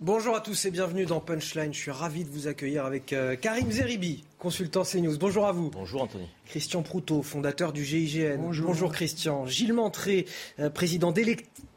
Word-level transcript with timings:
Bonjour 0.00 0.36
à 0.36 0.40
tous 0.40 0.66
et 0.66 0.70
bienvenue 0.70 1.06
dans 1.06 1.20
Punchline. 1.20 1.72
Je 1.72 1.78
suis 1.78 1.90
ravi 1.90 2.24
de 2.24 2.28
vous 2.28 2.48
accueillir 2.48 2.84
avec 2.84 3.14
euh, 3.14 3.34
Karim 3.34 3.70
Zeribi, 3.70 4.24
consultant 4.38 4.82
CNews. 4.82 5.16
Bonjour 5.16 5.46
à 5.46 5.52
vous. 5.52 5.70
Bonjour 5.70 6.02
Anthony. 6.02 6.28
Christian 6.44 6.82
Proutot, 6.82 7.22
fondateur 7.22 7.72
du 7.72 7.82
GIGN. 7.82 8.36
Bonjour, 8.36 8.92
Christian. 8.92 9.46
Gilles 9.46 9.72
Mentré, 9.72 10.26
euh, 10.60 10.68
président 10.68 11.12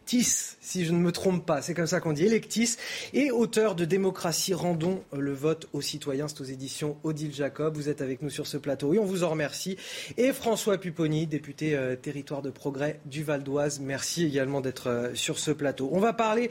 d'Electis, 0.10 0.56
si 0.62 0.86
je 0.86 0.92
ne 0.92 0.98
me 0.98 1.12
trompe 1.12 1.46
pas, 1.46 1.62
c'est 1.62 1.74
comme 1.74 1.88
ça 1.88 2.00
qu'on 2.00 2.14
dit, 2.14 2.26
Electis, 2.26 2.78
et 3.14 3.32
auteur 3.32 3.76
de 3.76 3.86
Démocratie, 3.86 4.54
rendons 4.54 5.04
euh, 5.14 5.20
le 5.20 5.34
vote 5.34 5.68
aux 5.74 5.82
citoyens. 5.82 6.28
C'est 6.28 6.42
aux 6.42 6.46
éditions 6.46 6.98
Odile 7.04 7.34
Jacob. 7.34 7.76
Vous 7.76 7.90
êtes 7.90 8.02
avec 8.02 8.22
nous 8.22 8.30
sur 8.30 8.48
ce 8.48 8.58
plateau 8.58 8.94
et 8.94 9.00
on 9.00 9.06
vous 9.06 9.24
en 9.24 9.30
remercie. 9.30 9.78
Et 10.18 10.34
François 10.34 10.78
Pupponi, 10.78 11.28
député 11.28 11.76
euh, 11.76 11.96
territoire 11.96 12.42
de 12.42 12.50
progrès 12.50 13.00
du 13.06 13.24
Val 13.24 13.44
d'Oise. 13.44 13.80
Merci 13.80 14.26
également 14.26 14.62
d'être 14.62 14.88
euh, 14.88 15.16
sur 15.16 15.38
ce 15.38 15.52
plateau. 15.52 15.90
On 15.92 16.00
va 16.00 16.14
parler 16.14 16.50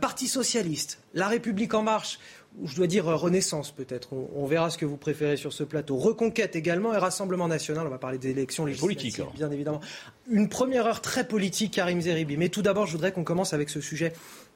Parti 0.00 0.26
socialiste, 0.26 0.98
La 1.14 1.28
République 1.28 1.74
en 1.74 1.82
marche 1.82 2.18
je 2.64 2.74
dois 2.76 2.86
dire 2.86 3.08
euh, 3.08 3.16
Renaissance 3.16 3.70
peut-être. 3.70 4.12
On, 4.12 4.28
on 4.34 4.46
verra 4.46 4.70
ce 4.70 4.78
que 4.78 4.86
vous 4.86 4.96
préférez 4.96 5.36
sur 5.36 5.52
ce 5.52 5.64
plateau. 5.64 5.96
Reconquête 5.96 6.56
également 6.56 6.94
et 6.94 6.98
Rassemblement 6.98 7.48
national. 7.48 7.86
On 7.86 7.90
va 7.90 7.98
parler 7.98 8.18
des 8.18 8.30
élections 8.30 8.64
législatives, 8.64 8.96
Politique, 8.96 9.20
alors. 9.20 9.32
bien 9.32 9.50
évidemment. 9.50 9.80
Une 10.30 10.48
première 10.48 10.86
heure 10.86 11.00
très 11.00 11.26
politique, 11.26 11.74
Karim 11.74 12.00
Zeribi. 12.00 12.36
Mais 12.36 12.48
tout 12.48 12.62
d'abord, 12.62 12.86
je 12.86 12.92
voudrais 12.92 13.12
qu'on 13.12 13.24
commence 13.24 13.52
avec 13.52 13.68
ce 13.68 13.80
sujet 13.80 14.12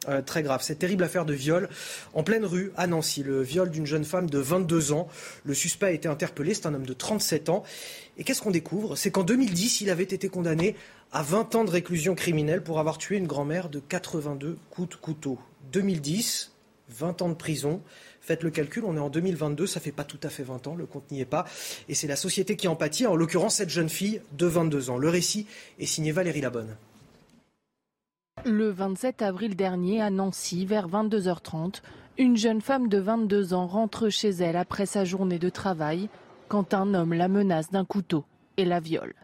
euh, 0.08 0.22
très 0.22 0.42
grave. 0.42 0.62
Cette 0.62 0.78
terrible 0.78 1.04
affaire 1.04 1.24
de 1.24 1.34
viol 1.34 1.68
en 2.14 2.22
pleine 2.22 2.44
rue 2.44 2.72
à 2.76 2.86
Nancy. 2.86 3.22
Le 3.22 3.42
viol 3.42 3.70
d'une 3.70 3.86
jeune 3.86 4.04
femme 4.04 4.30
de 4.30 4.38
22 4.38 4.92
ans. 4.92 5.08
Le 5.44 5.54
suspect 5.54 5.86
a 5.86 5.92
été 5.92 6.08
interpellé. 6.08 6.54
C'est 6.54 6.66
un 6.66 6.74
homme 6.74 6.86
de 6.86 6.94
37 6.94 7.50
ans. 7.50 7.62
Et 8.16 8.24
qu'est-ce 8.24 8.40
qu'on 8.42 8.50
découvre? 8.50 8.96
C'est 8.96 9.10
qu'en 9.10 9.24
2010, 9.24 9.82
il 9.82 9.90
avait 9.90 10.04
été 10.04 10.28
condamné 10.28 10.74
à 11.12 11.22
20 11.22 11.54
ans 11.54 11.64
de 11.64 11.70
réclusion 11.70 12.14
criminelle 12.14 12.62
pour 12.62 12.78
avoir 12.78 12.98
tué 12.98 13.16
une 13.16 13.26
grand-mère 13.26 13.68
de 13.68 13.80
82 13.80 14.58
coups 14.70 14.88
de 14.90 14.94
couteau. 14.94 15.38
2010, 15.72 16.52
20 17.00 17.22
ans 17.22 17.28
de 17.30 17.34
prison. 17.34 17.80
Faites 18.20 18.42
le 18.42 18.50
calcul, 18.50 18.84
on 18.84 18.96
est 18.96 19.00
en 19.00 19.08
2022, 19.08 19.66
ça 19.66 19.80
fait 19.80 19.90
pas 19.90 20.04
tout 20.04 20.20
à 20.22 20.28
fait 20.28 20.42
20 20.42 20.66
ans, 20.66 20.74
le 20.74 20.84
compte 20.84 21.10
n'y 21.10 21.20
est 21.20 21.24
pas. 21.24 21.46
Et 21.88 21.94
c'est 21.94 22.06
la 22.06 22.16
société 22.16 22.56
qui 22.56 22.68
en 22.68 22.76
pâtit, 22.76 23.06
en 23.06 23.16
l'occurrence 23.16 23.56
cette 23.56 23.70
jeune 23.70 23.88
fille 23.88 24.20
de 24.36 24.46
22 24.46 24.90
ans. 24.90 24.98
Le 24.98 25.08
récit 25.08 25.46
est 25.78 25.86
signé 25.86 26.12
Valérie 26.12 26.42
Labonne. 26.42 26.76
Le 28.44 28.70
27 28.70 29.22
avril 29.22 29.56
dernier, 29.56 30.02
à 30.02 30.10
Nancy, 30.10 30.66
vers 30.66 30.88
22h30, 30.88 31.82
une 32.18 32.36
jeune 32.36 32.60
femme 32.60 32.88
de 32.88 32.98
22 32.98 33.54
ans 33.54 33.66
rentre 33.66 34.10
chez 34.10 34.30
elle 34.30 34.56
après 34.56 34.86
sa 34.86 35.04
journée 35.04 35.38
de 35.38 35.48
travail 35.48 36.08
quand 36.48 36.74
un 36.74 36.92
homme 36.92 37.14
la 37.14 37.28
menace 37.28 37.70
d'un 37.70 37.84
couteau 37.84 38.24
et 38.56 38.64
la 38.64 38.80
viole. 38.80 39.14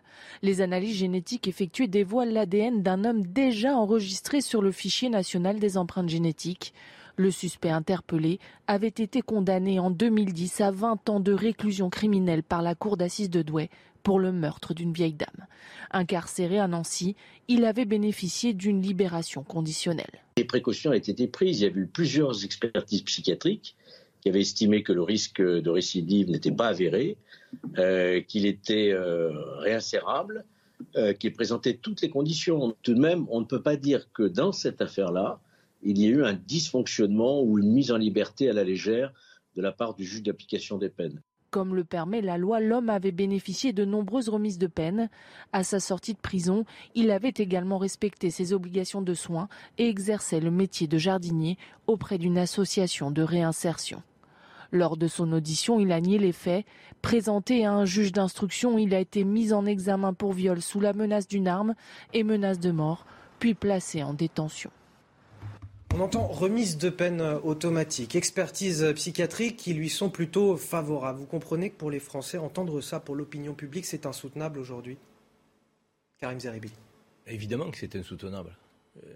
Les 0.42 0.60
analyses 0.60 0.96
génétiques 0.96 1.48
effectuées 1.48 1.88
dévoilent 1.88 2.32
l'ADN 2.32 2.82
d'un 2.82 3.04
homme 3.04 3.24
déjà 3.24 3.74
enregistré 3.74 4.40
sur 4.40 4.62
le 4.62 4.72
fichier 4.72 5.08
national 5.08 5.58
des 5.58 5.76
empreintes 5.76 6.08
génétiques. 6.08 6.72
Le 7.16 7.30
suspect 7.30 7.70
interpellé 7.70 8.38
avait 8.66 8.88
été 8.88 9.22
condamné 9.22 9.80
en 9.80 9.90
2010 9.90 10.60
à 10.60 10.70
20 10.70 11.08
ans 11.08 11.20
de 11.20 11.32
réclusion 11.32 11.88
criminelle 11.88 12.42
par 12.42 12.60
la 12.60 12.74
cour 12.74 12.98
d'assises 12.98 13.30
de 13.30 13.40
Douai 13.40 13.70
pour 14.02 14.20
le 14.20 14.32
meurtre 14.32 14.74
d'une 14.74 14.92
vieille 14.92 15.14
dame. 15.14 15.46
Incarcéré 15.90 16.58
à 16.58 16.68
Nancy, 16.68 17.16
il 17.48 17.64
avait 17.64 17.86
bénéficié 17.86 18.52
d'une 18.52 18.82
libération 18.82 19.42
conditionnelle. 19.42 20.22
Les 20.36 20.44
précautions 20.44 20.90
avaient 20.90 20.98
été 20.98 21.26
prises. 21.26 21.60
Il 21.60 21.64
y 21.64 21.66
avait 21.66 21.80
eu 21.80 21.86
plusieurs 21.86 22.44
expertises 22.44 23.02
psychiatriques 23.02 23.76
qui 24.20 24.28
avaient 24.28 24.42
estimé 24.42 24.82
que 24.82 24.92
le 24.92 25.02
risque 25.02 25.40
de 25.40 25.70
récidive 25.70 26.30
n'était 26.30 26.52
pas 26.52 26.68
avéré, 26.68 27.16
euh, 27.78 28.20
qu'il 28.20 28.44
était 28.44 28.92
euh, 28.92 29.30
réinsérable, 29.60 30.44
euh, 30.96 31.12
qu'il 31.14 31.32
présentait 31.32 31.74
toutes 31.74 32.02
les 32.02 32.10
conditions. 32.10 32.76
Tout 32.82 32.94
de 32.94 33.00
même, 33.00 33.26
on 33.30 33.40
ne 33.40 33.46
peut 33.46 33.62
pas 33.62 33.76
dire 33.76 34.12
que 34.12 34.24
dans 34.24 34.52
cette 34.52 34.82
affaire-là, 34.82 35.40
il 35.86 35.98
y 35.98 36.06
ait 36.06 36.10
eu 36.10 36.24
un 36.24 36.34
dysfonctionnement 36.34 37.42
ou 37.42 37.58
une 37.60 37.72
mise 37.72 37.92
en 37.92 37.96
liberté 37.96 38.50
à 38.50 38.52
la 38.52 38.64
légère 38.64 39.12
de 39.54 39.62
la 39.62 39.70
part 39.70 39.94
du 39.94 40.04
juge 40.04 40.22
d'application 40.22 40.78
des 40.78 40.88
peines. 40.88 41.22
Comme 41.50 41.76
le 41.76 41.84
permet 41.84 42.22
la 42.22 42.38
loi, 42.38 42.58
l'homme 42.58 42.90
avait 42.90 43.12
bénéficié 43.12 43.72
de 43.72 43.84
nombreuses 43.84 44.28
remises 44.28 44.58
de 44.58 44.66
peine. 44.66 45.08
À 45.52 45.62
sa 45.62 45.78
sortie 45.78 46.12
de 46.12 46.18
prison, 46.18 46.64
il 46.96 47.12
avait 47.12 47.32
également 47.36 47.78
respecté 47.78 48.30
ses 48.30 48.52
obligations 48.52 49.00
de 49.00 49.14
soins 49.14 49.48
et 49.78 49.88
exerçait 49.88 50.40
le 50.40 50.50
métier 50.50 50.88
de 50.88 50.98
jardinier 50.98 51.56
auprès 51.86 52.18
d'une 52.18 52.36
association 52.36 53.12
de 53.12 53.22
réinsertion. 53.22 54.02
Lors 54.72 54.96
de 54.96 55.06
son 55.06 55.32
audition, 55.32 55.78
il 55.78 55.92
a 55.92 56.00
nié 56.00 56.18
les 56.18 56.32
faits. 56.32 56.66
Présenté 57.00 57.64
à 57.64 57.72
un 57.72 57.84
juge 57.84 58.10
d'instruction, 58.10 58.76
il 58.76 58.92
a 58.92 58.98
été 58.98 59.22
mis 59.22 59.52
en 59.52 59.64
examen 59.66 60.12
pour 60.14 60.32
viol 60.32 60.60
sous 60.60 60.80
la 60.80 60.92
menace 60.92 61.28
d'une 61.28 61.46
arme 61.46 61.76
et 62.12 62.24
menace 62.24 62.58
de 62.58 62.72
mort, 62.72 63.06
puis 63.38 63.54
placé 63.54 64.02
en 64.02 64.14
détention. 64.14 64.70
On 65.94 66.00
entend 66.00 66.26
remise 66.26 66.76
de 66.76 66.90
peine 66.90 67.22
automatique, 67.22 68.16
expertise 68.16 68.92
psychiatrique 68.94 69.56
qui 69.56 69.72
lui 69.72 69.88
sont 69.88 70.10
plutôt 70.10 70.56
favorables. 70.56 71.18
Vous 71.20 71.26
comprenez 71.26 71.70
que 71.70 71.76
pour 71.76 71.90
les 71.90 72.00
Français, 72.00 72.36
entendre 72.38 72.80
ça 72.82 73.00
pour 73.00 73.14
l'opinion 73.14 73.54
publique, 73.54 73.86
c'est 73.86 74.04
insoutenable 74.04 74.58
aujourd'hui? 74.58 74.98
Karim 76.20 76.38
Zeribi. 76.38 76.70
Évidemment 77.26 77.70
que 77.70 77.78
c'est 77.78 77.96
insoutenable. 77.96 78.54
Euh, 79.04 79.10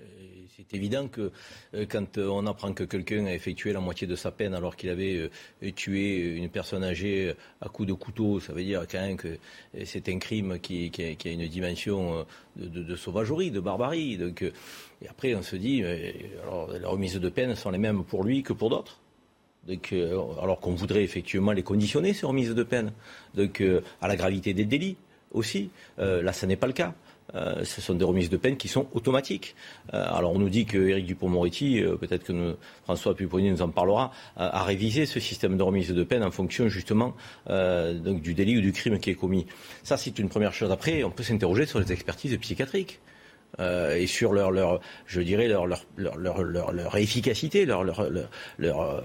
C'est 0.57 0.75
évident 0.75 1.09
que 1.09 1.33
euh, 1.75 1.87
quand 1.89 2.19
on 2.19 2.47
apprend 2.47 2.73
que 2.75 2.85
quelqu'un 2.85 3.25
a 3.27 3.33
effectué 3.35 3.73
la 3.73 3.81
moitié 3.81 4.07
de 4.07 4.17
sa 4.17 4.31
peine 4.31 4.53
alors 4.55 4.77
qu'il 4.77 4.91
avait 4.91 5.31
euh, 5.63 5.71
tué 5.73 6.19
une 6.37 6.49
personne 6.51 6.85
âgée 6.85 7.35
à 7.61 7.69
coups 7.69 7.89
de 7.89 7.95
couteau, 7.95 8.41
ça 8.41 8.53
veut 8.53 8.65
dire 8.65 8.87
quand 8.91 9.01
même 9.01 9.17
que 9.17 9.39
c'est 9.85 10.09
un 10.09 10.19
crime 10.19 10.59
qui, 10.61 10.91
a, 10.99 11.29
une 11.31 11.47
dimension 11.49 12.27
de, 12.57 12.67
de- 12.83 12.97
sauvagerie, 12.97 13.51
de 13.51 13.61
barbarie. 13.61 14.19
Et 15.03 15.09
après, 15.09 15.35
on 15.35 15.43
se 15.43 15.57
dit, 15.57 15.83
alors, 16.43 16.71
les 16.73 16.85
remises 16.85 17.15
de 17.15 17.29
peine 17.29 17.55
sont 17.55 17.71
les 17.71 17.79
mêmes 17.79 18.05
pour 18.05 18.25
lui 18.25 18.43
que 18.43 18.53
pour 18.53 18.71
d'autres. 18.71 19.01
Euh, 19.93 20.19
alors 20.43 20.59
qu'on 20.61 20.75
voudrait 20.75 21.03
effectivement 21.03 21.53
les 21.53 21.63
conditionner, 21.63 22.13
ces 22.13 22.27
remises 22.27 22.55
de 22.55 22.63
peine, 22.63 22.93
donc, 23.35 23.61
euh, 23.61 23.83
à 24.01 24.09
la 24.09 24.17
gravité 24.17 24.55
des 24.55 24.65
délits 24.65 24.97
aussi. 25.33 25.71
Euh, 25.99 26.23
là, 26.23 26.33
ce 26.33 26.47
n'est 26.47 26.57
pas 26.57 26.67
le 26.67 26.73
cas. 26.73 26.95
Ce 27.63 27.81
sont 27.81 27.95
des 27.95 28.05
remises 28.05 28.29
de 28.29 28.37
peine 28.37 28.57
qui 28.57 28.67
sont 28.67 28.89
automatiques. 28.93 29.55
Alors 29.93 30.33
on 30.33 30.41
nous 30.41 30.49
dit 30.49 30.67
que 30.67 30.79
Éric 30.79 31.07
Dupond-Moretti, 31.07 31.81
peut-être 32.01 32.25
que 32.25 32.57
François 32.83 33.15
Pupponi 33.15 33.53
nous 33.53 33.63
en 33.63 33.69
parlera, 33.69 34.11
a 34.35 34.65
révisé 34.65 35.07
ce 35.07 35.21
système 35.21 35.57
de 35.57 35.63
remise 35.63 35.93
de 35.93 36.03
peine 36.03 36.25
en 36.25 36.33
fonction 36.33 36.67
justement 36.69 37.15
du 37.47 38.35
délit 38.35 38.59
ou 38.59 38.61
du 38.61 38.73
crime 38.73 38.99
qui 38.99 39.11
est 39.11 39.15
commis. 39.15 39.47
Ça, 39.85 39.97
c'est 39.97 40.19
une 40.19 40.29
première 40.29 40.53
chose. 40.53 40.73
Après, 40.73 41.05
on 41.05 41.13
peut 41.13 41.23
s'interroger 41.23 41.67
sur 41.67 41.79
les 41.79 41.93
expertises 41.93 42.37
psychiatriques. 42.37 42.99
Euh, 43.59 43.97
et 43.97 44.07
sur 44.07 44.33
leur, 44.33 44.51
leur, 44.51 44.81
je 45.07 45.21
dirais 45.21 45.49
leur, 45.49 45.67
leur, 45.67 45.85
leur, 45.97 46.17
leur, 46.43 46.73
leur, 46.73 46.97
efficacité, 46.97 47.67
leur, 47.67 47.85
leur, 47.85 48.09
leur, 48.09 48.29
leur, 48.59 48.81
euh, 48.81 49.01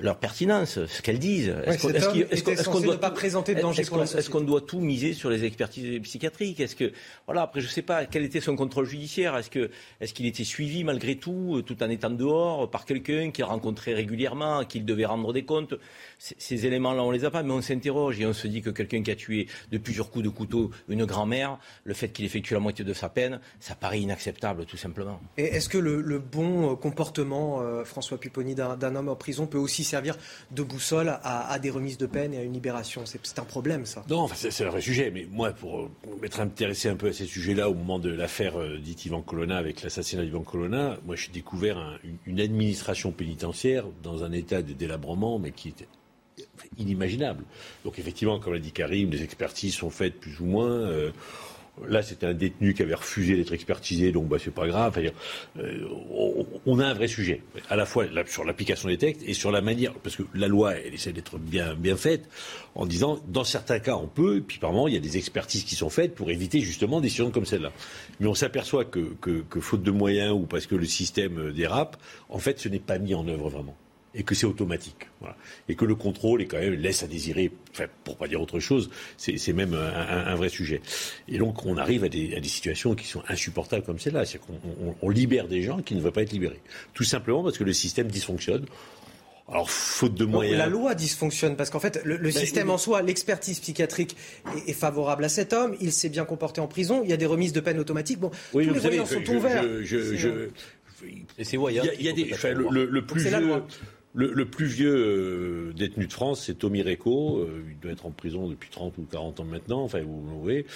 leur 0.00 0.16
pertinence, 0.16 0.84
ce 0.86 1.02
qu'elles 1.02 1.18
disent. 1.18 1.54
Ouais, 1.66 1.76
qu'il- 1.76 1.90
était 1.90 2.56
qu'on- 2.64 2.80
ne 2.80 2.84
doit 2.86 2.98
pas 3.00 3.10
tout- 3.10 3.16
présenter 3.16 3.54
de 3.54 3.60
danger 3.60 3.82
est-ce 3.82 3.90
pour 3.90 3.98
la 3.98 4.06
qu'on- 4.06 4.16
Est-ce 4.18 4.30
qu'on 4.30 4.40
doit 4.40 4.60
tout 4.62 4.80
miser 4.80 5.12
sur 5.12 5.30
les 5.30 5.44
expertises 5.44 6.00
psychiatriques? 6.02 6.60
Est-ce 6.60 6.74
que 6.76 6.92
voilà 7.26 7.42
après 7.42 7.60
je 7.60 7.68
sais 7.68 7.82
pas 7.82 8.06
quel 8.06 8.24
était 8.24 8.40
son 8.40 8.56
contrôle 8.56 8.86
judiciaire? 8.86 9.36
Est-ce 9.36 9.50
que 9.50 9.70
est-ce 10.00 10.14
qu'il 10.14 10.26
était 10.26 10.44
suivi 10.44 10.84
malgré 10.84 11.16
tout 11.16 11.56
euh, 11.56 11.62
tout 11.62 11.82
en 11.82 11.90
étant 11.90 12.10
dehors 12.10 12.70
par 12.70 12.86
quelqu'un 12.86 13.30
qu'il 13.30 13.44
rencontrait 13.44 13.94
régulièrement, 13.94 14.58
à 14.58 14.64
qui 14.64 14.78
il 14.78 14.84
devait 14.84 15.04
rendre 15.04 15.32
des 15.32 15.44
comptes? 15.44 15.74
Ces 16.18 16.64
éléments-là 16.66 17.02
on 17.02 17.10
les 17.10 17.24
a 17.24 17.30
pas, 17.30 17.42
mais 17.42 17.52
on 17.52 17.60
s'interroge 17.60 18.18
et 18.20 18.26
on 18.26 18.32
se 18.32 18.46
dit 18.46 18.62
que 18.62 18.70
quelqu'un 18.70 19.02
qui 19.02 19.10
a 19.10 19.16
tué 19.16 19.48
de 19.70 19.78
plusieurs 19.78 20.10
coups 20.10 20.24
de 20.24 20.30
couteau 20.30 20.70
une 20.88 21.04
grand-mère, 21.04 21.58
le 21.84 21.92
fait 21.94 22.08
qu'il 22.08 22.24
effectue 22.24 22.54
la 22.54 22.60
moitié 22.60 22.84
de 22.84 22.92
sa 22.94 23.08
peine, 23.08 23.40
ça 23.60 23.74
paraît 23.74 24.00
inacceptable 24.00 24.64
tout 24.64 24.76
simplement. 24.78 25.20
Et 25.36 25.44
est-ce 25.44 25.68
que 25.68 25.78
le, 25.78 26.00
le 26.00 26.18
bon 26.18 26.72
euh, 26.72 26.74
comportement, 26.76 27.60
euh, 27.60 27.84
François 27.84 28.18
Pupponi, 28.18 28.54
d'un 28.54 28.94
homme 28.96 29.08
en 29.08 29.16
prison 29.16 29.46
peut 29.46 29.58
aussi 29.58 29.73
servir 29.82 30.16
de 30.52 30.62
boussole 30.62 31.18
à, 31.24 31.58
des 31.58 31.70
remises 31.70 31.98
de 31.98 32.06
peine 32.06 32.32
et 32.34 32.38
à 32.38 32.42
une 32.42 32.52
libération 32.52 33.02
C'est 33.06 33.38
un 33.38 33.44
problème, 33.44 33.86
ça. 33.86 34.04
Non, 34.08 34.28
c'est 34.34 34.64
un 34.64 34.68
vrai 34.70 34.80
sujet, 34.82 35.10
mais 35.10 35.26
moi, 35.28 35.50
pour, 35.52 35.80
euh, 35.80 35.90
pour 36.02 36.16
m'être 36.20 36.38
intéressé 36.40 36.88
un 36.88 36.96
peu 36.96 37.08
à 37.08 37.12
ces 37.12 37.24
sujets-là 37.26 37.68
au 37.70 37.74
moment 37.74 37.98
de 37.98 38.10
l'affaire 38.10 38.60
euh, 38.60 38.78
dite 38.78 39.06
Ivan 39.06 39.22
Colonna, 39.22 39.56
avec 39.56 39.82
l'assassinat 39.82 40.22
d'Ivan 40.22 40.42
Colonna, 40.42 40.98
moi, 41.06 41.16
j'ai 41.16 41.32
découvert 41.32 41.78
un- 41.78 41.96
une, 42.26 42.40
administration 42.40 43.10
pénitentiaire 43.10 43.86
dans 44.02 44.22
un 44.22 44.30
état 44.32 44.60
de 44.62 44.74
délabrement, 44.74 45.38
mais 45.38 45.50
qui 45.50 45.70
était 45.70 45.88
inimaginable. 46.78 47.44
Donc, 47.84 47.98
effectivement, 47.98 48.38
comme 48.40 48.52
l'a 48.54 48.58
dit 48.58 48.72
Karim, 48.72 49.10
les 49.10 49.22
expertises 49.22 49.74
sont 49.74 49.90
faites 49.90 50.20
plus 50.20 50.40
ou 50.40 50.44
moins. 50.46 50.70
euh, 50.70 51.10
Là, 51.88 52.02
c'était 52.02 52.26
un 52.26 52.34
détenu 52.34 52.72
qui 52.72 52.82
avait 52.82 52.94
refusé 52.94 53.36
d'être 53.36 53.52
expertisé, 53.52 54.12
donc 54.12 54.28
bah, 54.28 54.36
c'est 54.42 54.54
pas 54.54 54.68
grave. 54.68 54.96
Euh, 55.58 55.88
on 56.66 56.78
a 56.78 56.86
un 56.86 56.94
vrai 56.94 57.08
sujet, 57.08 57.42
à 57.68 57.74
la 57.74 57.84
fois 57.84 58.04
sur 58.26 58.44
l'application 58.44 58.88
des 58.88 58.96
textes 58.96 59.22
et 59.26 59.34
sur 59.34 59.50
la 59.50 59.60
manière, 59.60 59.92
parce 59.94 60.14
que 60.14 60.22
la 60.34 60.46
loi, 60.46 60.74
elle 60.76 60.94
essaie 60.94 61.12
d'être 61.12 61.36
bien, 61.36 61.96
faite, 61.96 62.28
en 62.76 62.86
disant, 62.86 63.20
dans 63.26 63.42
certains 63.42 63.80
cas, 63.80 63.96
on 63.96 64.06
peut, 64.06 64.36
et 64.36 64.40
puis 64.40 64.58
par 64.58 64.72
moment, 64.72 64.86
il 64.86 64.94
y 64.94 64.96
a 64.96 65.00
des 65.00 65.16
expertises 65.16 65.64
qui 65.64 65.74
sont 65.74 65.90
faites 65.90 66.14
pour 66.14 66.30
éviter 66.30 66.60
justement 66.60 67.00
des 67.00 67.08
situations 67.08 67.32
comme 67.32 67.46
celle-là. 67.46 67.72
Mais 68.20 68.28
on 68.28 68.34
s'aperçoit 68.34 68.84
que, 68.84 69.14
que, 69.20 69.60
faute 69.60 69.82
de 69.82 69.90
moyens 69.90 70.32
ou 70.32 70.46
parce 70.46 70.66
que 70.66 70.76
le 70.76 70.86
système 70.86 71.52
dérape, 71.52 71.96
en 72.28 72.38
fait, 72.38 72.60
ce 72.60 72.68
n'est 72.68 72.78
pas 72.78 72.98
mis 72.98 73.14
en 73.14 73.26
œuvre 73.26 73.48
vraiment 73.50 73.76
et 74.14 74.22
que 74.22 74.34
c'est 74.34 74.46
automatique. 74.46 75.08
Voilà. 75.20 75.36
Et 75.68 75.74
que 75.74 75.84
le 75.84 75.94
contrôle 75.94 76.42
est 76.42 76.46
quand 76.46 76.58
même 76.58 76.74
laisse 76.74 77.02
à 77.02 77.06
désirer, 77.06 77.50
enfin, 77.72 77.86
pour 78.04 78.16
pas 78.16 78.28
dire 78.28 78.40
autre 78.40 78.60
chose, 78.60 78.90
c'est 79.16 79.52
même 79.52 79.74
un, 79.74 80.26
un, 80.26 80.34
vrai 80.34 80.48
sujet. 80.48 80.80
Et 81.28 81.38
donc 81.38 81.64
on 81.66 81.76
arrive 81.76 82.04
à 82.04 82.08
des, 82.08 82.34
à 82.36 82.40
des 82.40 82.48
situations 82.48 82.94
qui 82.94 83.06
sont 83.06 83.22
insupportables 83.28 83.84
comme 83.84 83.98
celle-là, 83.98 84.24
c'est-à-dire 84.24 84.46
qu'on 84.46 84.96
on, 85.02 85.10
libère 85.10 85.48
des 85.48 85.62
gens 85.62 85.80
qui 85.80 85.94
ne 85.94 86.00
veulent 86.00 86.12
pas 86.12 86.22
être 86.22 86.32
libérés, 86.32 86.60
tout 86.92 87.04
simplement 87.04 87.42
parce 87.42 87.58
que 87.58 87.64
le 87.64 87.72
système 87.72 88.08
dysfonctionne. 88.08 88.66
Alors, 89.46 89.70
faute 89.70 90.14
de 90.14 90.24
moyens. 90.24 90.56
La 90.56 90.68
loi 90.68 90.94
dysfonctionne 90.94 91.54
parce 91.54 91.68
qu'en 91.68 91.78
fait, 91.78 92.00
le, 92.02 92.16
ben, 92.16 92.32
système 92.32 92.70
en 92.70 92.78
soi, 92.78 93.02
l'expertise 93.02 93.60
psychiatrique 93.60 94.16
est, 94.66 94.72
favorable 94.72 95.22
à 95.22 95.28
cet 95.28 95.52
homme. 95.52 95.76
Il 95.82 95.92
s'est 95.92 96.08
bien 96.08 96.24
comporté 96.24 96.62
en 96.62 96.66
prison. 96.66 97.02
Il 97.04 97.10
y 97.10 97.12
a 97.12 97.18
des 97.18 97.26
remises 97.26 97.52
de 97.52 97.60
peine 97.60 97.78
automatiques. 97.78 98.20
Bon, 98.20 98.30
oui, 98.54 98.66
tous 98.66 98.72
les 98.72 98.80
moyens 98.80 99.10
sont 99.10 99.34
ouverts. 99.34 99.62
Je, 99.82 100.16
je, 100.16 100.48
c'est 101.42 101.56
voyant. 101.56 101.84
Il 101.98 102.04
y 102.04 102.08
a, 102.08 102.12
des, 102.12 102.34
le, 102.54 102.86
le, 102.86 103.06
plus 103.06 103.22
vieux, 103.22 103.62
le, 104.14 104.44
plus 104.44 104.66
vieux 104.66 104.94
euh, 104.94 105.72
détenu 105.74 106.06
de 106.06 106.12
France, 106.12 106.44
c'est 106.46 106.54
Tommy 106.54 106.82
Reco. 106.82 107.38
Euh, 107.38 107.64
il 107.68 107.78
doit 107.80 107.90
être 107.90 108.06
en 108.06 108.12
prison 108.12 108.48
depuis 108.48 108.70
30 108.70 108.96
ou 108.98 109.02
40 109.10 109.40
ans 109.40 109.44
maintenant. 109.44 109.82
Enfin, 109.82 110.02
vous 110.02 110.40
voyez, 110.40 110.66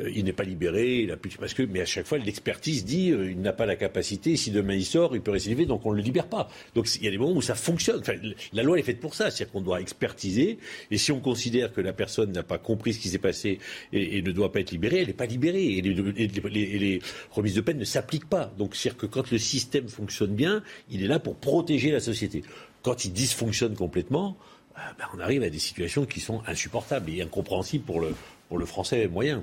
euh, 0.00 0.10
il 0.12 0.24
n'est 0.24 0.32
pas 0.32 0.42
libéré. 0.42 1.02
Il 1.02 1.12
a 1.12 1.16
parce 1.38 1.54
que, 1.54 1.62
mais 1.62 1.80
à 1.80 1.84
chaque 1.84 2.06
fois, 2.06 2.18
l'expertise 2.18 2.84
dit 2.84 3.08
il 3.08 3.40
n'a 3.40 3.52
pas 3.52 3.66
la 3.66 3.76
capacité. 3.76 4.36
Si 4.36 4.50
demain 4.50 4.74
il 4.74 4.84
sort, 4.84 5.14
il 5.14 5.22
peut 5.22 5.30
récidiver, 5.30 5.64
donc 5.64 5.86
on 5.86 5.92
ne 5.92 5.96
le 5.96 6.02
libère 6.02 6.26
pas. 6.26 6.48
Donc 6.74 6.88
il 6.96 7.04
y 7.04 7.08
a 7.08 7.10
des 7.10 7.18
moments 7.18 7.36
où 7.36 7.42
ça 7.42 7.54
fonctionne. 7.54 8.00
Enfin, 8.00 8.14
la 8.52 8.62
loi 8.64 8.78
est 8.78 8.82
faite 8.82 9.00
pour 9.00 9.14
ça, 9.14 9.30
c'est-à-dire 9.30 9.52
qu'on 9.52 9.60
doit 9.60 9.80
expertiser. 9.80 10.58
Et 10.90 10.98
si 10.98 11.12
on 11.12 11.20
considère 11.20 11.72
que 11.72 11.80
la 11.80 11.92
personne 11.92 12.32
n'a 12.32 12.42
pas 12.42 12.58
compris 12.58 12.94
ce 12.94 12.98
qui 12.98 13.08
s'est 13.08 13.18
passé 13.18 13.60
et, 13.92 14.22
ne 14.22 14.32
doit 14.32 14.50
pas 14.50 14.60
être 14.60 14.72
libérée, 14.72 15.00
elle 15.00 15.06
n'est 15.06 15.12
pas 15.12 15.26
libérée. 15.26 15.78
Et 15.78 15.82
les, 15.82 17.00
remises 17.30 17.54
de 17.54 17.60
peine 17.60 17.78
ne 17.78 17.84
s'appliquent 17.84 18.28
pas. 18.28 18.52
Donc 18.58 18.74
c'est-à-dire 18.74 18.98
que 18.98 19.06
quand 19.06 19.30
le 19.30 19.38
système 19.38 19.88
fonctionne 19.88 20.34
bien, 20.34 20.64
il 20.90 21.04
est 21.04 21.06
là 21.06 21.20
pour 21.20 21.36
protéger 21.36 21.92
la 21.92 22.00
société 22.00 22.42
quand 22.82 23.04
il 23.04 23.12
dysfonctionne 23.12 23.74
complètement, 23.74 24.36
euh, 24.76 24.80
ben, 24.98 25.04
on 25.14 25.20
arrive 25.20 25.42
à 25.42 25.50
des 25.50 25.58
situations 25.58 26.06
qui 26.06 26.20
sont 26.20 26.42
insupportables 26.46 27.10
et 27.10 27.22
incompréhensibles 27.22 27.84
pour 27.84 28.00
le, 28.00 28.66
français 28.66 29.08
moyen. 29.08 29.42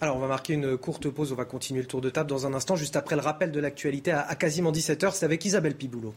Alors, 0.00 0.16
on 0.16 0.20
va 0.20 0.28
marquer 0.28 0.54
une 0.54 0.76
courte 0.76 1.08
pause. 1.08 1.32
On 1.32 1.36
va 1.36 1.44
continuer 1.44 1.80
le 1.80 1.88
tour 1.88 2.00
de 2.00 2.10
table 2.10 2.30
dans 2.30 2.46
un 2.46 2.54
instant, 2.54 2.76
juste 2.76 2.96
après 2.96 3.16
le 3.16 3.22
rappel 3.22 3.50
de 3.50 3.60
l'actualité 3.60 4.12
à, 4.12 4.20
à 4.20 4.34
quasiment 4.36 4.70
17h. 4.70 5.12
C'est 5.12 5.24
avec 5.24 5.44
Isabelle 5.44 5.76
Piboulot. 5.76 6.14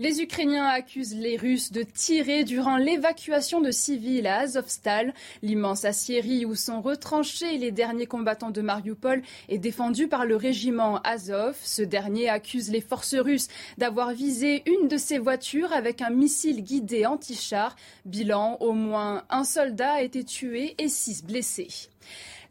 Les 0.00 0.22
Ukrainiens 0.22 0.64
accusent 0.64 1.14
les 1.14 1.36
Russes 1.36 1.72
de 1.72 1.82
tirer 1.82 2.44
durant 2.44 2.78
l'évacuation 2.78 3.60
de 3.60 3.70
civils 3.70 4.26
à 4.26 4.38
Azovstal, 4.38 5.12
l'immense 5.42 5.84
aciérie 5.84 6.46
où 6.46 6.54
sont 6.54 6.80
retranchés 6.80 7.58
les 7.58 7.70
derniers 7.70 8.06
combattants 8.06 8.50
de 8.50 8.62
Mariupol 8.62 9.20
est 9.50 9.58
défendu 9.58 10.08
par 10.08 10.24
le 10.24 10.36
régiment 10.36 11.02
Azov. 11.02 11.54
Ce 11.62 11.82
dernier 11.82 12.30
accuse 12.30 12.70
les 12.70 12.80
forces 12.80 13.14
russes 13.14 13.48
d'avoir 13.76 14.12
visé 14.12 14.62
une 14.64 14.88
de 14.88 14.96
ses 14.96 15.18
voitures 15.18 15.74
avec 15.74 16.00
un 16.00 16.08
missile 16.08 16.62
guidé 16.62 17.04
anti-char. 17.04 17.76
Bilan, 18.06 18.56
au 18.60 18.72
moins 18.72 19.24
un 19.28 19.44
soldat 19.44 19.92
a 19.92 20.00
été 20.00 20.24
tué 20.24 20.76
et 20.78 20.88
six 20.88 21.22
blessés. 21.22 21.68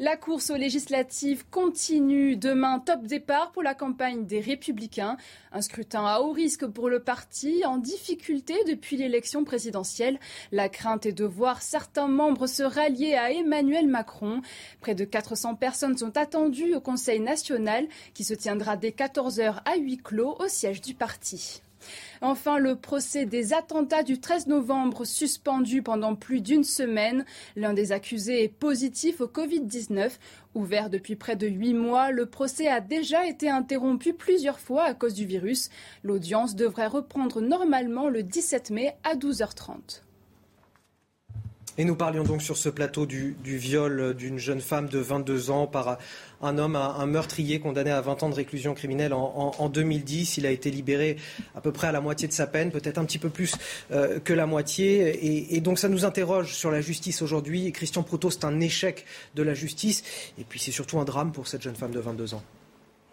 La 0.02 0.16
course 0.16 0.50
aux 0.50 0.56
législatives 0.56 1.44
continue. 1.52 2.38
Demain, 2.38 2.80
top 2.80 3.04
départ 3.04 3.52
pour 3.52 3.64
la 3.64 3.74
campagne 3.74 4.26
des 4.26 4.40
Républicains. 4.40 5.18
Un 5.52 5.60
scrutin 5.60 6.06
à 6.06 6.22
haut 6.22 6.32
risque 6.32 6.66
pour 6.68 6.88
le 6.88 7.02
parti, 7.02 7.66
en 7.66 7.78
difficulté 7.78 8.54
depuis 8.66 8.96
l'élection 8.96 9.44
présidentielle. 9.44 10.18
La 10.54 10.70
crainte 10.70 11.06
est 11.06 11.12
de 11.12 11.26
voir 11.26 11.62
certains 11.62 12.08
membres 12.08 12.48
se 12.48 12.64
rallier 12.64 13.16
à 13.16 13.34
Emmanuel 13.34 13.90
Macron. 13.90 14.42
Près 14.80 14.96
de 14.96 15.04
400 15.04 15.56
personnes 15.56 15.98
sont 15.98 16.16
attendues 16.16 16.76
au 16.76 16.80
Conseil 16.80 17.20
national 17.20 17.86
qui 18.14 18.24
se 18.24 18.34
tiendra 18.34 18.78
dès 18.78 18.92
14h 18.92 19.64
à 19.66 19.76
huis 19.76 19.98
clos 19.98 20.38
au 20.40 20.48
siège 20.48 20.80
du 20.80 20.94
parti. 20.94 21.62
Enfin, 22.22 22.58
le 22.58 22.76
procès 22.76 23.26
des 23.26 23.54
attentats 23.54 24.04
du 24.04 24.20
13 24.20 24.48
novembre 24.48 25.06
suspendu 25.06 25.82
pendant 25.82 26.16
plus 26.16 26.42
d'une 26.42 26.64
semaine. 26.64 27.26
L'un 27.56 27.74
des 27.74 27.92
accusés 27.92 28.44
est 28.44 28.50
positif 28.50 29.22
au 29.22 29.28
Covid-19. 29.28 30.12
Ouvert 30.56 30.90
depuis 30.90 31.16
près 31.16 31.36
de 31.36 31.48
huit 31.48 31.74
mois, 31.74 32.12
le 32.12 32.26
procès 32.26 32.68
a 32.68 32.82
déjà 32.82 33.28
été 33.28 33.50
interrompu 33.50 34.14
plusieurs 34.14 34.60
fois 34.60 34.84
à 34.84 34.94
cause 34.94 35.14
du 35.14 35.26
virus. 35.26 35.70
L'audience 36.04 36.56
devrait 36.56 36.88
reprendre 36.88 37.42
normalement 37.42 38.10
le 38.10 38.24
17 38.24 38.72
mai 38.72 38.96
à 39.04 39.16
12h30. 39.16 40.02
Et 41.80 41.86
nous 41.86 41.96
parlions 41.96 42.24
donc 42.26 42.42
sur 42.42 42.58
ce 42.58 42.68
plateau 42.68 43.06
du, 43.06 43.38
viol 43.42 44.14
d'une 44.14 44.38
jeune 44.38 44.60
femme 44.60 44.90
de 44.90 45.00
22 45.00 45.50
ans 45.50 45.66
par 45.66 45.98
un 46.42 46.58
homme, 46.58 46.76
un, 46.76 47.06
meurtrier 47.06 47.62
condamné 47.62 47.90
à 47.90 48.02
20 48.02 48.24
ans 48.24 48.30
de 48.30 48.36
réclusion 48.36 48.74
criminelle 48.74 49.14
en, 49.14 49.70
2010. 49.70 50.36
Il 50.36 50.46
a 50.46 50.52
été 50.52 50.72
libéré 50.72 51.16
à 51.56 51.62
peu 51.62 51.72
près 51.72 51.88
à 51.88 51.94
la 51.94 52.02
moitié 52.02 52.28
de 52.28 52.34
sa 52.34 52.48
peine, 52.48 52.72
peut-être 52.72 52.98
un 52.98 53.06
petit 53.06 53.18
peu 53.18 53.30
plus 53.30 53.56
euh, 53.94 54.20
que 54.20 54.34
la 54.34 54.46
moitié. 54.46 55.56
Et, 55.56 55.62
donc 55.62 55.80
ça 55.80 55.88
nous 55.88 56.04
interroge 56.04 56.54
sur 56.54 56.70
la 56.70 56.82
justice 56.82 57.22
aujourd'hui. 57.22 57.72
Christian 57.72 58.04
Proutot, 58.04 58.30
c'est 58.30 58.44
un 58.44 58.60
échec 58.60 59.06
de 59.36 59.44
la 59.44 59.54
justice. 59.54 60.04
Et 60.38 60.44
puis 60.44 60.60
c'est 60.60 60.72
surtout 60.72 61.00
un 61.00 61.06
drame 61.06 61.32
pour 61.32 61.48
cette 61.48 61.62
jeune 61.62 61.76
femme 61.76 61.92
de 61.92 62.02
22 62.02 62.34
ans 62.34 62.44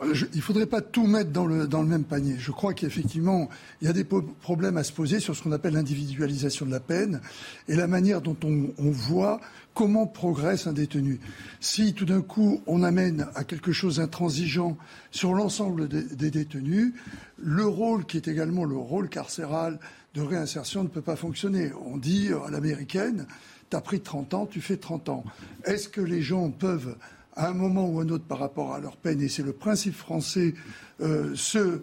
il 0.05 0.37
ne 0.37 0.41
faudrait 0.43 0.67
pas 0.67 0.83
tout 0.83 1.07
mettre 1.07 1.31
dans 1.31 1.47
le, 1.47 1.67
dans 1.67 1.81
le 1.81 1.89
même 1.89 2.05
panier. 2.05 2.37
Je 2.39 2.51
crois 2.51 2.75
qu'effectivement, 2.75 3.49
il 3.81 3.87
y 3.87 3.91
a 3.91 3.95
des 3.95 4.05
problèmes 4.05 4.77
à 4.77 4.85
se 4.85 4.93
poser 4.93 5.21
sur 5.21 5.35
ce 5.35 5.43
qu'on 5.43 5.53
appelle 5.53 5.75
l'individualisation 5.75 6.67
de 6.67 6.71
la 6.71 6.81
peine 6.81 7.21
et 7.69 7.77
la 7.77 7.87
manière 7.87 8.21
dont 8.21 8.37
on, 8.45 8.69
on 8.79 8.91
voit 8.91 9.41
comment 9.77 10.07
progresse 10.07 10.67
un 10.67 10.73
détenu. 10.73 11.21
Si 11.61 11.93
tout 11.93 12.07
d'un 12.07 12.23
coup 12.23 12.63
on 12.67 12.83
amène 12.83 13.29
à 13.35 13.45
quelque 13.45 13.73
chose 13.73 13.97
d'intransigeant 13.97 14.79
sur 15.11 15.35
l'ensemble 15.35 15.87
des, 15.87 16.31
détenus, 16.31 16.95
le 17.39 17.67
rôle 17.67 18.07
qui 18.07 18.17
est 18.17 18.27
également 18.27 18.65
le 18.65 18.77
rôle 18.77 19.11
carcéral 19.11 19.79
de 20.15 20.23
réinsertion 20.23 20.83
ne 20.83 20.89
peut 20.89 21.03
pas 21.03 21.15
fonctionner. 21.15 21.73
On 21.85 21.99
dit 21.99 22.31
à 22.47 22.51
l'américaine, 22.51 23.27
tu 23.71 23.77
as 23.77 23.83
pris 23.83 24.01
30 24.01 24.33
ans, 24.33 24.47
tu 24.47 24.63
fais 24.63 24.79
30 24.79 25.11
ans. 25.11 25.25
Est-ce 25.65 25.91
que 25.91 26.01
les 26.01 26.23
gens 26.23 26.51
peuvent 26.51 26.97
à 27.37 27.49
un 27.49 27.55
moment 27.55 27.89
ou 27.89 28.01
un 28.01 28.09
autre 28.09 28.25
par 28.25 28.39
rapport 28.39 28.75
à 28.75 28.81
leur 28.81 28.97
peine, 28.97 29.21
et 29.21 29.29
c'est 29.29 29.43
le 29.43 29.53
principe 29.53 29.95
français, 29.95 30.55
euh, 31.01 31.35
se, 31.35 31.81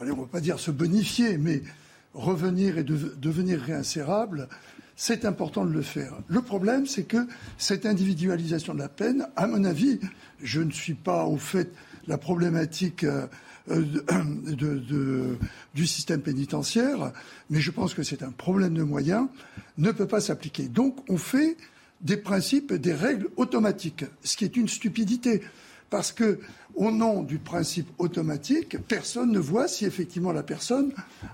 on 0.00 0.04
ne 0.04 0.12
va 0.12 0.26
pas 0.30 0.40
dire 0.40 0.60
se 0.60 0.70
bonifier, 0.70 1.38
mais 1.38 1.62
revenir 2.14 2.78
et 2.78 2.84
devenir 2.84 3.60
réinsérable, 3.60 4.48
c'est 4.96 5.24
important 5.24 5.64
de 5.64 5.72
le 5.72 5.82
faire. 5.82 6.14
Le 6.28 6.42
problème, 6.42 6.86
c'est 6.86 7.04
que 7.04 7.26
cette 7.56 7.86
individualisation 7.86 8.74
de 8.74 8.80
la 8.80 8.88
peine, 8.88 9.28
à 9.36 9.46
mon 9.46 9.64
avis, 9.64 10.00
je 10.42 10.60
ne 10.60 10.70
suis 10.70 10.94
pas 10.94 11.24
au 11.24 11.38
fait 11.38 11.70
la 12.06 12.18
problématique 12.18 13.04
euh, 13.04 13.26
de, 13.70 15.38
du 15.74 15.86
système 15.86 16.20
pénitentiaire, 16.20 17.12
mais 17.50 17.60
je 17.60 17.70
pense 17.70 17.94
que 17.94 18.02
c'est 18.02 18.22
un 18.22 18.30
problème 18.30 18.74
de 18.74 18.82
moyens, 18.82 19.28
ne 19.76 19.92
peut 19.92 20.06
pas 20.06 20.20
s'appliquer. 20.20 20.68
Donc 20.68 20.96
on 21.08 21.16
fait 21.16 21.56
des 22.00 22.16
principes 22.16 22.72
des 22.72 22.92
règles 22.92 23.28
automatiques, 23.36 24.04
ce 24.22 24.36
qui 24.36 24.44
est 24.44 24.56
une 24.56 24.68
stupidité. 24.68 25.42
Parce 25.90 26.12
que, 26.12 26.38
au 26.74 26.90
nom 26.90 27.22
du 27.22 27.38
principe 27.38 27.88
automatique, 27.98 28.76
personne 28.86 29.32
ne 29.32 29.38
voit 29.38 29.68
si 29.68 29.84
effectivement 29.84 30.32
la 30.32 30.42
personne, 30.42 30.92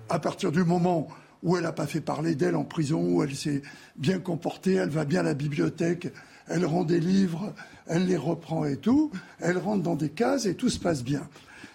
à 0.09 0.19
partir 0.19 0.53
du 0.53 0.65
moment 0.65 1.09
où 1.43 1.57
elle 1.57 1.65
n'a 1.65 1.73
pas 1.73 1.87
fait 1.87 2.01
parler 2.01 2.35
d'elle 2.35 2.57
en 2.57 2.65
prison, 2.65 3.03
où 3.03 3.23
elle 3.23 3.35
s'est 3.35 3.63
bien 3.97 4.19
comportée, 4.19 4.75
elle 4.75 4.89
va 4.89 5.05
bien 5.05 5.21
à 5.21 5.25
la 5.25 5.35
bibliothèque, 5.35 6.13
elle 6.47 6.65
rend 6.65 6.85
des 6.85 7.01
livres, 7.01 7.53
elle 7.87 8.07
les 8.07 8.17
reprend 8.17 8.65
et 8.65 8.77
tout, 8.77 9.11
elle 9.41 9.59
rentre 9.59 9.83
dans 9.83 9.97
des 9.97 10.09
cases 10.09 10.47
et 10.47 10.55
tout 10.55 10.71
se 10.71 10.79
passe 10.79 11.05
bien. 11.05 11.29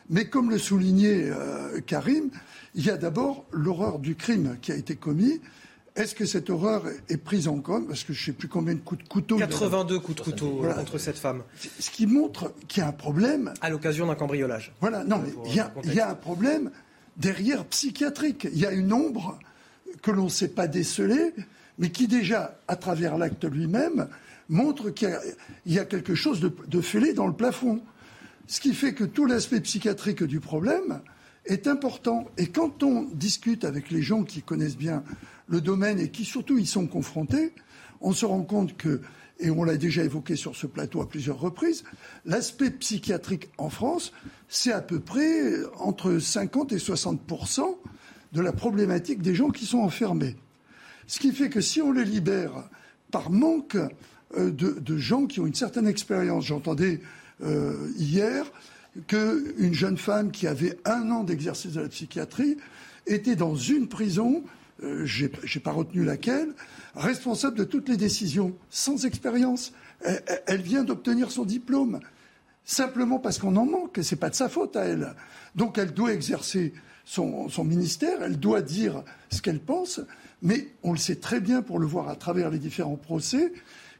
Mais 0.09 0.25
comme 0.25 0.49
le 0.49 0.57
soulignait 0.57 1.29
euh, 1.29 1.81
Karim, 1.81 2.29
il 2.73 2.85
y 2.85 2.89
a 2.89 2.97
d'abord 2.97 3.45
l'horreur 3.51 3.99
du 3.99 4.15
crime 4.15 4.57
qui 4.61 4.71
a 4.71 4.75
été 4.75 4.95
commis, 4.95 5.39
est-ce 5.95 6.15
que 6.15 6.25
cette 6.25 6.49
horreur 6.49 6.83
est 7.09 7.17
prise 7.17 7.47
en 7.47 7.59
compte 7.59 7.87
Parce 7.87 8.03
que 8.03 8.13
je 8.13 8.21
ne 8.21 8.25
sais 8.27 8.31
plus 8.31 8.47
combien 8.47 8.73
de 8.73 8.79
coups 8.79 9.03
de 9.03 9.07
couteau. 9.07 9.37
82 9.37 9.99
coups 9.99 10.17
de 10.17 10.23
couteau 10.23 10.61
contre 10.75 10.97
cette 10.97 11.17
femme. 11.17 11.43
Ce 11.79 11.89
qui 11.89 12.07
montre 12.07 12.53
qu'il 12.67 12.81
y 12.81 12.85
a 12.85 12.89
un 12.89 12.93
problème. 12.93 13.53
À 13.61 13.69
l'occasion 13.69 14.07
d'un 14.07 14.15
cambriolage. 14.15 14.73
Voilà, 14.81 15.03
non, 15.03 15.21
mais 15.23 15.31
il 15.45 15.55
y, 15.93 15.99
a, 15.99 16.09
un 16.09 16.15
problème 16.15 16.71
derrière 17.17 17.65
psychiatrique. 17.65 18.47
Il 18.51 18.59
y 18.59 18.65
a 18.65 18.71
une 18.71 18.93
ombre 18.93 19.39
que 20.01 20.11
l'on 20.11 20.25
ne 20.25 20.29
sait 20.29 20.49
pas 20.49 20.67
déceler, 20.67 21.33
mais 21.77 21.89
qui 21.89 22.07
déjà, 22.07 22.57
à 22.67 22.75
travers 22.75 23.17
l'acte 23.17 23.45
lui-même, 23.45 24.07
montre 24.47 24.89
qu'il 24.91 25.17
y, 25.65 25.79
a 25.79 25.85
quelque 25.85 26.15
chose 26.15 26.39
de, 26.39 26.51
de 26.67 26.81
fêlé 26.81 27.13
dans 27.13 27.27
le 27.27 27.33
plafond. 27.33 27.81
Ce 28.47 28.59
qui 28.59 28.73
fait 28.73 28.93
que 28.93 29.03
tout 29.03 29.25
l'aspect 29.25 29.59
psychiatrique 29.61 30.23
du 30.23 30.39
problème 30.39 31.01
est 31.45 31.67
important. 31.67 32.25
Et 32.37 32.47
quand 32.47 32.83
on 32.83 33.03
discute 33.13 33.63
avec 33.63 33.89
les 33.91 34.01
gens 34.01 34.23
qui 34.23 34.41
connaissent 34.41 34.77
bien 34.77 35.03
le 35.49 35.61
domaine 35.61 35.99
et 35.99 36.09
qui 36.09 36.25
surtout 36.25 36.57
y 36.57 36.65
sont 36.65 36.87
confrontés, 36.87 37.53
on 38.01 38.13
se 38.13 38.25
rend 38.25 38.43
compte 38.43 38.77
que, 38.77 39.01
et 39.39 39.49
on 39.49 39.63
l'a 39.63 39.77
déjà 39.77 40.03
évoqué 40.03 40.35
sur 40.35 40.55
ce 40.55 40.67
plateau 40.67 41.01
à 41.01 41.09
plusieurs 41.09 41.39
reprises, 41.39 41.83
l'aspect 42.25 42.71
psychiatrique 42.71 43.49
en 43.57 43.69
France, 43.69 44.13
c'est 44.47 44.71
à 44.71 44.81
peu 44.81 44.99
près 44.99 45.53
entre 45.77 46.19
50 46.19 46.71
et 46.71 46.79
60 46.79 47.19
de 48.31 48.41
la 48.41 48.53
problématique 48.53 49.21
des 49.21 49.35
gens 49.35 49.49
qui 49.49 49.65
sont 49.65 49.79
enfermés. 49.79 50.35
Ce 51.07 51.19
qui 51.19 51.31
fait 51.31 51.49
que 51.49 51.61
si 51.61 51.81
on 51.81 51.91
les 51.91 52.05
libère 52.05 52.69
par 53.11 53.31
manque 53.31 53.77
euh, 54.37 54.51
de, 54.51 54.97
gens 54.97 55.25
qui 55.25 55.39
ont 55.39 55.47
une 55.47 55.55
certaine 55.55 55.87
expérience, 55.87 56.45
j'entendais 56.45 57.01
euh, 57.41 57.89
hier 57.97 58.45
qu'une 59.07 59.73
jeune 59.73 59.97
femme 59.97 60.31
qui 60.31 60.45
avait 60.45 60.77
un 60.85 61.09
an 61.09 61.23
d'exercice 61.23 61.73
de 61.73 61.81
la 61.81 61.89
psychiatrie 61.89 62.57
était 63.07 63.35
dans 63.35 63.55
une 63.55 63.87
prison, 63.87 64.43
euh, 64.83 65.05
je 65.05 65.25
n'ai 65.25 65.61
pas 65.61 65.71
retenu 65.71 66.03
laquelle, 66.03 66.53
responsable 66.95 67.57
de 67.57 67.63
toutes 67.63 67.89
les 67.89 67.97
décisions, 67.97 68.55
sans 68.69 69.05
expérience. 69.05 69.73
Elle, 70.47 70.61
vient 70.61 70.85
d'obtenir 70.85 71.29
son 71.29 71.43
diplôme, 71.43 71.99
simplement 72.63 73.19
parce 73.19 73.37
qu'on 73.37 73.57
en 73.57 73.65
manque, 73.65 73.99
ce 74.01 74.15
n'est 74.15 74.19
pas 74.19 74.29
de 74.29 74.35
sa 74.35 74.47
faute 74.47 74.77
à 74.77 74.85
elle. 74.85 75.13
Donc 75.55 75.77
elle 75.77 75.93
doit 75.93 76.13
exercer 76.13 76.73
son 77.03 77.63
ministère, 77.65 78.21
elle 78.21 78.39
doit 78.39 78.61
dire 78.61 79.03
ce 79.29 79.41
qu'elle 79.41 79.59
pense, 79.59 79.99
mais 80.41 80.69
on 80.83 80.93
le 80.93 80.97
sait 80.97 81.17
très 81.17 81.41
bien 81.41 81.61
pour 81.61 81.79
le 81.79 81.85
voir 81.85 82.07
à 82.07 82.15
travers 82.15 82.49
les 82.49 82.59
différents 82.59 82.95
procès, 82.95 83.51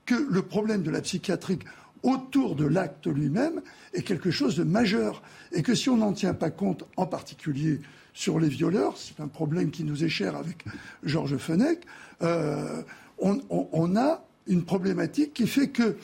que 0.05 0.15
le 0.15 0.41
problème 0.41 0.83
de 0.83 0.89
la 0.89 1.01
psychiatrie 1.01 1.59
autour 2.03 2.55
de 2.55 2.65
l'acte 2.65 3.07
lui-même 3.07 3.61
est 3.93 4.03
quelque 4.03 4.31
chose 4.31 4.55
de 4.55 4.63
majeur 4.63 5.21
et 5.51 5.61
que 5.61 5.75
si 5.75 5.89
on 5.89 5.97
n'en 5.97 6.13
tient 6.13 6.33
pas 6.33 6.49
compte, 6.49 6.85
en 6.97 7.05
particulier 7.05 7.81
sur 8.13 8.39
les 8.39 8.49
violeurs, 8.49 8.97
c'est 8.97 9.21
un 9.21 9.27
problème 9.27 9.71
qui 9.71 9.83
nous 9.83 10.03
est 10.03 10.09
cher 10.09 10.35
avec 10.35 10.65
Georges 11.03 11.37
Fenech, 11.37 11.79
euh, 12.21 12.81
on, 13.19 13.95
a 13.95 14.23
une 14.47 14.63
problématique 14.63 15.33
qui 15.33 15.47
fait 15.47 15.69
que 15.69 15.97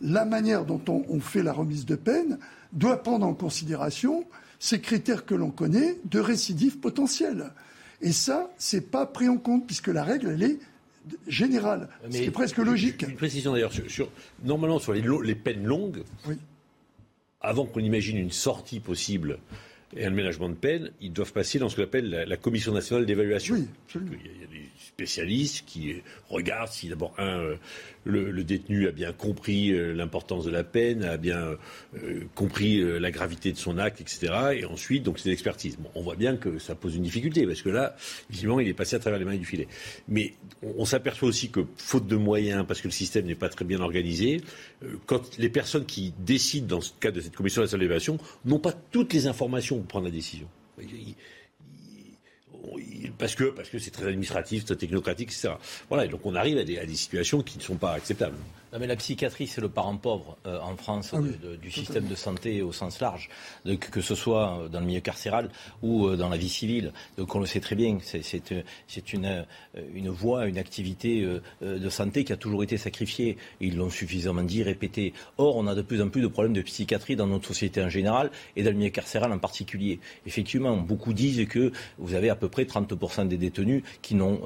la 0.00 0.24
manière 0.24 0.64
dont 0.64 0.82
on, 0.88 1.20
fait 1.20 1.42
la 1.42 1.52
remise 1.52 1.86
de 1.86 1.96
peine 1.96 2.38
doit 2.72 3.02
prendre 3.02 3.26
en 3.26 3.34
considération 3.34 4.24
ces 4.58 4.80
critères 4.80 5.26
que 5.26 5.34
l'on 5.34 5.50
connaît 5.50 5.98
de 6.04 6.18
récidive 6.18 6.78
potentielle. 6.78 7.52
Et 8.00 8.12
ça, 8.12 8.50
c'est 8.58 8.90
pas 8.90 9.06
pris 9.06 9.28
en 9.28 9.36
compte 9.36 9.66
puisque 9.66 9.88
la 9.88 10.02
règle, 10.02 10.30
elle 10.30 10.42
est 10.42 10.58
générale, 11.26 11.88
ce 12.10 12.18
qui 12.18 12.24
est 12.24 12.30
presque 12.30 12.58
logique. 12.58 13.02
Une 13.02 13.16
précision 13.16 13.52
d'ailleurs, 13.52 13.72
sur, 13.88 14.08
normalement 14.44 14.78
sur 14.78 14.92
les, 14.92 15.02
les 15.24 15.34
peines 15.34 15.64
longues, 15.64 16.02
avant 17.40 17.66
qu'on 17.66 17.80
imagine 17.80 18.16
une 18.16 18.30
sortie 18.30 18.80
possible 18.80 19.38
et 19.96 20.06
un 20.06 20.10
ménagement 20.10 20.48
de 20.48 20.54
peine, 20.54 20.90
ils 21.00 21.12
doivent 21.12 21.32
passer 21.32 21.58
dans 21.58 21.68
ce 21.68 21.76
qu'on 21.76 21.82
appelle 21.82 22.24
la, 22.26 22.36
Commission 22.36 22.72
nationale 22.72 23.06
d'évaluation. 23.06 23.54
Oui, 23.54 23.66
absolument. 23.86 24.12
Il 24.24 24.40
y 24.40 24.44
a 24.44 24.46
des 24.46 24.68
spécialistes 24.78 25.64
qui 25.66 26.02
regardent 26.28 26.70
si 26.70 26.88
d'abord 26.88 27.14
un 27.18 27.40
euh, 27.40 27.56
le, 28.04 28.42
détenu 28.42 28.88
a 28.88 28.90
bien 28.90 29.12
compris 29.12 29.70
euh, 29.70 29.92
l'importance 29.92 30.44
de 30.44 30.50
la 30.50 30.64
peine, 30.64 31.04
a 31.04 31.16
bien 31.16 31.56
euh, 31.96 32.20
compris 32.34 32.82
la 32.98 33.10
gravité 33.10 33.52
de 33.52 33.58
son 33.58 33.78
acte, 33.78 34.00
etc. 34.00 34.32
Et 34.56 34.64
ensuite, 34.64 35.02
donc 35.02 35.18
c'est 35.18 35.28
l'expertise. 35.28 35.76
Bon, 35.78 35.88
on 35.94 36.02
voit 36.02 36.16
bien 36.16 36.36
que 36.36 36.58
ça 36.58 36.74
pose 36.74 36.96
une 36.96 37.02
difficulté 37.02 37.46
parce 37.46 37.62
que 37.62 37.68
là, 37.68 37.94
visiblement, 38.30 38.60
il 38.60 38.68
est 38.68 38.74
passé 38.74 38.96
à 38.96 38.98
travers 38.98 39.18
les 39.18 39.24
mains 39.24 39.36
du 39.36 39.44
filet. 39.44 39.68
Mais 40.08 40.34
on, 40.62 40.84
s'aperçoit 40.84 41.28
aussi 41.28 41.50
que 41.50 41.60
faute 41.76 42.06
de 42.06 42.16
moyens, 42.16 42.64
parce 42.66 42.80
que 42.80 42.88
le 42.88 42.92
système 42.92 43.26
n'est 43.26 43.34
pas 43.34 43.48
très 43.48 43.64
bien 43.64 43.80
organisé, 43.80 44.40
quand 45.06 45.38
les 45.38 45.48
personnes 45.48 45.86
qui 45.86 46.12
décident 46.18 46.66
dans 46.66 46.80
ce 46.80 46.92
cadre 46.98 47.16
de 47.16 47.20
cette 47.20 47.36
commission 47.36 47.62
d'évaluation 47.62 48.18
n'ont 48.44 48.58
pas 48.58 48.72
toutes 48.72 49.12
les 49.12 49.26
informations 49.26 49.81
prendre 49.86 50.06
la 50.06 50.12
décision 50.12 50.48
parce 53.18 53.34
que 53.34 53.78
c'est 53.78 53.90
très 53.90 54.06
administratif, 54.06 54.64
très 54.64 54.76
technocratique, 54.76 55.28
etc. 55.28 55.54
Voilà, 55.88 56.06
donc 56.06 56.24
on 56.24 56.34
arrive 56.34 56.58
à 56.58 56.64
des 56.64 56.94
situations 56.94 57.42
qui 57.42 57.58
ne 57.58 57.62
sont 57.62 57.76
pas 57.76 57.92
acceptables. 57.92 58.36
Non, 58.72 58.78
mais 58.78 58.86
la 58.86 58.96
psychiatrie, 58.96 59.46
c'est 59.46 59.60
le 59.60 59.68
parent 59.68 59.98
pauvre 59.98 60.38
euh, 60.46 60.58
en 60.60 60.76
France 60.76 61.12
ah 61.12 61.18
du 61.60 61.70
système 61.70 62.06
de 62.06 62.14
santé 62.14 62.62
au 62.62 62.72
sens 62.72 63.00
large, 63.00 63.28
que 63.78 64.00
ce 64.00 64.14
soit 64.14 64.66
dans 64.72 64.80
le 64.80 64.86
milieu 64.86 65.02
carcéral 65.02 65.50
ou 65.82 66.06
euh, 66.06 66.16
dans 66.16 66.30
la 66.30 66.38
vie 66.38 66.48
civile. 66.48 66.94
Donc 67.18 67.34
on 67.34 67.40
le 67.40 67.44
sait 67.44 67.60
très 67.60 67.74
bien, 67.74 67.98
c'est 68.00 69.12
une, 69.12 69.26
euh, 69.26 69.42
une 69.92 70.08
voie, 70.08 70.46
une 70.46 70.56
activité 70.56 71.28
de 71.60 71.88
santé 71.90 72.24
qui 72.24 72.32
a 72.32 72.38
toujours 72.38 72.62
été 72.62 72.78
sacrifiée. 72.78 73.36
Ils 73.60 73.76
l'ont 73.76 73.90
suffisamment 73.90 74.42
dit, 74.42 74.62
répété. 74.62 75.12
Or, 75.36 75.56
on 75.56 75.66
a 75.66 75.74
de 75.74 75.82
plus 75.82 76.00
en 76.00 76.08
plus 76.08 76.22
de 76.22 76.28
problèmes 76.28 76.54
de 76.54 76.62
psychiatrie 76.62 77.14
dans 77.14 77.26
notre 77.26 77.48
société 77.48 77.82
en 77.82 77.90
général 77.90 78.30
et 78.56 78.62
dans 78.62 78.70
le 78.70 78.76
milieu 78.76 78.90
carcéral 78.90 79.32
en 79.32 79.38
particulier. 79.38 80.00
Effectivement, 80.24 80.78
beaucoup 80.78 81.12
disent 81.12 81.46
que 81.46 81.72
vous 81.98 82.14
avez 82.14 82.30
à 82.30 82.36
peu 82.36 82.48
près 82.48 82.64
30% 82.64 83.28
des 83.28 83.36
détenus 83.36 83.82
qui 84.00 84.14
n'ont 84.14 84.40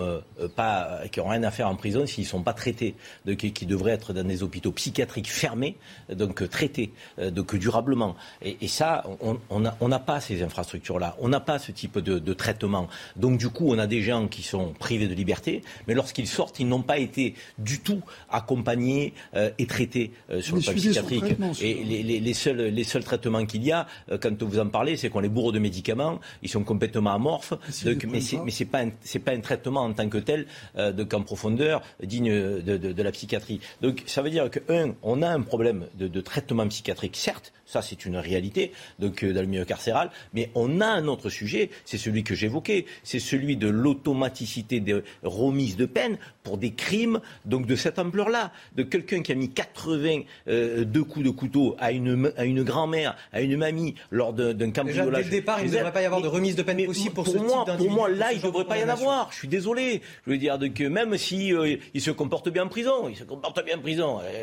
pas, 0.56 1.02
qui 1.12 1.20
ont 1.20 1.28
rien 1.28 1.44
à 1.44 1.52
faire 1.52 1.68
en 1.68 1.76
prison 1.76 2.06
s'ils 2.06 2.24
ne 2.24 2.28
sont 2.28 2.42
pas 2.42 2.54
traités, 2.54 2.96
qui 3.36 3.66
devraient 3.66 3.92
être 3.92 4.15
dans 4.16 4.24
des 4.28 4.42
hôpitaux 4.42 4.72
psychiatriques 4.72 5.30
fermés, 5.30 5.76
donc 6.12 6.42
euh, 6.42 6.48
traités, 6.48 6.92
euh, 7.18 7.30
donc 7.30 7.54
durablement. 7.56 8.16
Et, 8.42 8.68
ça, 8.68 9.04
on 9.50 9.88
n'a 9.88 9.98
pas 9.98 10.20
ces 10.20 10.42
infrastructures-là, 10.42 11.16
on 11.20 11.28
n'a 11.28 11.40
pas 11.40 11.58
ce 11.58 11.72
type 11.72 11.98
de, 11.98 12.32
traitement. 12.32 12.88
Donc 13.14 13.38
du 13.38 13.48
coup, 13.48 13.66
on 13.68 13.78
a 13.78 13.86
des 13.86 14.02
gens 14.02 14.28
qui 14.28 14.42
sont 14.42 14.72
privés 14.78 15.08
de 15.08 15.14
liberté, 15.14 15.62
mais 15.86 15.94
lorsqu'ils 15.94 16.26
sortent, 16.26 16.60
ils 16.60 16.68
n'ont 16.68 16.82
pas 16.82 16.98
été 16.98 17.34
du 17.58 17.80
tout 17.80 18.02
accompagnés 18.30 19.14
euh, 19.34 19.50
et 19.58 19.66
traités 19.66 20.12
sur 20.40 20.56
le 20.56 20.62
plan 20.62 20.72
psychiatrique. 20.72 21.36
Et 21.60 21.74
les, 21.84 22.34
seuls, 22.34 22.56
les 22.56 22.84
seuls 22.84 23.04
traitements 23.04 23.44
qu'il 23.46 23.64
y 23.64 23.72
a, 23.72 23.86
quand 24.20 24.42
vous 24.42 24.58
en 24.58 24.68
parlez, 24.68 24.96
c'est 24.96 25.08
qu'on 25.08 25.20
les 25.20 25.28
bourre 25.28 25.52
de 25.52 25.58
médicaments, 25.58 26.20
ils 26.42 26.50
sont 26.50 26.64
complètement 26.64 27.14
amorphes, 27.14 27.54
mais 27.84 28.20
ce 28.20 28.36
n'est 28.36 28.66
pas, 28.66 28.80
un, 28.80 28.90
pas 29.20 29.32
un 29.32 29.40
traitement 29.40 29.82
en 29.82 29.92
tant 29.92 30.08
que 30.08 30.18
tel 30.18 30.46
de 30.76 31.04
qu'en 31.04 31.22
profondeur 31.22 31.82
digne 32.02 32.30
de, 32.30 32.76
de, 32.76 33.02
la 33.02 33.12
psychiatrie. 33.12 33.60
Donc 33.80 34.02
ça 34.06 34.22
veut 34.22 34.30
dire 34.30 34.50
que, 34.50 34.60
un, 34.68 34.94
on 35.02 35.22
a 35.22 35.28
un 35.28 35.42
problème 35.42 35.86
de, 35.98 36.08
de 36.08 36.20
traitement 36.20 36.66
psychiatrique, 36.68 37.16
certes, 37.16 37.52
ça, 37.66 37.82
c'est 37.82 38.06
une 38.06 38.16
réalité 38.16 38.70
donc, 39.00 39.24
euh, 39.24 39.32
dans 39.32 39.40
le 39.40 39.48
milieu 39.48 39.64
carcéral. 39.64 40.10
Mais 40.32 40.50
on 40.54 40.80
a 40.80 40.86
un 40.86 41.08
autre 41.08 41.28
sujet, 41.28 41.70
c'est 41.84 41.98
celui 41.98 42.22
que 42.22 42.34
j'évoquais, 42.34 42.86
c'est 43.02 43.18
celui 43.18 43.56
de 43.56 43.68
l'automaticité 43.68 44.78
des 44.78 45.02
remises 45.24 45.76
de 45.76 45.86
peine 45.86 46.16
pour 46.44 46.58
des 46.58 46.72
crimes 46.72 47.20
donc, 47.44 47.66
de 47.66 47.74
cette 47.74 47.98
ampleur-là. 47.98 48.52
De 48.76 48.84
quelqu'un 48.84 49.20
qui 49.20 49.32
a 49.32 49.34
mis 49.34 49.50
82 49.50 50.24
euh, 50.48 51.04
coups 51.04 51.24
de 51.24 51.30
couteau 51.30 51.74
à 51.80 51.90
une, 51.90 52.32
à 52.36 52.44
une 52.44 52.62
grand-mère, 52.62 53.16
à 53.32 53.40
une 53.40 53.56
mamie 53.56 53.96
lors 54.12 54.32
d'un 54.32 54.70
cambriolage. 54.70 55.24
Dès 55.24 55.30
le 55.30 55.30
départ, 55.30 55.58
il 55.60 55.70
ne 55.70 55.76
devrait 55.76 55.92
pas 55.92 56.02
y 56.02 56.06
avoir 56.06 56.22
de 56.22 56.28
remise 56.28 56.54
de 56.54 56.62
peine 56.62 56.86
possible 56.86 57.14
pour, 57.14 57.26
ce 57.26 57.36
moi, 57.38 57.64
type 57.66 57.78
Pour 57.78 57.90
moi, 57.90 58.08
là, 58.08 58.32
il 58.32 58.38
ne 58.38 58.42
devrait 58.42 58.64
pas 58.64 58.78
y 58.78 58.84
en 58.84 58.88
avoir. 58.88 59.28
Je 59.32 59.38
suis 59.38 59.48
désolé. 59.48 60.02
Je 60.24 60.30
veux 60.30 60.38
dire 60.38 60.56
que 60.72 60.84
même 60.84 61.16
si 61.18 61.52
euh, 61.52 61.76
il 61.94 62.00
se 62.00 62.12
comporte 62.12 62.48
bien 62.48 62.64
en 62.64 62.68
prison, 62.68 63.08
il 63.08 63.16
se 63.16 63.24
comporte 63.24 63.64
bien 63.64 63.76
en 63.76 63.80
prison. 63.80 63.95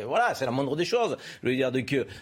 Voilà, 0.06 0.34
c'est 0.34 0.44
la 0.44 0.50
moindre 0.50 0.76
des 0.76 0.84
choses. 0.84 1.16
Je 1.42 1.48
veux 1.48 1.56
dire 1.56 1.70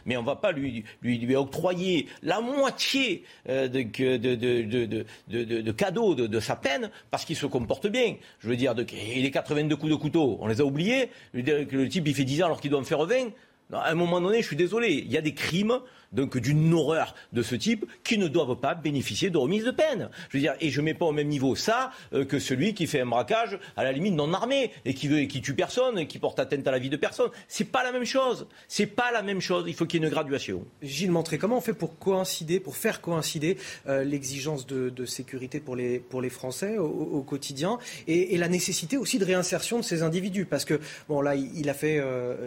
mais 0.07 0.17
on 0.17 0.23
ne 0.23 0.27
va 0.27 0.37
pas 0.37 0.53
lui 0.53 0.85
lui, 1.03 1.37
octroyé 1.37 2.09
la 2.23 2.41
moitié 2.41 3.25
euh, 3.49 3.69
de, 3.69 3.83
de, 3.83 5.05
de, 5.29 5.73
cadeaux 5.73 6.15
de, 6.15 6.41
sa 6.41 6.57
peine 6.57 6.91
parce 7.11 7.25
qu'il 7.25 7.37
se 7.37 7.47
comporte 7.47 7.87
bien. 7.87 8.17
Je 8.41 8.49
veux 8.49 8.57
dire, 8.57 8.75
il 9.17 9.25
est 9.25 9.31
82 9.31 9.77
coups 9.77 9.91
de 9.93 9.97
couteau, 9.97 10.39
on 10.41 10.47
les 10.47 10.61
a 10.61 10.65
oubliés. 10.65 11.11
Je 11.33 11.39
veux 11.39 11.43
dire 11.43 11.69
que 11.69 11.77
le 11.77 11.89
type, 11.89 12.07
il 12.07 12.15
fait 12.15 12.25
10 12.25 12.43
ans 12.43 12.47
alors 12.47 12.61
qu'il 12.61 12.71
doit 12.71 12.81
en 12.81 12.85
faire 12.85 13.05
20. 13.05 13.31
à 13.73 13.91
un 13.91 13.95
moment 13.95 14.21
donné, 14.21 14.43
je 14.43 14.47
suis 14.47 14.57
désolé, 14.57 14.93
il 14.93 15.11
y 15.11 15.17
a 15.17 15.23
des 15.23 15.35
crimes 15.35 15.79
donc 16.13 16.39
d'une 16.39 16.73
horreur 16.75 17.15
de 17.33 17.43
ce 17.43 17.55
type 17.55 17.87
qui 18.05 18.19
ne 18.19 18.29
doivent 18.29 18.57
pas 18.57 18.75
bénéficier 18.75 19.31
de 19.31 19.39
remise 19.39 19.65
de 19.65 19.71
peine. 19.71 20.11
Je 20.29 20.37
veux 20.37 20.43
dire, 20.43 20.55
et 20.61 20.71
je 20.71 20.81
ne 20.81 20.87
mets 20.87 20.95
pas 20.95 21.07
au 21.07 21.13
même 21.13 21.29
niveau 21.29 21.55
ça 21.55 21.93
euh, 22.13 22.25
que 22.25 22.39
celui 22.39 22.75
qui 22.75 22.87
fait 22.87 23.01
un 23.01 23.07
braquage 23.07 23.59
à 23.77 23.85
la 23.85 23.93
limite 23.93 24.15
non 24.15 24.33
armé 24.33 24.71
et 24.85 24.95
qui 24.95 25.13
et 25.13 25.29
qui 25.29 25.43
tue 25.43 25.55
personne 25.55 25.99
et 25.99 26.07
qui 26.07 26.19
porte 26.19 26.39
atteinte 26.39 26.67
à 26.67 26.71
la 26.71 26.79
vie 26.79 26.91
de 26.91 26.97
personne. 26.97 27.31
C'est 27.49 27.65
pas 27.65 27.83
la 27.83 27.93
même 27.93 28.05
chose. 28.05 28.47
C'est 28.69 28.87
pas 28.87 29.11
la 29.13 29.23
même 29.23 29.41
chose. 29.41 29.65
Il 29.67 29.75
faut 29.75 29.87
qu'il 29.87 30.01
y 30.01 30.05
ait 30.05 30.07
une 30.07 30.13
graduation. 30.13 30.65
Gilles 30.83 31.11
Montré, 31.11 31.39
comment 31.39 31.59
on 31.59 31.61
fait 31.61 31.75
pour 31.75 31.99
coïncider, 31.99 32.61
pour 32.61 32.77
faire 32.77 33.01
coïncider 33.01 33.59
euh, 33.89 34.05
l'exigence 34.05 34.67
de, 34.67 35.05
sécurité 35.05 35.61
pour 35.61 35.77
les, 35.77 36.31
Français 36.31 36.79
au, 36.79 37.23
quotidien 37.23 37.79
et, 38.07 38.39
la 38.39 38.49
nécessité 38.49 38.97
aussi 38.97 39.19
de 39.19 39.25
réinsertion 39.25 39.79
de 39.79 39.85
ces 39.85 40.03
individus? 40.03 40.47
Parce 40.47 40.65
que, 40.65 40.81
bon, 41.09 41.21
là, 41.21 41.35
il, 41.35 41.69
a 41.69 41.75
fait 41.75 42.03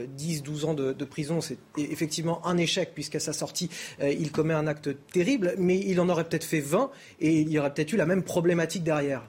10, 0.08 0.40
euh, 0.40 0.44
12 0.44 0.66
ans 0.66 0.74
de, 0.74 0.94
de 0.94 1.06
prison. 1.06 1.42
C'est 1.42 1.58
effectivement 1.78 2.46
un 2.48 2.58
échec 2.58 2.92
puisqu'à 2.94 3.20
sa 3.20 3.34
sortie 3.34 3.55
euh, 4.02 4.12
il 4.12 4.32
commet 4.32 4.54
un 4.54 4.68
acte 4.68 4.90
terrible, 5.12 5.56
mais 5.58 5.80
il 5.80 6.00
en 6.00 6.10
aurait 6.10 6.26
peut-être 6.26 6.44
fait 6.44 6.60
20 6.60 6.92
et 7.20 7.42
il 7.42 7.50
y 7.50 7.60
aurait 7.60 7.74
peut-être 7.74 7.94
eu 7.94 7.98
la 7.98 8.06
même 8.06 8.24
problématique 8.24 8.84
derrière. 8.84 9.24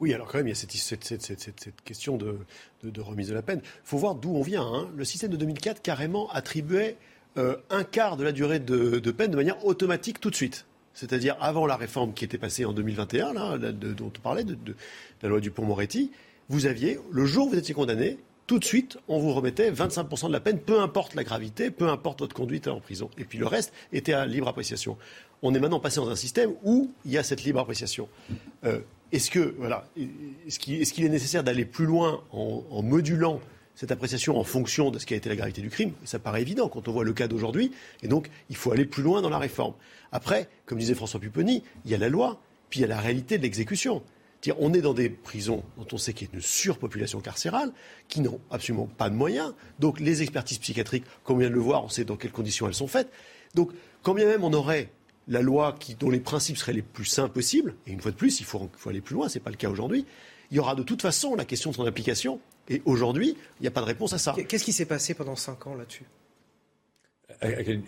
Oui, 0.00 0.12
alors 0.12 0.26
quand 0.26 0.38
même, 0.38 0.48
il 0.48 0.50
y 0.50 0.52
a 0.52 0.56
cette, 0.56 1.84
question 1.84 2.16
de, 2.16 3.00
remise 3.00 3.28
de 3.28 3.34
la 3.34 3.42
peine. 3.42 3.60
Il 3.62 3.80
faut 3.84 3.98
voir 3.98 4.16
d'où 4.16 4.34
on 4.34 4.42
vient. 4.42 4.64
Hein. 4.64 4.90
Le 4.96 5.04
système 5.04 5.30
de 5.30 5.36
2004 5.36 5.80
carrément 5.80 6.28
attribuait 6.32 6.96
euh, 7.38 7.56
un 7.70 7.84
quart 7.84 8.16
de 8.16 8.24
la 8.24 8.32
durée 8.32 8.58
de, 8.58 8.98
peine 9.12 9.30
de 9.30 9.36
manière 9.36 9.64
automatique 9.64 10.18
tout 10.18 10.30
de 10.30 10.34
suite. 10.34 10.66
C'est-à-dire 10.92 11.36
avant 11.40 11.66
la 11.66 11.76
réforme 11.76 12.14
qui 12.14 12.24
était 12.24 12.36
passée 12.36 12.64
en 12.64 12.72
2021, 12.72 13.32
là, 13.32 13.58
dont 13.58 14.12
on 14.14 14.20
parlait, 14.20 14.42
de, 14.42 14.56
la 15.22 15.28
loi 15.28 15.40
Dupont-Moretti, 15.40 16.10
vous 16.48 16.66
aviez, 16.66 16.98
le 17.12 17.24
jour 17.24 17.46
où 17.46 17.50
vous 17.50 17.58
étiez 17.58 17.72
condamné, 17.72 18.18
tout 18.52 18.58
de 18.58 18.64
suite, 18.66 18.98
on 19.08 19.18
vous 19.18 19.32
remettait 19.32 19.70
25% 19.70 20.26
de 20.26 20.32
la 20.34 20.38
peine, 20.38 20.58
peu 20.58 20.78
importe 20.82 21.14
la 21.14 21.24
gravité, 21.24 21.70
peu 21.70 21.88
importe 21.88 22.20
votre 22.20 22.34
conduite 22.34 22.68
en 22.68 22.80
prison. 22.80 23.08
Et 23.16 23.24
puis 23.24 23.38
le 23.38 23.46
reste 23.46 23.72
était 23.94 24.12
à 24.12 24.26
libre 24.26 24.46
appréciation. 24.46 24.98
On 25.40 25.54
est 25.54 25.58
maintenant 25.58 25.80
passé 25.80 26.00
dans 26.00 26.10
un 26.10 26.16
système 26.16 26.52
où 26.62 26.90
il 27.06 27.12
y 27.12 27.16
a 27.16 27.22
cette 27.22 27.44
libre 27.44 27.60
appréciation. 27.60 28.10
Euh, 28.64 28.80
est-ce 29.10 29.30
que 29.30 29.54
voilà, 29.56 29.88
est-ce 30.46 30.58
qu'il 30.58 31.02
est, 31.02 31.08
nécessaire 31.08 31.42
d'aller 31.42 31.64
plus 31.64 31.86
loin 31.86 32.20
en, 32.30 32.82
modulant 32.82 33.40
cette 33.74 33.90
appréciation 33.90 34.38
en 34.38 34.44
fonction 34.44 34.90
de 34.90 34.98
ce 34.98 35.06
qui 35.06 35.14
a 35.14 35.16
été 35.16 35.30
la 35.30 35.36
gravité 35.36 35.62
du 35.62 35.70
crime? 35.70 35.92
Ça 36.04 36.18
paraît 36.18 36.42
évident 36.42 36.68
quand 36.68 36.88
on 36.88 36.92
voit 36.92 37.04
le 37.04 37.14
cas 37.14 37.28
d'aujourd'hui. 37.28 37.72
Et 38.02 38.06
donc, 38.06 38.28
il 38.50 38.56
faut 38.56 38.70
aller 38.70 38.84
plus 38.84 39.02
loin 39.02 39.22
dans 39.22 39.30
la 39.30 39.38
réforme. 39.38 39.72
Après, 40.12 40.50
comme 40.66 40.76
disait 40.76 40.94
François 40.94 41.20
Pupponi, 41.20 41.62
il 41.86 41.90
y 41.90 41.94
a 41.94 41.98
la 41.98 42.10
loi, 42.10 42.38
puis 42.68 42.80
il 42.80 42.82
y 42.82 42.84
a 42.84 42.88
la 42.88 43.00
réalité 43.00 43.38
de 43.38 43.44
l'exécution. 43.44 44.02
On 44.58 44.74
est 44.74 44.80
dans 44.80 44.94
des 44.94 45.08
prisons 45.08 45.62
dont 45.76 45.86
on 45.92 45.98
sait 45.98 46.12
qu'il 46.12 46.28
y 46.28 46.30
a 46.30 46.34
une 46.34 46.42
surpopulation 46.42 47.20
carcérale, 47.20 47.72
qui 48.08 48.20
n'ont 48.20 48.40
absolument 48.50 48.86
pas 48.86 49.08
de 49.08 49.14
moyens. 49.14 49.54
Donc 49.78 50.00
les 50.00 50.22
expertises 50.22 50.58
psychiatriques, 50.58 51.04
comme 51.22 51.36
on 51.36 51.40
vient 51.40 51.48
de 51.48 51.54
le 51.54 51.60
voir, 51.60 51.84
on 51.84 51.88
sait 51.88 52.04
dans 52.04 52.16
quelles 52.16 52.32
conditions 52.32 52.66
elles 52.66 52.74
sont 52.74 52.88
faites. 52.88 53.10
Donc 53.54 53.70
quand 54.02 54.14
bien 54.14 54.26
même 54.26 54.42
on 54.42 54.52
aurait 54.52 54.90
la 55.28 55.42
loi 55.42 55.76
qui, 55.78 55.94
dont 55.94 56.10
les 56.10 56.20
principes 56.20 56.56
seraient 56.56 56.72
les 56.72 56.82
plus 56.82 57.04
sains 57.04 57.28
possibles, 57.28 57.76
et 57.86 57.92
une 57.92 58.00
fois 58.00 58.10
de 58.10 58.16
plus, 58.16 58.40
il 58.40 58.46
faut, 58.46 58.68
aller 58.86 59.00
plus 59.00 59.14
loin, 59.14 59.28
ce 59.28 59.38
n'est 59.38 59.44
pas 59.44 59.50
le 59.50 59.56
cas 59.56 59.68
aujourd'hui, 59.68 60.04
il 60.50 60.56
y 60.56 60.60
aura 60.60 60.74
de 60.74 60.82
toute 60.82 61.00
façon 61.00 61.34
la 61.34 61.44
question 61.44 61.70
de 61.70 61.76
son 61.76 61.86
application. 61.86 62.40
Et 62.68 62.82
aujourd'hui, 62.84 63.36
il 63.58 63.62
n'y 63.62 63.68
a 63.68 63.70
pas 63.70 63.80
de 63.80 63.86
réponse 63.86 64.12
à 64.12 64.18
ça. 64.18 64.34
Qu'est-ce 64.48 64.64
qui 64.64 64.72
s'est 64.72 64.86
passé 64.86 65.14
pendant 65.14 65.36
cinq 65.36 65.66
ans 65.66 65.74
là-dessus? 65.74 66.04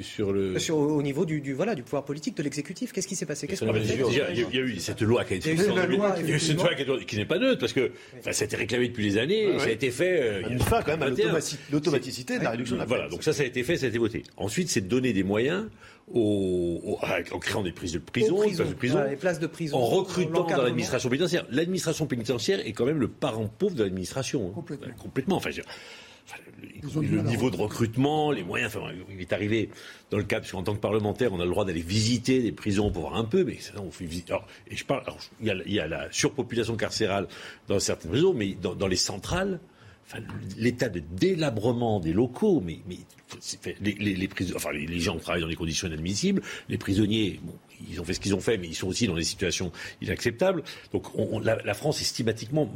Sur 0.00 0.32
le... 0.32 0.58
Sur, 0.58 0.76
au 0.76 1.02
niveau 1.02 1.24
du, 1.24 1.40
du, 1.40 1.52
voilà, 1.52 1.74
du 1.74 1.82
pouvoir 1.82 2.04
politique, 2.04 2.36
de 2.36 2.42
l'exécutif, 2.42 2.92
qu'est-ce 2.92 3.08
qui 3.08 3.16
s'est 3.16 3.26
passé? 3.26 3.48
Il, 3.50 4.54
y 4.54 4.58
a 4.58 4.60
eu 4.60 4.76
cette 4.78 5.02
loi 5.02 5.24
qui 5.24 5.34
a 5.34 5.36
été 5.36 5.52
il 5.52 5.58
y 5.58 6.32
a 6.32 6.36
eu 6.36 6.40
cette 6.40 6.56
loi 6.56 6.98
qui, 7.06 7.16
n'est 7.16 7.24
pas 7.24 7.38
neutre, 7.38 7.60
parce 7.60 7.72
que 7.72 7.92
ça 8.22 8.30
a 8.30 8.44
été 8.44 8.56
réclamé 8.56 8.88
depuis 8.88 9.10
des 9.10 9.18
années, 9.18 9.58
ça 9.58 9.66
a 9.66 9.70
été 9.70 9.90
fait... 9.90 10.20
Euh, 10.20 10.48
une 10.48 10.60
fin 10.60 10.82
quand 10.82 10.96
même 10.96 11.02
à 11.02 11.38
l'automaticité 11.70 12.38
de 12.38 12.44
la 12.44 12.50
réduction 12.50 12.76
de 12.76 12.80
la 12.80 12.86
Voilà, 12.86 13.08
donc 13.08 13.22
ça, 13.22 13.32
ça 13.32 13.42
a 13.42 13.46
été 13.46 13.62
fait, 13.62 13.76
ça 13.76 13.86
a 13.86 13.88
été 13.88 13.98
voté. 13.98 14.22
Ensuite, 14.36 14.68
c'est 14.68 14.82
de 14.82 14.88
donner 14.88 15.12
des 15.12 15.24
moyens 15.24 15.66
au, 16.12 16.98
en 17.32 17.38
créant 17.38 17.62
des 17.62 17.72
prises 17.72 17.92
de 17.92 17.98
prison, 17.98 18.40
places 18.40 18.58
de 18.58 18.74
prison, 18.74 19.02
places 19.18 19.40
de 19.40 19.46
prison 19.46 19.78
en 19.78 19.86
recrutant 19.86 20.44
dans 20.44 20.62
l'administration 20.62 21.08
pénitentiaire. 21.08 21.46
L'administration 21.50 22.06
pénitentiaire 22.06 22.66
est 22.66 22.72
quand 22.72 22.84
même 22.84 23.00
le 23.00 23.08
parent 23.08 23.46
pauvre 23.46 23.74
de 23.74 23.84
l'administration. 23.84 24.48
Hein. 24.48 24.52
Complètement. 24.54 24.94
Complètement. 24.98 25.36
Enfin, 25.36 25.50
le, 27.00 27.22
niveau 27.22 27.50
de 27.50 27.56
recrutement, 27.56 28.30
les 28.30 28.42
moyens. 28.42 28.74
Enfin, 28.76 28.92
il 29.10 29.20
est 29.20 29.32
arrivé 29.32 29.70
dans 30.10 30.18
le 30.18 30.24
cadre, 30.24 30.42
parce 30.42 30.52
qu'en 30.52 30.62
tant 30.62 30.74
que 30.74 30.80
parlementaire, 30.80 31.32
on 31.32 31.40
a 31.40 31.44
le 31.44 31.50
droit 31.50 31.64
d'aller 31.64 31.82
visiter 31.82 32.42
des 32.42 32.52
prisons 32.52 32.90
pour 32.90 33.02
voir 33.02 33.16
un 33.16 33.24
peu, 33.24 33.44
mais 33.44 33.58
ça, 33.58 33.72
on 33.78 33.90
fait 33.90 34.06
visiter. 34.06 34.32
Alors, 34.32 34.46
et 34.70 34.76
je 34.76 34.84
parle, 34.84 35.04
il, 35.40 35.72
y 35.72 35.80
a, 35.80 35.86
la 35.86 36.10
surpopulation 36.10 36.76
carcérale 36.76 37.28
dans 37.68 37.78
certaines 37.78 38.10
prisons, 38.10 38.34
mais 38.34 38.54
dans, 38.54 38.86
les 38.86 38.96
centrales, 38.96 39.60
enfin, 40.06 40.18
l'état 40.56 40.88
de 40.88 41.00
délabrement 41.00 42.00
des 42.00 42.12
locaux, 42.12 42.62
mais, 42.64 42.78
mais 42.88 42.98
les, 43.80 43.94
les, 43.94 44.14
les, 44.14 44.28
enfin, 44.54 44.72
les, 44.72 45.00
gens 45.00 45.16
travaillent 45.18 45.42
dans 45.42 45.48
des 45.48 45.56
conditions 45.56 45.88
inadmissibles, 45.88 46.42
les 46.68 46.78
prisonniers, 46.78 47.40
bon, 47.42 47.54
ils 47.88 48.00
ont 48.00 48.04
fait 48.04 48.14
ce 48.14 48.20
qu'ils 48.20 48.34
ont 48.34 48.40
fait, 48.40 48.58
mais 48.58 48.68
ils 48.68 48.74
sont 48.74 48.88
aussi 48.88 49.06
dans 49.06 49.16
des 49.16 49.24
situations 49.24 49.72
inacceptables. 50.00 50.62
Donc 50.92 51.06
la, 51.42 51.74
France 51.74 52.00
est 52.00 52.04
systématiquement, 52.04 52.66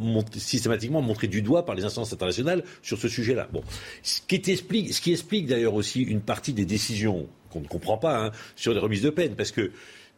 montrée 1.01 1.29
du 1.29 1.43
doigt 1.43 1.65
par 1.65 1.75
les 1.75 1.85
instances 1.85 2.13
internationales 2.13 2.65
sur 2.83 2.99
ce 2.99 3.09
sujet-là. 3.09 3.49
Bon, 3.53 3.63
ce 4.03 4.21
qui 4.27 4.37
explique, 4.51 4.93
ce 4.93 5.01
qui 5.01 5.13
explique 5.13 5.47
d'ailleurs 5.47 5.75
aussi 5.75 6.03
une 6.03 6.21
partie 6.21 6.53
des 6.53 6.65
décisions 6.65 7.29
qu'on 7.51 7.61
ne 7.61 7.67
comprend 7.67 7.99
pas 7.99 8.27
hein, 8.27 8.33
sur 8.57 8.73
les 8.75 8.81
remises 8.81 9.03
de 9.03 9.11
peine, 9.11 9.35
parce 9.35 9.53
que 9.53 9.73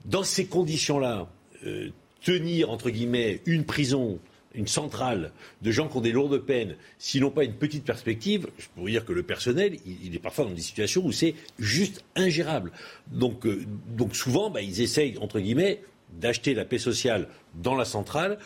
dans 0.04 0.25
ces 0.25 0.46
conditions-là, 0.46 1.28
euh, 1.66 1.90
tenir 2.22 2.70
entre 2.70 2.90
guillemets 2.90 3.40
une 3.46 3.64
prison 3.64 4.18
une 4.54 4.66
centrale 4.66 5.33
de 5.62 5.71
gens 5.71 5.88
qui 5.88 5.97
ont 5.97 6.00
des 6.00 6.12
lourdes 6.12 6.38
peines, 6.38 6.76
s'ils 6.99 7.21
n'ont 7.21 7.30
pas 7.30 7.45
une 7.45 7.54
petite 7.54 7.85
perspective, 7.85 8.49
je 8.59 8.66
pourrais 8.75 8.90
dire 8.90 9.04
que 9.04 9.12
le 9.12 9.23
personnel, 9.23 9.76
il, 9.87 10.14
est 10.14 10.19
parfois 10.19 10.45
dans 10.45 10.52
des 10.52 10.61
situations 10.61 11.04
où 11.04 11.12
c'est 11.12 11.35
juste 11.59 12.04
ingérable. 12.16 12.73
Donc, 13.09 13.47
euh, 13.47 13.64
donc 13.88 14.16
souvent, 14.16 14.50
bah, 14.50 14.61
ils 14.61 14.80
essayent, 14.80 15.16
entre 15.19 15.40
guillemets, 15.40 15.80
d'acheter 16.12 16.54
la 16.54 16.64
paix 16.64 16.78
sociale 16.78 17.28
dans 17.54 17.76
la 17.76 17.85
centrale 17.85 18.38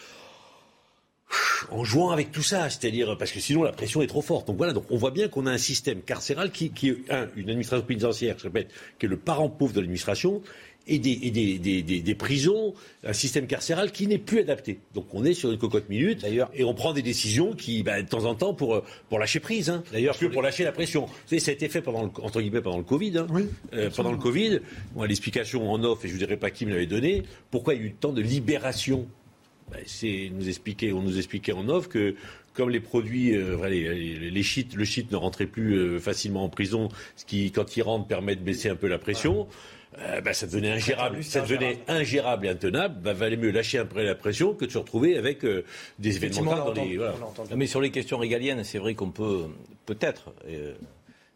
en 1.70 1.84
jouant 1.84 2.10
avec 2.10 2.30
tout 2.30 2.42
ça, 2.42 2.68
c'est-à-dire 2.68 3.16
parce 3.18 3.32
que 3.32 3.40
sinon 3.40 3.62
la 3.62 3.72
pression 3.72 4.02
est 4.02 4.06
trop 4.06 4.22
forte. 4.22 4.46
Donc 4.46 4.56
voilà, 4.56 4.72
donc 4.72 4.84
on 4.90 4.96
voit 4.96 5.10
bien 5.10 5.28
qu'on 5.28 5.46
a 5.46 5.50
un 5.50 5.58
système 5.58 6.02
carcéral 6.02 6.50
qui, 6.50 6.66
est 6.66 7.10
un, 7.10 7.28
une 7.36 7.48
administration 7.48 7.86
pénitentiaire, 7.86 8.36
je 8.38 8.44
répète, 8.44 8.70
qui 8.98 9.06
est 9.06 9.08
le 9.08 9.16
parent 9.16 9.48
pauvre 9.48 9.72
de 9.72 9.80
l'administration, 9.80 10.42
et, 10.86 10.98
des, 10.98 12.14
prisons, 12.14 12.74
un 13.04 13.12
système 13.12 13.46
carcéral 13.46 13.92
qui 13.92 14.06
n'est 14.06 14.18
plus 14.18 14.40
adapté. 14.40 14.80
Donc 14.94 15.06
on 15.12 15.24
est 15.24 15.34
sur 15.34 15.50
une 15.50 15.58
cocotte 15.58 15.88
minute, 15.88 16.22
d'ailleurs, 16.22 16.50
et 16.54 16.64
on 16.64 16.74
prend 16.74 16.92
des 16.92 17.02
décisions 17.02 17.52
qui, 17.54 17.82
bah, 17.82 18.02
de 18.02 18.08
temps 18.08 18.24
en 18.24 18.34
temps, 18.34 18.54
pour, 18.54 18.82
pour 19.08 19.18
lâcher 19.18 19.40
prise, 19.40 19.70
hein, 19.70 19.82
d'ailleurs, 19.92 20.16
pour 20.32 20.42
lâcher 20.42 20.64
la 20.64 20.72
pression. 20.72 21.06
Vous 21.06 21.12
savez, 21.26 21.40
ça 21.40 21.50
a 21.50 21.54
été 21.54 21.68
fait 21.68 21.82
pendant 21.82 22.02
le, 22.02 22.10
entre 22.22 22.40
guillemets 22.40 22.60
pendant 22.60 22.78
le 22.78 22.84
Covid. 22.84 23.18
Hein. 23.18 23.26
oui, 23.30 23.46
euh, 23.74 23.90
pendant 23.94 24.12
le 24.12 24.18
Covid, 24.18 24.60
bon, 24.94 25.04
l'explication 25.04 25.70
en 25.70 25.82
off, 25.84 26.04
et 26.04 26.08
je 26.08 26.14
ne 26.14 26.18
dirais 26.18 26.36
pas 26.36 26.50
qui 26.50 26.66
me 26.66 26.72
l'avait 26.72 26.86
donné, 26.86 27.22
pourquoi 27.50 27.74
il 27.74 27.80
y 27.80 27.82
a 27.84 27.86
eu 27.86 27.92
tant 27.92 28.12
de 28.12 28.22
libération 28.22 29.06
bah, 29.70 29.78
c'est 29.86 30.30
nous 30.34 30.48
expliquer, 30.48 30.92
on 30.92 31.00
nous 31.00 31.16
expliquait 31.16 31.52
en 31.52 31.68
off 31.70 31.88
que 31.88 32.14
comme 32.52 32.70
les 32.70 32.80
produits, 32.80 33.36
euh, 33.36 33.68
les, 33.68 34.30
les, 34.30 34.42
shit, 34.42 34.74
le 34.74 34.84
shit 34.84 35.10
ne 35.10 35.16
rentrait 35.16 35.46
plus 35.46 35.74
euh, 35.74 35.98
facilement 35.98 36.44
en 36.44 36.48
prison, 36.48 36.88
ce 37.16 37.24
qui, 37.24 37.50
quand 37.50 37.76
il 37.76 37.82
rentre, 37.82 38.06
permet 38.06 38.36
de 38.36 38.42
baisser 38.42 38.68
un 38.68 38.76
peu 38.76 38.86
la 38.86 38.98
pression. 38.98 39.48
Euh, 39.98 40.20
bah, 40.20 40.32
ça 40.34 40.46
devenait 40.46 40.72
ingérable. 40.72 41.22
Ça 41.22 41.40
devenait 41.40 41.78
ingérable 41.88 42.46
et 42.46 42.48
intenable. 42.50 43.00
Bah, 43.00 43.12
valait 43.12 43.36
mieux 43.36 43.50
lâcher 43.50 43.78
un 43.78 43.86
peu 43.86 44.02
la 44.04 44.14
pression 44.14 44.54
que 44.54 44.64
de 44.64 44.70
se 44.70 44.78
retrouver 44.78 45.16
avec 45.16 45.44
euh, 45.44 45.64
des 45.98 46.16
événements 46.16 46.56
dans 46.56 46.72
les. 46.72 46.96
Voilà. 46.96 47.14
Mais 47.54 47.66
sur 47.66 47.80
les 47.80 47.90
questions 47.90 48.18
régaliennes, 48.18 48.64
c'est 48.64 48.78
vrai 48.78 48.94
qu'on 48.94 49.10
peut 49.10 49.46
peut-être 49.86 50.32
euh, 50.48 50.74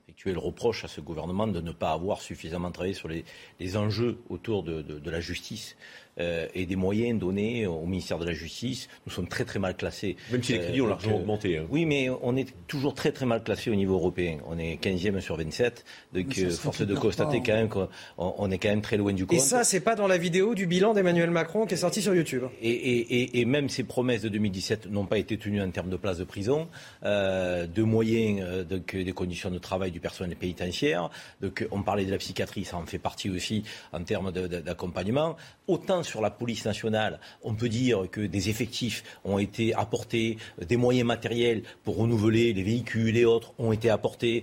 effectuer 0.04 0.32
le 0.32 0.38
reproche 0.38 0.84
à 0.84 0.88
ce 0.88 1.00
gouvernement 1.00 1.46
de 1.46 1.60
ne 1.60 1.72
pas 1.72 1.92
avoir 1.92 2.20
suffisamment 2.20 2.70
travaillé 2.72 2.94
sur 2.94 3.08
les, 3.08 3.24
les 3.60 3.76
enjeux 3.76 4.18
autour 4.28 4.62
de, 4.62 4.82
de, 4.82 4.98
de 4.98 5.10
la 5.10 5.20
justice. 5.20 5.76
Euh, 6.20 6.48
et 6.54 6.66
des 6.66 6.74
moyens 6.74 7.18
donnés 7.18 7.66
au 7.66 7.86
ministère 7.86 8.18
de 8.18 8.24
la 8.24 8.32
Justice. 8.32 8.88
Nous 9.06 9.12
sommes 9.12 9.28
très 9.28 9.44
très 9.44 9.58
mal 9.58 9.76
classés. 9.76 10.16
Même 10.32 10.42
si 10.42 10.52
les 10.52 10.58
crédits 10.58 10.80
ont 10.80 10.86
euh, 10.86 10.90
largement 10.90 11.16
augmenté. 11.16 11.58
Hein. 11.58 11.66
Oui, 11.70 11.86
mais 11.86 12.08
on 12.22 12.36
est 12.36 12.48
toujours 12.66 12.94
très 12.94 13.12
très 13.12 13.24
mal 13.24 13.42
classé 13.42 13.70
au 13.70 13.76
niveau 13.76 13.94
européen. 13.94 14.38
On 14.48 14.58
est 14.58 14.82
15e 14.82 15.20
sur 15.20 15.36
27. 15.36 15.84
Donc 16.12 16.26
euh, 16.38 16.50
force 16.50 16.82
de 16.82 16.94
constater 16.96 17.40
quand 17.44 17.52
même 17.52 17.68
qu'on 17.68 18.50
est 18.50 18.58
quand 18.58 18.68
même 18.68 18.82
très 18.82 18.96
loin 18.96 19.12
du 19.12 19.26
compte. 19.26 19.38
Et 19.38 19.40
ça, 19.40 19.62
c'est 19.62 19.80
pas 19.80 19.94
dans 19.94 20.08
la 20.08 20.18
vidéo 20.18 20.54
du 20.54 20.66
bilan 20.66 20.92
d'Emmanuel 20.92 21.30
Macron 21.30 21.66
qui 21.66 21.74
est 21.74 21.78
sortie 21.78 22.02
sur 22.02 22.14
YouTube. 22.14 22.44
Et, 22.60 22.70
et, 22.70 23.40
et, 23.40 23.44
même 23.44 23.68
ces 23.68 23.84
promesses 23.84 24.22
de 24.22 24.28
2017 24.28 24.90
n'ont 24.90 25.06
pas 25.06 25.18
été 25.18 25.38
tenues 25.38 25.62
en 25.62 25.70
termes 25.70 25.90
de 25.90 25.96
places 25.96 26.18
de 26.18 26.24
prison, 26.24 26.68
euh, 27.04 27.66
de 27.66 27.82
moyens, 27.82 28.66
donc, 28.66 28.96
des 28.96 29.12
conditions 29.12 29.50
de 29.50 29.58
travail 29.58 29.92
du 29.92 30.00
personnel 30.00 30.36
pénitentiaire. 30.36 31.10
Donc 31.40 31.66
on 31.70 31.82
parlait 31.82 32.04
de 32.04 32.10
la 32.10 32.18
psychiatrie, 32.18 32.64
ça 32.64 32.76
en 32.76 32.86
fait 32.86 32.98
partie 32.98 33.30
aussi 33.30 33.62
en 33.92 34.02
termes 34.02 34.32
d'accompagnement. 34.32 35.36
Autant 35.68 36.02
sur 36.08 36.20
la 36.20 36.30
police 36.30 36.64
nationale, 36.64 37.20
on 37.42 37.54
peut 37.54 37.68
dire 37.68 38.06
que 38.10 38.20
des 38.20 38.48
effectifs 38.48 39.04
ont 39.24 39.38
été 39.38 39.74
apportés, 39.74 40.38
des 40.66 40.76
moyens 40.76 41.06
matériels 41.06 41.62
pour 41.84 41.96
renouveler 41.96 42.52
les 42.52 42.62
véhicules 42.62 43.16
et 43.16 43.24
autres 43.24 43.52
ont 43.58 43.72
été 43.72 43.90
apportés. 43.90 44.42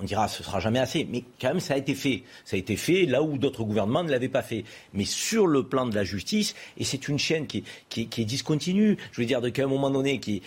On 0.00 0.04
dira 0.04 0.28
ce 0.28 0.42
sera 0.42 0.60
jamais 0.60 0.78
assez, 0.78 1.06
mais 1.10 1.24
quand 1.40 1.48
même 1.48 1.60
ça 1.60 1.74
a 1.74 1.76
été 1.76 1.94
fait. 1.94 2.22
Ça 2.44 2.56
a 2.56 2.58
été 2.58 2.76
fait 2.76 3.04
là 3.04 3.22
où 3.22 3.36
d'autres 3.36 3.64
gouvernements 3.64 4.02
ne 4.02 4.10
l'avaient 4.10 4.28
pas 4.28 4.42
fait. 4.42 4.64
Mais 4.94 5.04
sur 5.04 5.46
le 5.46 5.64
plan 5.64 5.86
de 5.86 5.94
la 5.94 6.04
justice, 6.04 6.54
et 6.78 6.84
c'est 6.84 7.08
une 7.08 7.18
chaîne 7.18 7.46
qui, 7.46 7.64
est 7.96 8.24
discontinue, 8.24 8.96
je 9.12 9.20
veux 9.20 9.26
dire 9.26 9.40
qu'à 9.52 9.64
un 9.64 9.66
moment 9.66 9.90
donné, 9.90 10.18
qui, 10.18 10.42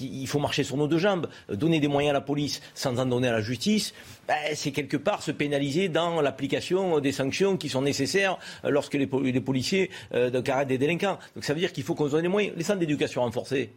il 0.00 0.26
faut 0.26 0.38
marcher 0.38 0.64
sur 0.64 0.76
nos 0.76 0.86
deux 0.86 0.98
jambes, 0.98 1.28
donner 1.50 1.80
des 1.80 1.88
moyens 1.88 2.10
à 2.10 2.14
la 2.14 2.20
police 2.20 2.60
sans 2.74 2.98
en 2.98 3.06
donner 3.06 3.28
à 3.28 3.32
la 3.32 3.40
justice. 3.40 3.94
Ben, 4.26 4.36
c'est 4.54 4.72
quelque 4.72 4.98
part 4.98 5.22
se 5.22 5.30
pénaliser 5.30 5.88
dans 5.88 6.20
l'application 6.20 7.00
des 7.00 7.12
sanctions 7.12 7.56
qui 7.56 7.70
sont 7.70 7.80
nécessaires 7.80 8.38
euh, 8.64 8.70
lorsque 8.70 8.94
les, 8.94 9.06
policiers 9.06 9.90
euh, 10.12 10.42
arrêtent 10.48 10.68
des 10.68 10.76
délinquants. 10.76 11.18
Donc 11.34 11.44
ça 11.44 11.54
veut 11.54 11.60
dire 11.60 11.72
qu'il 11.72 11.84
faut 11.84 11.94
qu'on 11.94 12.06
se 12.06 12.12
donne 12.12 12.22
les 12.22 12.28
moyens. 12.28 12.54
Les 12.56 12.64
centres 12.64 12.80
d'éducation 12.80 13.22
renforcés. 13.22 13.70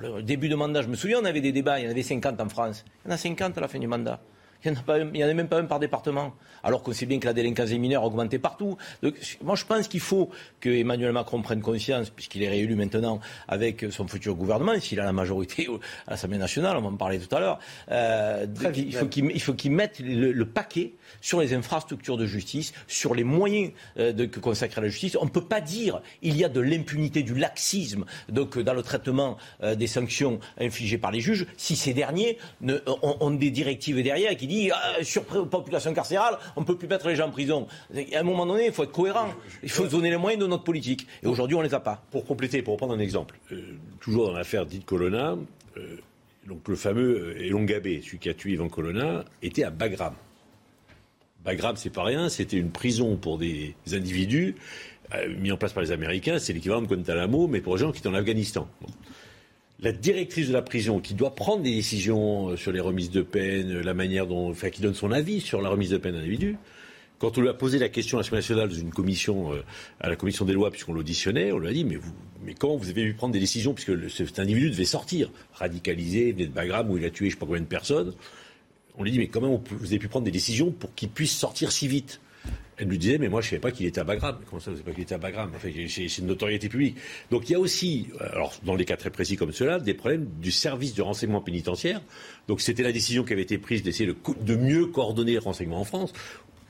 Le 0.00 0.22
début 0.22 0.48
de 0.48 0.54
mandat, 0.54 0.82
je 0.82 0.88
me 0.88 0.96
souviens, 0.96 1.20
on 1.20 1.24
avait 1.24 1.40
des 1.40 1.52
débats, 1.52 1.78
il 1.80 1.84
y 1.84 1.88
en 1.88 1.90
avait 1.90 2.02
50 2.02 2.40
en 2.40 2.48
France. 2.48 2.84
Il 3.04 3.08
y 3.08 3.10
en 3.12 3.14
a 3.14 3.18
50 3.18 3.58
à 3.58 3.60
la 3.60 3.68
fin 3.68 3.78
du 3.78 3.86
mandat. 3.86 4.20
Il 4.66 5.12
n'y 5.12 5.24
en, 5.24 5.28
a 5.28 5.34
même 5.34 5.48
pas 5.48 5.58
un 5.58 5.64
par 5.64 5.78
département. 5.78 6.34
Alors 6.62 6.82
qu'on 6.82 6.92
sait 6.92 7.06
bien 7.06 7.18
que 7.18 7.26
la 7.26 7.32
délinquance 7.32 7.68
des 7.68 7.78
mineurs 7.78 8.02
a 8.02 8.06
augmenté 8.06 8.38
partout. 8.38 8.76
Donc, 9.02 9.14
moi, 9.42 9.54
je 9.54 9.64
pense 9.64 9.88
qu'il 9.88 10.00
faut 10.00 10.30
que 10.60 10.68
Emmanuel 10.68 11.12
Macron 11.12 11.42
prenne 11.42 11.60
conscience, 11.60 12.10
puisqu'il 12.10 12.42
est 12.42 12.48
réélu 12.48 12.74
maintenant 12.74 13.20
avec 13.46 13.86
son 13.90 14.06
futur 14.08 14.34
gouvernement, 14.34 14.78
s'il 14.80 15.00
a 15.00 15.04
la 15.04 15.12
majorité 15.12 15.68
à 16.06 16.12
l'Assemblée 16.12 16.38
nationale, 16.38 16.76
on 16.76 16.82
va 16.82 16.88
en 16.88 16.96
parler 16.96 17.18
tout 17.18 17.34
à 17.34 17.40
l'heure, 17.40 17.58
euh, 17.90 18.46
il 18.74 19.40
faut 19.40 19.54
qu'il 19.54 19.72
mette 19.72 20.00
le, 20.00 20.44
paquet 20.44 20.92
sur 21.20 21.40
les 21.40 21.54
infrastructures 21.54 22.16
de 22.16 22.26
justice, 22.26 22.72
sur 22.86 23.14
les 23.14 23.24
moyens 23.24 23.72
euh, 23.98 24.12
de, 24.12 24.24
que 24.24 24.40
consacre 24.40 24.80
la 24.80 24.88
justice. 24.88 25.16
On 25.20 25.24
ne 25.24 25.30
peut 25.30 25.44
pas 25.44 25.60
dire 25.60 26.00
il 26.22 26.36
y 26.36 26.44
a 26.44 26.48
de 26.48 26.60
l'impunité, 26.60 27.22
du 27.22 27.34
laxisme 27.34 28.04
donc, 28.28 28.58
dans 28.58 28.74
le 28.74 28.82
traitement 28.82 29.36
euh, 29.62 29.74
des 29.74 29.86
sanctions 29.86 30.40
infligées 30.58 30.98
par 30.98 31.10
les 31.10 31.20
juges, 31.20 31.46
si 31.56 31.76
ces 31.76 31.94
derniers 31.94 32.38
ne, 32.60 32.78
ont, 32.86 33.16
ont 33.20 33.30
des 33.30 33.50
directives 33.50 34.02
derrière 34.02 34.36
qui 34.36 34.46
disent 34.46 34.55
sur 34.64 34.76
ah, 34.76 35.04
surpopulation 35.04 35.94
carcérale, 35.94 36.38
on 36.56 36.60
ne 36.62 36.66
peut 36.66 36.76
plus 36.76 36.88
mettre 36.88 37.08
les 37.08 37.16
gens 37.16 37.28
en 37.28 37.30
prison. 37.30 37.66
À 37.94 38.18
un 38.18 38.22
moment 38.22 38.46
donné, 38.46 38.66
il 38.66 38.72
faut 38.72 38.84
être 38.84 38.92
cohérent. 38.92 39.28
Il 39.62 39.70
faut 39.70 39.86
donner 39.86 40.10
les 40.10 40.16
moyens 40.16 40.42
de 40.42 40.48
notre 40.48 40.64
politique. 40.64 41.06
Et 41.22 41.26
aujourd'hui, 41.26 41.56
on 41.56 41.62
ne 41.62 41.66
les 41.66 41.74
a 41.74 41.80
pas. 41.80 42.02
Pour 42.10 42.24
compléter, 42.24 42.62
pour 42.62 42.74
reprendre 42.74 42.94
un 42.94 42.98
exemple, 42.98 43.38
euh, 43.52 43.60
toujours 44.00 44.26
dans 44.26 44.32
l'affaire 44.32 44.66
dite 44.66 44.84
Colonna, 44.84 45.36
euh, 45.76 45.96
donc 46.46 46.68
le 46.68 46.76
fameux 46.76 47.34
euh, 47.36 47.44
Elongabé, 47.44 48.00
celui 48.02 48.18
qui 48.18 48.28
a 48.28 48.34
tué 48.34 48.52
Ivan 48.52 48.68
Colonna, 48.68 49.24
était 49.42 49.64
à 49.64 49.70
Bagram. 49.70 50.14
Bagram, 51.44 51.76
c'est 51.76 51.90
pas 51.90 52.02
rien, 52.02 52.28
c'était 52.28 52.56
une 52.56 52.70
prison 52.70 53.16
pour 53.16 53.38
des 53.38 53.76
individus 53.92 54.56
euh, 55.14 55.28
mis 55.38 55.52
en 55.52 55.56
place 55.56 55.72
par 55.72 55.82
les 55.82 55.92
Américains, 55.92 56.38
c'est 56.38 56.52
l'équivalent 56.52 56.82
de 56.82 56.86
Guantanamo, 56.86 57.46
mais 57.46 57.60
pour 57.60 57.76
les 57.76 57.80
gens 57.80 57.92
qui 57.92 58.00
sont 58.00 58.08
en 58.10 58.14
Afghanistan. 58.14 58.68
La 59.80 59.92
directrice 59.92 60.48
de 60.48 60.54
la 60.54 60.62
prison, 60.62 61.00
qui 61.00 61.12
doit 61.12 61.34
prendre 61.34 61.62
des 61.62 61.74
décisions 61.74 62.48
euh, 62.48 62.56
sur 62.56 62.72
les 62.72 62.80
remises 62.80 63.10
de 63.10 63.20
peine, 63.20 63.80
la 63.80 63.92
manière 63.92 64.26
dont, 64.26 64.48
enfin, 64.48 64.70
qui 64.70 64.80
donne 64.80 64.94
son 64.94 65.12
avis 65.12 65.40
sur 65.40 65.60
la 65.60 65.68
remise 65.68 65.90
de 65.90 65.98
peine 65.98 66.14
d'un 66.14 66.20
individu, 66.20 66.56
quand 67.18 67.36
on 67.38 67.40
lui 67.40 67.48
a 67.48 67.54
posé 67.54 67.78
la 67.78 67.88
question 67.88 68.18
à 68.18 68.20
l'Assemblée 68.20 68.38
nationale 68.38 68.68
dans 68.68 68.74
une 68.74 68.90
commission, 68.90 69.52
euh, 69.52 69.62
à 70.00 70.08
la 70.08 70.16
commission 70.16 70.44
des 70.44 70.52
lois, 70.52 70.70
puisqu'on 70.70 70.92
l'auditionnait, 70.92 71.52
on 71.52 71.58
lui 71.58 71.68
a 71.68 71.72
dit 71.72 71.84
mais, 71.84 71.98
comment 72.58 72.76
vous 72.76 72.88
avez 72.88 73.04
pu 73.04 73.14
prendre 73.14 73.32
des 73.32 73.40
décisions 73.40 73.74
puisque 73.74 74.10
cet 74.10 74.38
individu 74.38 74.70
devait 74.70 74.84
sortir, 74.84 75.30
radicalisé, 75.52 76.32
venait 76.32 76.46
de 76.46 76.52
Bagram 76.52 76.90
où 76.90 76.96
il 76.96 77.04
a 77.04 77.10
tué 77.10 77.26
je 77.26 77.30
ne 77.30 77.30
sais 77.32 77.40
pas 77.40 77.46
combien 77.46 77.62
de 77.62 77.66
personnes. 77.66 78.14
On 78.98 79.04
lui 79.04 79.10
dit 79.10 79.18
mais 79.18 79.28
comment 79.28 79.62
vous 79.70 79.86
avez 79.86 79.98
pu 79.98 80.08
prendre 80.08 80.24
des 80.24 80.30
décisions 80.30 80.70
pour 80.70 80.94
qu'il 80.94 81.10
puisse 81.10 81.36
sortir 81.36 81.72
si 81.72 81.86
vite? 81.86 82.20
Elle 82.78 82.88
lui 82.88 82.98
disait, 82.98 83.18
mais 83.18 83.28
moi 83.28 83.40
je 83.40 83.46
ne 83.46 83.50
savais 83.50 83.60
pas 83.60 83.70
qu'il 83.70 83.86
était 83.86 84.00
à 84.00 84.04
Bagram. 84.04 84.38
Comment 84.48 84.60
ça, 84.60 84.70
vous 84.70 84.76
ne 84.76 84.82
savez 84.82 84.90
pas 84.90 84.94
qu'il 84.94 85.02
était 85.02 85.14
à 85.14 85.18
Bagram? 85.18 85.50
Enfin, 85.54 85.68
C'est 85.88 86.18
une 86.18 86.26
notoriété 86.26 86.68
publique. 86.68 86.96
Donc 87.30 87.48
il 87.48 87.52
y 87.52 87.54
a 87.54 87.58
aussi, 87.58 88.08
alors 88.20 88.54
dans 88.64 88.74
les 88.74 88.84
cas 88.84 88.96
très 88.96 89.10
précis 89.10 89.36
comme 89.36 89.52
cela, 89.52 89.78
des 89.78 89.94
problèmes 89.94 90.26
du 90.40 90.50
service 90.50 90.94
de 90.94 91.02
renseignement 91.02 91.40
pénitentiaire. 91.40 92.02
Donc 92.48 92.60
c'était 92.60 92.82
la 92.82 92.92
décision 92.92 93.24
qui 93.24 93.32
avait 93.32 93.42
été 93.42 93.58
prise 93.58 93.82
d'essayer 93.82 94.06
de, 94.06 94.56
mieux 94.56 94.86
coordonner 94.86 95.32
le 95.34 95.40
renseignement 95.40 95.80
en 95.80 95.84
France. 95.84 96.12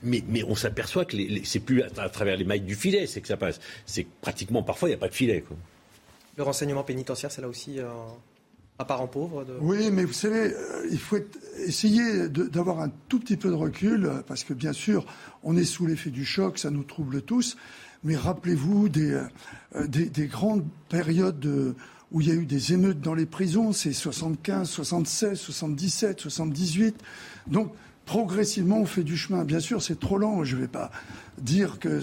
Mais, 0.03 0.21
on 0.47 0.53
s'aperçoit 0.53 1.05
que 1.05 1.17
c'est 1.43 1.59
plus 1.59 1.81
à, 1.81 2.09
travers 2.09 2.37
les 2.37 2.43
mailles 2.43 2.61
du 2.61 2.75
filet, 2.75 3.07
c'est 3.07 3.19
que 3.19 3.27
ça 3.27 3.35
passe. 3.35 3.59
C'est 3.87 4.05
pratiquement 4.21 4.61
parfois 4.61 4.89
il 4.89 4.91
n'y 4.91 4.95
a 4.95 4.99
pas 4.99 5.09
de 5.09 5.13
filet. 5.13 5.43
Le 6.37 6.43
renseignement 6.43 6.83
pénitentiaire, 6.83 7.31
c'est 7.31 7.41
là 7.41 7.47
aussi 7.47 7.79
euh, 7.79 7.87
pauvre. 8.85 9.45
Oui, 9.59 9.89
mais 9.91 10.05
vous 10.05 10.13
savez, 10.13 10.53
euh, 10.53 10.87
il 10.91 10.99
faut 10.99 11.17
essayer 11.65 12.29
d'avoir 12.29 12.81
un 12.81 12.91
tout 13.09 13.19
petit 13.19 13.37
peu 13.37 13.49
de 13.49 13.55
recul, 13.55 14.05
euh, 14.05 14.21
parce 14.27 14.43
que 14.43 14.53
bien 14.53 14.73
sûr, 14.73 15.05
on 15.43 15.57
est 15.57 15.65
sous 15.65 15.85
l'effet 15.85 16.11
du 16.11 16.25
choc, 16.25 16.59
ça 16.59 16.69
nous 16.69 16.83
trouble 16.83 17.21
tous. 17.21 17.57
Mais 18.03 18.15
rappelez-vous 18.15 18.89
des, 18.89 19.19
des, 19.87 20.27
grandes 20.27 20.63
périodes 20.87 21.73
où 22.11 22.21
il 22.21 22.27
y 22.27 22.31
a 22.31 22.35
eu 22.35 22.45
des 22.45 22.73
émeutes 22.73 23.01
dans 23.01 23.15
les 23.15 23.25
prisons, 23.25 23.73
c'est 23.73 23.91
75, 23.91 24.69
76, 24.69 25.39
77, 25.39 26.19
78. 26.19 26.95
Donc 27.47 27.73
progressivement, 28.07 28.79
on 28.79 28.85
fait 28.85 29.03
du 29.03 29.17
chemin. 29.17 29.43
Bien 29.43 29.59
sûr, 29.59 29.83
c'est 29.83 29.99
trop 29.99 30.17
lent. 30.17 30.43
Je 30.43 30.55
ne 30.55 30.61
vais 30.61 30.67
pas 30.67 30.89
dire 31.37 31.77
que 31.77 32.01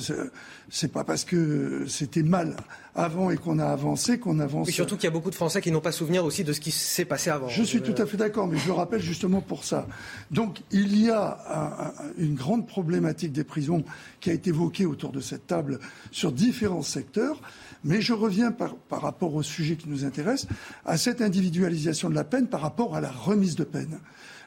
c'est 0.70 0.92
pas 0.92 1.02
parce 1.02 1.24
que 1.24 1.86
c'était 1.88 2.22
mal 2.22 2.56
avant 2.94 3.30
et 3.30 3.36
qu'on 3.36 3.58
a 3.58 3.64
avancé 3.64 4.18
qu'on 4.18 4.38
avance. 4.38 4.68
Et 4.68 4.72
surtout 4.72 4.94
qu'il 4.94 5.04
y 5.04 5.08
a 5.08 5.10
beaucoup 5.10 5.30
de 5.30 5.34
Français 5.34 5.60
qui 5.60 5.72
n'ont 5.72 5.80
pas 5.80 5.90
souvenir 5.90 6.24
aussi 6.24 6.44
de 6.44 6.52
ce 6.52 6.60
qui 6.60 6.70
s'est 6.70 7.06
passé 7.06 7.30
avant. 7.30 7.48
Je 7.48 7.62
suis 7.64 7.82
tout 7.82 7.94
à 7.98 8.06
fait 8.06 8.16
d'accord, 8.16 8.46
mais 8.46 8.58
je 8.58 8.66
le 8.66 8.74
rappelle 8.74 9.00
justement 9.00 9.40
pour 9.40 9.64
ça. 9.64 9.88
Donc, 10.30 10.60
il 10.70 10.96
y 11.00 11.10
a 11.10 11.94
une 12.18 12.34
grande 12.34 12.68
problématique 12.68 13.32
des 13.32 13.42
prisons 13.42 13.82
qui 14.20 14.30
a 14.30 14.34
été 14.34 14.50
évoquée 14.50 14.86
autour 14.86 15.10
de 15.10 15.20
cette 15.20 15.48
table 15.48 15.80
sur 16.12 16.30
différents 16.30 16.82
secteurs. 16.82 17.40
Mais 17.82 18.00
je 18.00 18.12
reviens 18.12 18.52
par, 18.52 18.76
par 18.76 19.02
rapport 19.02 19.34
au 19.34 19.42
sujet 19.42 19.76
qui 19.76 19.88
nous 19.88 20.04
intéresse, 20.04 20.46
à 20.86 20.96
cette 20.96 21.20
individualisation 21.20 22.08
de 22.08 22.14
la 22.14 22.24
peine 22.24 22.46
par 22.46 22.60
rapport 22.60 22.94
à 22.94 23.00
la 23.00 23.10
remise 23.10 23.56
de 23.56 23.64
peine 23.64 23.98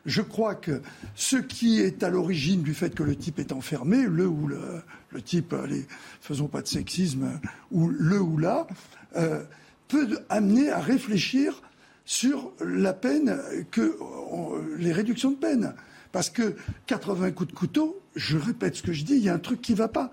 je 0.08 0.22
crois 0.22 0.56
que 0.56 0.82
ce 1.16 1.36
qui 1.36 1.82
est 1.82 2.02
à 2.02 2.10
l'origine 2.10 2.64
du 2.64 2.74
fait 2.74 2.96
que 2.96 3.04
le 3.04 3.16
type 3.16 3.40
est 3.40 3.52
enfermé, 3.52 4.04
le 4.04 4.26
ou 4.26 4.48
le, 4.48 5.22
type, 5.22 5.54
allez, 5.54 5.86
faisons 6.22 6.48
pas 6.48 6.62
de 6.62 6.68
sexisme, 6.68 7.40
ou 7.72 7.90
le 7.90 8.20
ou 8.20 8.38
là, 8.38 8.68
euh, 9.18 9.44
peut 9.90 10.20
amener 10.30 10.72
à 10.72 10.80
réfléchir 10.80 11.62
sur 12.06 12.54
la 12.62 12.94
peine 12.94 13.38
que 13.70 13.98
les 14.78 14.94
réductions 14.94 15.32
de 15.32 15.36
peine. 15.36 15.74
Parce 16.14 16.30
que 16.30 16.56
80 16.86 17.32
coups 17.32 17.50
de 17.52 17.56
couteau, 17.56 18.00
je 18.16 18.38
répète 18.38 18.78
ce 18.78 18.84
que 18.84 18.94
je 18.94 19.04
dis, 19.04 19.16
il 19.16 19.24
y 19.24 19.30
a 19.30 19.34
un 19.34 19.40
truc 19.40 19.62
qui 19.62 19.74
ne 19.74 19.78
va 19.78 19.90
pas. 19.90 20.12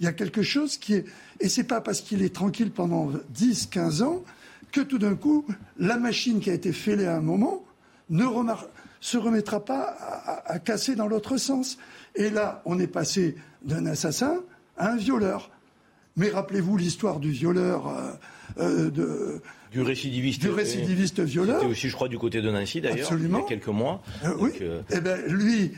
Il 0.00 0.04
y 0.04 0.08
a 0.08 0.12
quelque 0.12 0.42
chose 0.42 0.76
qui 0.76 0.94
est. 0.94 1.06
Et 1.40 1.48
c'est 1.48 1.64
pas 1.64 1.80
parce 1.80 2.02
qu'il 2.02 2.22
est 2.22 2.34
tranquille 2.34 2.70
pendant 2.70 3.10
10, 3.30 3.66
15 3.66 4.02
ans 4.02 4.22
que 4.70 4.82
tout 4.82 4.98
d'un 4.98 5.14
coup, 5.14 5.46
la 5.78 5.96
machine 5.96 6.40
qui 6.40 6.50
a 6.50 6.54
été 6.54 6.72
fêlée 6.72 7.06
à 7.06 7.16
un 7.16 7.22
moment 7.22 7.64
ne 8.10 8.24
remarque 8.24 8.68
se 9.00 9.16
remettra 9.16 9.64
pas 9.64 9.96
à, 10.46 10.58
casser 10.58 10.94
dans 10.94 11.08
l'autre 11.08 11.36
sens. 11.36 11.78
Et 12.14 12.30
là, 12.30 12.62
on 12.64 12.78
est 12.78 12.86
passé 12.86 13.36
d'un 13.62 13.86
assassin 13.86 14.40
à 14.76 14.90
un 14.90 14.96
violeur. 14.96 15.50
Mais 16.16 16.28
rappelez-vous 16.28 16.76
l'histoire 16.76 17.18
du 17.18 17.30
violeur 17.30 17.88
euh, 17.88 18.12
euh, 18.58 18.90
de, 18.90 19.40
du 19.70 19.82
récidiviste. 19.82 20.40
Du 20.42 20.50
récidiviste 20.50 21.20
violeur. 21.20 21.60
C'était 21.60 21.70
aussi, 21.70 21.88
je 21.88 21.94
crois, 21.94 22.08
du 22.08 22.18
côté 22.18 22.42
de 22.42 22.50
Nancy 22.50 22.80
d'ailleurs, 22.80 23.08
il 23.12 23.30
y 23.30 23.34
a 23.34 23.42
quelques 23.42 23.68
mois. 23.68 24.02
Euh, 24.24 24.34
oui. 24.38 24.50
Eh 24.90 25.00
ben, 25.00 25.20
lui, 25.28 25.72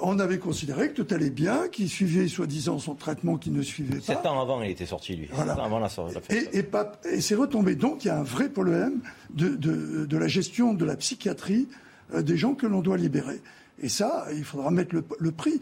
on 0.00 0.18
avait 0.18 0.38
considéré 0.38 0.90
que 0.90 1.02
tout 1.02 1.14
allait 1.14 1.30
bien, 1.30 1.68
qu'il 1.68 1.90
suivait 1.90 2.26
soi-disant 2.26 2.78
son 2.78 2.94
traitement 2.94 3.36
qui 3.36 3.50
ne 3.50 3.60
suivait 3.60 3.98
pas. 3.98 4.14
Sept 4.14 4.26
ans 4.26 4.40
avant, 4.40 4.62
il 4.62 4.70
était 4.70 4.86
sorti, 4.86 5.14
lui. 5.16 5.28
Voilà. 5.30 5.52
avant 5.52 5.78
la, 5.78 5.88
et, 6.30 6.58
et, 6.58 6.64
et 7.12 7.20
c'est 7.20 7.34
retombé. 7.34 7.76
Donc, 7.76 8.04
il 8.04 8.08
y 8.08 8.10
a 8.10 8.18
un 8.18 8.24
vrai 8.24 8.48
problème 8.48 9.00
de, 9.34 9.50
de, 9.50 10.06
de 10.06 10.16
la 10.16 10.28
gestion 10.28 10.72
de 10.72 10.84
la 10.86 10.96
psychiatrie 10.96 11.68
euh, 11.70 11.84
des 12.12 12.36
gens 12.36 12.54
que 12.54 12.66
l'on 12.66 12.80
doit 12.80 12.96
libérer. 12.96 13.40
Et 13.82 13.88
ça, 13.88 14.26
il 14.34 14.44
faudra 14.44 14.70
mettre 14.70 14.94
le, 14.94 15.32
prix. 15.32 15.60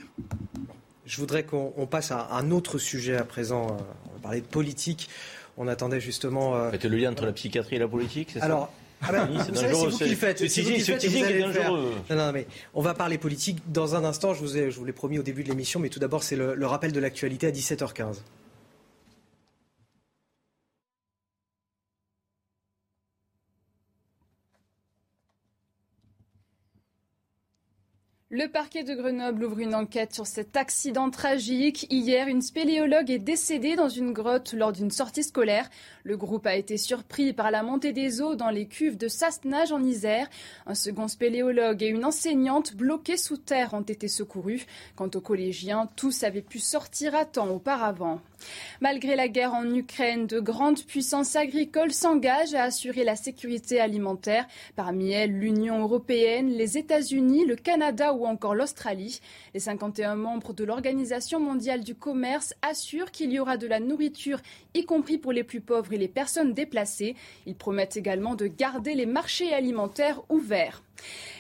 Je 1.06 1.16
voudrais 1.18 1.44
qu'on 1.44 1.86
passe 1.90 2.10
à 2.10 2.28
un 2.32 2.50
autre 2.50 2.78
sujet 2.78 3.16
à 3.16 3.24
présent. 3.24 3.68
Euh, 3.68 3.82
on 4.10 4.14
va 4.16 4.22
parler 4.22 4.40
de 4.40 4.46
politique. 4.46 5.08
On 5.56 5.66
attendait 5.68 6.00
justement. 6.00 6.54
Euh... 6.56 6.70
Faites 6.70 6.84
le 6.84 6.96
lien 6.96 7.12
entre 7.12 7.26
la 7.26 7.32
psychiatrie 7.32 7.76
et 7.76 7.78
la 7.78 7.88
politique, 7.88 8.30
c'est 8.32 8.40
ça 8.40 8.44
Alors, 8.44 8.72
ah 9.02 9.12
ben, 9.12 9.28
c'est 9.54 9.72
vous 9.72 9.88
qui 9.90 10.08
le 10.08 10.16
faites. 10.16 10.46
C'est 10.46 10.62
dangereux. 11.40 11.94
Non, 12.10 12.16
non, 12.16 12.32
mais 12.32 12.46
on 12.74 12.82
va 12.82 12.94
parler 12.94 13.18
politique 13.18 13.58
dans 13.72 13.96
un 13.96 14.04
instant. 14.04 14.34
Je 14.34 14.40
vous, 14.40 14.56
ai, 14.56 14.70
je 14.70 14.78
vous 14.78 14.84
l'ai 14.84 14.92
promis 14.92 15.18
au 15.18 15.22
début 15.22 15.42
de 15.42 15.48
l'émission, 15.48 15.80
mais 15.80 15.88
tout 15.88 15.98
d'abord, 15.98 16.22
c'est 16.22 16.36
le 16.36 16.66
rappel 16.66 16.92
de 16.92 17.00
l'actualité 17.00 17.48
à 17.48 17.50
17h15. 17.50 18.18
Le 28.34 28.48
parquet 28.48 28.82
de 28.82 28.94
Grenoble 28.94 29.44
ouvre 29.44 29.58
une 29.58 29.74
enquête 29.74 30.14
sur 30.14 30.26
cet 30.26 30.56
accident 30.56 31.10
tragique. 31.10 31.86
Hier, 31.90 32.28
une 32.28 32.40
spéléologue 32.40 33.10
est 33.10 33.18
décédée 33.18 33.76
dans 33.76 33.90
une 33.90 34.14
grotte 34.14 34.54
lors 34.54 34.72
d'une 34.72 34.90
sortie 34.90 35.22
scolaire. 35.22 35.68
Le 36.02 36.16
groupe 36.16 36.46
a 36.46 36.56
été 36.56 36.78
surpris 36.78 37.34
par 37.34 37.50
la 37.50 37.62
montée 37.62 37.92
des 37.92 38.22
eaux 38.22 38.34
dans 38.34 38.48
les 38.48 38.66
cuves 38.66 38.96
de 38.96 39.06
Sassenage 39.06 39.70
en 39.70 39.82
Isère. 39.82 40.30
Un 40.64 40.74
second 40.74 41.08
spéléologue 41.08 41.82
et 41.82 41.88
une 41.88 42.06
enseignante 42.06 42.74
bloqués 42.74 43.18
sous 43.18 43.36
terre 43.36 43.74
ont 43.74 43.82
été 43.82 44.08
secourus. 44.08 44.64
Quant 44.96 45.10
aux 45.14 45.20
collégiens, 45.20 45.90
tous 45.94 46.24
avaient 46.24 46.40
pu 46.40 46.58
sortir 46.58 47.14
à 47.14 47.26
temps 47.26 47.50
auparavant. 47.50 48.22
Malgré 48.80 49.16
la 49.16 49.28
guerre 49.28 49.54
en 49.54 49.72
Ukraine, 49.74 50.26
de 50.26 50.40
grandes 50.40 50.84
puissances 50.84 51.36
agricoles 51.36 51.92
s'engagent 51.92 52.54
à 52.54 52.64
assurer 52.64 53.04
la 53.04 53.16
sécurité 53.16 53.80
alimentaire. 53.80 54.46
Parmi 54.76 55.12
elles, 55.12 55.32
l'Union 55.32 55.80
européenne, 55.80 56.50
les 56.50 56.78
États-Unis, 56.78 57.46
le 57.46 57.56
Canada 57.56 58.12
ou 58.12 58.26
encore 58.26 58.54
l'Australie. 58.54 59.20
Les 59.54 59.60
51 59.60 60.16
membres 60.16 60.52
de 60.52 60.64
l'Organisation 60.64 61.40
mondiale 61.40 61.84
du 61.84 61.94
commerce 61.94 62.54
assurent 62.62 63.10
qu'il 63.10 63.32
y 63.32 63.38
aura 63.38 63.56
de 63.56 63.66
la 63.66 63.80
nourriture, 63.80 64.40
y 64.74 64.84
compris 64.84 65.18
pour 65.18 65.32
les 65.32 65.44
plus 65.44 65.60
pauvres 65.60 65.92
et 65.92 65.98
les 65.98 66.08
personnes 66.08 66.52
déplacées. 66.52 67.16
Ils 67.46 67.54
promettent 67.54 67.96
également 67.96 68.34
de 68.34 68.46
garder 68.46 68.94
les 68.94 69.06
marchés 69.06 69.52
alimentaires 69.52 70.22
ouverts. 70.28 70.82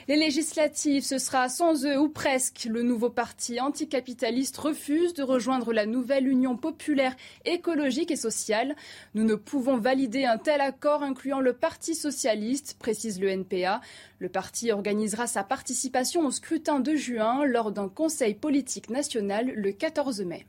Les 0.08 0.16
législatives, 0.16 1.04
ce 1.04 1.18
sera 1.18 1.48
sans 1.48 1.86
eux 1.86 1.96
ou 1.96 2.08
presque. 2.08 2.66
Le 2.68 2.82
nouveau 2.82 3.08
parti 3.08 3.60
anticapitaliste 3.60 4.56
refuse 4.56 5.14
de 5.14 5.22
rejoindre 5.22 5.72
la 5.72 5.86
nouvelle 5.86 6.26
Union 6.26 6.56
populaire 6.56 7.14
écologique 7.44 8.10
et 8.10 8.16
sociale. 8.16 8.74
Nous 9.14 9.22
ne 9.22 9.36
pouvons 9.36 9.76
valider 9.76 10.24
un 10.24 10.38
tel 10.38 10.60
accord 10.60 11.04
incluant 11.04 11.40
le 11.40 11.52
Parti 11.52 11.94
socialiste, 11.94 12.76
précise 12.80 13.20
le 13.20 13.28
NPA. 13.28 13.80
Le 14.18 14.28
parti 14.28 14.72
organisera 14.72 15.28
sa 15.28 15.44
participation 15.44 16.26
au 16.26 16.32
scrutin 16.32 16.80
de 16.80 16.96
juin 16.96 17.44
lors 17.44 17.70
d'un 17.70 17.88
conseil 17.88 18.34
politique 18.34 18.90
national 18.90 19.52
le 19.54 19.72
14 19.72 20.22
mai. 20.22 20.46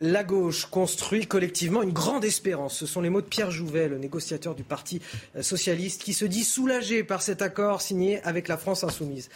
La 0.00 0.24
gauche 0.24 0.66
construit 0.66 1.26
collectivement 1.26 1.82
une 1.82 1.92
grande 1.92 2.24
espérance. 2.24 2.76
Ce 2.76 2.86
sont 2.86 3.00
les 3.00 3.08
mots 3.08 3.22
de 3.22 3.26
Pierre 3.26 3.50
Jouvet, 3.50 3.88
le 3.88 3.96
négociateur 3.96 4.54
du 4.54 4.62
Parti 4.62 5.00
socialiste, 5.40 6.02
qui 6.02 6.12
se 6.12 6.26
dit 6.26 6.44
soulagé 6.44 7.02
par 7.02 7.22
cet 7.22 7.40
accord 7.40 7.80
signé 7.80 8.22
avec 8.22 8.46
la 8.48 8.58
France 8.58 8.84
insoumise. 8.84 9.30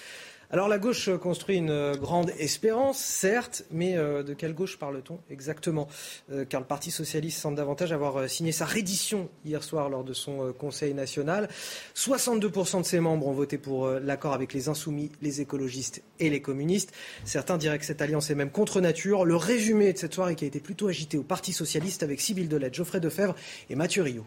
Alors 0.52 0.66
la 0.66 0.78
gauche 0.78 1.08
construit 1.18 1.58
une 1.58 1.92
grande 1.94 2.30
espérance, 2.30 2.98
certes, 2.98 3.64
mais 3.70 3.96
euh, 3.96 4.24
de 4.24 4.34
quelle 4.34 4.52
gauche 4.52 4.78
parle-t-on 4.78 5.20
exactement? 5.30 5.86
Euh, 6.32 6.44
Car 6.44 6.60
le 6.60 6.66
Parti 6.66 6.90
socialiste 6.90 7.38
semble 7.38 7.56
davantage 7.56 7.92
avoir 7.92 8.16
euh, 8.16 8.26
signé 8.26 8.50
sa 8.50 8.64
reddition 8.64 9.28
hier 9.44 9.62
soir 9.62 9.88
lors 9.88 10.02
de 10.02 10.12
son 10.12 10.52
Conseil 10.58 10.92
national. 10.92 11.48
62% 11.94 12.80
de 12.80 12.84
ses 12.84 12.98
membres 12.98 13.28
ont 13.28 13.32
voté 13.32 13.58
pour 13.58 13.88
l'accord 13.90 14.32
avec 14.32 14.52
les 14.52 14.68
insoumis, 14.68 15.12
les 15.22 15.40
écologistes 15.40 16.02
et 16.18 16.30
les 16.30 16.42
communistes. 16.42 16.92
Certains 17.24 17.56
diraient 17.56 17.78
que 17.78 17.84
cette 17.84 18.02
alliance 18.02 18.28
est 18.30 18.34
même 18.34 18.50
contre 18.50 18.80
nature. 18.80 19.24
Le 19.24 19.36
résumé 19.36 19.92
de 19.92 19.98
cette 19.98 20.14
soirée 20.14 20.34
qui 20.34 20.44
a 20.44 20.48
été 20.48 20.58
plutôt 20.58 20.88
agité 20.88 21.16
au 21.16 21.22
Parti 21.22 21.52
socialiste 21.52 22.02
avec 22.02 22.20
Sybille 22.20 22.48
Delette, 22.48 22.74
Geoffrey 22.74 22.98
Defebvre 22.98 23.36
et 23.68 23.76
Mathieu 23.76 24.02
Rio. 24.02 24.24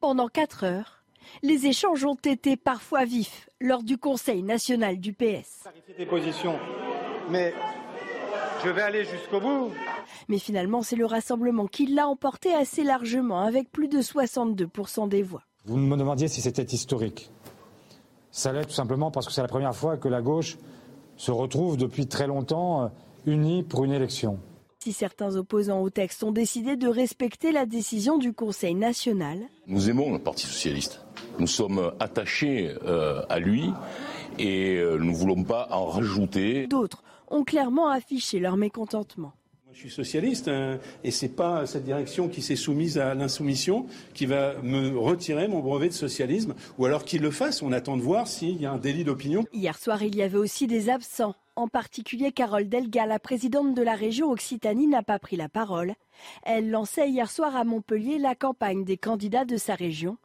Pendant 0.00 0.28
quatre 0.28 0.64
heures, 0.64 1.04
Les 1.42 1.66
échanges 1.66 2.04
ont 2.04 2.14
été 2.14 2.56
parfois 2.56 3.04
vifs 3.04 3.48
lors 3.64 3.82
du 3.82 3.96
Conseil 3.96 4.42
national 4.42 4.98
du 4.98 5.14
PS. 5.14 5.64
des 5.96 6.04
positions, 6.04 6.56
mais 7.30 7.54
je 8.62 8.68
vais 8.68 8.82
aller 8.82 9.06
jusqu'au 9.06 9.40
bout. 9.40 9.70
Mais 10.28 10.38
finalement, 10.38 10.82
c'est 10.82 10.96
le 10.96 11.06
rassemblement 11.06 11.66
qui 11.66 11.86
l'a 11.86 12.06
emporté 12.06 12.52
assez 12.52 12.84
largement, 12.84 13.40
avec 13.40 13.72
plus 13.72 13.88
de 13.88 14.02
62% 14.02 15.08
des 15.08 15.22
voix. 15.22 15.42
Vous 15.64 15.78
me 15.78 15.96
demandiez 15.96 16.28
si 16.28 16.42
c'était 16.42 16.62
historique. 16.62 17.30
Ça 18.30 18.52
l'est 18.52 18.66
tout 18.66 18.72
simplement 18.72 19.10
parce 19.10 19.26
que 19.26 19.32
c'est 19.32 19.40
la 19.40 19.48
première 19.48 19.74
fois 19.74 19.96
que 19.96 20.08
la 20.08 20.20
gauche 20.20 20.58
se 21.16 21.30
retrouve 21.30 21.78
depuis 21.78 22.06
très 22.06 22.26
longtemps 22.26 22.82
euh, 22.82 22.88
unie 23.24 23.62
pour 23.62 23.84
une 23.84 23.92
élection. 23.92 24.40
Si 24.84 24.92
certains 24.92 25.36
opposants 25.36 25.80
au 25.80 25.88
texte 25.88 26.22
ont 26.24 26.30
décidé 26.30 26.76
de 26.76 26.88
respecter 26.88 27.52
la 27.52 27.64
décision 27.64 28.18
du 28.18 28.34
Conseil 28.34 28.74
national. 28.74 29.38
Nous 29.66 29.88
aimons 29.88 30.12
le 30.12 30.18
Parti 30.18 30.44
socialiste. 30.46 31.00
Nous 31.38 31.46
sommes 31.46 31.94
attachés 32.00 32.70
euh, 32.84 33.22
à 33.30 33.38
lui 33.38 33.72
et 34.38 34.76
euh, 34.76 34.98
nous 34.98 35.12
ne 35.12 35.16
voulons 35.16 35.42
pas 35.42 35.68
en 35.70 35.86
rajouter. 35.86 36.66
D'autres 36.66 37.02
ont 37.28 37.44
clairement 37.44 37.88
affiché 37.88 38.40
leur 38.40 38.58
mécontentement. 38.58 39.32
Je 39.74 39.80
suis 39.80 39.90
socialiste 39.90 40.46
hein, 40.46 40.78
et 41.02 41.10
c'est 41.10 41.28
pas 41.28 41.66
cette 41.66 41.82
direction 41.82 42.28
qui 42.28 42.42
s'est 42.42 42.54
soumise 42.54 42.96
à 42.96 43.12
l'insoumission 43.14 43.86
qui 44.14 44.24
va 44.24 44.54
me 44.62 44.96
retirer 44.96 45.48
mon 45.48 45.58
brevet 45.58 45.88
de 45.88 45.94
socialisme 45.94 46.54
ou 46.78 46.86
alors 46.86 47.04
qu'il 47.04 47.22
le 47.22 47.32
fasse. 47.32 47.60
On 47.60 47.72
attend 47.72 47.96
de 47.96 48.02
voir 48.02 48.28
s'il 48.28 48.60
y 48.60 48.66
a 48.66 48.70
un 48.70 48.78
délit 48.78 49.02
d'opinion. 49.02 49.44
Hier 49.52 49.76
soir, 49.76 50.04
il 50.04 50.14
y 50.14 50.22
avait 50.22 50.38
aussi 50.38 50.68
des 50.68 50.90
absents. 50.90 51.34
En 51.56 51.66
particulier, 51.66 52.30
Carole 52.30 52.68
Delga, 52.68 53.06
la 53.06 53.18
présidente 53.18 53.74
de 53.74 53.82
la 53.82 53.94
région 53.94 54.30
Occitanie, 54.30 54.86
n'a 54.86 55.02
pas 55.02 55.18
pris 55.18 55.36
la 55.36 55.48
parole. 55.48 55.94
Elle 56.44 56.70
lançait 56.70 57.10
hier 57.10 57.30
soir 57.30 57.56
à 57.56 57.64
Montpellier 57.64 58.18
la 58.18 58.34
campagne 58.36 58.84
des 58.84 58.96
candidats 58.96 59.44
de 59.44 59.56
sa 59.56 59.74
région, 59.74 60.16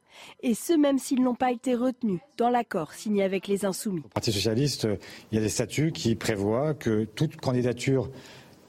et 0.41 0.53
ce 0.53 0.73
même 0.73 0.97
s'ils 0.97 1.21
n'ont 1.21 1.35
pas 1.35 1.51
été 1.51 1.75
retenus 1.75 2.19
dans 2.37 2.49
l'accord 2.49 2.93
signé 2.93 3.23
avec 3.23 3.47
les 3.47 3.65
Insoumis. 3.65 4.01
Au 4.05 4.09
Parti 4.09 4.31
socialiste, 4.31 4.87
il 5.31 5.35
y 5.35 5.37
a 5.37 5.41
des 5.41 5.49
statuts 5.49 5.91
qui 5.91 6.15
prévoient 6.15 6.73
que 6.73 7.03
toute 7.03 7.37
candidature 7.37 8.09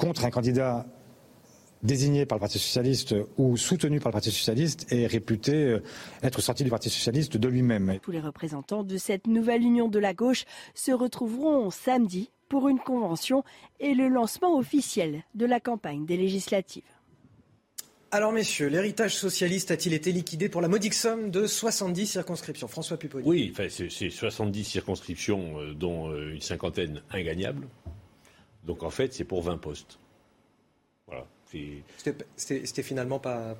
contre 0.01 0.25
un 0.25 0.31
candidat 0.31 0.87
désigné 1.83 2.25
par 2.25 2.39
le 2.39 2.41
Parti 2.41 2.59
socialiste 2.59 3.15
ou 3.37 3.59
soutenu 3.59 4.01
par 4.01 4.09
le 4.09 4.15
Parti 4.15 4.31
socialiste 4.31 4.91
est 4.91 5.07
réputé 5.07 5.53
euh, 5.55 5.83
être 6.23 6.41
sorti 6.41 6.65
du 6.65 6.71
Parti 6.71 6.89
socialiste 6.89 7.37
de 7.37 7.49
lui-même. 7.49 7.99
Tous 8.01 8.11
les 8.11 8.21
représentants 8.21 8.83
de 8.83 8.97
cette 8.97 9.27
nouvelle 9.27 9.63
union 9.63 9.89
de 9.89 9.99
la 9.99 10.15
gauche 10.15 10.45
se 10.75 10.91
retrouveront 10.91 11.71
samedi 11.71 12.31
pour 12.49 12.71
une 12.71 12.79
convention 12.79 13.45
et 13.79 13.93
le 13.93 14.09
lancement 14.09 14.57
officiel 14.57 15.23
de 15.35 15.45
la 15.45 15.61
campagne 15.61 16.07
des 16.07 16.17
législatives. 16.17 16.83
Alors 18.11 18.33
messieurs, 18.33 18.69
l'héritage 18.69 19.15
socialiste 19.15 19.71
a-t-il 19.71 19.95
été 19.95 20.13
liquidé 20.13 20.49
pour 20.49 20.63
la 20.63 20.69
modique 20.69 20.95
somme 20.95 21.31
de 21.31 21.47
70 21.47 22.07
circonscriptions? 22.07 22.69
François 22.69 22.97
Pupponi. 22.97 23.29
Oui, 23.29 23.53
enfin, 23.53 23.69
c'est 23.69 24.11
70 24.11 24.65
circonscriptions, 24.65 25.61
euh, 25.61 25.75
dont 25.75 26.11
euh, 26.11 26.33
une 26.33 26.41
cinquantaine 26.41 27.03
ingagnables. 27.13 27.69
Donc 28.65 28.83
en 28.83 28.91
fait, 28.91 29.13
c'est 29.15 29.25
pour 29.25 29.43
20 29.43 29.59
postes. 29.59 29.99
Voilà. 31.07 31.27
C'était 32.37 32.83
finalement 32.83 33.19
pas, 33.19 33.57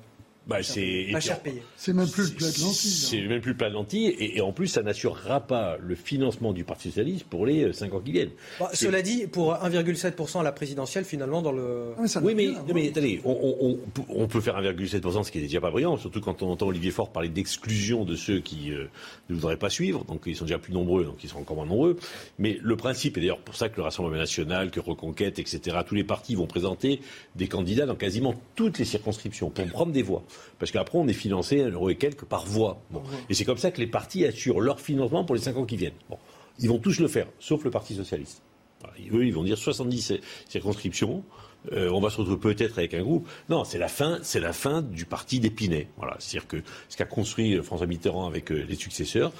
bah, 0.51 0.63
c'est 0.63 1.07
pas 1.11 1.19
cher 1.19 1.39
payé. 1.39 1.63
C'est 1.75 1.93
même 1.93 2.09
plus 2.09 2.31
le 2.31 2.35
plat 2.37 2.51
de 2.51 2.61
lentilles. 2.61 2.91
C'est 2.91 3.21
même 3.21 3.41
plus 3.41 3.51
le 3.51 3.57
plat 3.57 3.69
de 3.69 3.73
lentilles. 3.73 4.07
Et, 4.07 4.37
et, 4.37 4.41
en 4.41 4.51
plus, 4.51 4.67
ça 4.67 4.83
n'assurera 4.83 5.41
pas 5.41 5.77
le 5.79 5.95
financement 5.95 6.53
du 6.53 6.63
Parti 6.63 6.89
Socialiste 6.89 7.25
pour 7.25 7.45
les 7.45 7.73
5 7.73 7.93
ans 7.93 7.99
qui 7.99 8.11
viennent. 8.11 8.31
Bah, 8.59 8.69
cela 8.73 9.01
dit, 9.01 9.27
pour 9.27 9.53
1,7% 9.53 10.39
à 10.39 10.43
la 10.43 10.51
présidentielle, 10.51 11.05
finalement, 11.05 11.41
dans 11.41 11.51
le. 11.51 11.93
Ah, 11.97 12.19
oui, 12.21 12.35
mais, 12.35 12.47
non, 12.47 12.73
mais 12.73 12.89
attendez, 12.89 13.21
on, 13.23 13.57
on, 13.59 13.79
on, 14.09 14.27
peut 14.27 14.41
faire 14.41 14.61
1,7%, 14.61 15.23
ce 15.23 15.31
qui 15.31 15.39
n'est 15.39 15.45
déjà 15.45 15.61
pas 15.61 15.71
brillant, 15.71 15.97
surtout 15.97 16.21
quand 16.21 16.43
on 16.43 16.51
entend 16.51 16.67
Olivier 16.67 16.91
Faure 16.91 17.11
parler 17.11 17.29
d'exclusion 17.29 18.05
de 18.05 18.15
ceux 18.15 18.39
qui 18.39 18.71
euh, 18.71 18.85
ne 19.29 19.35
voudraient 19.35 19.57
pas 19.57 19.69
suivre. 19.69 20.03
Donc 20.05 20.23
ils 20.25 20.35
sont 20.35 20.45
déjà 20.45 20.59
plus 20.59 20.73
nombreux, 20.73 21.05
donc 21.05 21.23
ils 21.23 21.29
sont 21.29 21.39
encore 21.39 21.55
moins 21.55 21.65
nombreux. 21.65 21.97
Mais 22.39 22.57
le 22.61 22.75
principe, 22.75 23.17
et 23.17 23.21
d'ailleurs 23.21 23.39
pour 23.39 23.55
ça 23.55 23.69
que 23.69 23.77
le 23.77 23.83
Rassemblement 23.83 24.17
national, 24.17 24.71
que 24.71 24.79
Reconquête, 24.79 25.39
etc., 25.39 25.77
tous 25.87 25.95
les 25.95 26.03
partis 26.03 26.35
vont 26.35 26.47
présenter 26.47 27.01
des 27.35 27.47
candidats 27.47 27.85
dans 27.85 27.95
quasiment 27.95 28.35
toutes 28.55 28.79
les 28.79 28.85
circonscriptions 28.85 29.49
pour 29.49 29.65
prendre 29.67 29.91
des 29.91 30.01
voix. 30.01 30.23
Parce 30.59 30.71
qu'après, 30.71 30.97
on 30.97 31.07
est 31.07 31.13
financé 31.13 31.61
un 31.61 31.69
euro 31.69 31.89
et 31.89 31.95
quelques 31.95 32.25
par 32.25 32.45
voix. 32.45 32.81
Bon. 32.91 33.01
Et 33.29 33.33
c'est 33.33 33.45
comme 33.45 33.57
ça 33.57 33.71
que 33.71 33.79
les 33.79 33.87
partis 33.87 34.25
assurent 34.25 34.61
leur 34.61 34.79
financement 34.79 35.23
pour 35.23 35.35
les 35.35 35.41
cinq 35.41 35.57
ans 35.57 35.65
qui 35.65 35.77
viennent. 35.77 35.93
Bon. 36.09 36.17
Ils 36.59 36.69
vont 36.69 36.79
tous 36.79 36.99
le 36.99 37.07
faire, 37.07 37.27
sauf 37.39 37.63
le 37.63 37.71
Parti 37.71 37.95
socialiste. 37.95 38.41
Voilà. 38.81 38.95
Eux, 39.13 39.25
ils 39.25 39.33
vont 39.33 39.43
dire 39.43 39.57
70 39.57 40.13
circonscriptions. 40.47 41.23
Euh, 41.71 41.89
on 41.91 41.99
va 41.99 42.09
se 42.09 42.17
retrouver 42.17 42.39
peut-être 42.55 42.79
avec 42.79 42.93
un 42.93 43.01
groupe. 43.01 43.27
Non, 43.49 43.63
c'est 43.63 43.77
la 43.77 43.87
fin, 43.87 44.19
c'est 44.23 44.39
la 44.39 44.53
fin 44.53 44.81
du 44.81 45.05
parti 45.05 45.39
d'Épinay. 45.39 45.87
Voilà, 45.97 46.15
c'est-à-dire 46.19 46.47
que 46.47 46.57
ce 46.89 46.97
qu'a 46.97 47.05
construit 47.05 47.61
François 47.63 47.87
Mitterrand 47.87 48.25
avec 48.25 48.51
euh, 48.51 48.65
les 48.67 48.75
successeurs 48.75 49.31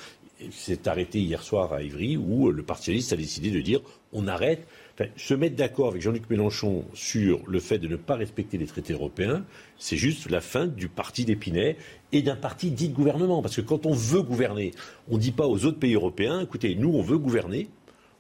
s'est 0.52 0.88
arrêté 0.88 1.20
hier 1.20 1.44
soir 1.44 1.74
à 1.74 1.84
Ivry, 1.84 2.18
où 2.18 2.50
le 2.52 2.64
Parti 2.64 2.86
socialiste 2.86 3.14
a 3.14 3.16
décidé 3.16 3.52
de 3.52 3.62
dire 3.62 3.82
on 4.14 4.28
arrête. 4.28 4.68
Se 5.16 5.34
mettre 5.34 5.56
d'accord 5.56 5.88
avec 5.88 6.02
Jean-Luc 6.02 6.30
Mélenchon 6.30 6.86
sur 6.94 7.42
le 7.48 7.60
fait 7.60 7.80
de 7.80 7.88
ne 7.88 7.96
pas 7.96 8.16
respecter 8.16 8.58
les 8.58 8.68
traités 8.68 8.94
européens, 8.94 9.44
c'est 9.78 9.98
juste 9.98 10.30
la 10.30 10.42
fin 10.42 10.68
du 10.68 10.90
parti 10.90 11.26
d'Épinay 11.26 11.78
et 12.12 12.22
d'un 12.22 12.36
parti 12.36 12.72
dit 12.72 12.90
de 12.90 12.94
gouvernement. 12.94 13.42
Parce 13.42 13.56
que 13.56 13.62
quand 13.62 13.86
on 13.86 13.94
veut 13.94 14.22
gouverner, 14.22 14.72
on 15.10 15.16
ne 15.16 15.22
dit 15.22 15.32
pas 15.32 15.48
aux 15.48 15.66
autres 15.66 15.80
pays 15.80 15.96
européens, 15.96 16.42
écoutez, 16.42 16.76
nous, 16.76 16.90
on 16.90 17.02
veut 17.02 17.18
gouverner, 17.18 17.70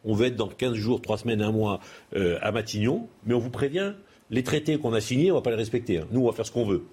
on 0.05 0.13
veut 0.13 0.27
être 0.27 0.35
dans 0.35 0.47
15 0.47 0.73
jours, 0.73 1.01
3 1.01 1.19
semaines, 1.19 1.41
un 1.41 1.51
mois 1.51 1.79
euh, 2.15 2.39
à 2.41 2.51
Matignon, 2.51 3.07
mais 3.25 3.33
on 3.33 3.39
vous 3.39 3.49
prévient, 3.49 3.93
les 4.31 4.43
traités 4.43 4.77
qu'on 4.79 4.93
a 4.93 5.01
signés, 5.01 5.31
on 5.31 5.35
ne 5.35 5.39
va 5.39 5.43
pas 5.43 5.51
les 5.51 5.57
respecter. 5.57 5.99
Hein. 5.99 6.07
Nous, 6.11 6.21
on 6.21 6.27
va 6.27 6.33
faire 6.33 6.45
ce 6.45 6.51
qu'on 6.51 6.65
veut. 6.65 6.83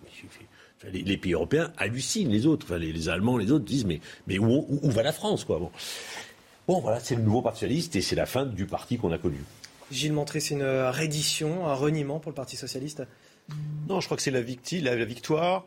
Les, 0.93 1.17
pays 1.17 1.33
européens 1.33 1.73
hallucinent, 1.77 2.31
les 2.31 2.47
autres. 2.47 2.67
Enfin, 2.67 2.79
les, 2.79 3.09
Allemands, 3.09 3.37
les 3.37 3.51
autres 3.51 3.65
disent 3.65 3.87
mais, 3.87 4.39
où, 4.39 4.91
va 4.91 5.03
la 5.03 5.13
France 5.13 5.45
quoi 5.45 5.59
bon. 5.59 5.71
bon, 6.69 6.81
voilà, 6.81 7.01
c'est 7.01 7.17
le 7.17 7.23
nouveau 7.23 7.43
Parti 7.43 7.61
socialiste 7.61 7.97
et 7.97 8.01
c'est 8.01 8.15
la 8.15 8.27
fin 8.27 8.47
du 8.47 8.67
parti 8.67 8.97
qu'on 8.97 9.11
a 9.11 9.19
connu. 9.19 9.39
Gilles 9.91 10.13
Montré, 10.13 10.41
c'est 10.41 10.55
une 10.55 10.65
reddition, 10.65 11.67
un 11.67 11.75
reniement 11.75 12.19
pour 12.21 12.31
le 12.31 12.35
Parti 12.37 12.57
socialiste 12.57 13.03
Non, 13.89 14.01
je 14.01 14.07
crois 14.07 14.17
que 14.17 14.23
c'est 14.23 14.31
la, 14.31 14.41
la, 14.41 14.97
la 14.97 15.05
victoire 15.05 15.67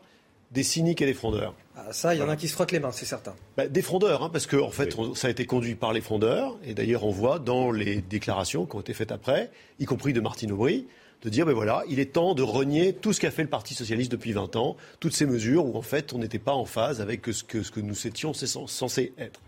des 0.52 0.62
cyniques 0.62 1.00
et 1.00 1.06
des 1.06 1.14
frondeurs. 1.14 1.54
Ah, 1.76 1.92
ça, 1.92 2.14
il 2.14 2.20
y 2.20 2.22
en 2.22 2.28
a 2.28 2.36
qui 2.36 2.46
se 2.46 2.52
frottent 2.52 2.72
les 2.72 2.80
mains, 2.80 2.92
c'est 2.92 3.06
certain. 3.06 3.34
Bah, 3.56 3.66
des 3.66 3.82
frondeurs, 3.82 4.22
hein, 4.22 4.30
parce 4.30 4.46
que 4.46 4.56
en 4.56 4.70
fait, 4.70 4.94
oui. 4.96 5.06
on, 5.10 5.14
ça 5.14 5.28
a 5.28 5.30
été 5.30 5.46
conduit 5.46 5.74
par 5.74 5.92
les 5.92 6.02
frondeurs, 6.02 6.58
et 6.64 6.74
d'ailleurs, 6.74 7.04
on 7.04 7.10
voit 7.10 7.38
dans 7.38 7.70
les 7.70 8.02
déclarations 8.02 8.66
qui 8.66 8.76
ont 8.76 8.80
été 8.80 8.92
faites 8.92 9.12
après, 9.12 9.50
y 9.80 9.86
compris 9.86 10.12
de 10.12 10.20
Martine 10.20 10.52
Aubry, 10.52 10.86
de 11.22 11.30
dire, 11.30 11.46
ben 11.46 11.52
voilà, 11.52 11.84
il 11.88 12.00
est 12.00 12.12
temps 12.12 12.34
de 12.34 12.42
renier 12.42 12.92
tout 12.92 13.12
ce 13.12 13.20
qu'a 13.20 13.30
fait 13.30 13.42
le 13.42 13.48
Parti 13.48 13.74
socialiste 13.74 14.12
depuis 14.12 14.32
20 14.32 14.56
ans, 14.56 14.76
toutes 15.00 15.14
ces 15.14 15.24
mesures 15.24 15.64
où 15.64 15.76
en 15.76 15.82
fait 15.82 16.12
on 16.12 16.18
n'était 16.18 16.40
pas 16.40 16.52
en 16.52 16.64
phase 16.64 17.00
avec 17.00 17.24
ce 17.26 17.44
que, 17.44 17.62
ce 17.62 17.70
que 17.70 17.80
nous 17.80 18.06
étions 18.06 18.34
censés 18.34 19.12
être. 19.18 19.40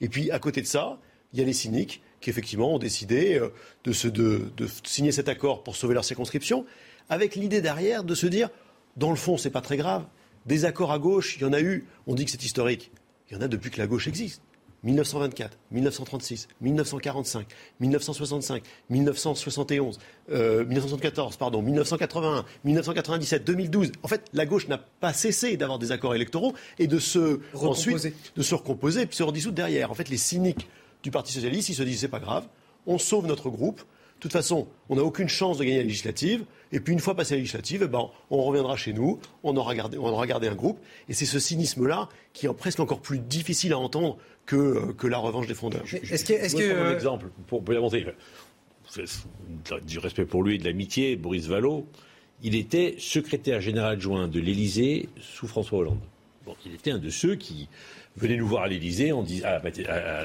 Et 0.00 0.08
puis 0.08 0.30
à 0.30 0.38
côté 0.38 0.60
de 0.60 0.66
ça, 0.66 0.98
il 1.32 1.38
y 1.38 1.42
a 1.42 1.46
les 1.46 1.54
cyniques 1.54 2.02
qui 2.22 2.30
effectivement 2.30 2.74
ont 2.74 2.78
décidé 2.78 3.40
de, 3.84 3.92
se, 3.92 4.08
de, 4.08 4.50
de 4.56 4.66
signer 4.84 5.12
cet 5.12 5.28
accord 5.28 5.62
pour 5.62 5.76
sauver 5.76 5.92
leur 5.92 6.04
circonscription, 6.04 6.64
avec 7.10 7.34
l'idée 7.34 7.60
derrière 7.60 8.04
de 8.04 8.14
se 8.14 8.26
dire, 8.26 8.48
dans 8.96 9.10
le 9.10 9.16
fond, 9.16 9.36
c'est 9.36 9.50
pas 9.50 9.60
très 9.60 9.76
grave. 9.76 10.04
Des 10.46 10.64
accords 10.64 10.92
à 10.92 10.98
gauche, 10.98 11.36
il 11.36 11.42
y 11.42 11.44
en 11.44 11.52
a 11.52 11.60
eu. 11.60 11.84
On 12.06 12.14
dit 12.14 12.24
que 12.24 12.30
c'est 12.30 12.42
historique. 12.42 12.90
Il 13.30 13.34
y 13.34 13.36
en 13.36 13.42
a 13.42 13.48
depuis 13.48 13.70
que 13.70 13.78
la 13.78 13.86
gauche 13.86 14.08
existe. 14.08 14.42
1924, 14.84 15.58
1936, 15.70 16.48
1945, 16.60 17.46
1965, 17.78 18.62
1971, 18.90 19.98
euh, 20.30 20.64
1974, 20.64 21.36
pardon, 21.36 21.62
1981, 21.62 22.44
1997, 22.64 23.44
2012. 23.44 23.92
En 24.02 24.08
fait, 24.08 24.24
la 24.32 24.44
gauche 24.44 24.66
n'a 24.66 24.78
pas 24.78 25.12
cessé 25.12 25.56
d'avoir 25.56 25.78
des 25.78 25.92
accords 25.92 26.16
électoraux 26.16 26.54
et 26.80 26.88
de 26.88 26.98
se 26.98 27.40
ensuite 27.54 28.12
de 28.34 28.42
se 28.42 28.54
recomposer 28.56 29.06
puis 29.06 29.16
se 29.16 29.22
redissoudre 29.22 29.54
derrière. 29.54 29.92
En 29.92 29.94
fait, 29.94 30.08
les 30.08 30.16
cyniques 30.16 30.68
du 31.02 31.10
Parti 31.10 31.32
socialiste, 31.32 31.68
ils 31.68 31.74
se 31.74 31.82
disent 31.82 32.00
c'est 32.00 32.08
pas 32.08 32.20
grave, 32.20 32.46
on 32.86 32.98
sauve 32.98 33.26
notre 33.26 33.50
groupe. 33.50 33.78
De 33.78 34.28
toute 34.28 34.32
façon, 34.32 34.68
on 34.88 34.94
n'a 34.94 35.02
aucune 35.02 35.28
chance 35.28 35.58
de 35.58 35.64
gagner 35.64 35.78
la 35.78 35.82
législative. 35.82 36.44
Et 36.70 36.78
puis, 36.78 36.92
une 36.92 37.00
fois 37.00 37.16
passé 37.16 37.34
la 37.34 37.40
législative, 37.40 37.82
eh 37.84 37.88
ben, 37.88 38.08
on 38.30 38.42
reviendra 38.44 38.76
chez 38.76 38.92
nous, 38.92 39.18
on 39.42 39.56
aura 39.56 39.74
gardé, 39.74 39.98
on 39.98 40.06
aura 40.06 40.28
gardé 40.28 40.46
un 40.46 40.54
groupe. 40.54 40.78
Et 41.08 41.12
c'est 41.12 41.26
ce 41.26 41.40
cynisme-là 41.40 42.08
qui 42.32 42.46
est 42.46 42.52
presque 42.52 42.78
encore 42.78 43.00
plus 43.00 43.18
difficile 43.18 43.72
à 43.72 43.78
entendre 43.78 44.16
que, 44.46 44.92
que 44.92 45.08
la 45.08 45.18
revanche 45.18 45.48
des 45.48 45.54
fondeurs. 45.54 45.82
Est-ce 45.92 46.24
que. 46.24 46.34
Est-ce 46.34 46.54
que 46.54 46.72
un 46.72 46.94
exemple 46.94 47.30
pour, 47.48 47.64
pour 47.64 47.74
montrer. 47.74 48.06
Du 49.86 49.98
respect 49.98 50.24
pour 50.24 50.42
lui 50.44 50.56
et 50.56 50.58
de 50.58 50.64
l'amitié, 50.64 51.16
Boris 51.16 51.46
Vallot, 51.46 51.86
il 52.42 52.54
était 52.54 52.94
secrétaire 52.98 53.60
général 53.60 53.94
adjoint 53.94 54.28
de 54.28 54.38
l'Élysée 54.38 55.08
sous 55.20 55.46
François 55.46 55.78
Hollande. 55.78 56.00
Bon, 56.44 56.54
il 56.66 56.74
était 56.74 56.90
un 56.90 56.98
de 56.98 57.08
ceux 57.08 57.36
qui 57.36 57.68
venez 58.16 58.36
nous 58.36 58.46
voir 58.46 58.64
à 58.64 58.68
l'Élysée, 58.68 59.12
on 59.12 59.22
dit 59.22 59.42
à, 59.44 59.60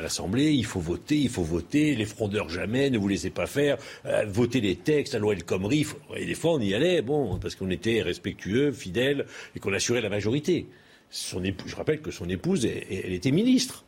l'Assemblée, 0.02 0.52
il 0.52 0.66
faut 0.66 0.80
voter, 0.80 1.18
il 1.18 1.30
faut 1.30 1.44
voter, 1.44 1.96
les 1.96 2.06
frondeurs 2.06 2.50
jamais, 2.50 2.90
ne 2.90 2.98
vous 2.98 3.08
laissez 3.08 3.30
pas 3.30 3.48
faire, 3.48 3.78
euh, 4.06 4.26
votez 4.28 4.62
les 4.62 4.76
textes, 4.76 5.14
la 5.14 5.20
loi 5.20 5.34
El 5.34 5.44
Khomri. 5.44 5.86
Et 6.16 6.26
des 6.26 6.36
fois, 6.36 6.54
on 6.54 6.60
y 6.60 6.74
allait, 6.74 7.02
bon, 7.02 7.38
parce 7.40 7.56
qu'on 7.56 7.70
était 7.70 8.02
respectueux, 8.02 8.72
fidèles, 8.72 9.26
et 9.56 9.60
qu'on 9.60 9.74
assurait 9.74 10.02
la 10.02 10.10
majorité. 10.10 10.68
Son 11.10 11.42
je 11.44 11.76
rappelle 11.76 12.02
que 12.02 12.12
son 12.12 12.28
épouse, 12.30 12.66
elle, 12.66 12.84
elle 12.90 13.14
était 13.14 13.32
ministre. 13.32 13.86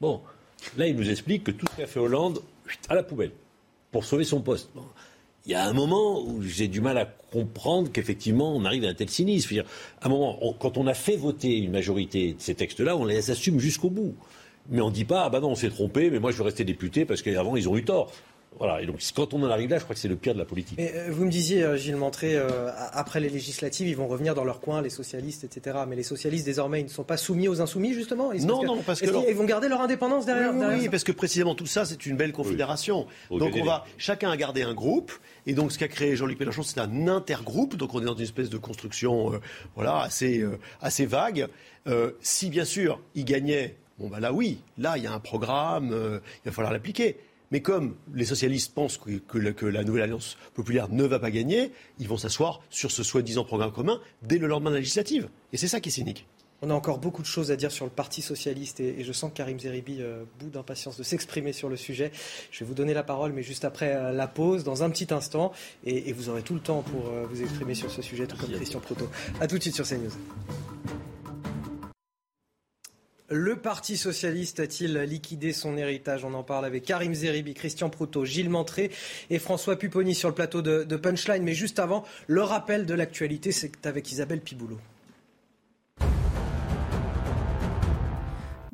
Bon, 0.00 0.20
là, 0.76 0.86
il 0.86 0.96
nous 0.96 1.10
explique 1.10 1.44
que 1.44 1.50
tout 1.50 1.66
ce 1.70 1.76
qu'a 1.76 1.86
fait 1.86 2.00
Hollande, 2.00 2.40
à 2.88 2.94
la 2.94 3.02
poubelle, 3.02 3.32
pour 3.90 4.04
sauver 4.04 4.24
son 4.24 4.40
poste. 4.40 4.70
Il 5.46 5.52
y 5.52 5.54
a 5.54 5.66
un 5.66 5.72
moment 5.72 6.22
où 6.22 6.42
j'ai 6.42 6.68
du 6.68 6.80
mal 6.80 6.96
à 6.96 7.04
comprendre 7.04 7.92
qu'effectivement 7.92 8.56
on 8.56 8.64
arrive 8.64 8.84
à 8.84 8.88
un 8.88 8.94
tel 8.94 9.10
cynisme. 9.10 9.62
à 10.00 10.06
un 10.06 10.08
moment, 10.08 10.38
quand 10.58 10.78
on 10.78 10.86
a 10.86 10.94
fait 10.94 11.16
voter 11.16 11.58
une 11.58 11.70
majorité 11.70 12.32
de 12.32 12.40
ces 12.40 12.54
textes-là, 12.54 12.96
on 12.96 13.04
les 13.04 13.30
assume 13.30 13.60
jusqu'au 13.60 13.90
bout. 13.90 14.14
Mais 14.70 14.80
on 14.80 14.88
ne 14.88 14.94
dit 14.94 15.04
pas, 15.04 15.24
ah 15.24 15.30
bah 15.30 15.40
non, 15.40 15.50
on 15.50 15.54
s'est 15.54 15.68
trompé, 15.68 16.08
mais 16.08 16.18
moi 16.18 16.30
je 16.30 16.38
veux 16.38 16.44
rester 16.44 16.64
député 16.64 17.04
parce 17.04 17.20
qu'avant 17.20 17.56
ils 17.56 17.68
ont 17.68 17.76
eu 17.76 17.84
tort. 17.84 18.10
Voilà, 18.58 18.80
et 18.80 18.86
donc 18.86 19.00
quand 19.16 19.34
on 19.34 19.42
en 19.42 19.50
arrive 19.50 19.70
là, 19.70 19.78
je 19.78 19.84
crois 19.84 19.94
que 19.94 20.00
c'est 20.00 20.08
le 20.08 20.16
pire 20.16 20.34
de 20.34 20.38
la 20.38 20.44
politique. 20.44 20.78
Euh, 20.78 21.08
vous 21.10 21.24
me 21.24 21.30
disiez, 21.30 21.64
euh, 21.64 21.76
Gilles 21.76 21.96
Montré, 21.96 22.36
euh, 22.36 22.70
après 22.92 23.18
les 23.18 23.28
législatives, 23.28 23.88
ils 23.88 23.96
vont 23.96 24.06
revenir 24.06 24.34
dans 24.34 24.44
leur 24.44 24.60
coin, 24.60 24.80
les 24.80 24.90
socialistes, 24.90 25.44
etc. 25.44 25.78
Mais 25.88 25.96
les 25.96 26.04
socialistes, 26.04 26.44
désormais, 26.44 26.80
ils 26.80 26.84
ne 26.84 26.88
sont 26.88 27.02
pas 27.02 27.16
soumis 27.16 27.48
aux 27.48 27.60
insoumis, 27.60 27.94
justement? 27.94 28.32
Non, 28.32 28.62
non, 28.62 28.82
parce 28.82 29.00
que. 29.00 29.06
Ils 29.28 29.34
vont 29.34 29.44
garder 29.44 29.68
leur 29.68 29.80
indépendance 29.80 30.26
derrière 30.26 30.52
Oui, 30.54 30.88
parce 30.88 31.04
que 31.04 31.12
précisément 31.12 31.54
tout 31.54 31.66
ça, 31.66 31.84
c'est 31.84 32.06
une 32.06 32.16
belle 32.16 32.32
confédération. 32.32 33.06
Donc 33.30 33.54
on 33.56 33.64
va, 33.64 33.84
chacun 33.98 34.30
a 34.30 34.36
gardé 34.36 34.62
un 34.62 34.74
groupe, 34.74 35.12
et 35.46 35.54
donc 35.54 35.72
ce 35.72 35.78
qu'a 35.78 35.88
créé 35.88 36.16
Jean-Luc 36.16 36.38
Mélenchon, 36.38 36.62
c'est 36.62 36.80
un 36.80 37.08
intergroupe, 37.08 37.76
donc 37.76 37.94
on 37.94 38.00
est 38.00 38.04
dans 38.04 38.14
une 38.14 38.22
espèce 38.22 38.50
de 38.50 38.58
construction 38.58 39.32
voilà, 39.74 40.00
assez, 40.00 40.44
assez 40.80 41.06
vague. 41.06 41.48
si 42.20 42.50
bien 42.50 42.64
sûr, 42.64 43.00
il 43.14 43.24
gagnait, 43.24 43.76
bon 43.98 44.08
bah 44.08 44.20
là 44.20 44.32
oui, 44.32 44.58
là 44.78 44.96
il 44.96 45.04
y 45.04 45.06
a 45.06 45.12
un 45.12 45.20
programme, 45.20 45.88
il 45.88 46.46
va 46.46 46.52
falloir 46.52 46.72
l'appliquer. 46.72 47.16
Mais 47.54 47.60
comme 47.60 47.94
les 48.12 48.24
socialistes 48.24 48.74
pensent 48.74 48.98
que, 48.98 49.38
la 49.38 49.84
nouvelle 49.84 50.02
alliance 50.02 50.36
populaire 50.54 50.88
ne 50.88 51.04
va 51.04 51.20
pas 51.20 51.30
gagner, 51.30 51.70
ils 52.00 52.08
vont 52.08 52.16
s'asseoir 52.16 52.60
sur 52.68 52.90
ce 52.90 53.04
soi-disant 53.04 53.44
programme 53.44 53.70
commun 53.70 54.00
dès 54.22 54.38
le 54.38 54.48
lendemain 54.48 54.70
de 54.70 54.74
la 54.74 54.80
législative. 54.80 55.28
Et 55.52 55.56
c'est 55.56 55.68
ça 55.68 55.78
qui 55.78 55.90
est 55.90 55.92
cynique. 55.92 56.26
On 56.62 56.70
a 56.70 56.74
encore 56.74 56.98
beaucoup 56.98 57.22
de 57.22 57.28
choses 57.28 57.52
à 57.52 57.56
dire 57.56 57.70
sur 57.70 57.84
le 57.84 57.92
Parti 57.92 58.22
socialiste 58.22 58.80
et, 58.80 59.04
je 59.04 59.12
sens 59.12 59.30
que 59.30 59.36
Karim 59.36 59.60
Zeribi 59.60 59.98
euh, 60.00 60.24
bout 60.40 60.50
d'impatience 60.50 60.96
de 60.96 61.04
s'exprimer 61.04 61.52
sur 61.52 61.68
le 61.68 61.76
sujet. 61.76 62.10
Je 62.50 62.64
vais 62.64 62.66
vous 62.66 62.74
donner 62.74 62.92
la 62.92 63.04
parole, 63.04 63.32
mais 63.32 63.44
juste 63.44 63.64
après 63.64 63.94
euh, 63.94 64.10
la 64.10 64.26
pause, 64.26 64.64
dans 64.64 64.82
un 64.82 64.90
petit 64.90 65.14
instant, 65.14 65.52
et, 65.86 66.12
vous 66.12 66.30
aurez 66.30 66.42
tout 66.42 66.54
le 66.54 66.60
temps 66.60 66.82
pour 66.82 67.06
euh, 67.06 67.24
vous 67.30 67.40
exprimer 67.40 67.76
sur 67.76 67.88
ce 67.88 68.02
sujet, 68.02 68.26
tout 68.26 68.36
comme 68.36 68.50
Christian 68.50 68.80
Proto. 68.80 69.08
A 69.40 69.46
tout 69.46 69.58
de 69.58 69.62
suite 69.62 69.76
sur 69.76 69.86
CNews. 69.86 70.10
Le 73.36 73.56
Parti 73.56 73.96
socialiste 73.96 74.60
a-t-il 74.60 74.96
liquidé 74.96 75.52
son 75.52 75.76
héritage? 75.76 76.24
On 76.24 76.34
en 76.34 76.44
parle 76.44 76.64
avec 76.66 76.84
Karim 76.84 77.12
Zeribi, 77.14 77.52
Christian 77.52 77.90
Proutot, 77.90 78.24
Gilles 78.24 78.48
Montré 78.48 78.92
et 79.28 79.40
François 79.40 79.76
Pupponi 79.76 80.14
sur 80.14 80.28
le 80.28 80.36
plateau 80.36 80.62
de 80.62 80.96
Punchline. 80.96 81.42
Mais 81.42 81.52
juste 81.52 81.80
avant, 81.80 82.04
le 82.28 82.42
rappel 82.42 82.86
de 82.86 82.94
l'actualité, 82.94 83.50
c'est 83.50 83.86
avec 83.86 84.12
Isabelle 84.12 84.40
Piboulot. 84.40 84.78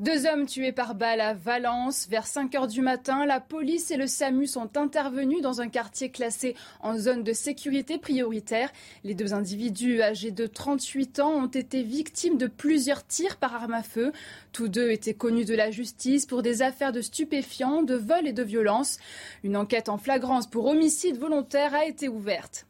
Deux 0.01 0.25
hommes 0.25 0.47
tués 0.47 0.73
par 0.73 0.95
balle 0.95 1.21
à 1.21 1.35
Valence. 1.35 2.09
Vers 2.09 2.27
5 2.27 2.55
heures 2.55 2.69
du 2.69 2.81
matin, 2.81 3.27
la 3.27 3.39
police 3.39 3.91
et 3.91 3.99
le 3.99 4.07
SAMU 4.07 4.47
sont 4.47 4.79
intervenus 4.79 5.43
dans 5.43 5.61
un 5.61 5.69
quartier 5.69 6.09
classé 6.09 6.57
en 6.81 6.97
zone 6.97 7.23
de 7.23 7.35
sécurité 7.35 7.99
prioritaire. 7.99 8.73
Les 9.05 9.15
deux 9.15 9.35
individus 9.35 10.01
âgés 10.01 10.31
de 10.31 10.47
38 10.47 11.21
ans 11.21 11.33
ont 11.33 11.49
été 11.49 11.83
victimes 11.83 12.39
de 12.39 12.47
plusieurs 12.47 13.07
tirs 13.07 13.37
par 13.37 13.55
arme 13.55 13.75
à 13.75 13.83
feu. 13.83 14.13
Tous 14.53 14.69
deux 14.69 14.91
étaient 14.91 15.13
connus 15.13 15.45
de 15.45 15.55
la 15.55 15.71
justice 15.71 16.25
pour 16.25 16.41
des 16.41 16.63
affaires 16.63 16.93
de 16.93 17.03
stupéfiants, 17.03 17.83
de 17.83 17.95
vol 17.95 18.27
et 18.27 18.33
de 18.33 18.43
violence. 18.43 18.97
Une 19.45 19.55
enquête 19.55 19.91
en 19.91 19.99
flagrance 19.99 20.47
pour 20.47 20.65
homicide 20.65 21.19
volontaire 21.19 21.75
a 21.75 21.85
été 21.85 22.09
ouverte. 22.09 22.65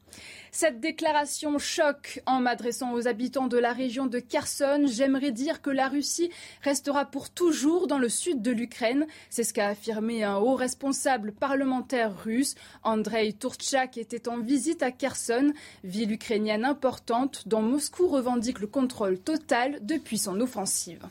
Cette 0.53 0.81
déclaration 0.81 1.59
choque 1.59 2.21
en 2.27 2.41
m'adressant 2.41 2.93
aux 2.93 3.07
habitants 3.07 3.47
de 3.47 3.57
la 3.57 3.73
région 3.73 4.07
de 4.07 4.19
Kherson. 4.19 4.83
J'aimerais 4.87 5.31
dire 5.31 5.63
que 5.63 5.71
la 5.71 5.89
Russie 5.89 6.31
restera 6.63 7.05
pour 7.05 7.31
toujours 7.31 7.87
dans 7.87 7.99
le 7.99 8.09
sud 8.09 8.43
de 8.43 8.51
l'Ukraine. 8.51 9.07
C'est 9.31 9.45
ce 9.45 9.55
qu'a 9.55 9.69
affirmé 9.69 10.25
un 10.25 10.37
haut 10.37 10.57
responsable 10.57 11.31
parlementaire 11.31 12.21
russe. 12.25 12.57
Andrei 12.83 13.33
Turchak 13.33 13.97
était 13.97 14.29
en 14.29 14.39
visite 14.39 14.83
à 14.83 14.91
Kherson, 14.91 15.53
ville 15.85 16.13
ukrainienne 16.13 16.65
importante 16.65 17.47
dont 17.47 17.63
Moscou 17.63 18.09
revendique 18.09 18.59
le 18.59 18.67
contrôle 18.67 19.21
total 19.21 19.79
depuis 19.83 20.19
son 20.19 20.41
offensive. 20.41 21.07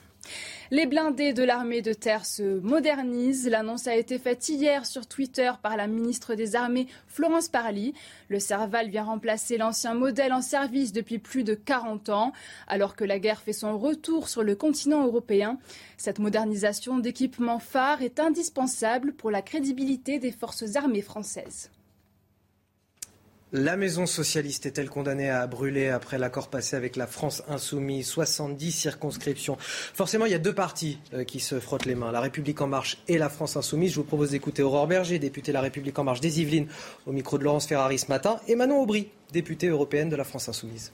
Les 0.71 0.85
blindés 0.85 1.33
de 1.33 1.43
l'armée 1.43 1.81
de 1.81 1.93
terre 1.93 2.25
se 2.25 2.59
modernisent. 2.59 3.47
L'annonce 3.47 3.87
a 3.87 3.95
été 3.95 4.19
faite 4.19 4.47
hier 4.49 4.85
sur 4.85 5.07
Twitter 5.07 5.51
par 5.63 5.77
la 5.77 5.87
ministre 5.87 6.35
des 6.35 6.55
Armées 6.55 6.87
Florence 7.07 7.47
Parly. 7.47 7.93
Le 8.27 8.39
Serval 8.39 8.89
vient 8.89 9.03
remplacer 9.03 9.57
l'ancien 9.57 9.95
modèle 9.95 10.31
en 10.31 10.41
service 10.41 10.93
depuis 10.93 11.17
plus 11.17 11.43
de 11.43 11.55
40 11.55 12.09
ans. 12.09 12.33
Alors 12.67 12.95
que 12.95 13.03
la 13.03 13.17
guerre 13.17 13.41
fait 13.41 13.53
son 13.53 13.79
retour 13.79 14.29
sur 14.29 14.43
le 14.43 14.55
continent 14.55 15.05
européen, 15.05 15.57
cette 15.97 16.19
modernisation 16.19 16.99
d'équipements 16.99 17.59
phares 17.59 18.03
est 18.03 18.19
indispensable 18.19 19.13
pour 19.13 19.31
la 19.31 19.41
crédibilité 19.41 20.19
des 20.19 20.31
forces 20.31 20.75
armées 20.75 21.01
françaises. 21.01 21.71
La 23.51 23.77
maison 23.77 24.05
socialiste 24.05 24.67
est-elle 24.67 24.91
condamnée 24.91 25.31
à 25.31 25.47
brûler 25.47 25.89
après 25.89 26.19
l'accord 26.19 26.49
passé 26.49 26.75
avec 26.75 26.95
la 26.95 27.07
France 27.07 27.41
insoumise? 27.47 28.05
70 28.05 28.71
circonscriptions. 28.71 29.57
Forcément, 29.59 30.27
il 30.27 30.31
y 30.31 30.35
a 30.35 30.39
deux 30.39 30.53
partis 30.53 30.99
euh, 31.15 31.23
qui 31.23 31.39
se 31.39 31.59
frottent 31.59 31.87
les 31.87 31.95
mains, 31.95 32.11
la 32.11 32.19
République 32.19 32.61
en 32.61 32.67
marche 32.67 32.99
et 33.07 33.17
la 33.17 33.27
France 33.27 33.57
insoumise. 33.57 33.93
Je 33.93 33.95
vous 33.95 34.03
propose 34.03 34.29
d'écouter 34.29 34.61
Aurore 34.61 34.85
Berger, 34.85 35.17
députée 35.17 35.51
de 35.51 35.55
la 35.55 35.61
République 35.61 35.97
en 35.97 36.03
marche 36.03 36.21
des 36.21 36.41
Yvelines, 36.41 36.67
au 37.07 37.11
micro 37.11 37.39
de 37.39 37.43
Laurence 37.43 37.65
Ferrari 37.65 37.97
ce 37.97 38.09
matin, 38.09 38.39
et 38.47 38.53
Manon 38.53 38.83
Aubry, 38.83 39.09
députée 39.33 39.69
européenne 39.69 40.09
de 40.09 40.15
la 40.15 40.25
France 40.25 40.47
insoumise. 40.47 40.91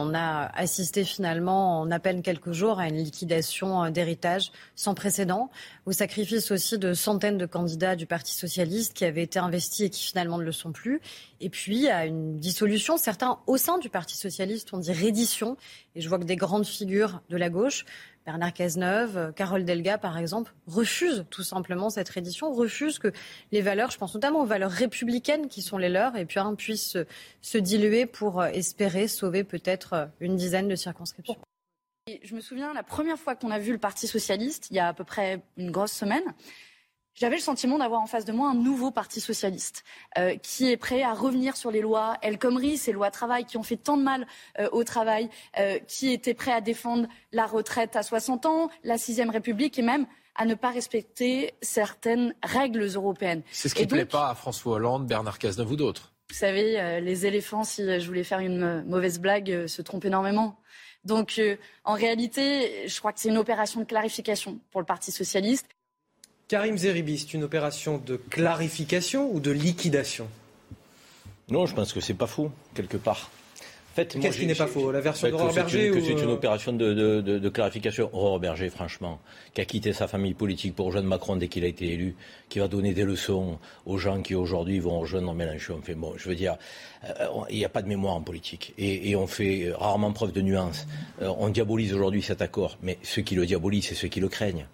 On 0.00 0.14
a 0.14 0.46
assisté 0.54 1.02
finalement 1.02 1.80
en 1.80 1.90
à 1.90 1.98
peine 1.98 2.22
quelques 2.22 2.52
jours 2.52 2.78
à 2.78 2.86
une 2.86 2.98
liquidation 2.98 3.82
euh, 3.82 3.90
d'héritage 3.90 4.52
sans 4.76 4.94
précédent, 4.94 5.50
au 5.86 5.92
sacrifice 5.92 6.52
aussi 6.52 6.78
de 6.78 6.94
centaines 6.94 7.36
de 7.36 7.46
candidats 7.46 7.96
du 7.96 8.06
Parti 8.06 8.32
socialiste 8.32 8.94
qui 8.94 9.04
avaient 9.04 9.24
été 9.24 9.40
investis 9.40 9.86
et 9.86 9.90
qui 9.90 10.04
finalement 10.04 10.38
ne 10.38 10.44
le 10.44 10.52
sont 10.52 10.70
plus, 10.70 11.00
et 11.40 11.50
puis 11.50 11.88
à 11.88 12.06
une 12.06 12.38
dissolution. 12.38 12.96
Certains 12.96 13.40
au 13.48 13.56
sein 13.56 13.78
du 13.78 13.88
Parti 13.88 14.16
socialiste 14.16 14.72
ont 14.72 14.78
dit 14.78 14.92
reddition, 14.92 15.56
et 15.96 16.00
je 16.00 16.08
vois 16.08 16.20
que 16.20 16.24
des 16.24 16.36
grandes 16.36 16.66
figures 16.66 17.20
de 17.28 17.36
la 17.36 17.50
gauche 17.50 17.84
Bernard 18.28 18.52
Cazeneuve, 18.52 19.32
Carole 19.32 19.64
Delga, 19.64 19.96
par 19.96 20.18
exemple, 20.18 20.52
refusent 20.66 21.24
tout 21.30 21.42
simplement 21.42 21.88
cette 21.88 22.10
reddition, 22.10 22.52
refusent 22.52 22.98
que 22.98 23.10
les 23.52 23.62
valeurs, 23.62 23.90
je 23.90 23.96
pense 23.96 24.12
notamment 24.12 24.42
aux 24.42 24.44
valeurs 24.44 24.70
républicaines 24.70 25.48
qui 25.48 25.62
sont 25.62 25.78
les 25.78 25.88
leurs, 25.88 26.14
et 26.14 26.26
puis 26.26 26.76
se, 26.76 27.56
diluer 27.56 28.04
pour 28.04 28.42
euh, 28.42 28.48
espérer 28.48 29.08
sauver 29.08 29.44
peut-être 29.44 29.92
euh, 29.94 30.06
une 30.20 30.36
dizaine 30.36 30.68
de 30.68 30.76
circonscriptions. 30.76 31.38
Je 32.22 32.34
me 32.34 32.42
souviens, 32.42 32.74
la 32.74 32.82
première 32.82 33.18
fois 33.18 33.34
qu'on 33.34 33.50
a 33.50 33.58
vu 33.58 33.72
le 33.72 33.78
Parti 33.78 34.06
socialiste, 34.06 34.68
il 34.70 34.76
y 34.76 34.78
a 34.78 34.88
à 34.88 34.92
peu 34.92 35.04
près 35.04 35.40
une 35.56 35.70
grosse 35.70 35.92
semaine, 35.92 36.24
j'avais 37.18 37.36
le 37.36 37.42
sentiment 37.42 37.78
d'avoir 37.78 38.00
en 38.00 38.06
face 38.06 38.24
de 38.24 38.32
moi 38.32 38.48
un 38.48 38.54
nouveau 38.54 38.90
parti 38.90 39.20
socialiste 39.20 39.84
euh, 40.18 40.36
qui 40.36 40.70
est 40.70 40.76
prêt 40.76 41.02
à 41.02 41.14
revenir 41.14 41.56
sur 41.56 41.70
les 41.70 41.80
lois 41.80 42.16
El 42.22 42.38
Khomri, 42.38 42.78
ces 42.78 42.92
lois 42.92 43.10
travail 43.10 43.44
qui 43.44 43.56
ont 43.56 43.62
fait 43.62 43.76
tant 43.76 43.96
de 43.96 44.02
mal 44.02 44.26
euh, 44.58 44.68
au 44.70 44.84
travail, 44.84 45.28
euh, 45.58 45.78
qui 45.80 46.12
était 46.12 46.34
prêt 46.34 46.52
à 46.52 46.60
défendre 46.60 47.08
la 47.32 47.46
retraite 47.46 47.96
à 47.96 48.02
60 48.02 48.46
ans, 48.46 48.70
la 48.84 48.98
sixième 48.98 49.30
République 49.30 49.78
et 49.78 49.82
même 49.82 50.06
à 50.36 50.44
ne 50.44 50.54
pas 50.54 50.70
respecter 50.70 51.54
certaines 51.60 52.34
règles 52.44 52.84
européennes. 52.94 53.42
C'est 53.50 53.68
ce 53.68 53.74
qui 53.74 53.82
ne 53.82 53.88
plaît 53.88 54.04
pas 54.04 54.30
à 54.30 54.34
François 54.36 54.74
Hollande, 54.74 55.06
Bernard 55.06 55.40
Cazeneuve 55.40 55.72
ou 55.72 55.76
d'autres. 55.76 56.12
Vous 56.30 56.36
savez, 56.36 57.00
les 57.00 57.26
éléphants, 57.26 57.64
si 57.64 57.82
je 57.98 58.06
voulais 58.06 58.22
faire 58.22 58.38
une 58.38 58.84
mauvaise 58.84 59.18
blague, 59.18 59.66
se 59.66 59.82
trompent 59.82 60.04
énormément. 60.04 60.60
Donc, 61.04 61.40
en 61.84 61.94
réalité, 61.94 62.86
je 62.86 62.98
crois 62.98 63.12
que 63.12 63.18
c'est 63.18 63.30
une 63.30 63.38
opération 63.38 63.80
de 63.80 63.86
clarification 63.86 64.60
pour 64.70 64.80
le 64.80 64.86
Parti 64.86 65.10
socialiste. 65.10 65.66
Karim 66.48 66.78
Zeribi, 66.78 67.18
c'est 67.18 67.34
une 67.34 67.44
opération 67.44 67.98
de 67.98 68.16
clarification 68.16 69.30
ou 69.30 69.38
de 69.38 69.50
liquidation? 69.50 70.26
Non, 71.50 71.66
je 71.66 71.74
pense 71.74 71.92
que 71.92 72.00
c'est 72.00 72.14
pas 72.14 72.26
faux, 72.26 72.50
quelque 72.74 72.96
part. 72.96 73.30
Qu'est-ce 73.94 74.38
qui 74.38 74.46
n'est 74.46 74.54
pas 74.54 74.66
faux? 74.66 74.90
La 74.90 75.00
version 75.00 75.28
d'Aurore 75.28 75.52
Berger 75.52 75.90
Que 75.90 76.00
c'est 76.00 76.12
une 76.12 76.30
euh, 76.30 76.34
opération 76.34 76.72
de, 76.72 77.48
clarification. 77.48 78.08
Aurore 78.14 78.40
Berger, 78.40 78.70
franchement, 78.70 79.20
qui 79.52 79.60
a 79.60 79.66
quitté 79.66 79.92
sa 79.92 80.06
famille 80.06 80.32
politique 80.32 80.74
pour 80.74 80.86
rejoindre 80.86 81.08
Macron 81.08 81.36
dès 81.36 81.48
qu'il 81.48 81.64
a 81.64 81.66
été 81.66 81.92
élu, 81.92 82.14
qui 82.48 82.60
va 82.60 82.68
donner 82.68 82.94
des 82.94 83.04
leçons 83.04 83.58
aux 83.84 83.98
gens 83.98 84.22
qui 84.22 84.34
aujourd'hui 84.34 84.78
vont 84.78 85.00
rejoindre 85.00 85.34
Mélenchon. 85.34 85.80
Enfin, 85.80 85.94
bon, 85.96 86.14
je 86.16 86.28
veux 86.28 86.36
dire, 86.36 86.56
euh, 87.04 87.26
il 87.50 87.58
n'y 87.58 87.64
a 87.64 87.68
pas 87.68 87.82
de 87.82 87.88
mémoire 87.88 88.14
en 88.14 88.22
politique. 88.22 88.72
Et, 88.78 89.14
on 89.16 89.26
fait 89.26 89.70
rarement 89.76 90.12
preuve 90.12 90.32
de 90.32 90.40
nuance. 90.40 90.86
Euh, 91.20 91.30
on 91.38 91.48
diabolise 91.50 91.92
aujourd'hui 91.92 92.22
cet 92.22 92.40
accord, 92.40 92.78
mais 92.82 92.98
ceux 93.02 93.22
qui 93.22 93.34
le 93.34 93.44
diabolisent, 93.44 93.88
c'est 93.88 93.94
ceux 93.94 94.08
qui 94.08 94.20
le 94.20 94.28
craignent 94.28 94.66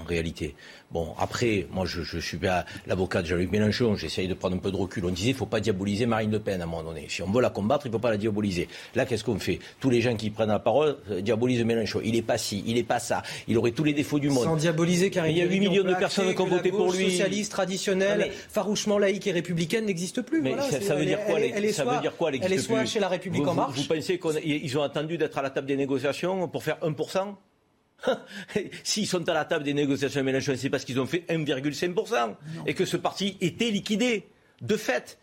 en 0.00 0.04
réalité. 0.04 0.54
Bon, 0.90 1.14
après, 1.18 1.66
moi, 1.72 1.86
je, 1.86 2.02
je 2.02 2.18
suis 2.18 2.36
pas 2.36 2.64
l'avocat 2.86 3.22
de 3.22 3.26
Jean-Luc 3.26 3.50
Mélenchon, 3.50 3.96
j'essaye 3.96 4.28
de 4.28 4.34
prendre 4.34 4.56
un 4.56 4.58
peu 4.58 4.70
de 4.70 4.76
recul. 4.76 5.04
On 5.04 5.10
disait, 5.10 5.30
il 5.30 5.32
ne 5.32 5.38
faut 5.38 5.46
pas 5.46 5.60
diaboliser 5.60 6.06
Marine 6.06 6.30
Le 6.30 6.38
Pen 6.38 6.60
à 6.60 6.64
un 6.64 6.66
moment 6.66 6.82
donné. 6.82 7.06
Si 7.08 7.22
on 7.22 7.30
veut 7.30 7.42
la 7.42 7.50
combattre, 7.50 7.86
il 7.86 7.88
ne 7.88 7.94
faut 7.94 8.00
pas 8.00 8.10
la 8.10 8.16
diaboliser. 8.16 8.68
Là, 8.94 9.04
qu'est-ce 9.04 9.24
qu'on 9.24 9.38
fait? 9.38 9.58
Tous 9.80 9.90
les 9.90 10.00
gens 10.00 10.14
qui 10.14 10.30
prennent 10.30 10.48
la 10.48 10.58
parole 10.58 10.96
euh, 11.10 11.20
diabolisent 11.20 11.64
Mélenchon. 11.64 12.00
Il 12.04 12.12
n'est 12.12 12.22
pas 12.22 12.38
ci, 12.38 12.62
il 12.66 12.74
n'est 12.74 12.82
pas 12.82 12.98
ça. 12.98 13.22
Il 13.48 13.58
aurait 13.58 13.72
tous 13.72 13.84
les 13.84 13.92
défauts 13.92 14.18
du 14.18 14.30
monde. 14.30 14.44
Sans 14.44 14.56
diaboliser, 14.56 15.10
car 15.10 15.26
il 15.26 15.36
y 15.36 15.42
a 15.42 15.46
8 15.46 15.60
millions 15.60 15.84
de 15.84 15.94
personnes 15.94 16.34
qui 16.34 16.40
ont 16.40 16.46
voté 16.46 16.70
pour 16.70 16.92
lui. 16.92 17.10
socialiste, 17.10 17.52
traditionnelle, 17.52 18.30
farouchement 18.48 18.98
laïque 18.98 19.26
et 19.26 19.32
républicaine 19.32 19.86
n'existe 19.86 20.22
plus. 20.22 20.42
Mais 20.42 20.54
ça, 20.80 20.94
veut 20.94 21.04
dire 21.04 21.24
quoi 21.24 21.40
elle, 21.40 21.74
Ça 21.74 21.84
veut 21.84 22.00
dire 22.00 22.16
quoi 22.16 22.30
Elle 22.32 22.52
est 22.52 22.58
soit 22.58 22.84
chez 22.84 23.00
la 23.00 23.08
République 23.08 23.46
en 23.46 23.54
marche. 23.54 23.74
Vous, 23.74 23.82
vous 23.82 23.88
pensez 23.88 24.18
qu'ils 24.18 24.78
ont 24.78 24.82
attendu 24.82 25.18
d'être 25.18 25.38
à 25.38 25.42
la 25.42 25.50
table 25.50 25.66
des 25.66 25.76
négociations 25.76 26.46
pour 26.48 26.62
faire 26.62 26.78
1% 26.82 27.34
S'ils 28.84 29.06
sont 29.06 29.28
à 29.28 29.34
la 29.34 29.44
table 29.44 29.64
des 29.64 29.74
négociations 29.74 30.20
avec 30.20 30.26
Mélenchon, 30.26 30.54
c'est 30.56 30.70
parce 30.70 30.84
qu'ils 30.84 31.00
ont 31.00 31.06
fait 31.06 31.24
1,5% 31.28 32.34
et 32.66 32.74
que 32.74 32.84
ce 32.84 32.96
parti 32.96 33.36
était 33.40 33.70
liquidé, 33.70 34.28
de 34.60 34.76
fait. 34.76 35.18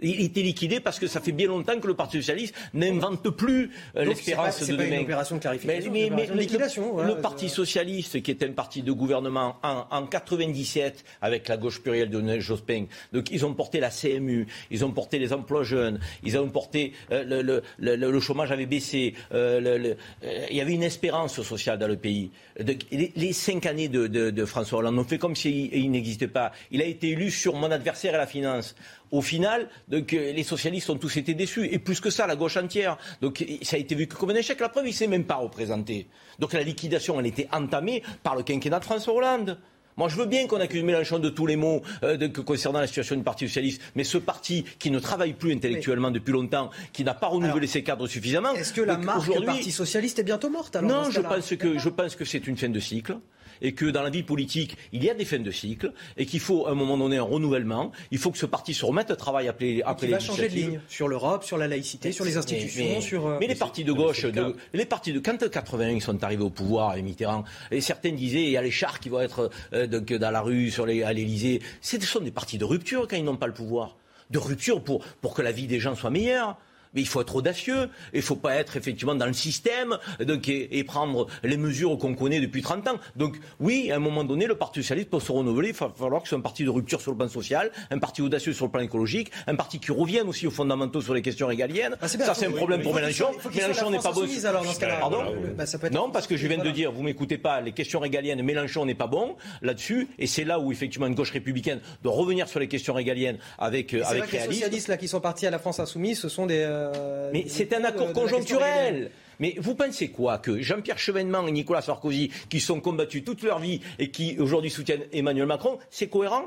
Il 0.00 0.20
était 0.20 0.42
liquidé 0.42 0.80
parce 0.80 0.98
que 1.00 1.06
ça 1.08 1.20
fait 1.20 1.32
bien 1.32 1.48
longtemps 1.48 1.78
que 1.80 1.86
le 1.88 1.94
Parti 1.94 2.18
socialiste 2.18 2.54
n'invente 2.72 3.28
plus 3.30 3.70
euh, 3.96 4.04
l'espérance 4.04 4.60
de 4.60 4.76
pas 4.76 4.84
demain. 4.84 4.96
une 4.96 5.02
opération 5.02 5.36
de 5.36 5.40
clarification, 5.40 5.90
Mais, 5.92 6.08
mais- 6.10 6.26
de 6.28 6.34
mais 6.34 6.40
liquidation, 6.42 6.86
le, 6.86 6.92
voilà. 6.92 7.14
le 7.14 7.20
Parti 7.20 7.48
socialiste, 7.48 8.22
qui 8.22 8.30
est 8.30 8.42
un 8.44 8.52
parti 8.52 8.82
de 8.82 8.92
gouvernement 8.92 9.56
en, 9.62 9.86
en 9.90 10.06
97 10.06 11.04
avec 11.20 11.48
la 11.48 11.56
gauche 11.56 11.80
plurielle 11.80 12.10
de 12.10 12.38
Jospin, 12.38 12.86
donc 13.12 13.30
ils 13.30 13.44
ont 13.44 13.54
porté 13.54 13.80
la 13.80 13.90
CMU, 13.90 14.46
ils 14.70 14.84
ont 14.84 14.92
porté 14.92 15.18
les 15.18 15.32
emplois 15.32 15.64
jeunes, 15.64 15.98
ils 16.22 16.38
ont 16.38 16.48
porté 16.48 16.92
euh, 17.10 17.24
le, 17.24 17.62
le- 17.78 17.96
le- 17.96 18.20
chômage 18.20 18.52
avait 18.52 18.66
baissé, 18.66 19.14
euh, 19.32 19.60
le- 19.60 19.78
le- 19.78 19.96
euh, 20.24 20.46
il 20.50 20.56
y 20.56 20.60
avait 20.60 20.74
une 20.74 20.82
espérance 20.82 21.40
sociale 21.42 21.78
dans 21.78 21.88
le 21.88 21.96
pays. 21.96 22.30
Donc, 22.60 22.78
les, 22.92 23.12
les 23.16 23.32
cinq 23.32 23.66
années 23.66 23.88
de, 23.88 24.06
de- 24.06 24.30
de 24.30 24.44
François 24.44 24.78
Hollande 24.80 24.98
ont 24.98 25.04
fait 25.04 25.18
comme 25.18 25.34
s'il 25.36 25.74
il 25.74 25.90
n'existait 25.90 26.28
pas. 26.28 26.52
Il 26.70 26.82
a 26.82 26.84
été 26.84 27.10
élu 27.10 27.30
sur 27.30 27.54
mon 27.54 27.70
adversaire 27.70 28.14
et 28.14 28.18
la 28.18 28.26
finance. 28.26 28.74
Au 29.10 29.22
final, 29.22 29.68
donc, 29.88 30.12
euh, 30.12 30.32
les 30.32 30.42
socialistes 30.42 30.90
ont 30.90 30.96
tous 30.98 31.16
été 31.16 31.34
déçus. 31.34 31.66
Et 31.70 31.78
plus 31.78 32.00
que 32.00 32.10
ça, 32.10 32.26
la 32.26 32.36
gauche 32.36 32.56
entière. 32.56 32.98
Donc 33.22 33.44
ça 33.62 33.76
a 33.76 33.78
été 33.78 33.94
vu 33.94 34.06
que 34.06 34.14
comme 34.14 34.30
un 34.30 34.34
échec. 34.34 34.60
La 34.60 34.68
preuve, 34.68 34.86
il 34.86 34.90
ne 34.90 34.94
s'est 34.94 35.06
même 35.06 35.24
pas 35.24 35.36
représenté. 35.36 36.06
Donc 36.38 36.52
la 36.52 36.62
liquidation, 36.62 37.18
elle 37.18 37.26
était 37.26 37.48
entamée 37.52 38.02
par 38.22 38.36
le 38.36 38.42
quinquennat 38.42 38.80
de 38.80 38.84
François 38.84 39.14
Hollande. 39.14 39.58
Moi, 39.96 40.08
je 40.08 40.14
veux 40.14 40.26
bien 40.26 40.46
qu'on 40.46 40.60
accuse 40.60 40.84
Mélenchon 40.84 41.18
de 41.18 41.28
tous 41.28 41.46
les 41.46 41.56
maux 41.56 41.82
euh, 42.04 42.16
de- 42.16 42.28
concernant 42.28 42.78
la 42.78 42.86
situation 42.86 43.16
du 43.16 43.24
Parti 43.24 43.48
socialiste, 43.48 43.82
mais 43.96 44.04
ce 44.04 44.16
parti 44.18 44.64
qui 44.78 44.92
ne 44.92 45.00
travaille 45.00 45.32
plus 45.32 45.52
intellectuellement 45.52 46.12
depuis 46.12 46.30
longtemps, 46.30 46.70
qui 46.92 47.02
n'a 47.02 47.14
pas 47.14 47.26
renouvelé 47.26 47.66
ses 47.66 47.82
cadres 47.82 48.06
suffisamment. 48.06 48.52
Est-ce 48.54 48.72
que 48.72 48.80
la 48.82 48.96
marque 48.96 49.28
Parti 49.44 49.72
socialiste 49.72 50.20
est 50.20 50.22
bientôt 50.22 50.50
morte 50.50 50.76
alors 50.76 50.88
non, 50.88 51.04
ce 51.06 51.10
je 51.10 51.16
cas-là? 51.20 51.28
pense 51.34 51.54
que 51.56 51.78
je 51.78 51.88
pense 51.88 52.14
que 52.14 52.24
c'est 52.24 52.46
une 52.46 52.56
fin 52.56 52.68
de 52.68 52.78
cycle 52.78 53.16
et 53.62 53.72
que 53.72 53.86
dans 53.86 54.02
la 54.02 54.10
vie 54.10 54.22
politique, 54.22 54.76
il 54.92 55.02
y 55.04 55.10
a 55.10 55.14
des 55.14 55.24
fins 55.24 55.38
de 55.38 55.50
cycle 55.50 55.92
et 56.16 56.26
qu'il 56.26 56.40
faut 56.40 56.66
à 56.66 56.70
un 56.70 56.74
moment 56.74 56.96
donné 56.98 57.16
un 57.18 57.22
renouvellement. 57.22 57.92
Il 58.10 58.18
faut 58.18 58.30
que 58.30 58.38
ce 58.38 58.46
parti 58.46 58.74
se 58.74 58.84
remette 58.84 59.10
au 59.10 59.16
travail 59.16 59.48
après, 59.48 59.82
après 59.84 60.06
Qui 60.06 60.12
va 60.12 60.18
changer 60.18 60.48
de 60.48 60.54
ligne 60.54 60.80
sur 60.88 61.08
l'Europe, 61.08 61.44
sur 61.44 61.58
la 61.58 61.68
laïcité, 61.68 62.12
sur 62.12 62.24
les 62.24 62.36
institutions, 62.36 62.84
Mais, 62.84 62.94
mais- 62.96 63.00
sur. 63.00 63.26
euh, 63.26 63.36
mais 63.40 63.46
les 63.46 63.54
partis 63.54 63.84
de 63.84 63.92
gauche, 63.92 64.24
de- 64.24 64.56
les 64.72 64.84
partis 64.86 65.12
de 65.12 65.18
quand 65.20 65.38
80 65.48 65.90
ils 65.90 66.02
sont 66.02 66.22
arrivés 66.24 66.42
au 66.44 66.50
pouvoir 66.50 66.90
avec 66.90 67.04
Mitterrand, 67.04 67.44
et 67.70 67.80
certains 67.80 68.12
disaient 68.12 68.42
il 68.44 68.50
y 68.50 68.56
a 68.56 68.62
les 68.62 68.70
chars 68.70 69.00
qui 69.00 69.08
vont 69.08 69.20
être 69.20 69.50
euh, 69.72 69.86
donc, 69.86 70.12
dans 70.12 70.30
la 70.30 70.40
rue, 70.40 70.70
sur 70.70 70.86
les, 70.86 71.02
à 71.02 71.12
l'Élysée. 71.12 71.60
Ce 71.80 71.98
sont 72.00 72.20
des 72.20 72.30
partis 72.30 72.58
de 72.58 72.64
rupture 72.64 73.06
quand 73.08 73.16
ils 73.16 73.24
n'ont 73.24 73.36
pas 73.36 73.46
le 73.46 73.54
pouvoir, 73.54 73.96
de 74.30 74.38
rupture 74.38 74.82
pour 74.82 75.04
pour 75.20 75.34
que 75.34 75.42
la 75.42 75.52
vie 75.52 75.66
des 75.66 75.80
gens 75.80 75.94
soit 75.94 76.10
meilleure. 76.10 76.56
Mais 76.94 77.00
il 77.00 77.08
faut 77.08 77.20
être 77.20 77.36
audacieux, 77.36 77.88
il 78.12 78.18
ne 78.18 78.22
faut 78.22 78.36
pas 78.36 78.54
être 78.54 78.76
effectivement 78.76 79.14
dans 79.14 79.26
le 79.26 79.32
système 79.32 79.98
donc, 80.20 80.48
et, 80.48 80.78
et 80.78 80.84
prendre 80.84 81.26
les 81.42 81.56
mesures 81.56 81.96
qu'on 81.98 82.14
connaît 82.14 82.40
depuis 82.40 82.62
30 82.62 82.88
ans. 82.88 82.98
Donc 83.16 83.36
oui, 83.60 83.90
à 83.90 83.96
un 83.96 84.00
moment 84.00 84.24
donné, 84.24 84.46
le 84.46 84.54
Parti 84.54 84.80
socialiste 84.82 85.10
peut 85.10 85.20
se 85.20 85.32
renouveler, 85.32 85.68
il 85.68 85.74
va 85.74 85.92
falloir 85.96 86.22
que 86.22 86.28
ce 86.28 86.30
soit 86.30 86.38
un 86.38 86.42
parti 86.42 86.64
de 86.64 86.70
rupture 86.70 87.00
sur 87.00 87.10
le 87.12 87.16
plan 87.16 87.28
social, 87.28 87.70
un 87.90 87.98
parti 87.98 88.22
audacieux 88.22 88.52
sur 88.52 88.66
le 88.66 88.70
plan 88.70 88.80
écologique, 88.80 89.30
un 89.46 89.54
parti 89.54 89.78
qui 89.78 89.92
revienne 89.92 90.28
aussi 90.28 90.46
aux 90.46 90.50
fondamentaux 90.50 91.00
sur 91.00 91.14
les 91.14 91.22
questions 91.22 91.46
régaliennes. 91.46 91.96
Ah, 92.00 92.06
bien, 92.16 92.26
Ça, 92.26 92.34
c'est 92.34 92.46
un 92.46 92.50
problème 92.50 92.80
oui, 92.80 92.84
pour 92.84 92.94
Mélenchon. 92.94 93.28
Mélenchon 93.54 93.90
n'est 93.90 93.98
pas 93.98 94.12
bon. 94.12 94.26
alors, 94.44 94.64
dans 94.64 94.72
ce. 94.72 94.78
Pardon 94.80 95.34
Bah, 95.56 95.66
ça 95.66 95.78
peut 95.78 95.86
être 95.86 95.92
Non, 95.92 96.10
parce 96.10 96.26
que 96.26 96.36
je 96.36 96.46
viens 96.46 96.58
de 96.58 96.70
dire, 96.70 96.92
vous 96.92 97.02
m'écoutez 97.02 97.38
pas, 97.38 97.60
les 97.60 97.72
questions 97.72 98.00
régaliennes, 98.00 98.42
Mélenchon 98.42 98.84
n'est 98.86 98.94
pas 98.94 99.06
bon 99.06 99.36
là-dessus, 99.62 100.08
et 100.18 100.26
c'est 100.26 100.44
là 100.44 100.58
où 100.58 100.72
effectivement 100.72 101.06
une 101.06 101.14
gauche 101.14 101.30
républicaine 101.32 101.80
doit 102.02 102.12
revenir 102.12 102.48
sur 102.48 102.60
les 102.60 102.68
questions 102.68 102.94
régaliennes 102.94 103.38
avec, 103.58 103.94
euh, 103.94 104.02
avec 104.04 104.26
que 104.26 104.32
les 104.32 104.38
réalisme. 104.38 104.52
socialistes 104.52 104.88
là 104.88 104.96
qui 104.96 105.08
sont 105.08 105.20
partis 105.20 105.46
à 105.46 105.50
la 105.50 105.58
France 105.58 105.80
insoumise, 105.80 106.18
ce 106.20 106.28
sont 106.28 106.46
des. 106.46 106.62
Euh, 106.78 107.30
Mais 107.32 107.44
c'est 107.48 107.72
un 107.72 107.84
accord 107.84 108.08
de 108.08 108.12
conjoncturel. 108.12 109.10
Mais 109.40 109.54
vous 109.58 109.74
pensez 109.74 110.08
quoi 110.08 110.38
Que 110.38 110.60
Jean-Pierre 110.60 110.98
Chevènement 110.98 111.46
et 111.46 111.52
Nicolas 111.52 111.82
Sarkozy, 111.82 112.30
qui 112.48 112.60
sont 112.60 112.80
combattus 112.80 113.24
toute 113.24 113.42
leur 113.42 113.60
vie 113.60 113.80
et 113.98 114.10
qui 114.10 114.36
aujourd'hui 114.38 114.70
soutiennent 114.70 115.04
Emmanuel 115.12 115.46
Macron, 115.46 115.78
c'est 115.90 116.08
cohérent? 116.08 116.46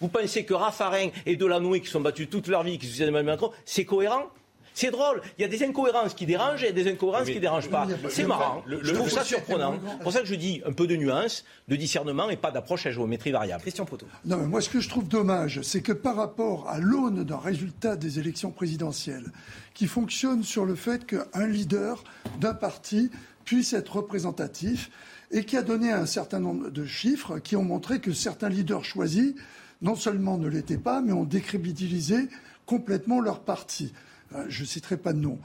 Vous 0.00 0.08
pensez 0.08 0.44
que 0.44 0.54
Raffarin 0.54 1.08
et 1.26 1.36
Delanoë, 1.36 1.80
qui 1.80 1.88
sont 1.88 2.00
battus 2.00 2.28
toute 2.30 2.46
leur 2.46 2.62
vie 2.62 2.74
et 2.74 2.78
qui 2.78 2.86
soutiennent 2.86 3.08
Emmanuel 3.08 3.34
Macron, 3.34 3.50
c'est 3.64 3.84
cohérent? 3.84 4.30
C'est 4.80 4.90
drôle, 4.90 5.20
il 5.36 5.42
y 5.42 5.44
a 5.44 5.48
des 5.48 5.62
incohérences 5.62 6.14
qui 6.14 6.24
dérangent 6.24 6.62
et 6.62 6.70
il 6.70 6.76
y 6.76 6.80
a 6.80 6.84
des 6.84 6.90
incohérences 6.90 7.26
qui 7.26 7.34
ne 7.34 7.40
dérangent 7.40 7.68
pas. 7.68 7.86
C'est 8.08 8.24
marrant, 8.24 8.64
je 8.66 8.92
trouve 8.92 9.10
ça 9.10 9.24
surprenant. 9.24 9.78
C'est 9.98 10.02
pour 10.02 10.12
ça 10.12 10.20
que 10.20 10.26
je 10.26 10.34
dis 10.34 10.62
un 10.64 10.72
peu 10.72 10.86
de 10.86 10.96
nuance, 10.96 11.44
de 11.68 11.76
discernement 11.76 12.30
et 12.30 12.38
pas 12.38 12.50
d'approche 12.50 12.86
à 12.86 12.90
géométrie 12.90 13.30
variable. 13.30 13.60
Christian 13.60 13.84
Proto. 13.84 14.06
Non, 14.24 14.38
mais 14.38 14.46
moi, 14.46 14.62
ce 14.62 14.70
que 14.70 14.80
je 14.80 14.88
trouve 14.88 15.06
dommage, 15.06 15.60
c'est 15.60 15.82
que 15.82 15.92
par 15.92 16.16
rapport 16.16 16.66
à 16.68 16.78
l'aune 16.78 17.24
d'un 17.24 17.38
résultat 17.38 17.96
des 17.96 18.18
élections 18.18 18.52
présidentielles, 18.52 19.26
qui 19.74 19.86
fonctionne 19.86 20.42
sur 20.42 20.64
le 20.64 20.74
fait 20.74 21.04
qu'un 21.04 21.46
leader 21.46 22.02
d'un 22.40 22.54
parti 22.54 23.10
puisse 23.44 23.74
être 23.74 23.96
représentatif, 23.96 24.90
et 25.30 25.44
qui 25.44 25.58
a 25.58 25.62
donné 25.62 25.92
un 25.92 26.06
certain 26.06 26.40
nombre 26.40 26.70
de 26.70 26.86
chiffres 26.86 27.38
qui 27.38 27.54
ont 27.54 27.62
montré 27.62 28.00
que 28.00 28.12
certains 28.12 28.48
leaders 28.48 28.84
choisis, 28.84 29.34
non 29.82 29.94
seulement 29.94 30.38
ne 30.38 30.48
l'étaient 30.48 30.78
pas, 30.78 31.02
mais 31.02 31.12
ont 31.12 31.24
décrédibilisé 31.24 32.28
complètement 32.64 33.20
leur 33.20 33.40
parti. 33.40 33.92
Euh, 34.34 34.44
Je 34.48 34.62
ne 34.62 34.66
citerai 34.66 34.96
pas 34.96 35.12
de 35.12 35.18
nom. 35.18 35.38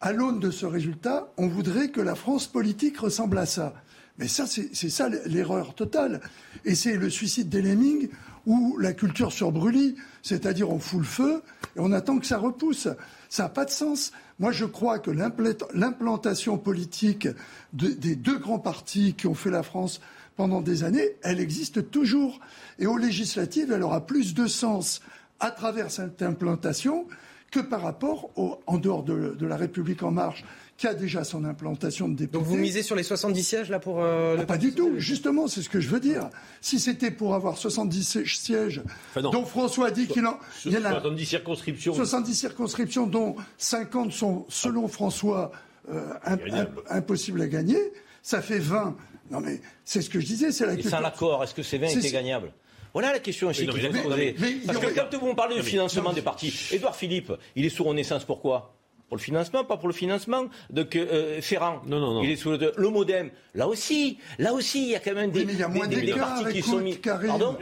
À 0.00 0.12
l'aune 0.12 0.38
de 0.38 0.50
ce 0.50 0.66
résultat, 0.66 1.32
on 1.38 1.48
voudrait 1.48 1.88
que 1.88 2.00
la 2.00 2.14
France 2.14 2.46
politique 2.46 2.98
ressemble 2.98 3.38
à 3.38 3.46
ça. 3.46 3.74
Mais 4.18 4.28
ça, 4.28 4.46
c'est 4.46 4.90
ça 4.90 5.08
l'erreur 5.26 5.74
totale. 5.74 6.20
Et 6.64 6.74
c'est 6.74 6.96
le 6.96 7.08
suicide 7.08 7.48
des 7.48 7.62
lemmings 7.62 8.08
ou 8.46 8.76
la 8.78 8.92
culture 8.92 9.32
sur 9.32 9.52
brûlis. 9.52 9.94
C'est-à-dire, 10.22 10.70
on 10.70 10.78
fout 10.80 11.00
le 11.00 11.04
feu 11.06 11.42
et 11.76 11.80
on 11.80 11.92
attend 11.92 12.18
que 12.18 12.26
ça 12.26 12.38
repousse. 12.38 12.88
Ça 13.28 13.44
n'a 13.44 13.48
pas 13.48 13.64
de 13.64 13.70
sens. 13.70 14.12
Moi, 14.40 14.50
je 14.52 14.64
crois 14.64 14.98
que 14.98 15.10
l'implant- 15.10 15.68
l'implantation 15.72 16.58
politique 16.58 17.28
de- 17.72 17.88
des 17.90 18.16
deux 18.16 18.38
grands 18.38 18.58
partis 18.58 19.14
qui 19.14 19.26
ont 19.26 19.34
fait 19.34 19.50
la 19.50 19.62
France 19.62 20.00
pendant 20.36 20.60
des 20.60 20.84
années, 20.84 21.16
elle 21.22 21.40
existe 21.40 21.90
toujours. 21.90 22.40
Et 22.78 22.86
aux 22.86 22.98
législatives, 22.98 23.72
elle 23.72 23.82
aura 23.82 24.04
plus 24.06 24.34
de 24.34 24.46
sens 24.46 25.00
à 25.40 25.50
travers 25.52 25.90
cette 25.90 26.22
implantation 26.22 27.06
que 27.50 27.60
par 27.60 27.82
rapport 27.82 28.30
au, 28.36 28.58
en 28.66 28.78
dehors 28.78 29.02
de, 29.02 29.34
de 29.38 29.46
la 29.46 29.56
République 29.56 30.02
en 30.02 30.10
marche, 30.10 30.44
qui 30.76 30.86
a 30.86 30.94
déjà 30.94 31.24
son 31.24 31.44
implantation 31.44 32.08
de 32.08 32.14
députés. 32.14 32.38
Donc 32.38 32.46
vous 32.46 32.56
misez 32.56 32.82
sur 32.84 32.94
les 32.94 33.02
70 33.02 33.42
sièges 33.42 33.68
là 33.70 33.78
pour. 33.80 34.00
euh, 34.00 34.34
Ah, 34.36 34.40
le 34.42 34.46
pas 34.46 34.58
du 34.58 34.72
tout, 34.74 34.92
justement, 34.98 35.48
c'est 35.48 35.62
ce 35.62 35.68
que 35.68 35.80
je 35.80 35.88
veux 35.88 35.98
dire. 35.98 36.28
Si 36.60 36.78
c'était 36.78 37.10
pour 37.10 37.34
avoir 37.34 37.56
70 37.56 38.22
sièges, 38.26 38.82
dont 39.16 39.44
François 39.44 39.90
dit 39.90 40.06
qu'il 40.06 40.24
en. 40.26 40.38
il 40.66 40.72
y 40.72 40.76
en 40.76 40.84
a 40.84 40.90
70 40.92 41.24
circonscriptions. 41.26 41.94
70 41.94 42.34
circonscriptions, 42.34 43.06
dont 43.06 43.34
50 43.56 44.12
sont, 44.12 44.46
selon 44.48 44.86
François, 44.86 45.50
euh, 45.90 46.12
imp- 46.24 46.44
Gagnable. 46.44 46.70
imp- 46.78 46.96
impossibles 46.96 47.42
à 47.42 47.48
gagner, 47.48 47.78
ça 48.22 48.40
fait 48.42 48.58
20. 48.60 48.94
Non 49.30 49.40
mais 49.40 49.60
c'est 49.84 50.00
ce 50.00 50.08
que 50.10 50.20
je 50.20 50.26
disais, 50.26 50.52
c'est 50.52 50.64
la 50.64 50.72
Et 50.72 50.76
culture. 50.76 50.92
sans 50.92 51.00
l'accord, 51.00 51.42
est-ce 51.42 51.54
que 51.54 51.62
ces 51.62 51.78
20 51.78 51.88
C'est- 51.88 51.98
étaient 51.98 52.12
gagnables? 52.12 52.52
Voilà 52.92 53.12
la 53.12 53.18
question 53.18 53.48
aussi 53.48 53.66
qu'il 53.66 53.82
mais 53.82 53.90
faut 53.90 53.96
se 53.98 54.02
poser. 54.14 54.36
Parce 54.66 54.78
que 54.78 54.86
quand 54.94 55.18
vous 55.18 55.34
parlez 55.34 55.56
du 55.56 55.62
financement 55.62 56.12
des 56.12 56.22
partis, 56.22 56.52
Édouard 56.72 56.96
Philippe, 56.96 57.32
il 57.56 57.64
est 57.64 57.70
sous 57.70 57.84
Renaissance 57.84 58.24
pourquoi 58.24 58.74
pour 59.08 59.16
le 59.16 59.22
financement, 59.22 59.64
pas 59.64 59.78
pour 59.78 59.88
le 59.88 59.94
financement. 59.94 60.48
Donc 60.68 60.94
euh, 60.94 61.40
Ferrand, 61.40 61.80
Non, 61.86 61.98
non, 61.98 62.12
non. 62.12 62.22
il 62.22 62.30
est 62.30 62.36
sous 62.36 62.50
le, 62.50 62.72
le 62.76 62.88
MoDem. 62.90 63.30
Là 63.54 63.66
aussi, 63.66 64.18
là 64.38 64.52
aussi, 64.52 64.82
il 64.82 64.88
y 64.90 64.94
a 64.96 65.00
quand 65.00 65.14
même 65.14 65.30
des, 65.30 65.40
Oui, 65.40 65.46
mais 65.46 65.52
il 65.54 65.58
y 65.58 65.62
a 65.62 65.68
des- 65.68 65.74
moins 65.78 65.86
des- 65.86 65.96
des 65.96 66.02
d'écart, 66.08 66.34
partis 66.42 66.52
qui 66.52 66.60
sont 66.62 66.78
mis. 66.80 66.98
Karim. 66.98 67.28
Pardon? 67.28 67.56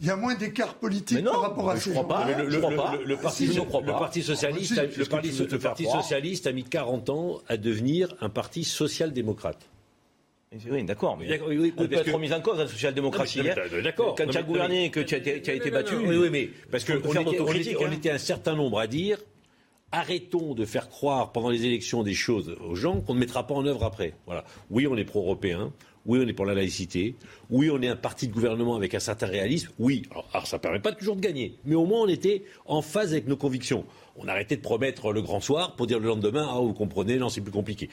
Il 0.00 0.06
y 0.06 0.10
a 0.10 0.14
moins 0.16 0.36
d'écart 0.36 0.74
politique 0.76 1.16
Mais 1.16 1.22
non, 1.24 1.32
par 1.32 1.40
rapport 1.40 1.70
à 1.70 1.74
je 1.76 1.80
ces 1.80 1.90
crois 1.90 2.06
pas. 2.06 2.24
le, 2.38 2.48
je 2.48 2.54
le- 2.56 2.62
crois 2.62 2.76
pas. 2.76 2.96
le- 2.96 3.04
le 3.04 3.16
parti, 3.16 3.48
Si, 3.48 3.52
je 3.52 3.60
crois 3.62 3.80
le. 3.80 3.86
Parti 3.88 4.22
socialiste, 4.22 4.72
Ah, 4.72 4.74
si, 4.74 4.80
a- 4.80 4.82
c'est 4.92 4.98
le 5.40 5.46
que 5.46 5.56
parti, 5.56 5.86
socialiste 5.86 6.46
a 6.46 6.52
mis 6.52 6.62
40 6.62 7.10
ans 7.10 7.40
à 7.48 7.56
devenir 7.56 8.14
un 8.20 8.28
parti 8.28 8.62
social-démocrate. 8.62 9.58
Oui, 10.70 10.84
d'accord, 10.84 11.16
mais 11.16 11.26
D'accord, 11.28 11.48
oui, 11.48 11.56
oui, 11.58 11.74
on 11.76 11.86
peut 11.86 11.94
être 11.94 12.04
que- 12.04 12.10
remis 12.10 12.32
en 12.32 12.40
cause 12.40 12.58
la 12.58 12.66
social-démocratie. 12.68 13.40
Hein. 13.40 13.54
non, 13.56 13.62
mais 13.72 13.82
d'accord. 13.82 14.14
Quand 14.16 14.26
Non, 14.26 14.32
tu 14.32 14.38
as 14.38 14.42
gouverné 14.42 14.84
et 14.86 14.90
que 14.90 15.00
tu 15.00 15.14
as 15.14 15.18
été, 15.18 15.40
tu 15.40 15.50
as 15.50 15.54
été 15.54 15.70
Non, 15.70 15.76
non, 15.78 15.82
battu, 15.82 15.94
non, 15.96 16.08
Oui, 16.08 16.16
oui, 16.16 16.28
mais 16.30 16.50
parce 16.70 16.84
était, 16.84 16.92
on 17.06 17.12
était- 17.54 17.76
on 17.76 17.86
hein. 17.86 17.90
était 17.92 18.10
un 18.10 18.18
certain 18.18 18.54
nombre 18.54 18.78
à 18.78 18.86
dire 18.86 19.18
arrêtons 19.90 20.54
de 20.54 20.64
faire 20.64 20.88
croire 20.88 21.32
pendant 21.32 21.50
les 21.50 21.66
élections 21.66 22.02
des 22.02 22.14
choses 22.14 22.56
aux 22.66 22.74
gens 22.74 23.00
qu'on 23.00 23.14
ne 23.14 23.20
mettra 23.20 23.46
pas 23.46 23.54
en 23.54 23.66
œuvre 23.66 23.84
après. 23.84 24.14
Voilà. 24.26 24.44
Oui, 24.70 24.86
on 24.86 24.96
est 24.96 25.04
pro-européen. 25.04 25.72
Oui, 26.04 26.18
on 26.20 26.26
est 26.26 26.32
pour 26.32 26.46
la 26.46 26.54
laïcité. 26.54 27.14
Oui, 27.48 27.70
on 27.70 27.80
est 27.80 27.86
un 27.88 27.94
parti 27.94 28.26
de 28.26 28.32
gouvernement 28.32 28.74
avec 28.74 28.92
un 28.94 28.98
certain 28.98 29.26
réalisme. 29.26 29.70
Oui, 29.78 30.02
alors, 30.10 30.28
alors 30.32 30.46
ça 30.48 30.56
ne 30.56 30.62
permet 30.62 30.80
pas 30.80 30.90
toujours 30.92 31.14
de 31.14 31.20
gagner. 31.20 31.54
Mais 31.64 31.76
au 31.76 31.84
moins, 31.86 32.00
on 32.00 32.08
était 32.08 32.42
en 32.66 32.82
phase 32.82 33.12
avec 33.12 33.28
nos 33.28 33.36
convictions. 33.36 33.84
On 34.16 34.26
arrêtait 34.26 34.56
de 34.56 34.62
promettre 34.62 35.12
le 35.12 35.22
grand 35.22 35.40
soir 35.40 35.76
pour 35.76 35.86
dire 35.86 36.00
le 36.00 36.08
lendemain, 36.08 36.48
ah, 36.50 36.58
vous 36.58 36.72
comprenez, 36.74 37.18
non, 37.18 37.28
c'est 37.28 37.40
plus 37.40 37.52
compliqué. 37.52 37.88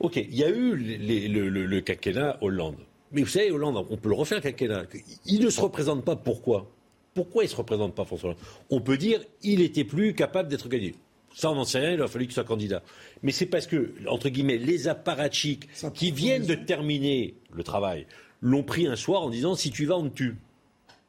Ok, 0.00 0.16
il 0.16 0.34
y 0.34 0.44
a 0.44 0.48
eu 0.48 0.76
les- 0.76 1.28
le, 1.28 1.48
le- 1.48 1.66
le 1.66 1.80
quinquennat 1.80 2.38
Hollande. 2.40 2.76
Mais 3.12 3.22
vous 3.22 3.28
savez, 3.28 3.50
Hollande, 3.50 3.84
on 3.90 3.96
peut 3.96 4.08
le 4.10 4.14
refaire, 4.14 4.40
quinquennat. 4.40 4.84
Il 5.26 5.40
ne 5.44 5.50
se 5.50 5.60
représente 5.60 6.04
pas 6.04 6.14
pourquoi 6.16 6.70
Pourquoi 7.14 7.42
il 7.42 7.46
ne 7.46 7.50
se 7.50 7.56
représente 7.56 7.94
pas, 7.94 8.04
François 8.04 8.30
Hollande? 8.30 8.42
On 8.70 8.80
peut 8.80 8.96
dire 8.96 9.20
il 9.42 9.60
était 9.60 9.84
plus 9.84 10.14
capable 10.14 10.48
d'être 10.48 10.68
gagné. 10.68 10.94
Ça, 11.34 11.50
on 11.50 11.54
n'en 11.54 11.64
sait 11.64 11.78
rien, 11.80 11.92
il 11.92 12.02
a 12.02 12.06
fallu 12.08 12.26
qu'il 12.26 12.34
soit 12.34 12.44
candidat. 12.44 12.82
Mais 13.22 13.32
c'est 13.32 13.46
parce 13.46 13.66
que, 13.66 13.92
entre 14.08 14.28
guillemets, 14.28 14.56
les 14.58 14.88
apparatchiks 14.88 15.68
qui 15.94 16.10
viennent 16.10 16.46
de 16.46 16.54
terminer 16.54 17.34
le 17.52 17.62
travail 17.62 18.06
l'ont 18.40 18.62
pris 18.62 18.86
un 18.86 18.96
soir 18.96 19.22
en 19.22 19.30
disant 19.30 19.54
si 19.54 19.70
tu 19.70 19.84
vas, 19.86 19.96
on 19.96 20.08
te 20.08 20.14
tue. 20.16 20.36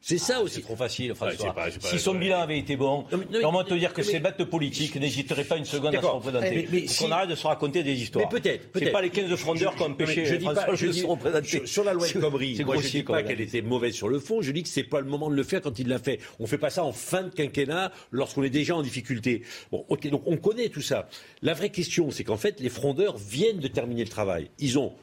C'est 0.02 0.16
ça 0.16 0.40
aussi. 0.40 0.54
C'est 0.56 0.60
trop 0.62 0.76
facile, 0.76 1.14
François. 1.14 1.28
Ouais, 1.30 1.36
c'est 1.50 1.54
pas- 1.54 1.70
c'est 1.70 1.82
pas- 1.82 1.88
si 1.88 1.98
son 1.98 2.12
ouais. 2.14 2.20
bilan 2.20 2.40
avait 2.40 2.58
été 2.58 2.74
bon, 2.74 3.04
mais- 3.12 3.18
mais- 3.32 3.40
comment 3.42 3.62
te 3.62 3.74
dire 3.74 3.92
que 3.92 4.00
mais- 4.00 4.06
ces 4.06 4.18
bêtes 4.18 4.42
politiques 4.44 4.96
n'hésiteraient 4.96 5.44
pas 5.44 5.58
une 5.58 5.66
seconde 5.66 5.88
à 5.88 5.98
se 5.98 6.02
D'accord. 6.02 6.14
représenter 6.22 6.50
Mais- 6.54 6.68
mais 6.80 6.86
si- 6.86 7.04
qu'on 7.04 7.10
arrête 7.12 7.28
de 7.28 7.34
se 7.34 7.46
raconter 7.46 7.82
des 7.82 7.92
histoires. 8.00 8.26
Mais 8.32 8.40
peut-être. 8.40 8.68
C'est 8.74 8.90
pas 8.92 9.02
les 9.02 9.10
15 9.10 9.34
frondeurs 9.36 9.76
qui 9.76 9.82
ont 9.82 9.86
Je- 9.88 9.90
empêché 9.92 10.24
je 10.24 10.36
dis 10.36 10.44
pas, 10.46 10.74
je 10.74 10.86
de 10.86 10.92
dis- 10.92 11.00
se 11.00 11.06
représenter. 11.06 11.46
Sur, 11.48 11.68
sur 11.68 11.84
la 11.84 11.92
loi 11.92 12.06
El 12.08 12.18
Khomri, 12.18 12.56
C'est 12.56 12.64
moi 12.64 12.76
je 12.76 12.80
grossier 12.80 13.00
dis 13.00 13.04
comme 13.04 13.16
pas 13.16 13.22
qu'elle 13.22 13.40
était 13.42 13.60
mauvaise 13.60 13.94
sur 13.94 14.08
le 14.08 14.18
fond, 14.18 14.40
je 14.40 14.52
dis 14.52 14.62
que 14.62 14.70
c'est 14.70 14.84
pas 14.84 15.00
le 15.00 15.06
moment 15.06 15.28
de 15.28 15.34
le 15.34 15.42
faire 15.42 15.60
quand 15.60 15.78
il 15.78 15.88
l'a 15.88 15.98
fait. 15.98 16.18
On 16.38 16.46
fait 16.46 16.56
pas 16.58 16.70
ça 16.70 16.82
en 16.82 16.92
fin 16.92 17.24
de 17.24 17.28
quinquennat 17.28 17.92
lorsqu'on 18.10 18.42
est 18.42 18.48
déjà 18.50 18.74
en 18.76 18.82
difficulté. 18.82 19.42
Bon, 19.70 19.84
ok, 19.90 20.08
donc 20.08 20.22
on 20.24 20.38
connaît 20.38 20.70
tout 20.70 20.80
ça. 20.80 21.08
La 21.42 21.52
vraie 21.52 21.68
question, 21.70 22.10
c'est 22.10 22.24
qu'en 22.24 22.38
fait, 22.38 22.58
les 22.60 22.70
frondeurs 22.70 23.18
viennent 23.18 23.60
de 23.60 23.68
terminer 23.68 24.04
le 24.04 24.10
travail. 24.10 24.48
Ils 24.58 24.78
ont 24.78 24.94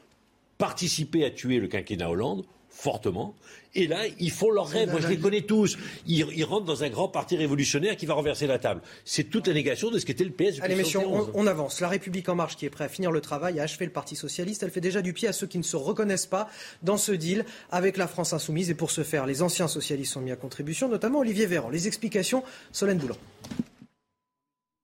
participé 0.58 1.24
à 1.24 1.30
tuer 1.30 1.58
le 1.60 1.68
quinquennat 1.68 2.10
Hollande 2.10 2.44
fortement. 2.78 3.34
Et 3.74 3.88
là, 3.88 4.04
ils 4.20 4.30
font 4.30 4.50
leur 4.50 4.68
rêve. 4.68 4.90
Moi, 4.90 5.00
je 5.00 5.08
les 5.08 5.18
connais 5.18 5.42
tous. 5.42 5.76
Ils, 6.06 6.24
ils 6.34 6.44
rentrent 6.44 6.64
dans 6.64 6.84
un 6.84 6.88
grand 6.88 7.08
parti 7.08 7.36
révolutionnaire 7.36 7.96
qui 7.96 8.06
va 8.06 8.14
renverser 8.14 8.46
la 8.46 8.58
table. 8.60 8.80
C'est 9.04 9.24
toute 9.24 9.48
la 9.48 9.52
négation 9.52 9.90
de 9.90 9.98
ce 9.98 10.06
qu'était 10.06 10.24
le 10.24 10.30
PS. 10.30 10.60
Allez, 10.62 10.76
messieurs, 10.76 11.00
71. 11.00 11.30
on, 11.34 11.42
on 11.42 11.46
avance. 11.48 11.80
La 11.80 11.88
République 11.88 12.28
En 12.28 12.36
Marche, 12.36 12.56
qui 12.56 12.66
est 12.66 12.70
prêt 12.70 12.84
à 12.84 12.88
finir 12.88 13.10
le 13.10 13.20
travail, 13.20 13.58
à 13.58 13.64
achever 13.64 13.84
le 13.84 13.90
Parti 13.90 14.14
Socialiste, 14.14 14.62
elle 14.62 14.70
fait 14.70 14.80
déjà 14.80 15.02
du 15.02 15.12
pied 15.12 15.26
à 15.26 15.32
ceux 15.32 15.48
qui 15.48 15.58
ne 15.58 15.64
se 15.64 15.76
reconnaissent 15.76 16.26
pas 16.26 16.48
dans 16.82 16.96
ce 16.96 17.10
deal 17.10 17.44
avec 17.70 17.96
la 17.96 18.06
France 18.06 18.32
Insoumise. 18.32 18.70
Et 18.70 18.74
pour 18.74 18.92
ce 18.92 19.02
faire, 19.02 19.26
les 19.26 19.42
anciens 19.42 19.68
socialistes 19.68 20.12
sont 20.12 20.20
mis 20.20 20.30
à 20.30 20.36
contribution, 20.36 20.88
notamment 20.88 21.18
Olivier 21.18 21.46
Véran. 21.46 21.70
Les 21.70 21.88
explications, 21.88 22.44
Solène 22.70 22.98
Boulan. 22.98 23.16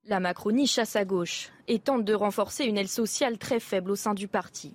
La 0.07 0.19
Macronie 0.19 0.67
chasse 0.67 0.97
à 0.97 1.05
gauche 1.05 1.51
et 1.69 1.79
tente 1.79 2.05
de 2.05 2.13
renforcer 2.13 2.65
une 2.65 2.77
aile 2.77 2.89
sociale 2.89 3.39
très 3.39 3.61
faible 3.61 3.93
au 3.93 3.97
sein 3.97 4.15
du 4.15 4.27
parti. 4.29 4.75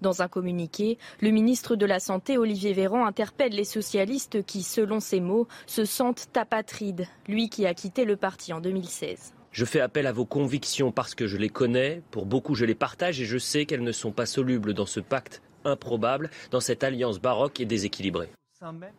Dans 0.00 0.22
un 0.22 0.28
communiqué, 0.28 0.98
le 1.20 1.30
ministre 1.30 1.76
de 1.76 1.86
la 1.86 2.00
Santé, 2.00 2.38
Olivier 2.38 2.72
Véran, 2.72 3.06
interpelle 3.06 3.52
les 3.52 3.64
socialistes 3.64 4.44
qui, 4.44 4.62
selon 4.62 5.00
ses 5.00 5.20
mots, 5.20 5.48
se 5.66 5.84
sentent 5.84 6.28
apatrides, 6.36 7.06
lui 7.28 7.48
qui 7.48 7.66
a 7.66 7.74
quitté 7.74 8.04
le 8.04 8.16
parti 8.16 8.52
en 8.52 8.60
2016. 8.60 9.32
Je 9.52 9.64
fais 9.64 9.80
appel 9.80 10.06
à 10.06 10.12
vos 10.12 10.26
convictions 10.26 10.92
parce 10.92 11.14
que 11.14 11.26
je 11.26 11.38
les 11.38 11.48
connais, 11.48 12.02
pour 12.10 12.26
beaucoup 12.26 12.54
je 12.54 12.66
les 12.66 12.74
partage 12.74 13.20
et 13.20 13.24
je 13.24 13.38
sais 13.38 13.64
qu'elles 13.64 13.82
ne 13.82 13.92
sont 13.92 14.12
pas 14.12 14.26
solubles 14.26 14.74
dans 14.74 14.84
ce 14.84 15.00
pacte 15.00 15.40
improbable, 15.64 16.30
dans 16.50 16.60
cette 16.60 16.84
alliance 16.84 17.20
baroque 17.20 17.60
et 17.60 17.64
déséquilibrée. 17.64 18.28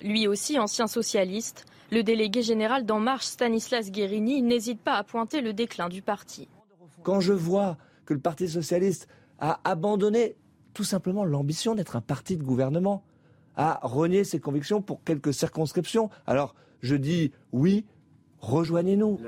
Lui 0.01 0.27
aussi 0.27 0.59
ancien 0.59 0.87
socialiste, 0.87 1.65
le 1.91 2.03
délégué 2.03 2.41
général 2.41 2.85
d'En 2.85 2.99
Marche, 2.99 3.25
Stanislas 3.25 3.91
Guérini, 3.91 4.41
n'hésite 4.41 4.81
pas 4.81 4.95
à 4.95 5.03
pointer 5.03 5.41
le 5.41 5.53
déclin 5.53 5.89
du 5.89 6.01
parti. 6.01 6.47
Quand 7.03 7.19
je 7.19 7.33
vois 7.33 7.77
que 8.05 8.13
le 8.13 8.19
Parti 8.19 8.47
socialiste 8.49 9.07
a 9.39 9.59
abandonné 9.63 10.35
tout 10.77 10.83
simplement 10.83 11.25
l'ambition 11.25 11.73
d'être 11.73 11.95
un 11.95 12.01
parti 12.01 12.37
de 12.37 12.43
gouvernement, 12.43 13.03
a 13.55 13.79
renié 13.81 14.23
ses 14.23 14.39
convictions 14.39 14.79
pour 14.79 15.03
quelques 15.03 15.33
circonscriptions, 15.33 16.11
alors 16.27 16.53
je 16.81 16.95
dis 16.95 17.31
oui, 17.51 17.83
rejoignez-nous. 18.41 19.19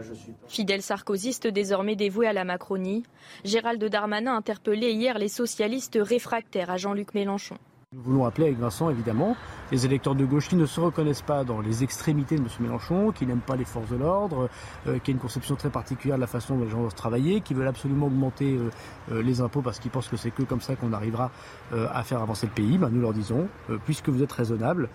Fidèle 0.48 0.84
sarkozyste 0.84 1.48
désormais 1.48 1.96
dévoué 1.96 2.28
à 2.28 2.34
la 2.34 2.44
Macronie, 2.44 3.02
Gérald 3.46 3.84
Darmanin 3.84 4.36
interpellait 4.36 4.94
hier 4.94 5.18
les 5.18 5.28
socialistes 5.28 5.98
réfractaires 6.00 6.70
à 6.70 6.78
Jean-Luc 6.78 7.16
Mélenchon. 7.16 7.58
Nous 7.96 8.04
voulons 8.04 8.26
appeler 8.26 8.46
avec 8.46 8.60
Vincent, 8.60 8.92
évidemment, 8.92 9.36
les 9.72 9.88
électeurs 9.88 10.14
de 10.14 10.24
gauche 10.24 10.48
qui 10.48 10.56
ne 10.56 10.68
se 10.68 10.80
reconnaissent 10.80 11.24
pas 11.24 11.44
dans 11.44 11.60
les 11.60 11.84
extrémités 11.84 12.36
de 12.36 12.42
M. 12.42 12.48
Mélenchon, 12.60 13.12
qui 13.12 13.26
n'aiment 13.26 13.42
pas 13.42 13.56
les 13.56 13.66
forces 13.66 13.90
de 13.90 13.96
l'ordre, 13.96 14.48
euh, 14.86 15.00
qui 15.00 15.10
a 15.10 15.14
une 15.14 15.20
conception 15.20 15.56
très 15.56 15.72
particulière 15.72 16.18
de 16.18 16.22
la 16.22 16.28
façon 16.28 16.56
dont 16.56 16.66
les 16.66 16.70
gens 16.70 16.82
doivent 16.82 16.94
travailler, 16.94 17.42
qui 17.42 17.56
veulent 17.56 17.68
absolument 17.68 18.06
augmenter 18.06 18.54
euh, 18.58 18.70
euh, 19.12 19.24
les 19.24 19.42
impôts 19.42 19.64
parce 19.64 19.80
qu'ils 19.80 19.90
pensent 19.90 20.08
que 20.08 20.18
c'est 20.18 20.30
que 20.30 20.44
comme 20.44 20.62
ça 20.62 20.76
qu'on 20.76 20.94
arrivera 20.94 21.32
à 21.72 22.04
faire 22.04 22.22
avancer 22.22 22.46
le 22.46 22.54
pays. 22.54 22.78
Ben, 22.78 22.90
nous 22.90 23.02
leur 23.02 23.14
disons, 23.14 23.48
puisque 23.86 24.10
vous 24.10 24.22
êtes 24.22 24.32
raisonnables, 24.32 24.90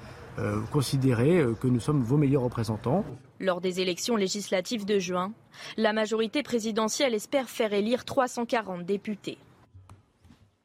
considérez 0.71 1.45
que 1.61 1.67
nous 1.67 1.81
sommes 1.81 2.03
vos 2.03 2.17
meilleurs 2.17 2.43
représentants. 2.43 3.05
Lors 3.41 3.61
des 3.61 3.81
élections 3.81 4.15
législatives 4.15 4.85
de 4.85 5.01
juin, 5.01 5.33
la 5.77 5.93
majorité 5.93 6.45
présidentielle 6.45 7.15
espère 7.15 7.49
faire 7.49 7.73
élire 7.73 8.05
340 8.05 8.85
députés. 8.85 9.39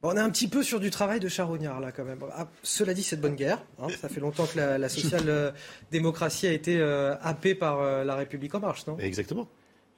On 0.02 0.16
est 0.16 0.20
un 0.20 0.30
petit 0.30 0.48
peu 0.48 0.62
sur 0.62 0.80
du 0.80 0.90
travail 0.90 1.20
de 1.20 1.28
charognard 1.28 1.78
là 1.78 1.92
quand 1.92 2.04
même. 2.04 2.20
Ah, 2.32 2.48
cela 2.62 2.94
dit, 2.94 3.02
c'est 3.02 3.16
de 3.16 3.20
bonne 3.20 3.34
guerre. 3.36 3.62
hein. 3.78 3.88
Ça 4.00 4.08
fait 4.08 4.20
longtemps 4.20 4.46
que 4.46 4.58
la, 4.58 4.88
social-démocratie 4.88 6.46
a 6.46 6.52
été 6.52 6.78
euh, 6.78 7.14
happée 7.20 7.54
par 7.54 7.80
euh, 7.80 8.02
la 8.04 8.14
République 8.16 8.54
en 8.54 8.60
marche, 8.60 8.86
non? 8.86 8.96
Exactement. 8.98 9.46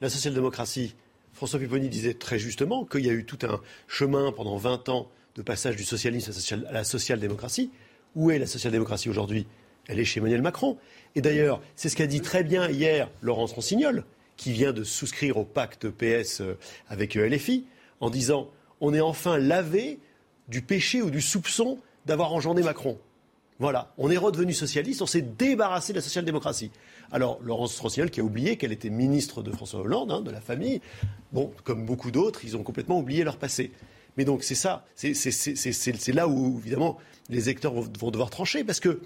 La 0.01 0.09
social-démocratie, 0.09 0.95
François 1.31 1.57
Pupponi 1.59 1.87
disait 1.87 2.15
très 2.15 2.37
justement 2.37 2.83
qu'il 2.83 3.05
y 3.05 3.09
a 3.09 3.13
eu 3.13 3.23
tout 3.23 3.39
un 3.43 3.61
chemin 3.87 4.33
pendant 4.33 4.57
20 4.57 4.89
ans 4.89 5.09
de 5.35 5.41
passage 5.41 5.77
du 5.77 5.85
socialisme 5.85 6.31
à 6.67 6.73
la 6.73 6.83
social-démocratie. 6.83 7.71
Où 8.15 8.29
est 8.29 8.39
la 8.39 8.45
social-démocratie 8.45 9.09
aujourd'hui? 9.09 9.47
Elle 9.87 9.99
est 9.99 10.05
chez 10.05 10.19
Emmanuel 10.19 10.41
Macron. 10.41 10.77
Et 11.15 11.21
d'ailleurs, 11.21 11.61
c'est 11.75 11.89
ce 11.89 11.95
qu'a 11.95 12.07
dit 12.07 12.21
très 12.21 12.43
bien 12.43 12.69
hier 12.69 13.09
Laurence 13.21 13.53
Rossignol, 13.53 14.03
qui 14.37 14.51
vient 14.51 14.73
de 14.73 14.83
souscrire 14.83 15.37
au 15.37 15.45
pacte 15.45 15.89
PS 15.89 16.41
euh, 16.41 16.57
avec 16.89 17.15
euh, 17.15 17.27
LFI, 17.27 17.65
en 17.99 18.09
disant 18.09 18.49
on 18.83 18.93
est 18.93 18.99
enfin 19.01 19.37
lavé 19.37 19.97
du 20.49 20.61
péché 20.61 21.01
ou 21.01 21.09
du 21.09 21.21
soupçon 21.21 21.79
d'avoir 22.05 22.33
engendré 22.33 22.63
Macron. 22.63 22.99
Voilà, 23.59 23.93
on 23.97 24.11
est 24.11 24.17
redevenu 24.17 24.51
socialiste, 24.51 25.01
on 25.01 25.05
s'est 25.05 25.21
débarrassé 25.21 25.93
de 25.93 25.97
la 25.99 26.01
social-démocratie. 26.01 26.69
Alors, 27.11 27.39
Laurence 27.41 27.79
Rossignol 27.79 28.09
qui 28.09 28.19
a 28.19 28.23
oublié 28.23 28.57
qu'elle 28.57 28.73
était 28.73 28.89
ministre 28.89 29.41
de 29.41 29.51
François 29.51 29.79
Hollande, 29.79 30.11
hein, 30.11 30.21
de 30.21 30.31
la 30.31 30.41
famille, 30.41 30.81
bon, 31.31 31.51
comme 31.63 31.85
beaucoup 31.85 32.11
d'autres, 32.11 32.43
ils 32.43 32.57
ont 32.57 32.63
complètement 32.63 32.99
oublié 32.99 33.23
leur 33.23 33.37
passé. 33.37 33.71
Mais 34.17 34.25
donc, 34.25 34.43
c'est 34.43 34.55
ça, 34.55 34.85
c'est- 34.95 36.13
là 36.13 36.27
où, 36.27 36.57
évidemment, 36.59 36.97
les 37.29 37.47
électeurs 37.49 37.73
vont, 37.73 37.87
vont 37.97 38.11
devoir 38.11 38.29
trancher, 38.31 38.63
parce 38.65 38.81
que 38.81 38.99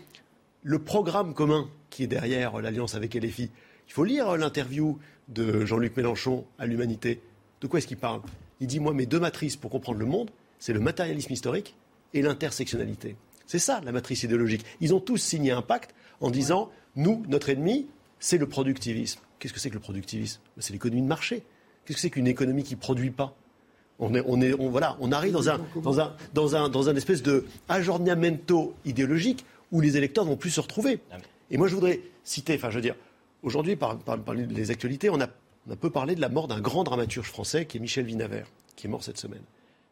le 0.63 0.79
programme 0.79 1.33
commun 1.35 1.69
qui 1.91 2.03
est 2.03 2.07
derrière 2.07 2.59
l'alliance 2.61 2.95
avec 2.95 3.15
LFI, 3.15 3.51
il 3.87 3.93
faut 3.93 4.05
lire 4.05 4.35
l'interview 4.37 4.97
de 5.27 5.65
Jean-Luc 5.65 5.95
Mélenchon 5.97 6.45
à 6.57 6.65
l'Humanité. 6.65 7.21
De 7.61 7.67
quoi 7.67 7.77
est-ce 7.79 7.87
qu'il 7.87 7.97
parle? 7.97 8.21
Il 8.59 8.67
dit, 8.67 8.79
moi, 8.79 8.93
mes 8.93 9.05
deux 9.05 9.19
matrices 9.19 9.55
pour 9.55 9.69
comprendre 9.71 9.99
le 9.99 10.05
monde, 10.05 10.31
c'est 10.59 10.73
le 10.73 10.79
matérialisme 10.79 11.31
historique 11.33 11.75
et 12.13 12.21
l'intersectionnalité. 12.21 13.15
C'est 13.45 13.59
ça 13.59 13.81
la 13.83 13.91
matrice 13.91 14.23
idéologique. 14.23 14.65
Ils 14.81 14.93
ont 14.93 14.99
tous 14.99 15.17
signé 15.17 15.51
un 15.51 15.61
pacte 15.61 15.93
en 16.19 16.31
disant 16.31 16.69
nous, 16.95 17.23
notre 17.29 17.49
ennemi, 17.49 17.87
c'est 18.19 18.37
le 18.37 18.47
productivisme. 18.47 19.19
Qu'est-ce 19.39 19.53
que 19.53 19.59
c'est 19.59 19.69
que 19.69 19.75
le 19.75 19.79
productivisme? 19.79 20.41
Ben, 20.55 20.61
C'est 20.61 20.73
l'économie 20.73 21.01
de 21.01 21.07
marché. 21.07 21.43
Qu'est-ce 21.85 21.97
que 21.97 22.01
c'est 22.01 22.09
qu'une 22.09 22.27
économie 22.27 22.63
qui 22.63 22.75
ne 22.75 22.79
produit 22.79 23.11
pas? 23.11 23.35
On, 23.99 24.13
est, 24.13 24.23
on, 24.25 24.41
est, 24.41 24.53
on, 24.53 24.69
voilà, 24.69 24.97
on 24.99 25.11
arrive 25.11 25.33
dans 25.33 25.49
un, 25.49 25.59
dans, 25.81 25.99
un, 25.99 26.15
dans, 26.33 26.55
un, 26.55 26.69
dans 26.69 26.89
un 26.89 26.95
espèce 26.95 27.23
de 27.23 27.45
aggiornamento 27.67 28.75
idéologique 28.85 29.45
où 29.71 29.81
les 29.81 29.97
électeurs 29.97 30.25
ne 30.25 30.29
vont 30.31 30.37
plus 30.37 30.51
se 30.51 30.59
retrouver. 30.59 30.99
Et 31.49 31.57
moi, 31.57 31.67
je 31.67 31.75
voudrais 31.75 32.01
citer, 32.23 32.55
enfin, 32.55 32.69
je 32.69 32.75
veux 32.75 32.81
dire, 32.81 32.95
aujourd'hui, 33.43 33.75
par, 33.75 33.97
par, 33.97 34.19
par 34.19 34.35
les 34.35 34.71
actualités, 34.71 35.09
on 35.09 35.19
a, 35.21 35.27
on 35.67 35.71
a 35.71 35.75
peu 35.75 35.89
parlé 35.89 36.15
de 36.15 36.21
la 36.21 36.29
mort 36.29 36.47
d'un 36.47 36.61
grand 36.61 36.83
dramaturge 36.83 37.27
français 37.27 37.65
qui 37.65 37.77
est 37.77 37.79
Michel 37.79 38.05
Vinavert, 38.05 38.47
qui 38.75 38.87
est 38.87 38.89
mort 38.89 39.03
cette 39.03 39.17
semaine. 39.17 39.41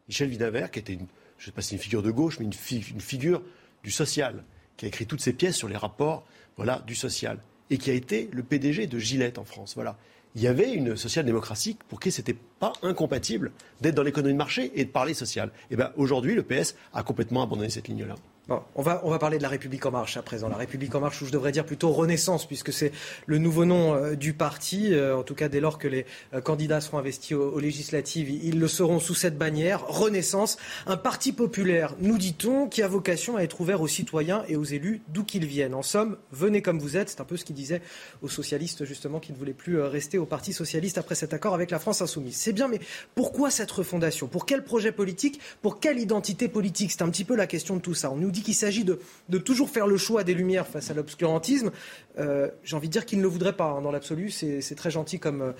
Michel 0.07 0.30
Vinavert, 0.30 0.71
qui 0.71 0.80
était, 0.80 0.93
une, 0.93 1.07
je 1.38 1.43
ne 1.43 1.45
sais 1.47 1.51
pas 1.51 1.61
si 1.61 1.73
une 1.73 1.80
figure 1.82 2.01
de 2.03 2.11
gauche, 2.11 2.39
mais 2.39 2.45
une, 2.45 2.53
fi- 2.53 2.86
une 2.91 3.01
figure 3.01 3.41
du 3.84 3.91
social, 3.91 4.43
qui 4.78 4.86
a 4.86 4.88
écrit 4.88 5.05
toutes 5.05 5.21
ses 5.21 5.34
pièces 5.34 5.55
sur 5.55 5.67
les 5.67 5.78
rapports 5.78 6.26
voilà, 6.57 6.84
du 6.88 6.95
social, 6.95 7.39
et 7.69 7.78
qui 7.78 7.89
a 7.89 7.93
été 7.93 8.30
le 8.32 8.43
PDG 8.43 8.88
de 8.88 8.99
Gillette 8.99 9.38
en 9.38 9.43
France. 9.45 9.73
Voilà. 9.76 9.97
Il 10.36 10.41
y 10.41 10.47
avait 10.47 10.73
une 10.73 10.95
social-démocratie 10.97 11.78
pour 11.88 11.99
qui 11.99 12.11
c'était 12.11 12.36
pas 12.59 12.73
incompatible 12.82 13.51
d'être 13.82 13.95
dans 13.95 14.03
l'économie 14.03 14.34
de 14.34 14.38
marché 14.38 14.71
et 14.76 14.86
de 14.86 14.89
parler 14.89 15.13
social. 15.13 15.49
Et 15.71 15.76
ben 15.78 15.91
aujourd'hui, 15.95 16.36
le 16.36 16.43
PS 16.43 16.76
a 16.93 17.03
complètement 17.03 17.41
abandonné 17.43 17.69
cette 17.69 17.88
ligne-là. 17.88 18.15
On 18.47 18.81
va, 18.83 19.19
parler 19.19 19.37
de 19.37 19.43
la 19.43 19.49
République 19.49 19.87
en 19.87 19.91
marche 19.91 20.17
à 20.17 20.21
présent. 20.21 20.49
La 20.49 20.57
République 20.57 20.93
en 20.93 20.99
marche, 20.99 21.19
ou 21.21 21.25
je 21.25 21.31
devrais 21.31 21.51
dire 21.51 21.65
plutôt 21.65 21.91
Renaissance, 21.91 22.45
puisque 22.45 22.71
c'est 22.71 22.91
le 23.25 23.39
nouveau 23.39 23.65
nom 23.65 23.95
euh, 23.95 24.15
du 24.15 24.33
parti. 24.33 24.93
Euh, 24.93 25.17
en 25.17 25.23
tout 25.23 25.33
cas, 25.33 25.49
dès 25.49 25.59
lors 25.59 25.79
que 25.79 25.87
les 25.87 26.05
euh, 26.33 26.41
candidats 26.41 26.79
seront 26.79 26.99
investis 26.99 27.35
aux, 27.35 27.59
législatives, 27.59 28.29
ils 28.29 28.59
le 28.59 28.67
seront 28.67 28.99
sous 28.99 29.15
cette 29.15 29.37
bannière. 29.37 29.87
Renaissance, 29.87 30.57
un 30.85 30.97
parti 30.97 31.31
populaire, 31.31 31.95
nous 31.99 32.19
dit-on, 32.19 32.67
qui 32.67 32.83
a 32.83 32.87
vocation 32.87 33.35
à 33.35 33.41
être 33.41 33.61
ouvert 33.61 33.81
aux 33.81 33.87
citoyens 33.87 34.43
et 34.47 34.57
aux 34.57 34.63
élus 34.63 35.01
d'où 35.07 35.23
qu'ils 35.23 35.47
viennent. 35.47 35.73
En 35.73 35.81
somme, 35.81 36.17
venez 36.31 36.61
comme 36.61 36.77
vous 36.77 36.97
êtes. 36.97 37.09
C'est 37.09 37.21
un 37.21 37.25
peu 37.25 37.37
ce 37.37 37.45
qu'il 37.45 37.55
disait 37.55 37.81
aux 38.21 38.29
socialistes, 38.29 38.85
justement, 38.85 39.19
qui 39.19 39.31
ne 39.31 39.37
voulaient 39.37 39.53
plus 39.53 39.81
rester 39.81 40.19
au 40.19 40.25
Parti 40.25 40.53
socialiste 40.53 40.99
après 40.99 41.15
cet 41.15 41.33
accord 41.33 41.55
avec 41.55 41.71
la 41.71 41.79
France 41.79 42.03
insoumise. 42.03 42.35
C'est 42.35 42.53
bien, 42.53 42.67
mais 42.67 42.79
pourquoi 43.15 43.49
cette 43.49 43.71
refondation? 43.71 44.27
Pour 44.27 44.45
quel 44.45 44.63
projet 44.63 44.91
politique? 44.91 45.39
Pour 45.63 45.79
quelle 45.79 45.97
identité 45.97 46.47
politique? 46.47 46.91
C'est 46.91 47.01
un 47.01 47.09
petit 47.09 47.25
peu 47.25 47.35
la 47.35 47.47
question 47.47 47.75
de 47.75 47.81
tout 47.81 47.95
ça. 47.95 48.11
Dit 48.36 48.43
qu'il 48.43 48.53
s'agit 48.53 48.83
de, 48.83 48.99
toujours 49.39 49.69
faire 49.69 49.88
le 49.88 49.97
choix 49.97 50.23
des 50.23 50.33
lumières 50.33 50.67
face 50.67 50.91
à 50.91 50.93
l'obscurantisme. 50.93 51.71
Euh, 52.19 52.49
J'ai 52.63 52.75
envie 52.75 52.88
de 52.88 52.93
dire 52.93 53.05
qu'il 53.05 53.17
ne 53.17 53.23
le 53.23 53.29
voudrait 53.29 53.55
pas 53.55 53.71
hein, 53.71 53.81
dans 53.81 53.91
l'absolu. 53.91 54.29
C'est 54.29 54.75
très 54.75 54.91
gentil 54.91 55.19
comme, 55.19 55.41
euh, 55.41 55.51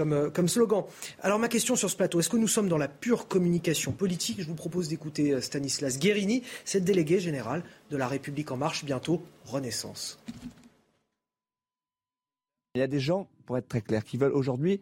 euh, 0.00 0.30
comme 0.30 0.46
slogan. 0.46 0.84
Alors 1.22 1.38
ma 1.38 1.48
question 1.48 1.74
sur 1.74 1.90
ce 1.90 1.96
plateau, 1.96 2.20
est-ce 2.20 2.28
que 2.28 2.36
nous 2.36 2.48
sommes 2.48 2.68
dans 2.68 2.78
la 2.78 2.88
pure 2.88 3.26
communication 3.26 3.92
politique? 3.92 4.40
Je 4.40 4.46
vous 4.46 4.54
propose 4.54 4.88
d'écouter 4.88 5.40
Stanislas 5.40 5.98
Guérini, 5.98 6.42
cette 6.64 6.84
délégué 6.84 7.18
général 7.18 7.64
de 7.90 7.96
la 7.96 8.06
République 8.06 8.52
en 8.52 8.56
marche, 8.56 8.84
bientôt 8.84 9.22
Renaissance. 9.46 10.18
Il 12.74 12.80
y 12.80 12.82
a 12.82 12.86
des 12.86 13.00
gens, 13.00 13.28
pour 13.46 13.56
être 13.58 13.68
très 13.68 13.80
clair, 13.80 14.04
qui 14.04 14.18
veulent 14.18 14.32
aujourd'hui 14.32 14.80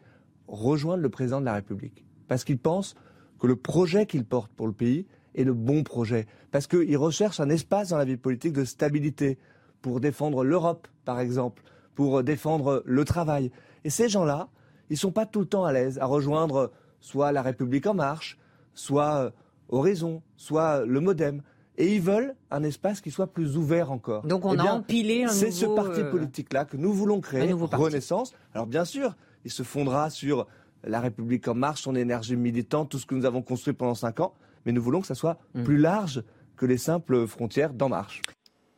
rejoindre 0.48 1.02
le 1.02 1.08
président 1.08 1.40
de 1.40 1.46
la 1.46 1.54
République. 1.54 2.04
Parce 2.28 2.44
qu'ils 2.44 2.58
pensent 2.58 2.94
que 3.38 3.46
le 3.46 3.56
projet 3.56 4.06
qu'il 4.06 4.24
porte 4.24 4.50
pour 4.52 4.66
le 4.66 4.72
pays 4.72 5.06
est 5.36 5.44
le 5.44 5.54
bon 5.54 5.82
projet. 5.82 6.26
Parce 6.50 6.66
qu'ils 6.66 6.96
recherchent 6.96 7.40
un 7.40 7.48
espace 7.50 7.90
dans 7.90 7.98
la 7.98 8.04
vie 8.04 8.16
politique 8.16 8.52
de 8.52 8.64
stabilité 8.64 9.38
pour 9.82 10.00
défendre 10.00 10.42
l'Europe, 10.44 10.88
par 11.04 11.20
exemple, 11.20 11.62
pour 11.94 12.22
défendre 12.22 12.82
le 12.84 13.04
travail. 13.04 13.50
Et 13.84 13.90
ces 13.90 14.08
gens-là, 14.08 14.48
ils 14.90 14.94
ne 14.94 14.98
sont 14.98 15.12
pas 15.12 15.26
tout 15.26 15.40
le 15.40 15.46
temps 15.46 15.64
à 15.64 15.72
l'aise 15.72 15.98
à 15.98 16.06
rejoindre 16.06 16.72
soit 17.00 17.32
la 17.32 17.42
République 17.42 17.86
en 17.86 17.94
marche, 17.94 18.38
soit 18.74 19.16
euh, 19.16 19.30
Horizon, 19.68 20.22
soit 20.36 20.84
le 20.84 21.00
Modem. 21.00 21.42
Et 21.78 21.94
ils 21.94 22.00
veulent 22.00 22.34
un 22.50 22.62
espace 22.62 23.00
qui 23.02 23.10
soit 23.10 23.26
plus 23.26 23.56
ouvert 23.56 23.92
encore. 23.92 24.22
Donc 24.26 24.44
on 24.46 24.54
Eh 24.54 24.60
a 24.60 24.74
empilé 24.74 25.24
un 25.24 25.28
C'est 25.28 25.50
ce 25.50 25.66
parti 25.66 26.00
euh, 26.00 26.10
politique-là 26.10 26.64
que 26.64 26.76
nous 26.76 26.92
voulons 26.92 27.20
créer. 27.20 27.52
Renaissance. 27.52 28.32
Alors 28.54 28.66
bien 28.66 28.84
sûr, 28.86 29.14
il 29.44 29.50
se 29.50 29.62
fondera 29.62 30.08
sur 30.08 30.46
la 30.84 31.00
République 31.00 31.46
en 31.48 31.54
marche, 31.54 31.82
son 31.82 31.94
énergie 31.94 32.36
militante, 32.36 32.88
tout 32.88 32.98
ce 32.98 33.06
que 33.06 33.14
nous 33.14 33.26
avons 33.26 33.42
construit 33.42 33.74
pendant 33.74 33.94
cinq 33.94 34.20
ans. 34.20 34.34
Mais 34.66 34.72
nous 34.72 34.82
voulons 34.82 35.00
que 35.00 35.06
ça 35.06 35.14
soit 35.14 35.38
Mm. 35.54 35.62
plus 35.64 35.78
large 35.78 36.22
que 36.56 36.66
les 36.66 36.78
simples 36.78 37.26
frontières 37.26 37.72
d'En 37.72 37.88
Marche. 37.88 38.20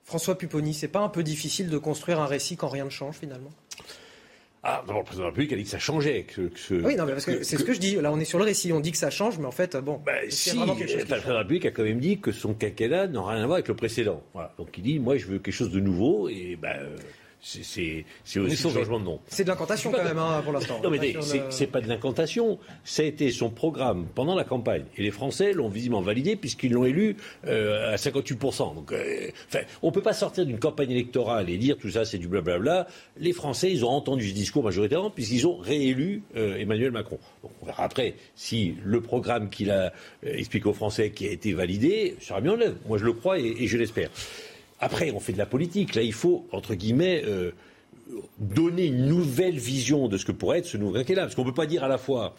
François 0.04 0.38
Pupponi, 0.38 0.72
c'est 0.74 0.88
pas 0.88 1.00
un 1.00 1.08
peu 1.08 1.22
difficile 1.22 1.68
de 1.68 1.78
construire 1.78 2.20
un 2.20 2.26
récit 2.26 2.56
quand 2.56 2.68
rien 2.68 2.84
ne 2.84 2.90
change 2.90 3.16
finalement? 3.16 3.50
Ah, 4.64 4.82
d'abord, 4.86 5.02
le 5.02 5.04
président 5.04 5.22
de 5.24 5.28
la 5.28 5.30
République 5.30 5.52
a 5.52 5.56
dit 5.56 5.62
que 5.62 5.68
ça 5.70 5.78
changeait. 5.78 6.24
Que, 6.24 6.48
que 6.48 6.58
ce- 6.58 6.74
Oui, 6.74 6.96
non, 6.96 7.04
mais 7.06 7.12
parce 7.12 7.24
que 7.26 7.42
c'est 7.44 7.56
ce 7.56 7.62
que 7.64 7.72
je 7.72 7.78
dis. 7.78 7.94
Là, 7.94 8.10
on 8.12 8.18
est 8.18 8.24
sur 8.24 8.38
le 8.38 8.44
récit. 8.44 8.72
On 8.72 8.80
dit 8.80 8.90
que 8.90 8.98
ça 8.98 9.08
change, 9.10 9.38
mais 9.38 9.46
en 9.46 9.52
fait, 9.52 9.76
bon. 9.76 10.00
y 10.26 10.32
Si, 10.32 10.50
a 10.50 10.52
le 10.54 10.58
vraiment 10.58 10.74
quelque 10.74 10.90
chose 10.90 11.00
qui 11.02 11.06
président 11.08 11.28
de 11.28 11.32
la 11.34 11.38
République 11.40 11.66
a 11.66 11.70
quand 11.70 11.84
même 11.84 12.00
dit 12.00 12.18
que 12.20 12.32
son 12.32 12.54
quinquennat 12.54 13.06
n'a 13.06 13.22
rien 13.24 13.42
à 13.42 13.46
voir 13.46 13.54
avec 13.54 13.68
le 13.68 13.76
précédent. 13.76 14.22
Voilà. 14.34 14.52
Donc 14.58 14.76
il 14.76 14.82
dit, 14.82 14.98
moi 14.98 15.16
je 15.16 15.26
veux 15.26 15.38
quelque 15.38 15.54
chose 15.54 15.70
de 15.70 15.78
nouveau, 15.80 16.28
et 16.28 16.56
ben, 16.60 16.74
euh, 16.76 16.96
c'est- 17.40 18.04
aussi 18.40 18.56
changement 18.56 18.98
de 19.00 19.04
nom. 19.04 19.20
C'est 19.28 19.44
de 19.44 19.48
l'incantation 19.48 19.90
quand 19.92 20.02
même 20.04 20.18
hein, 20.18 20.40
pour 20.42 20.52
l'instant. 20.52 20.80
Non, 20.82 20.90
mais 20.90 20.98
c'est 20.98 21.12
le- 21.38 21.44
c'est 21.50 21.66
pas 21.66 21.80
de 21.80 21.88
l'incantation. 21.88 22.58
Ça 22.84 23.02
a 23.02 23.06
été 23.06 23.30
son 23.30 23.50
programme 23.50 24.06
pendant 24.14 24.34
la 24.34 24.44
campagne. 24.44 24.84
Et 24.96 25.02
les 25.02 25.10
Français 25.10 25.52
l'ont 25.52 25.68
visiblement 25.68 26.00
validé 26.02 26.36
puisqu'ils 26.36 26.72
l'ont 26.72 26.84
élu 26.84 27.16
euh, 27.46 27.94
à 27.94 27.96
58%. 27.96 28.74
Donc, 28.74 28.92
euh, 28.92 29.28
enfin, 29.48 29.60
on 29.82 29.92
peut 29.92 30.02
pas 30.02 30.12
sortir 30.12 30.44
d'une 30.46 30.58
campagne 30.58 30.90
électorale 30.90 31.48
et 31.50 31.56
dire 31.58 31.76
tout 31.78 31.90
ça, 31.90 32.04
c'est 32.04 32.18
du 32.18 32.28
blablabla. 32.28 32.86
Les 33.18 33.32
Français, 33.32 33.70
ils 33.70 33.84
ont 33.84 33.90
entendu 33.90 34.28
ce 34.28 34.34
discours 34.34 34.64
majoritairement 34.64 35.10
puisqu'ils 35.10 35.46
ont 35.46 35.56
réélu 35.56 36.22
euh, 36.36 36.56
Emmanuel 36.56 36.90
Macron. 36.90 37.18
Donc, 37.42 37.52
on 37.62 37.66
verra 37.66 37.84
après 37.84 38.14
si 38.34 38.74
le 38.84 39.00
programme 39.00 39.48
qu'il 39.48 39.70
a 39.70 39.92
euh, 40.24 40.32
expliqué 40.34 40.68
aux 40.68 40.72
Français 40.74 41.10
qui 41.10 41.26
a 41.26 41.30
été 41.30 41.52
validé 41.52 42.16
sera 42.20 42.40
mis 42.40 42.48
en 42.48 42.60
œuvre. 42.60 42.76
Moi, 42.88 42.98
je 42.98 43.04
le 43.04 43.12
crois 43.12 43.38
et, 43.38 43.46
et 43.60 43.66
je 43.68 43.78
l'espère. 43.78 44.10
Après, 44.80 45.10
on 45.10 45.20
fait 45.20 45.32
de 45.32 45.38
la 45.38 45.46
politique. 45.46 45.94
Là, 45.94 46.02
il 46.02 46.12
faut, 46.12 46.46
entre 46.52 46.74
guillemets, 46.74 47.22
euh, 47.26 47.52
donner 48.38 48.86
une 48.86 49.06
nouvelle 49.06 49.58
vision 49.58 50.08
de 50.08 50.16
ce 50.16 50.24
que 50.24 50.32
pourrait 50.32 50.58
être 50.58 50.66
ce 50.66 50.76
nouveau 50.76 50.94
quinquennat. 50.94 51.22
Parce 51.22 51.34
qu'on 51.34 51.44
ne 51.44 51.50
peut 51.50 51.54
pas 51.54 51.66
dire 51.66 51.84
à 51.84 51.88
la 51.88 51.98
fois 51.98 52.34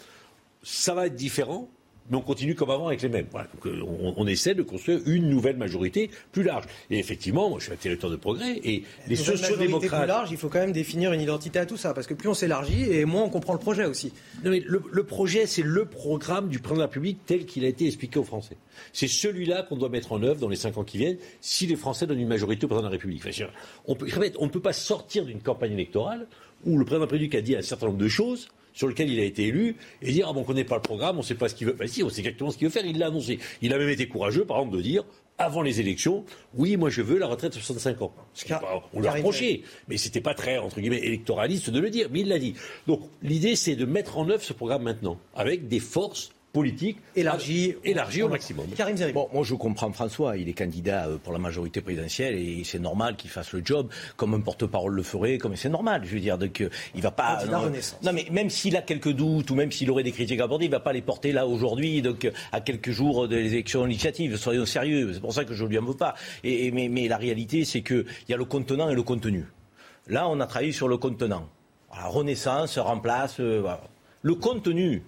ça 0.63 0.93
va 0.93 1.07
être 1.07 1.15
différent, 1.15 1.69
mais 2.09 2.17
on 2.17 2.21
continue 2.21 2.55
comme 2.55 2.69
avant 2.69 2.87
avec 2.87 3.01
les 3.01 3.09
mêmes. 3.09 3.27
Voilà. 3.31 3.47
Donc, 3.53 3.65
euh, 3.67 3.81
on, 3.83 4.13
on 4.17 4.27
essaie 4.27 4.55
de 4.55 4.63
construire 4.63 4.99
une 5.05 5.29
nouvelle 5.29 5.57
majorité 5.57 6.09
plus 6.31 6.43
large. 6.43 6.65
Et 6.89 6.99
effectivement, 6.99 7.49
moi 7.49 7.59
je 7.59 7.65
suis 7.65 7.73
un 7.73 7.77
territoire 7.77 8.11
de 8.11 8.17
progrès 8.17 8.59
et 8.63 8.83
les 9.07 9.15
sociodémocrates. 9.15 10.01
plus 10.01 10.07
large, 10.07 10.31
il 10.31 10.37
faut 10.37 10.49
quand 10.49 10.59
même 10.59 10.71
définir 10.71 11.13
une 11.13 11.21
identité 11.21 11.59
à 11.59 11.65
tout 11.65 11.77
ça, 11.77 11.93
parce 11.93 12.07
que 12.07 12.13
plus 12.13 12.29
on 12.29 12.33
s'élargit 12.33 12.91
et 12.91 13.05
moins 13.05 13.23
on 13.23 13.29
comprend 13.29 13.53
le 13.53 13.59
projet 13.59 13.85
aussi. 13.85 14.11
Non, 14.43 14.51
mais 14.51 14.61
le, 14.65 14.81
le 14.91 15.03
projet, 15.03 15.45
c'est 15.45 15.63
le 15.63 15.85
programme 15.85 16.49
du 16.49 16.59
président 16.59 16.75
de 16.75 16.81
la 16.81 16.87
République 16.87 17.19
tel 17.25 17.45
qu'il 17.45 17.65
a 17.65 17.67
été 17.67 17.85
expliqué 17.85 18.19
aux 18.19 18.23
Français. 18.23 18.57
C'est 18.93 19.07
celui-là 19.07 19.63
qu'on 19.63 19.77
doit 19.77 19.89
mettre 19.89 20.11
en 20.11 20.23
œuvre 20.23 20.39
dans 20.39 20.49
les 20.49 20.55
cinq 20.55 20.77
ans 20.77 20.83
qui 20.83 20.97
viennent 20.97 21.17
si 21.41 21.67
les 21.67 21.75
Français 21.75 22.07
donnent 22.07 22.19
une 22.19 22.27
majorité 22.27 22.65
au 22.65 22.67
président 22.67 22.87
de 22.87 22.91
la 22.93 22.97
République. 22.97 23.21
Enfin, 23.27 23.45
on 23.87 23.95
peut, 23.95 24.07
on 24.39 24.45
ne 24.45 24.51
peut 24.51 24.59
pas 24.59 24.73
sortir 24.73 25.25
d'une 25.25 25.41
campagne 25.41 25.73
électorale 25.73 26.27
où 26.65 26.77
le 26.77 26.85
président 26.85 27.05
de 27.05 27.09
la 27.09 27.11
République 27.11 27.35
a 27.35 27.41
dit 27.41 27.55
un 27.55 27.61
certain 27.61 27.87
nombre 27.87 27.97
de 27.99 28.07
choses 28.07 28.49
sur 28.79 28.87
lesquelles 28.87 29.11
il 29.11 29.19
a 29.19 29.25
été 29.25 29.47
élu 29.47 29.75
et 30.01 30.09
dire 30.13 30.27
ah 30.29 30.31
bon, 30.31 30.39
on 30.39 30.43
ne 30.43 30.47
connaît 30.47 30.63
pas 30.63 30.77
le 30.77 30.81
programme, 30.81 31.17
on 31.17 31.19
ne 31.19 31.25
sait 31.25 31.35
pas 31.35 31.49
ce 31.49 31.55
qu'il 31.55 31.67
veut. 31.67 31.73
Ben 31.73 31.85
si, 31.85 32.01
on 32.01 32.09
sait 32.09 32.19
exactement 32.21 32.49
ce 32.49 32.57
qu'il 32.57 32.65
veut 32.65 32.71
faire, 32.71 32.85
il 32.85 32.97
l'a 32.97 33.07
annoncé. 33.07 33.37
Il 33.61 33.73
a 33.73 33.77
même 33.77 33.89
été 33.89 34.07
courageux, 34.07 34.45
par 34.45 34.59
exemple, 34.59 34.77
de 34.77 34.81
dire 34.81 35.03
avant 35.37 35.61
les 35.61 35.81
élections, 35.81 36.23
oui, 36.55 36.77
moi 36.77 36.89
je 36.89 37.01
veux 37.01 37.17
la 37.17 37.27
retraite 37.27 37.51
à 37.51 37.59
65 37.59 38.01
ans. 38.03 38.13
Ce 38.33 38.45
qui 38.45 38.53
est 38.53 38.55
pas- 38.59 38.81
on 38.93 39.01
l'a 39.01 39.11
reproché, 39.11 39.63
mais 39.89 39.97
c'était 39.97 40.21
pas 40.21 40.33
très, 40.33 40.57
entre 40.59 40.79
guillemets, 40.79 40.99
électoraliste 41.03 41.69
de 41.69 41.79
le 41.81 41.89
dire, 41.89 42.07
mais 42.09 42.21
il 42.21 42.29
l'a 42.29 42.39
dit. 42.39 42.53
Donc 42.87 43.01
l'idée, 43.21 43.57
c'est 43.57 43.75
de 43.75 43.83
mettre 43.83 44.17
en 44.17 44.29
œuvre 44.29 44.43
ce 44.43 44.53
programme 44.53 44.83
maintenant, 44.83 45.19
avec 45.35 45.67
des 45.67 45.79
forces 45.81 46.31
politiques 46.51 46.97
élargies, 47.15 47.75
élargies 47.83 48.23
au 48.23 48.29
maximum. 48.29 48.65
Bon, 49.13 49.29
moi 49.31 49.43
je 49.43 49.53
comprends 49.53 49.91
François, 49.91 50.35
il 50.35 50.49
est 50.49 50.53
candidat 50.53 51.07
euh, 51.07 51.17
pour 51.17 51.31
la 51.31 51.37
majorité 51.39 51.79
présidentielle 51.81 52.35
et 52.35 52.63
c'est 52.63 52.79
normal 52.79 53.15
qu'il 53.17 53.29
fasse 53.29 53.51
le 53.53 53.61
job 53.63 53.89
comme 54.17 54.33
un 54.33 54.39
porte-parole 54.39 54.93
le 54.95 55.03
ferait, 55.03 55.37
comme 55.37 55.55
c'est 55.55 55.69
normal. 55.69 56.01
Je 56.05 56.13
veux 56.15 56.19
dire, 56.19 56.37
donc 56.39 56.61
euh, 56.61 56.69
il 56.95 57.01
va 57.01 57.11
pas. 57.11 57.35
Candidat 57.37 57.57
non, 57.57 57.63
Renaissance. 57.65 57.99
non, 58.03 58.13
mais 58.13 58.25
même 58.31 58.49
s'il 58.49 58.75
a 58.77 58.81
quelques 58.81 59.11
doutes 59.13 59.51
ou 59.51 59.55
même 59.55 59.71
s'il 59.71 59.91
aurait 59.91 60.01
des 60.03 60.11
critiques 60.11 60.39
à 60.39 60.45
aborder, 60.45 60.65
il 60.65 60.71
va 60.71 60.79
pas 60.79 60.91
les 60.93 61.03
porter 61.03 61.31
là 61.31 61.45
aujourd'hui, 61.45 62.01
donc 62.01 62.25
euh, 62.25 62.31
à 62.51 62.61
quelques 62.61 62.91
jours 62.91 63.27
des 63.27 63.53
élections 63.53 63.85
législatives. 63.85 64.35
Soyons 64.37 64.65
sérieux, 64.65 65.11
c'est 65.13 65.19
pour 65.21 65.33
ça 65.33 65.45
que 65.45 65.53
je 65.53 65.65
lui 65.65 65.77
en 65.77 65.85
veux 65.85 65.93
pas. 65.97 66.15
Et, 66.43 66.65
et- 66.65 66.71
mais, 66.71 66.89
mais 66.89 67.07
la 67.07 67.17
réalité, 67.17 67.63
c'est 67.63 67.81
que 67.81 68.05
il 68.27 68.31
y 68.31 68.33
a 68.33 68.37
le 68.37 68.45
contenant 68.45 68.89
et 68.89 68.95
le 68.95 69.03
contenu. 69.03 69.45
Là, 70.07 70.27
on 70.27 70.39
a 70.39 70.47
travaillé 70.47 70.71
sur 70.71 70.87
le 70.87 70.97
contenant. 70.97 71.47
Voilà, 71.91 72.07
Renaissance 72.07 72.79
remplace. 72.79 73.39
euh. 73.39 73.61
Le 74.23 74.33
contenu. 74.35 75.03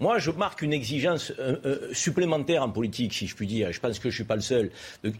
Moi, 0.00 0.18
je 0.18 0.32
marque 0.32 0.62
une 0.62 0.72
exigence 0.72 1.32
euh, 1.38 1.56
euh, 1.64 1.94
supplémentaire 1.94 2.62
en 2.62 2.70
politique, 2.70 3.12
si 3.12 3.26
je 3.28 3.36
puis 3.36 3.46
dire. 3.46 3.72
Je 3.72 3.78
pense 3.78 3.98
que 3.98 4.10
je 4.10 4.14
ne 4.14 4.18
suis 4.18 4.24
pas 4.24 4.34
le 4.34 4.40
seul. 4.40 4.70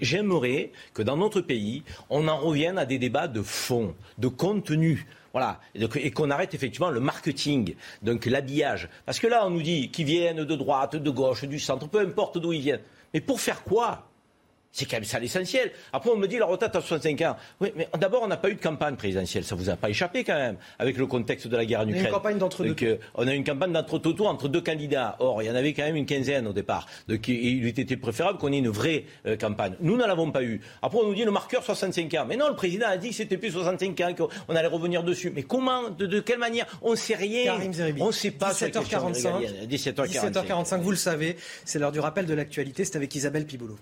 J'aimerais 0.01 0.72
que 0.93 1.03
dans 1.03 1.16
notre 1.16 1.41
pays, 1.41 1.85
on 2.11 2.27
en 2.27 2.37
revienne 2.39 2.77
à 2.79 2.85
des 2.85 2.99
débats 2.99 3.29
de 3.29 3.43
fond, 3.43 3.95
de 4.18 4.27
contenu. 4.29 5.07
Voilà. 5.33 5.61
Et, 5.77 5.85
et 6.07 6.11
qu'on 6.11 6.31
arrête 6.31 6.55
effectivement 6.55 6.91
le 6.91 7.01
marketing, 7.01 7.75
donc 8.03 8.27
l'habillage. 8.27 8.89
Parce 9.07 9.20
que 9.20 9.29
là, 9.29 9.47
on 9.47 9.51
nous 9.51 9.62
dit 9.62 9.91
qu'ils 9.91 10.07
viennent 10.07 10.45
de 10.45 10.57
droite, 10.57 10.97
de 10.97 11.11
gauche, 11.11 11.45
du 11.45 11.61
centre, 11.61 11.89
peu 11.89 12.01
importe 12.01 12.39
d'où 12.39 12.53
ils 12.53 12.61
viennent. 12.61 12.83
Mais 13.12 13.20
pour 13.20 13.41
faire 13.41 13.62
quoi? 13.62 14.09
C'est 14.75 14.87
quand 14.87 14.97
même 14.97 15.05
ça 15.05 15.20
l'essentiel. 15.20 15.70
Après, 15.93 16.11
on 16.11 16.16
me 16.16 16.27
dit 16.27 16.37
la 16.37 16.47
retraite 16.47 16.75
à 16.75 16.81
65 16.81 17.20
ans. 17.22 17.37
Oui, 17.61 17.72
mais 17.77 17.89
d'abord, 17.97 18.22
on 18.25 18.27
n'a 18.27 18.37
pas 18.37 18.51
eu 18.51 18.57
de 18.57 18.61
campagne 18.61 18.97
présidentielle. 18.97 19.45
Ça 19.45 19.55
vous 19.55 19.70
a 19.70 19.77
pas 19.77 19.89
échappé 19.89 20.25
quand 20.25 20.35
même, 20.35 20.57
avec 20.81 20.97
le 20.97 21.07
contexte 21.07 21.47
de 21.47 21.57
la 21.57 21.64
guerre 21.64 21.81
en 21.81 21.85
y 21.85 21.87
a 21.87 21.91
une 21.91 21.97
Ukraine. 21.97 22.12
campagne 22.12 22.39
d'entre-deux 22.39 22.70
Donc, 22.70 22.83
euh, 22.83 22.97
on 23.14 23.29
a 23.29 23.33
une 23.33 23.45
campagne 23.45 23.72
d'entre-deux 23.72 24.14
tours 24.14 24.27
entre 24.29 24.49
deux 24.49 24.61
candidats. 24.61 25.14
Or, 25.20 25.43
il 25.43 25.47
y 25.47 25.51
en 25.51 25.55
avait 25.55 25.72
quand 25.75 25.85
même 25.85 25.95
une 25.95 26.07
quinzaine 26.07 26.49
au 26.49 26.53
départ. 26.53 26.87
Donc, 27.07 27.29
il 27.29 27.64
eût 27.64 27.68
été 27.68 27.97
préférable 27.97 28.39
qu'on 28.39 28.53
ait 28.53 28.59
une 28.59 28.68
vraie 28.68 29.05
euh, 29.27 29.37
campagne. 29.37 29.75
Nous 29.81 29.97
ne 29.97 30.05
l'avons 30.05 30.33
pas 30.33 30.43
eu. 30.43 30.61
Après, 30.83 30.99
on 30.99 31.07
nous 31.07 31.14
dit 31.14 31.25
le 31.25 31.31
marqueur 31.31 31.62
65 31.62 32.12
ans. 32.14 32.27
Mais 32.29 32.37
non, 32.37 32.49
le 32.49 32.57
président 32.57 32.87
a 32.89 32.97
dit 32.97 33.11
que 33.11 33.14
c'était 33.14 33.37
plus 33.37 33.53
65 33.53 34.01
ans, 34.01 34.14
qu'on 34.16 34.57
allait 34.57 34.66
revenir 34.66 35.05
dessus. 35.05 35.31
Mais 35.33 35.45
comment 35.45 35.91
de, 35.91 36.07
de 36.07 36.18
quelle 36.18 36.41
manière? 36.41 36.66
On 36.83 36.91
ne 36.91 36.97
sait 36.97 37.14
rien. 37.14 37.55
On 38.01 38.09
ne 38.09 38.12
sait 38.12 38.33
pas. 38.33 38.53
sur 38.53 38.66
les 38.66 38.72
questions 38.72 38.99
17h45. 38.99 39.37
régaliennes. 39.37 39.68
17h45. 39.68 40.33
17h45, 40.33 40.81
vous 40.81 40.91
le 40.91 40.97
savez, 40.97 41.37
c'est 41.64 41.79
l'heure 41.79 41.93
du 41.93 42.01
rappel 42.01 42.27
de 42.27 42.35
l'actualité. 42.35 42.85
C'est 42.85 42.97
avec 42.97 43.14
Isabelle 43.14 43.47
Piboulot. 43.47 43.79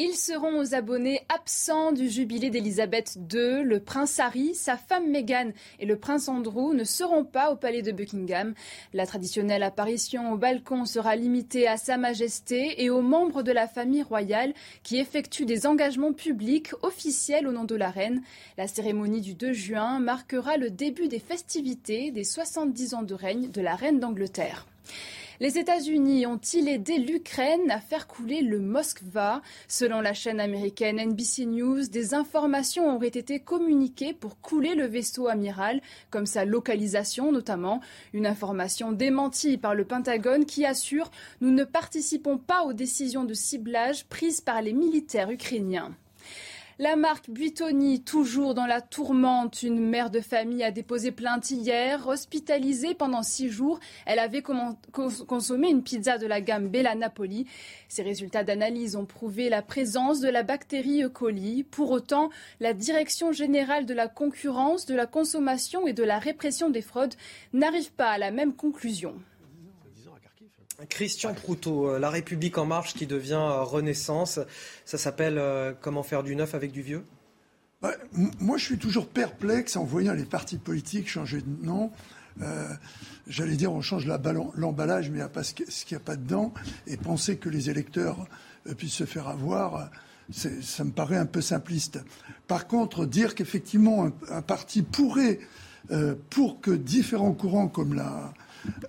Ils 0.00 0.14
seront 0.14 0.60
aux 0.60 0.76
abonnés 0.76 1.22
absents 1.28 1.90
du 1.90 2.08
jubilé 2.08 2.50
d'Elisabeth 2.50 3.16
II. 3.16 3.64
Le 3.64 3.80
prince 3.80 4.20
Harry, 4.20 4.54
sa 4.54 4.76
femme 4.76 5.10
Meghan 5.10 5.50
et 5.80 5.86
le 5.86 5.98
prince 5.98 6.28
Andrew 6.28 6.72
ne 6.72 6.84
seront 6.84 7.24
pas 7.24 7.50
au 7.50 7.56
palais 7.56 7.82
de 7.82 7.90
Buckingham. 7.90 8.54
La 8.92 9.06
traditionnelle 9.06 9.64
apparition 9.64 10.32
au 10.32 10.36
balcon 10.36 10.84
sera 10.84 11.16
limitée 11.16 11.66
à 11.66 11.76
Sa 11.76 11.96
Majesté 11.96 12.80
et 12.80 12.90
aux 12.90 13.02
membres 13.02 13.42
de 13.42 13.50
la 13.50 13.66
famille 13.66 14.04
royale 14.04 14.54
qui 14.84 14.98
effectuent 14.98 15.46
des 15.46 15.66
engagements 15.66 16.12
publics 16.12 16.70
officiels 16.82 17.48
au 17.48 17.52
nom 17.52 17.64
de 17.64 17.74
la 17.74 17.90
reine. 17.90 18.22
La 18.56 18.68
cérémonie 18.68 19.20
du 19.20 19.34
2 19.34 19.52
juin 19.52 19.98
marquera 19.98 20.58
le 20.58 20.70
début 20.70 21.08
des 21.08 21.18
festivités 21.18 22.12
des 22.12 22.22
70 22.22 22.94
ans 22.94 23.02
de 23.02 23.14
règne 23.14 23.50
de 23.50 23.60
la 23.60 23.74
reine 23.74 23.98
d'Angleterre. 23.98 24.64
Les 25.40 25.56
États-Unis 25.56 26.26
ont-ils 26.26 26.68
aidé 26.68 26.98
l'Ukraine 26.98 27.70
à 27.70 27.78
faire 27.78 28.08
couler 28.08 28.42
le 28.42 28.58
Moskva? 28.58 29.40
Selon 29.68 30.00
la 30.00 30.12
chaîne 30.12 30.40
américaine 30.40 30.98
NBC 30.98 31.46
News, 31.46 31.86
des 31.86 32.12
informations 32.12 32.92
auraient 32.96 33.06
été 33.06 33.38
communiquées 33.38 34.12
pour 34.12 34.40
couler 34.40 34.74
le 34.74 34.86
vaisseau 34.86 35.28
amiral, 35.28 35.80
comme 36.10 36.26
sa 36.26 36.44
localisation 36.44 37.30
notamment. 37.30 37.80
Une 38.12 38.26
information 38.26 38.90
démentie 38.90 39.58
par 39.58 39.76
le 39.76 39.84
Pentagone 39.84 40.44
qui 40.44 40.66
assure 40.66 41.08
Nous 41.40 41.52
ne 41.52 41.62
participons 41.62 42.38
pas 42.38 42.64
aux 42.64 42.72
décisions 42.72 43.24
de 43.24 43.34
ciblage 43.34 44.06
prises 44.06 44.40
par 44.40 44.60
les 44.60 44.72
militaires 44.72 45.30
ukrainiens. 45.30 45.94
La 46.80 46.94
marque 46.94 47.28
Buitoni, 47.28 48.04
toujours 48.04 48.54
dans 48.54 48.66
la 48.66 48.80
tourmente, 48.80 49.64
une 49.64 49.80
mère 49.80 50.10
de 50.10 50.20
famille 50.20 50.62
a 50.62 50.70
déposé 50.70 51.10
plainte 51.10 51.50
hier. 51.50 52.06
Hospitalisée 52.06 52.94
pendant 52.94 53.24
six 53.24 53.48
jours, 53.48 53.80
elle 54.06 54.20
avait 54.20 54.42
consommé 54.42 55.70
une 55.70 55.82
pizza 55.82 56.18
de 56.18 56.26
la 56.28 56.40
gamme 56.40 56.68
Bella 56.68 56.94
Napoli. 56.94 57.46
Ces 57.88 58.04
résultats 58.04 58.44
d'analyse 58.44 58.94
ont 58.94 59.06
prouvé 59.06 59.48
la 59.48 59.60
présence 59.60 60.20
de 60.20 60.28
la 60.28 60.44
bactérie 60.44 61.02
E. 61.02 61.08
coli. 61.08 61.64
Pour 61.64 61.90
autant, 61.90 62.30
la 62.60 62.74
Direction 62.74 63.32
générale 63.32 63.84
de 63.84 63.94
la 63.94 64.06
concurrence, 64.06 64.86
de 64.86 64.94
la 64.94 65.06
consommation 65.06 65.88
et 65.88 65.94
de 65.94 66.04
la 66.04 66.20
répression 66.20 66.70
des 66.70 66.82
fraudes 66.82 67.16
n'arrive 67.52 67.90
pas 67.90 68.10
à 68.10 68.18
la 68.18 68.30
même 68.30 68.54
conclusion. 68.54 69.16
Christian 70.86 71.34
Proutot, 71.34 71.88
euh, 71.88 71.98
La 71.98 72.08
République 72.08 72.56
en 72.56 72.64
marche 72.64 72.94
qui 72.94 73.06
devient 73.06 73.32
euh, 73.34 73.62
Renaissance. 73.62 74.38
Ça 74.84 74.98
s'appelle 74.98 75.38
euh, 75.38 75.72
Comment 75.80 76.04
faire 76.04 76.22
du 76.22 76.36
neuf 76.36 76.54
avec 76.54 76.70
du 76.70 76.82
vieux? 76.82 77.04
Moi, 78.12 78.58
je 78.58 78.64
suis 78.64 78.78
toujours 78.78 79.08
perplexe 79.08 79.76
en 79.76 79.84
voyant 79.84 80.12
les 80.12 80.24
partis 80.24 80.58
politiques 80.58 81.08
changer 81.08 81.40
de 81.40 81.64
nom. 81.64 81.92
j'allais 83.28 83.54
dire, 83.54 83.72
on 83.72 83.80
change 83.82 84.04
l'emballage, 84.04 85.10
mais 85.10 85.18
il 85.18 85.20
n'y 85.20 85.22
a 85.22 85.28
pas 85.28 85.44
ce 85.44 85.54
qu'il 85.54 85.66
n'y 85.92 85.96
a 85.96 86.04
pas 86.04 86.16
dedans. 86.16 86.52
Et 86.88 86.96
penser 86.96 87.36
que 87.36 87.48
les 87.48 87.70
électeurs 87.70 88.26
puissent 88.76 88.94
se 88.94 89.04
faire 89.04 89.28
avoir, 89.28 89.92
ça 90.32 90.82
me 90.82 90.90
paraît 90.90 91.18
un 91.18 91.26
peu 91.26 91.40
simpliste. 91.40 92.00
Par 92.48 92.66
contre, 92.66 93.06
dire 93.06 93.36
qu'effectivement, 93.36 94.10
un, 94.28 94.42
parti 94.42 94.82
pourrait, 94.82 95.38
pour 96.30 96.60
que 96.60 96.72
différents 96.72 97.32
courants, 97.32 97.68
comme 97.68 97.94
l'a 97.94 98.34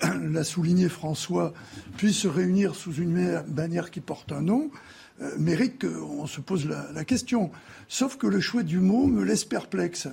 souligné 0.43 0.89
François, 0.89 1.53
puissent 1.97 2.19
se 2.19 2.27
réunir 2.27 2.75
sous 2.75 2.93
une 2.93 3.43
bannière 3.47 3.91
qui 3.91 3.99
porte 3.99 4.31
un 4.31 4.41
nom, 4.41 4.71
mérite 5.37 5.85
qu'on 5.85 6.27
se 6.27 6.41
pose 6.41 6.67
la, 6.67 7.05
question. 7.05 7.51
Sauf 7.87 8.17
que 8.17 8.27
le 8.27 8.39
choix 8.39 8.63
du 8.63 8.79
mot 8.79 9.07
me 9.07 9.23
laisse 9.23 9.45
perplexe. 9.45 10.07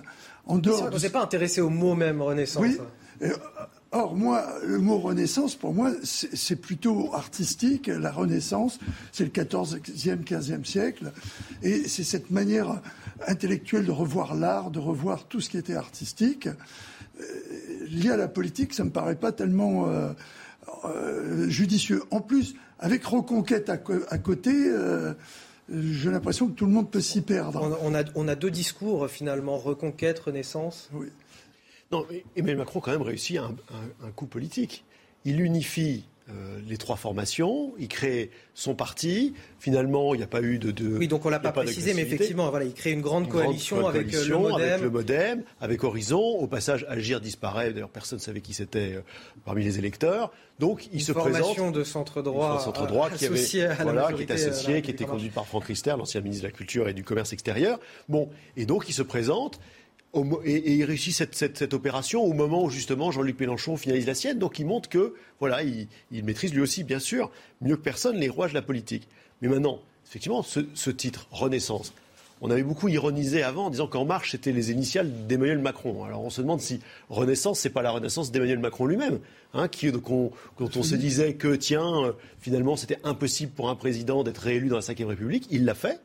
En 0.47 0.59
dehors. 0.59 0.91
Vous 0.91 1.01
n'êtes 1.01 1.13
pas 1.13 1.23
intéressé 1.23 1.61
au 1.61 1.71
mot 1.71 1.95
même 1.95 2.23
Renaissance. 2.23 2.63
Oui. 2.63 2.79
Or, 3.93 4.15
moi, 4.17 4.45
le 4.65 4.79
mot 4.79 4.99
Renaissance, 4.99 5.55
pour 5.55 5.73
moi, 5.73 5.91
c'est 6.03 6.57
plutôt 6.57 7.15
artistique. 7.15 7.87
La 7.87 8.11
Renaissance, 8.11 8.79
c'est 9.13 9.25
le 9.25 9.31
14e, 9.31 10.25
15e 10.25 10.65
siècle. 10.65 11.13
Et 11.63 11.89
c'est 11.89 12.05
cette 12.05 12.31
manière 12.31 12.83
intellectuelle 13.27 13.87
de 13.87 13.93
revoir 13.93 14.35
l'art, 14.35 14.71
de 14.71 14.81
revoir 14.81 15.25
tout 15.25 15.41
ce 15.41 15.49
qui 15.49 15.57
était 15.57 15.77
artistique. 15.77 16.49
Euh, 17.21 17.87
lié 17.89 18.11
à 18.11 18.17
la 18.17 18.29
politique, 18.29 18.75
ça 18.75 18.83
ne 18.83 18.89
me 18.89 18.93
paraît 18.93 19.17
pas 19.17 19.33
tellement 19.33 19.89
euh, 19.89 20.13
euh, 20.85 21.49
judicieux. 21.49 22.03
En 22.11 22.21
plus, 22.21 22.55
avec 22.79 23.05
Reconquête 23.05 23.71
à, 23.71 23.79
côté, 24.19 24.53
j'ai 25.71 26.11
l'impression 26.11 26.49
que 26.49 26.53
tout 26.53 26.67
le 26.67 26.73
monde 26.73 26.91
peut 26.91 27.01
s'y 27.01 27.23
perdre. 27.23 27.79
On, 27.83 27.95
a, 27.95 28.03
on, 28.15 28.29
a, 28.29 28.35
deux 28.35 28.51
discours, 28.51 29.09
finalement, 29.09 29.57
Reconquête, 29.57 30.19
Renaissance. 30.19 30.91
Oui. 30.93 31.07
Non, 31.93 32.05
mais 32.11 32.25
Emmanuel 32.35 32.59
Macron 32.59 32.81
quand 32.81 32.91
même 32.91 33.03
réussit 33.03 33.39
un, 33.39 34.11
coup 34.11 34.27
politique. 34.27 34.85
Il 35.25 35.41
unifie 35.41 36.05
euh, 36.29 36.59
les 36.67 36.77
trois 36.77 36.97
formations, 36.97 37.73
il 37.79 37.87
crée 37.87 38.31
son 38.53 38.75
parti. 38.75 39.35
Finalement, 39.61 40.13
il 40.13 40.19
n'y 40.19 40.25
a 40.25 40.27
pas 40.27 40.43
eu 40.43 40.59
de, 40.59 40.97
oui, 40.99 41.07
donc 41.07 41.25
on 41.25 41.29
l'a 41.29 41.39
pas, 41.39 41.53
précisé, 41.53 41.95
mais 41.95 42.03
effectivement, 42.03 42.51
voilà, 42.51 42.65
il 42.65 42.75
crée 42.75 42.91
une 42.91 43.01
grande 43.01 43.29
coalition, 43.29 43.87
avec, 43.87 44.13
euh, 44.13 44.25
le 44.27 44.37
Modem. 44.37 44.63
avec 44.69 44.83
le 44.83 44.91
MoDem, 44.91 45.43
avec 45.61 45.85
Horizon. 45.85 46.21
Au 46.21 46.49
passage, 46.49 46.85
Agir 46.89 47.21
disparaît. 47.21 47.73
D'ailleurs, 47.73 47.91
personne 47.91 48.19
ne 48.19 48.23
savait 48.23 48.41
qui 48.41 48.55
c'était 48.55 48.95
euh, 48.95 49.03
parmi 49.45 49.63
les 49.63 49.79
électeurs. 49.79 50.33
Donc, 50.59 50.87
il 50.87 50.95
une 50.95 51.01
se 51.01 51.13
formation 51.13 51.71
de 51.71 51.85
centre 51.85 52.23
droit, 52.23 52.59
centre 52.59 52.89
droit 52.89 53.09
qui, 53.11 53.27
avait, 53.27 53.75
voilà, 53.83 54.13
qui 54.13 54.23
est 54.23 54.31
associé, 54.33 54.83
qui 54.83 54.91
était 54.91 55.05
conduit 55.05 55.29
par 55.29 55.47
Franck 55.47 55.67
Rister, 55.67 55.95
l'ancien 55.97 56.23
ministre 56.23 56.43
de 56.43 56.49
la 56.49 56.57
Culture 56.57 56.89
et 56.89 56.95
du 56.95 57.05
Commerce 57.05 57.33
extérieur. 57.33 57.79
Bon, 58.09 58.31
et 58.57 58.67
donc 58.67 58.89
il 58.89 58.95
se 58.95 59.03
présente 59.03 59.61
et, 60.45 60.75
il 60.75 60.85
réussit 60.85 61.15
cette, 61.15 61.75
opération 61.75 62.23
au 62.23 62.33
moment 62.33 62.65
où 62.65 62.71
justement 62.71 63.11
Jean-Luc 63.11 63.39
Mélenchon 63.39 63.77
finalise 63.77 64.07
la 64.07 64.15
sienne. 64.15 64.39
Donc 64.39 64.59
il 64.59 64.67
montre 64.67 64.89
que 64.89 65.15
voilà, 65.41 65.63
il, 65.63 65.89
maîtrise 66.25 66.55
lui 66.55 66.61
aussi, 66.61 66.85
bien 66.85 66.99
sûr, 66.99 67.31
mieux 67.61 67.77
que 67.77 67.83
personne, 67.83 68.17
les 68.17 68.29
rouages 68.29 68.51
de 68.51 68.57
la 68.57 68.63
politique. 68.63 69.09
Mais 69.43 69.49
maintenant, 69.49 69.81
effectivement, 70.07 70.43
ce, 70.43 70.91
titre, 70.91 71.27
Renaissance, 71.31 71.93
on 72.41 72.51
avait 72.51 72.63
beaucoup 72.63 72.89
ironisé 72.89 73.43
avant 73.43 73.67
en 73.67 73.71
disant 73.71 73.87
qu'En 73.87 74.05
Marche, 74.05 74.33
c'était 74.33 74.53
les 74.53 74.71
initiales 74.71 75.27
d'Emmanuel 75.27 75.59
Macron. 75.59 76.05
Alors 76.05 76.25
on 76.25 76.31
se 76.31 76.41
demande 76.41 76.61
si 76.61 76.81
Renaissance, 77.09 77.61
c'est 77.61 77.71
pas 77.71 77.83
la 77.83 77.91
Renaissance 77.91 78.31
d'Emmanuel 78.31 78.59
Macron 78.59 78.87
lui-même, 78.87 79.21
hein, 79.55 79.69
qui, 79.69 79.91
quand 79.93 80.77
on 80.77 80.83
se 80.83 80.95
disait 80.95 81.35
que, 81.35 81.55
tiens, 81.57 82.05
euh, 82.05 82.13
finalement, 82.41 82.77
c'était 82.77 82.99
impossible 83.05 83.53
pour 83.53 83.71
un 83.71 83.75
président 83.75 84.23
d'être 84.23 84.39
réélu 84.39 84.69
dans 84.69 84.77
la 84.77 84.95
Ve 84.95 85.07
République, 85.07 85.47
il 85.51 85.65
l'a 85.65 85.75
fait 85.75 86.01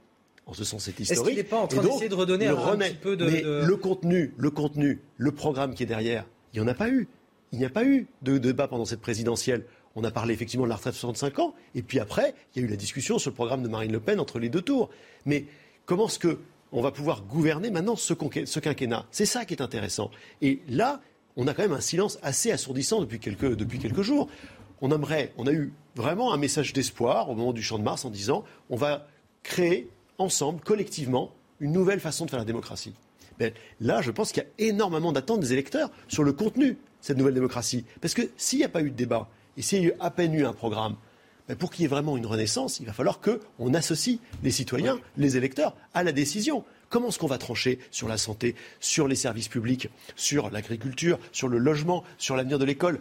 en 0.46 0.54
ce 0.54 0.64
sens 0.64 0.84
c'est 0.84 1.00
historique. 1.00 1.12
Est-ce 1.12 1.30
qu'il 1.30 1.38
n'est 1.38 1.44
pas 1.44 1.58
en 1.58 1.68
train 1.68 1.82
d'essayer 1.82 2.10
de 2.10 2.16
redonner 2.16 2.48
un, 2.48 2.56
petit 2.56 2.96
peu 2.96 3.16
de, 3.16 3.26
Mais 3.26 3.42
le 3.42 3.76
contenu, 3.76 4.34
le 4.38 4.50
contenu, 4.50 5.02
le 5.18 5.32
programme 5.32 5.74
qui 5.74 5.84
est 5.84 5.88
derrière, 5.88 6.26
il 6.54 6.62
n'y 6.62 6.66
en 6.66 6.70
a 6.70 6.74
pas 6.74 6.90
eu. 6.90 7.08
Il 7.52 7.60
n'y 7.60 7.66
a 7.66 7.70
pas 7.70 7.84
eu 7.84 8.08
de 8.22 8.38
débat 8.38 8.68
pendant 8.68 8.86
cette 8.86 9.02
présidentielle. 9.02 9.66
On 9.96 10.04
a 10.04 10.12
parlé 10.12 10.34
effectivement 10.34 10.66
de 10.66 10.70
la 10.70 10.76
retraite 10.76 10.94
de 10.94 11.00
65 11.00 11.40
ans, 11.40 11.54
et 11.76 11.82
puis 11.82 12.00
après, 12.00 12.34
il 12.56 12.62
y 12.62 12.64
a 12.64 12.68
eu 12.68 12.70
la 12.70 12.78
discussion 12.78 13.20
sur 13.20 13.30
le 13.30 13.36
programme 13.36 13.62
de 13.62 13.68
Marine 13.68 13.92
Le 13.92 14.00
Pen 14.00 14.20
entre 14.20 14.40
les 14.40 14.48
deux 14.48 14.62
tours. 14.62 14.90
Mais 15.26 15.46
comment 15.86 16.08
est-ce 16.08 16.20
que 16.20 16.40
on 16.72 16.82
va 16.82 16.92
pouvoir 16.92 17.24
gouverner 17.24 17.70
maintenant 17.70 17.98
ce, 17.98 18.14
ce 18.46 18.60
quinquennat? 18.60 19.06
C'est 19.12 19.26
ça 19.26 19.44
qui 19.44 19.54
est 19.54 19.62
intéressant. 19.62 20.10
Et 20.42 20.62
là, 20.70 21.02
on 21.36 21.48
a 21.48 21.54
quand 21.54 21.64
même 21.64 21.74
un 21.74 21.82
silence 21.82 22.18
assez 22.22 22.52
assourdissant 22.52 23.02
depuis 23.02 23.20
quelques, 23.20 23.56
depuis 23.56 23.80
quelques 23.80 24.02
jours. 24.02 24.30
On 24.82 24.92
aimerait, 24.92 25.34
on 25.38 25.46
a 25.46 25.52
eu 25.52 25.74
vraiment 25.96 26.34
un 26.34 26.38
message 26.38 26.72
d'espoir 26.74 27.30
au 27.30 27.36
moment 27.36 27.54
du 27.54 27.62
Champ 27.62 27.78
de 27.78 27.84
Mars 27.84 28.06
en 28.06 28.10
disant 28.10 28.46
on 28.70 28.78
va 28.78 29.08
créer 29.44 29.90
ensemble, 30.22 30.62
collectivement, 30.62 31.32
une 31.60 31.72
nouvelle 31.72 32.00
façon 32.00 32.26
de 32.26 32.30
faire 32.30 32.40
la 32.40 32.46
démocratie. 32.46 32.94
Ben, 33.40 33.54
là, 33.80 34.02
je 34.02 34.12
pense 34.12 34.32
qu'il 34.32 34.44
y 34.44 34.46
a 34.46 34.70
énormément 34.70 35.12
d'attentes 35.12 35.40
des 35.40 35.54
électeurs 35.54 35.90
sur 36.08 36.24
le 36.24 36.34
contenu 36.34 36.72
de 36.72 36.78
cette 37.02 37.18
nouvelle 37.18 37.34
démocratie. 37.34 37.86
Parce 38.00 38.14
que 38.14 38.24
s'il 38.38 38.60
n'y 38.60 38.66
a 38.66 38.70
pas 38.70 38.82
eu 38.82 38.92
de 38.92 38.96
débat, 38.96 39.30
et 39.58 39.62
s'il 39.62 39.82
y 39.82 39.86
a 39.86 39.90
eu 39.90 39.94
à 40.00 40.12
peine 40.12 40.34
eu 40.34 40.46
un 40.46 40.54
programme, 40.54 40.96
ben, 41.48 41.58
pour 41.58 41.72
qu'il 41.72 41.84
y 41.84 41.86
ait 41.86 41.90
vraiment 41.90 42.18
une 42.18 42.26
renaissance, 42.26 42.80
il 42.80 42.86
va 42.86 42.94
falloir 42.94 43.20
qu'on 43.20 43.74
associe 43.74 44.20
les 44.44 44.52
citoyens, 44.52 45.00
les 45.18 45.38
électeurs, 45.38 45.76
à 45.94 46.04
la 46.04 46.12
décision. 46.12 46.64
Comment 46.90 47.08
est-ce 47.08 47.20
qu'on 47.20 47.28
va 47.28 47.38
trancher 47.38 47.80
sur 47.90 48.08
la 48.08 48.18
santé, 48.18 48.56
sur 48.80 49.08
les 49.08 49.16
services 49.16 49.48
publics, 49.48 49.90
sur 50.16 50.50
l'agriculture, 50.50 51.20
sur 51.32 51.48
le 51.48 51.58
logement, 51.58 52.04
sur 52.18 52.36
l'avenir 52.36 52.60
de 52.60 52.66
l'école? 52.66 53.00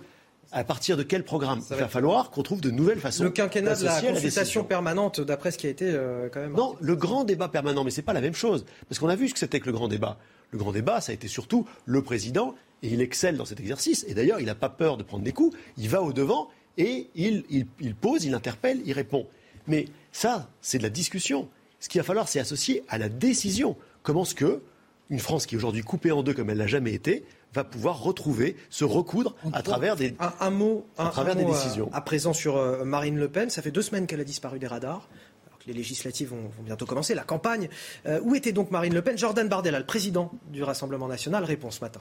À 0.53 0.65
partir 0.65 0.97
de 0.97 1.03
quel 1.03 1.25
programme 1.25 1.61
Il 1.71 1.77
va, 1.77 1.89
falloir 1.89 2.31
qu'on 2.31 2.43
trouve 2.43 2.61
de 2.61 2.71
nouvelles 2.71 2.99
façons. 2.99 3.25
Le 3.25 3.31
quinquennat 3.31 3.77
de 3.77 3.85
la 3.85 4.01
consultation 4.01 4.65
permanente, 4.65 5.21
d'après 5.21 5.51
ce 5.51 5.59
qui 5.59 5.67
a 5.67 5.71
été 5.71 5.87
euh, 5.87 6.29
quand 6.33 6.41
même. 6.41 6.55
Non, 6.55 6.77
le 6.81 6.97
grand 6.97 7.25
débat 7.25 7.49
permanent, 7.49 7.85
mais 7.85 7.91
c'est 7.91 8.03
pas 8.03 8.13
la 8.13 8.21
même 8.21 8.35
chose, 8.35 8.65
parce 8.89 8.99
qu'on 8.99 9.09
a 9.09 9.17
vu 9.17 9.29
ce 9.29 9.35
que 9.35 9.41
c'était 9.41 9.61
que 9.61 9.67
le 9.67 9.73
grand 9.73 9.89
débat. 9.89 10.19
Le 10.51 10.59
grand 10.59 10.73
débat, 10.73 11.01
ça 11.01 11.13
a 11.13 11.15
été 11.15 11.29
surtout 11.29 11.67
le 11.85 12.03
président, 12.03 12.55
et 12.83 12.89
il 12.89 13.01
excelle 13.01 13.37
dans 13.37 13.45
cet 13.45 13.61
exercice. 13.61 14.05
Et 14.09 14.15
d'ailleurs, 14.15 14.41
il 14.41 14.47
n'a 14.47 14.55
pas 14.55 14.69
peur 14.69 14.97
de 14.97 15.03
prendre 15.03 15.23
des 15.23 15.33
coups. 15.33 15.57
Il 15.77 15.89
va 15.89 16.03
au 16.03 16.13
devant 16.13 16.49
et 16.79 17.09
il, 17.15 17.45
il 17.51 17.95
pose, 17.95 18.25
il 18.25 18.35
interpelle, 18.35 18.81
il 18.85 18.93
répond. 18.93 19.27
Mais 19.67 19.87
ça, 20.13 20.49
c'est 20.63 20.79
de 20.79 20.83
la 20.83 20.91
discussion. 20.91 21.49
Ce 21.79 21.89
qu'il 21.89 22.01
va 22.01 22.05
falloir, 22.05 22.29
c'est 22.29 22.41
associer 22.41 22.85
à 22.89 22.99
la 22.99 23.09
décision. 23.09 23.77
Comment 24.03 24.23
est-ce 24.23 24.35
que 24.35 24.63
une 25.11 25.19
France 25.19 25.47
qui 25.47 25.55
est 25.55 25.59
aujourd'hui 25.59 25.83
coupée 25.83 26.13
en 26.13 26.23
deux 26.23 26.35
comme 26.35 26.51
elle 26.51 26.59
l'a 26.59 26.67
jamais 26.67 26.93
été 26.93 27.25
va 27.53 27.65
pouvoir 27.65 28.03
retrouver, 28.03 28.57
se 28.69 28.85
recoudre 28.85 29.35
à 29.53 29.63
travers 29.63 29.97
des, 29.97 30.15
un, 30.41 30.51
mot, 30.51 30.87
à 30.99 31.09
travers 31.09 31.37
des 31.37 31.45
décisions. 31.45 31.91
À, 31.93 32.01
présent 32.01 32.33
sur 32.33 32.57
euh, 32.57 32.85
Marine 32.85 33.19
Le 33.19 33.29
Pen, 33.29 33.51
ça 33.51 33.63
fait 33.63 33.71
deux 33.71 33.83
semaines 33.83 34.07
qu'elle 34.07 34.21
a 34.21 34.25
disparu 34.25 34.59
des 34.59 34.67
radars. 34.67 35.09
Alors 35.47 35.59
que 35.59 35.67
les 35.67 35.73
législatives 35.73 36.29
vont, 36.29 36.51
bientôt 36.61 36.87
commencer, 36.87 37.15
la 37.15 37.25
campagne. 37.25 37.69
Euh, 38.07 38.21
où 38.23 38.35
était 38.35 38.53
donc 38.53 38.71
Marine 38.71 38.95
Le 38.95 39.03
Pen? 39.03 39.19
Jordan 39.19 39.49
Bardella, 39.49 39.79
le 39.79 39.87
président 39.87 40.31
du 40.49 40.63
Rassemblement 40.63 41.09
national, 41.09 41.45
répond 41.45 41.71
ce 41.71 41.81
matin. 41.81 42.01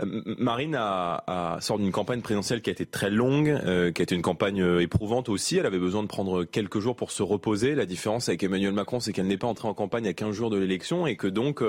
Euh, 0.00 0.22
Marine 0.38 0.76
a, 0.78 1.58
sort 1.60 1.78
d'une 1.78 1.92
campagne 1.92 2.20
présidentielle 2.20 2.62
qui 2.62 2.70
a 2.70 2.72
été 2.72 2.86
très 2.86 3.10
longue, 3.10 3.48
euh, 3.48 3.90
qui 3.90 4.02
a 4.02 4.04
été 4.04 4.14
une 4.14 4.22
campagne 4.22 4.62
euh, 4.62 4.80
éprouvante 4.80 5.28
aussi. 5.28 5.56
Elle 5.56 5.66
avait 5.66 5.78
besoin 5.78 6.02
de 6.02 6.08
prendre 6.08 6.44
quelques 6.44 6.78
jours 6.78 6.96
pour 6.96 7.10
se 7.10 7.22
reposer. 7.22 7.74
La 7.74 7.86
différence 7.86 8.28
avec 8.28 8.42
Emmanuel 8.42 8.72
Macron, 8.72 9.00
c'est 9.00 9.12
qu'elle 9.12 9.26
n'est 9.26 9.38
pas 9.38 9.46
entrée 9.46 9.68
en 9.68 9.74
campagne 9.74 10.06
à 10.06 10.12
15 10.12 10.34
jours 10.34 10.50
de 10.50 10.58
l'élection 10.58 11.06
et 11.06 11.16
que 11.16 11.26
donc 11.26 11.62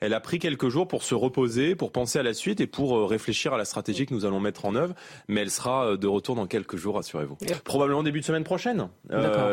elle 0.00 0.14
a 0.14 0.20
pris 0.20 0.38
quelques 0.38 0.68
jours 0.68 0.88
pour 0.88 1.02
se 1.02 1.14
reposer, 1.14 1.74
pour 1.74 1.92
penser 1.92 2.18
à 2.18 2.22
la 2.22 2.34
suite 2.34 2.60
et 2.60 2.66
pour 2.66 3.08
réfléchir 3.08 3.54
à 3.54 3.58
la 3.58 3.64
stratégie 3.64 4.06
que 4.06 4.14
nous 4.14 4.24
allons 4.24 4.40
mettre 4.40 4.64
en 4.64 4.74
œuvre. 4.74 4.94
Mais 5.28 5.42
elle 5.42 5.50
sera 5.50 5.96
de 5.96 6.06
retour 6.06 6.34
dans 6.34 6.46
quelques 6.46 6.76
jours, 6.76 6.96
rassurez-vous. 6.96 7.36
Probablement 7.64 8.02
début 8.02 8.20
de 8.20 8.24
semaine 8.24 8.44
prochaine. 8.44 8.88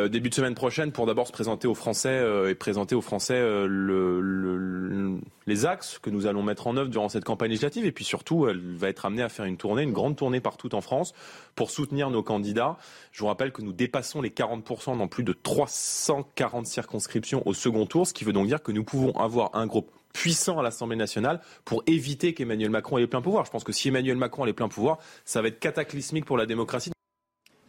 début 0.09 0.29
de 0.29 0.35
semaine 0.35 0.55
prochaine 0.55 0.91
pour 0.91 1.05
d'abord 1.05 1.27
se 1.27 1.31
présenter 1.31 1.67
aux 1.67 1.75
Français 1.75 2.23
et 2.49 2.55
présenter 2.55 2.95
aux 2.95 3.01
Français 3.01 3.39
le, 3.39 5.19
les 5.47 5.65
axes 5.65 5.97
que 5.99 6.09
nous 6.09 6.27
allons 6.27 6.43
mettre 6.43 6.67
en 6.67 6.77
œuvre 6.77 6.89
durant 6.89 7.09
cette 7.09 7.23
campagne 7.23 7.49
législative 7.49 7.85
et 7.85 7.91
puis 7.91 8.03
surtout, 8.03 8.47
elle 8.47 8.59
va 8.59 8.89
être 8.89 9.05
amenée 9.05 9.23
à 9.23 9.29
faire 9.29 9.45
une 9.45 9.57
tournée, 9.57 9.83
une 9.83 9.93
grande 9.93 10.15
tournée 10.15 10.41
partout 10.41 10.75
en 10.75 10.81
France 10.81 11.13
pour 11.55 11.71
soutenir 11.71 12.11
nos 12.11 12.21
candidats. 12.21 12.77
Je 13.11 13.21
vous 13.21 13.27
rappelle 13.27 13.51
que 13.51 13.61
nous 13.61 13.73
dépassons 13.73 14.21
les 14.21 14.29
40% 14.29 14.97
dans 14.97 15.07
plus 15.07 15.23
de 15.23 15.33
340 15.33 16.67
circonscriptions 16.67 17.41
au 17.47 17.53
second 17.53 17.85
tour, 17.85 18.05
ce 18.05 18.13
qui 18.13 18.23
veut 18.23 18.33
donc 18.33 18.47
dire 18.47 18.61
que 18.61 18.71
nous 18.71 18.83
pouvons 18.83 19.17
avoir 19.17 19.55
un 19.55 19.65
groupe 19.65 19.91
puissant 20.13 20.59
à 20.59 20.63
l'Assemblée 20.63 20.95
nationale 20.95 21.41
pour 21.63 21.83
éviter 21.85 22.33
qu'Emmanuel 22.33 22.71
Macron 22.71 22.97
ait 22.97 23.01
les 23.01 23.07
pleins 23.07 23.21
pouvoirs. 23.21 23.45
Je 23.45 23.51
pense 23.51 23.63
que 23.63 23.71
si 23.71 23.89
Emmanuel 23.89 24.17
Macron 24.17 24.43
a 24.43 24.45
les 24.47 24.53
pleins 24.53 24.67
pouvoirs, 24.67 24.97
ça 25.25 25.41
va 25.41 25.47
être 25.47 25.59
cataclysmique 25.59 26.25
pour 26.25 26.37
la 26.37 26.45
démocratie. 26.45 26.91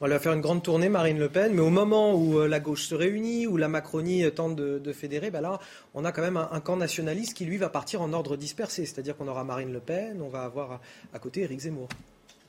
On 0.01 0.07
va 0.07 0.21
faire 0.21 0.33
une 0.33 0.41
grande 0.41 0.63
tournée, 0.63 0.89
Marine 0.89 1.19
Le 1.19 1.29
Pen, 1.29 1.53
mais 1.53 1.61
au 1.61 1.71
moment 1.71 2.15
où 2.15 2.39
euh, 2.39 2.47
la 2.47 2.61
gauche 2.61 2.85
se 2.85 2.95
réunit, 2.95 3.49
où 3.49 3.57
la 3.57 3.67
Macronie 3.67 4.23
euh, 4.23 4.31
tente 4.31 4.55
de, 4.55 4.93
fédérer, 4.93 5.33
ben 5.33 5.41
là, 5.41 5.59
on 5.93 6.05
a 6.05 6.13
quand 6.13 6.23
même 6.23 6.37
un, 6.37 6.61
camp 6.61 6.77
nationaliste 6.77 7.35
qui, 7.35 7.45
lui, 7.45 7.57
va 7.57 7.69
partir 7.69 8.01
en 8.01 8.13
ordre 8.13 8.37
dispersé. 8.37 8.87
C'est-à-dire 8.87 9.17
qu'on 9.17 9.27
aura 9.27 9.43
Marine 9.43 9.73
Le 9.73 9.81
Pen, 9.81 10.23
on 10.23 10.29
va 10.29 10.45
avoir 10.45 10.81
à, 11.13 11.19
côté 11.19 11.43
Éric 11.43 11.59
Zemmour. 11.59 11.89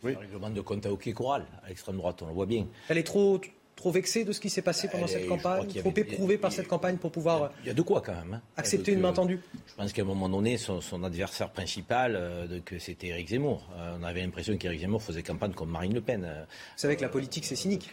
Oui. 0.03 0.13
Un 0.15 0.19
règlement 0.19 0.51
de 0.51 0.61
compte 0.61 0.85
à 0.85 0.91
hockey 0.91 1.11
choral 1.11 1.43
à 1.65 1.69
l'extrême 1.69 1.97
droite, 1.97 2.21
on 2.21 2.27
le 2.27 2.33
voit 2.33 2.45
bien. 2.45 2.67
Elle 2.87 2.99
est 2.99 3.03
trop, 3.03 3.41
Trop 3.79 3.91
vexé 3.91 4.25
de 4.25 4.33
ce 4.33 4.41
qui 4.41 4.49
s'est 4.49 4.61
passé 4.61 4.89
pendant 4.89 5.05
Allez, 5.05 5.13
cette 5.13 5.27
campagne 5.29 5.65
Trop 5.69 5.87
avait- 5.89 6.01
éprouvé 6.01 6.37
par 6.37 6.51
cette 6.51 6.67
campagne 6.67 6.97
pour 6.97 7.11
pouvoir 7.13 7.51
Il 7.63 7.67
y 7.67 7.71
a 7.71 7.73
de 7.73 7.81
quoi 7.81 8.01
quand 8.01 8.11
même. 8.13 8.33
hein. 8.33 8.41
accepter 8.57 8.91
une 8.91 8.99
main 8.99 9.13
tendue 9.13 9.39
Je 9.67 9.73
pense 9.75 9.93
qu'à 9.93 10.01
un 10.01 10.05
moment 10.05 10.27
donné, 10.27 10.57
son, 10.57 10.81
son 10.81 11.01
adversaire 11.05 11.49
principal, 11.49 12.17
euh, 12.17 12.59
que 12.65 12.77
c'était 12.77 13.07
Éric 13.07 13.29
Zemmour. 13.29 13.65
Euh, 13.77 13.95
on 13.97 14.03
avait 14.03 14.19
l'impression 14.21 14.57
qu'Éric 14.57 14.81
Zemmour 14.81 15.01
faisait 15.01 15.23
campagne 15.23 15.53
comme 15.53 15.69
Marine 15.69 15.93
Le 15.93 16.01
Pen. 16.01 16.25
Euh, 16.25 16.43
Vous 16.43 16.49
savez 16.75 16.97
que 16.97 17.01
la 17.03 17.07
politique, 17.07 17.45
c'est 17.45 17.55
cynique. 17.55 17.89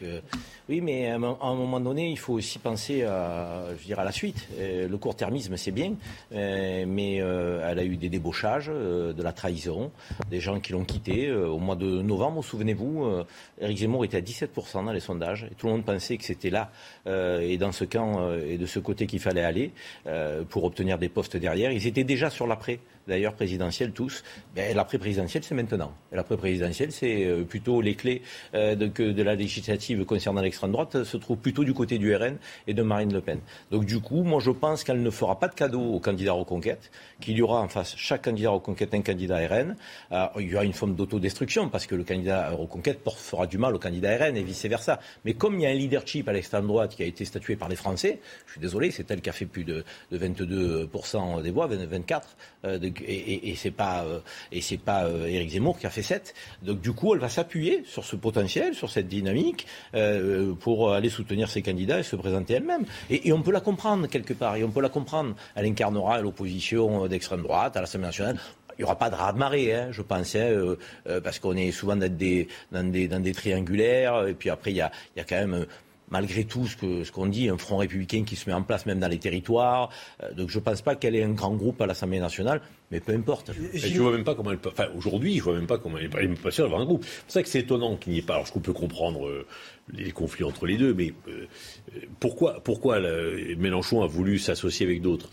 oui, 0.69 0.81
mais 0.81 1.09
à 1.09 1.15
un, 1.15 1.19
mo- 1.19 1.39
à 1.41 1.47
un 1.47 1.55
moment 1.55 1.79
donné, 1.79 2.11
il 2.11 2.19
faut 2.19 2.33
aussi 2.35 2.59
penser 2.59 3.05
à, 3.05 3.67
je 3.69 3.75
veux 3.79 3.85
dire, 3.85 4.01
à 4.01 4.05
la 4.05 4.11
suite. 4.11 4.49
Le 4.59 4.97
court-termisme, 4.97 5.57
c'est 5.57 5.71
bien, 5.71 5.95
mais 6.33 7.17
elle 7.17 7.79
a 7.79 7.85
eu 7.85 7.97
des 7.97 8.09
débauchages, 8.09 8.67
de 8.69 9.23
la 9.23 9.33
trahison, 9.33 9.93
des 10.31 10.41
gens 10.41 10.59
qui 10.61 10.73
l'ont 10.73 10.85
quitté. 10.85 11.31
Au 11.33 11.59
mois 11.59 11.77
de 11.77 11.87
novembre, 12.03 12.43
souvenez-vous, 12.43 13.23
Éric 13.61 13.79
Zemmour 13.79 14.05
était 14.05 14.17
à 14.17 14.21
17% 14.21 14.85
dans 14.85 14.93
les 14.93 15.01
sondages, 15.01 15.45
et 15.51 15.55
tout 15.55 15.67
le 15.67 15.73
monde 15.75 15.76
pensait 15.83 16.17
que 16.17 16.25
c'était 16.25 16.51
là 16.51 16.71
euh, 17.07 17.41
et 17.41 17.59
dans 17.59 17.73
ce 17.73 17.85
camp 17.85 18.21
euh, 18.21 18.47
et 18.47 18.59
de 18.59 18.67
ce 18.67 18.79
côté 18.79 19.07
qu'il 19.07 19.21
fallait 19.21 19.45
aller 19.45 19.73
euh, 20.07 20.45
pour 20.45 20.65
obtenir 20.65 20.99
des 20.99 21.09
postes 21.09 21.37
derrière. 21.37 21.71
Ils 21.73 21.87
étaient 21.87 22.05
déjà 22.05 22.31
sur 22.31 22.47
l'après, 22.47 22.81
d'ailleurs 23.07 23.35
présidentiel 23.35 23.93
tous. 23.93 24.25
Ben, 24.55 24.75
l'après 24.77 24.99
présidentiel, 24.99 25.43
c'est 25.45 25.55
maintenant. 25.55 25.93
Et 26.13 26.17
l'après 26.17 26.37
présidentiel, 26.37 26.93
c'est 26.93 27.25
euh, 27.25 27.45
plutôt 27.45 27.81
les 27.81 27.95
clés 27.95 28.23
euh, 28.55 28.75
de, 28.75 28.87
de 28.89 29.23
la 29.23 29.35
législative 29.35 30.05
concernant 30.05 30.41
l'extrême 30.41 30.73
droite 30.73 30.97
euh, 30.97 31.05
se 31.05 31.17
trouvent 31.17 31.39
plutôt 31.39 31.65
du 31.65 31.73
côté 31.75 31.99
du 31.99 32.15
RN 32.15 32.37
et 32.67 32.75
de 32.75 32.83
Marine 32.83 33.13
Le 33.13 33.21
Pen. 33.21 33.41
Donc 33.71 33.85
du 33.85 34.01
coup, 34.01 34.23
moi 34.23 34.41
je 34.41 34.51
pense 34.51 34.85
qu'elle 34.85 35.03
ne 35.03 35.11
fera 35.11 35.39
pas 35.39 35.49
de 35.49 35.55
cadeau 35.55 35.81
aux 35.81 36.01
candidats 36.01 36.33
Reconquête, 36.33 36.91
qu'il 37.21 37.37
y 37.37 37.43
aura 37.43 37.61
en 37.61 37.69
face 37.69 37.95
chaque 37.97 38.25
candidat 38.25 38.51
Reconquête 38.51 38.93
un 38.95 39.03
candidat 39.03 39.39
RN. 39.47 39.77
Euh, 40.13 40.27
il 40.41 40.51
y 40.51 40.55
aura 40.55 40.65
une 40.65 40.73
forme 40.73 40.95
d'autodestruction 40.95 41.69
parce 41.69 41.87
que 41.87 41.95
le 41.95 42.05
candidat 42.05 42.51
Reconquête 42.51 43.01
fera 43.17 43.47
du 43.47 43.59
mal 43.59 43.75
au 43.75 43.79
candidat 43.79 44.17
RN 44.17 44.37
et 44.37 44.43
vice-versa. 44.43 45.01
Mais 45.25 45.35
comme 45.35 45.55
il 45.59 45.63
y 45.63 45.67
a 45.67 45.71
un 45.71 45.75
leadership 45.75 46.29
à 46.29 46.33
l'extrême 46.33 46.67
droite 46.67 46.95
qui 46.97 47.03
a 47.03 47.07
été 47.07 47.25
statué 47.25 47.57
par 47.57 47.69
les 47.69 47.77
Français, 47.77 48.21
je 48.47 48.53
suis 48.53 48.61
désolé, 48.61 48.91
c'est 48.91 49.11
elle 49.11 49.21
qui 49.21 49.31
a 49.31 49.33
fait 49.33 49.47
plus 49.47 49.65
de, 49.65 49.85
de 50.11 50.19
22% 50.19 51.43
des 51.43 51.51
voix, 51.51 51.67
20 51.67 51.87
24, 51.87 52.37
euh, 52.65 52.79
de- 52.79 52.89
et, 53.03 53.15
et, 53.15 53.51
et 53.51 53.55
c'est 53.57 53.71
pas 53.71 54.05
euh, 54.05 54.21
et 54.53 54.61
c'est 54.61 54.79
pas 54.79 55.05
euh, 55.05 55.27
Éric 55.27 55.51
Zemmour 55.51 55.79
qui 55.79 55.87
a 55.87 55.91
fait 55.91 56.03
7. 56.03 56.35
Donc 56.63 56.81
du 56.81 56.93
coup, 56.93 57.15
elle 57.15 57.21
va 57.21 57.29
s'appuyer 57.29 57.83
sur 57.85 58.05
ce 58.05 58.17
potentiel, 58.17 58.75
sur 58.75 58.91
cette 58.91 59.09
dynamique, 59.09 59.67
euh, 59.95 60.55
pour 60.55 60.93
aller 60.93 61.09
soutenir 61.09 61.49
ses 61.49 61.63
candidats 61.63 62.01
et 62.01 62.03
se 62.03 62.17
présenter 62.17 62.55
elle-même. 62.55 62.85
Et, 63.11 63.33
on 63.33 63.43
peut 63.43 63.53
la 63.53 63.61
comprendre 63.61 64.07
quelque 64.07 64.33
part, 64.33 64.57
et 64.57 64.65
on 64.65 64.71
peut 64.71 64.81
la 64.81 64.89
comprendre. 64.89 65.35
Elle 65.55 65.67
incarnera 65.67 66.21
l'opposition 66.21 67.07
d'extrême 67.07 67.43
droite 67.43 67.77
à 67.77 67.81
l'Assemblée 67.81 68.07
nationale. 68.07 68.39
Il 68.79 68.83
n'y 68.83 68.85
aura 68.85 68.99
pas 68.99 69.11
de 69.11 69.15
raz-de-marée, 69.15 69.75
hein, 69.75 69.89
je 69.91 70.03
pense, 70.03 70.35
hein, 70.37 70.77
parce 71.23 71.39
qu'on 71.39 71.57
est 71.57 71.71
souvent 71.71 71.97
dans 71.97 72.15
des, 72.15 72.49
dans, 72.73 72.91
des, 72.91 73.09
dans 73.09 73.21
des 73.21 73.33
triangulaires, 73.33 74.27
et 74.27 74.35
puis 74.35 74.51
après, 74.51 74.71
il 74.71 74.77
y 74.77 74.81
a, 74.81 74.91
il 75.15 75.19
y 75.19 75.23
a 75.23 75.25
quand 75.25 75.37
même... 75.37 75.67
Malgré 76.09 76.45
tout 76.45 76.67
ce 76.69 76.77
que 76.77 77.03
ce 77.03 77.11
qu'on 77.11 77.27
dit, 77.27 77.49
un 77.49 77.59
front 77.59 77.79
républicain 77.79 78.23
qui 78.25 78.37
se 78.37 78.49
met 78.49 78.55
en 78.55 78.63
place 78.63 78.87
même 78.87 79.01
dans 79.01 79.09
les 79.09 79.19
territoires. 79.19 79.91
Euh, 80.23 80.33
donc 80.35 80.51
je 80.51 80.59
ne 80.59 80.63
pense 80.63 80.81
pas 80.81 80.95
qu'elle 80.95 81.17
ait 81.17 81.25
un 81.25 81.33
grand 81.33 81.55
groupe 81.57 81.81
à 81.83 81.87
l'Assemblée 81.87 82.21
nationale, 82.21 82.61
mais 82.93 83.01
peu 83.01 83.13
importe. 83.13 83.51
Et 83.73 83.79
je 83.79 84.01
vois 84.01 84.13
même 84.13 84.23
pas 84.23 84.37
comment 84.37 84.53
elle 84.53 84.59
peut. 84.59 84.69
Enfin, 84.71 84.87
aujourd'hui, 84.97 85.39
je 85.39 85.43
vois 85.43 85.55
même 85.55 85.67
pas 85.67 85.79
comment 85.79 85.99
elle 85.99 86.05
est 86.05 86.09
pas, 86.09 86.21
elle 86.23 86.31
est 86.31 86.41
pas 86.41 86.53
sûre 86.53 86.63
d'avoir 86.65 86.81
un 86.81 86.85
groupe. 86.85 87.05
C'est 87.05 87.23
pour 87.25 87.33
ça 87.33 87.43
que 87.43 87.49
c'est 87.49 87.59
étonnant 87.59 87.97
qu'il 87.97 88.13
n'y 88.13 88.21
ait 88.21 88.23
pas. 88.23 88.35
Alors, 88.35 88.47
je 88.47 88.53
peux 88.57 88.73
comprendre 88.73 89.27
euh, 89.27 89.47
les 89.93 90.13
conflits 90.13 90.45
entre 90.45 90.67
les 90.67 90.77
deux, 90.77 90.95
mais 90.95 91.13
euh, 91.27 91.47
pourquoi, 92.21 92.61
pourquoi 92.63 93.01
la- 93.01 93.57
Mélenchon 93.59 94.03
a 94.03 94.07
voulu 94.07 94.39
s'associer 94.39 94.87
avec 94.87 95.03
d'autres 95.03 95.29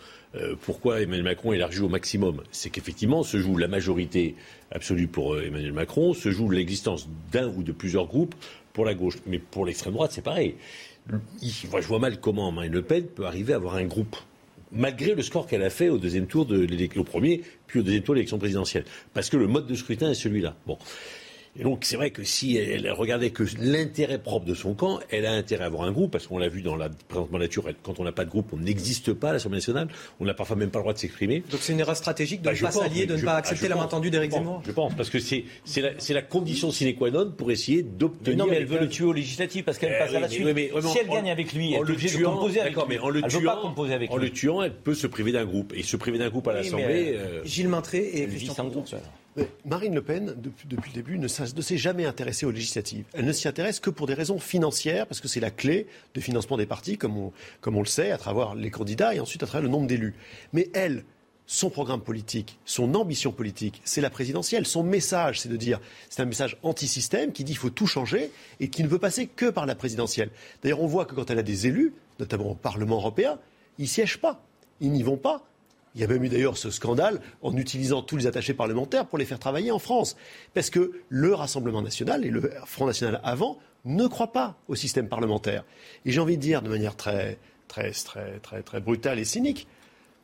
Pourquoi 0.62 1.02
Emmanuel 1.02 1.24
Macron 1.24 1.54
élargit 1.54 1.82
au 1.82 1.90
maximum? 1.90 2.42
C'est 2.52 2.72
qu'effectivement 2.72 3.22
se 3.22 3.38
joue 3.38 3.58
la 3.58 3.68
majorité 3.68 4.36
absolue 4.72 5.08
pour 5.08 5.40
Emmanuel 5.40 5.74
Macron, 5.74 6.16
se 6.16 6.32
joue 6.32 6.50
l'existence 6.50 7.08
d'un 7.32 7.48
ou 7.50 7.62
de 7.62 7.72
plusieurs 7.72 8.08
groupes 8.08 8.34
pour 8.74 8.86
la 8.86 8.94
gauche. 8.94 9.18
Mais 9.26 9.40
pour 9.40 9.66
l'extrême 9.66 9.94
droite, 9.94 10.12
c'est 10.14 10.24
pareil. 10.24 10.56
Je 11.42 11.88
vois 11.88 12.00
mal 12.00 12.20
comment 12.20 12.52
Marine 12.52 12.74
Le 12.74 12.82
Pen 12.82 13.06
peut 13.06 13.26
arriver 13.26 13.54
à 13.54 13.58
avoir 13.58 13.76
un 13.76 13.86
groupe 13.86 14.16
malgré 14.74 15.14
le 15.14 15.22
score 15.22 15.48
qu'elle 15.48 15.64
a 15.64 15.70
fait 15.70 15.90
au 15.90 15.98
deuxième 15.98 16.28
tour 16.28 16.46
de 16.46 16.60
l'élection, 16.60 17.02
au 17.02 17.06
premier, 17.06 17.44
puis 17.68 17.80
au 17.80 17.84
deuxième 17.84 18.04
tour 18.04 18.16
de 18.16 18.20
l'élection 18.20 18.40
présidentielle. 18.40 18.86
Parce 19.14 19.30
que 19.30 19.38
le 19.38 19.48
mode 19.48 19.68
de 19.68 19.76
scrutin 19.76 20.10
est 20.12 20.16
celui-là. 20.16 20.56
Bon. 20.66 20.78
Et 21.56 21.62
donc, 21.62 21.86
c'est 21.86 21.97
vrai 21.97 22.10
que 22.10 22.24
si 22.24 22.58
elle, 22.58 22.89
regardait 22.91 23.30
que 23.30 23.43
l'intérêt 23.60 24.18
propre 24.18 24.45
de 24.47 24.56
son 24.56 24.74
camp, 24.74 24.99
elle 25.12 25.28
a 25.28 25.34
intérêt 25.34 25.66
à 25.66 25.68
avoir 25.68 25.84
un 25.84 25.91
groupe, 25.91 26.10
parce 26.12 26.26
qu'on 26.26 26.39
l'a 26.39 26.47
vu 26.49 26.64
dans 26.64 26.76
la 26.76 26.89
présente 26.89 27.32
nature, 27.32 27.70
quand 27.84 27.99
on 27.99 28.04
n'a 28.04 28.12
pas 28.12 28.26
de 28.26 28.30
groupe, 28.32 28.47
on 28.54 28.58
n'existe 28.58 29.14
pas 29.14 29.30
à 29.30 29.34
l'Assemblée 29.34 29.58
nationale, 29.58 29.88
on 30.20 30.26
n'a 30.26 30.34
parfois 30.34 30.56
même 30.56 30.72
pas 30.72 30.80
le 30.80 30.84
droit 30.84 30.93
de 30.93 30.97
s'exprimer. 30.97 31.43
Donc 31.51 31.60
c'est 31.62 31.74
une 31.74 31.80
erreur 31.80 31.95
stratégique 31.95 32.41
de 32.41 32.45
Bah, 32.45 32.54
ne 32.54 32.60
pas 32.60 32.72
s'allier, 32.72 33.06
de 33.06 33.14
ne 33.14 33.18
je- 33.20 33.26
pas 33.26 33.36
accepter 33.36 33.68
la 33.68 33.76
main 33.76 33.86
tendue 33.86 34.10
d'Éric 34.10 34.32
Zemmour? 34.32 34.64
Je 34.66 34.72
pense, 34.72 34.95
parce 34.95 35.12
que 35.12 35.20
c'est 35.20 35.43
c'est 35.64 35.82
la, 35.82 35.91
la 36.10 36.22
condition 36.24 36.72
sine 36.72 36.95
qua 36.95 37.12
non 37.12 37.32
pour 37.32 37.51
essayer 37.51 37.84
d'obtenir. 37.84 38.38
non, 38.38 38.47
mais 38.49 38.56
elle 38.58 38.66
veut 38.66 38.80
le 38.80 38.89
tuer 38.89 39.06
aux 39.06 39.14
législatives 39.14 39.64
parce 39.64 39.78
qu'elle 39.78 39.93
Eh 39.95 39.99
passe 39.99 40.10
à 40.10 40.20
la 40.20 40.28
mais 40.28 40.34
suite. 40.34 40.45
oui, 40.47 40.54
mais- 40.56 40.72
oui, 40.74 40.82
si 40.82 40.97
elle 40.97 41.10
en- 41.10 41.14
gagne 41.14 41.30
avec 41.30 41.54
lui, 41.54 41.68
en 41.68 41.68
elle 41.68 41.74
est 41.76 41.78
le 41.86 41.91
obligée 41.93 42.10
de 42.10 42.24
tuant- 42.24 42.34
composer 42.34 42.62
avec 42.62 42.76
lui. 42.76 42.82
mais 42.89 42.97
en 42.97 43.10
le 43.10 43.22
elle 43.24 43.30
tuant, 43.30 43.39
veut 43.41 43.45
pas 43.45 43.62
composer 43.62 43.93
avec 43.93 44.10
en 44.12 44.18
lui. 44.18 44.26
le 44.26 44.32
tuant, 44.32 44.64
elle 44.64 44.74
peut 44.74 44.95
se 44.95 45.06
priver 45.06 45.32
d'un 45.32 45.45
groupe. 45.45 45.72
Et 45.76 45.84
se 45.84 45.97
priver 45.97 46.18
d'un 46.18 46.30
groupe 46.30 46.47
à 46.47 46.54
l'Assemblée. 46.54 46.86
mais, 46.88 47.14
euh, 47.16 47.43
Gilles 47.45 47.68
Maintré 47.70 47.99
et 47.99 48.26
Christian 48.28 48.72
Marine 49.66 49.96
Le 49.96 50.02
Pen, 50.02 50.36
depuis, 50.38 50.68
le 50.70 50.94
début, 50.94 51.18
ne, 51.18 51.28
s'est 51.28 51.78
jamais 51.78 52.06
intéressée 52.06 52.46
aux 52.46 52.52
législatives. 52.52 53.06
Elle 53.14 53.26
ne 53.26 53.32
s'y 53.32 53.48
intéresse 53.48 53.80
que 53.80 53.90
pour 53.90 54.08
des 54.08 54.14
raisons 54.14 54.40
financières, 54.40 55.08
parce 55.08 55.22
que 55.22 55.28
c'est 55.28 55.40
la 55.40 55.52
clé 55.52 55.88
de 56.14 56.22
financement 56.22 56.58
des 56.58 56.66
partis, 56.66 56.98
comme 56.98 57.18
on, 57.18 57.80
le 57.80 57.86
sait, 57.86 58.12
à 58.12 58.18
travers 58.18 58.56
les 58.56 58.70
candidats 58.70 59.16
et 59.16 59.20
ensuite 59.20 59.44
à 59.44 59.48
travers 59.48 59.64
le 59.64 59.70
nombre 59.70 59.88
d'élus. 59.88 60.14
Mais 60.54 60.70
elle, 60.74 61.04
son 61.48 61.70
programme 61.70 62.02
politique, 62.02 62.60
son 62.66 62.96
ambition 62.96 63.32
politique, 63.32 63.82
c'est 63.84 64.02
la 64.02 64.10
présidentielle. 64.10 64.66
Son 64.66 64.84
message, 64.84 65.42
c'est 65.42 65.50
de 65.50 65.58
dire, 65.58 65.80
c'est 66.10 66.22
un 66.22 66.26
message 66.26 66.58
anti-système 66.64 67.32
qui 67.32 67.44
dit 67.44 67.54
qu'il 67.54 67.60
faut 67.60 67.70
tout 67.70 67.88
changer 67.88 68.32
et 68.60 68.70
qui 68.70 68.84
ne 68.84 68.88
veut 68.88 69.00
passer 69.00 69.28
que 69.28 69.50
par 69.50 69.66
la 69.66 69.76
présidentielle. 69.76 70.30
D'ailleurs, 70.62 70.82
on 70.82 70.88
voit 70.88 71.06
que 71.06 71.16
quand 71.16 71.30
elle 71.32 71.40
a 71.40 71.44
des 71.44 71.68
élus, 71.68 71.94
notamment 72.20 72.52
au 72.52 72.56
Parlement 72.56 72.96
européen, 72.96 73.40
ils 73.80 73.88
siègent 73.88 74.20
pas, 74.20 74.44
ils 74.80 74.92
n'y 74.92 75.04
vont 75.04 75.18
pas. 75.18 75.44
Il 75.96 76.02
y 76.02 76.04
a 76.04 76.08
même 76.08 76.24
eu 76.24 76.30
d'ailleurs 76.30 76.58
ce 76.58 76.72
scandale 76.72 77.20
en 77.41 77.56
utilisant 77.56 78.02
tous 78.02 78.18
les 78.18 78.26
attachés 78.26 78.54
parlementaires 78.54 79.06
pour 79.06 79.18
les 79.20 79.26
faire 79.26 79.39
travailler 79.39 79.72
en 79.72 79.80
France. 79.80 80.16
Parce 80.54 80.70
que 80.70 80.91
le 81.10 81.34
Rassemblement 81.34 81.82
national 81.82 82.26
et 82.26 82.30
le 82.30 82.52
Front 82.66 82.88
national 82.88 83.22
avant 83.24 83.60
ne 83.86 84.08
croient 84.08 84.32
pas 84.32 84.58
au 84.68 84.76
système 84.76 85.08
parlementaire. 85.08 85.66
Et 86.06 86.12
j'ai 86.12 86.20
envie 86.20 86.38
de 86.38 86.41
dire 86.41 86.62
de 86.62 86.70
manière 86.70 86.96
très, 86.96 87.38
très, 87.68 88.82
brutale 88.82 89.20
et 89.20 89.26
cynique, 89.26 89.68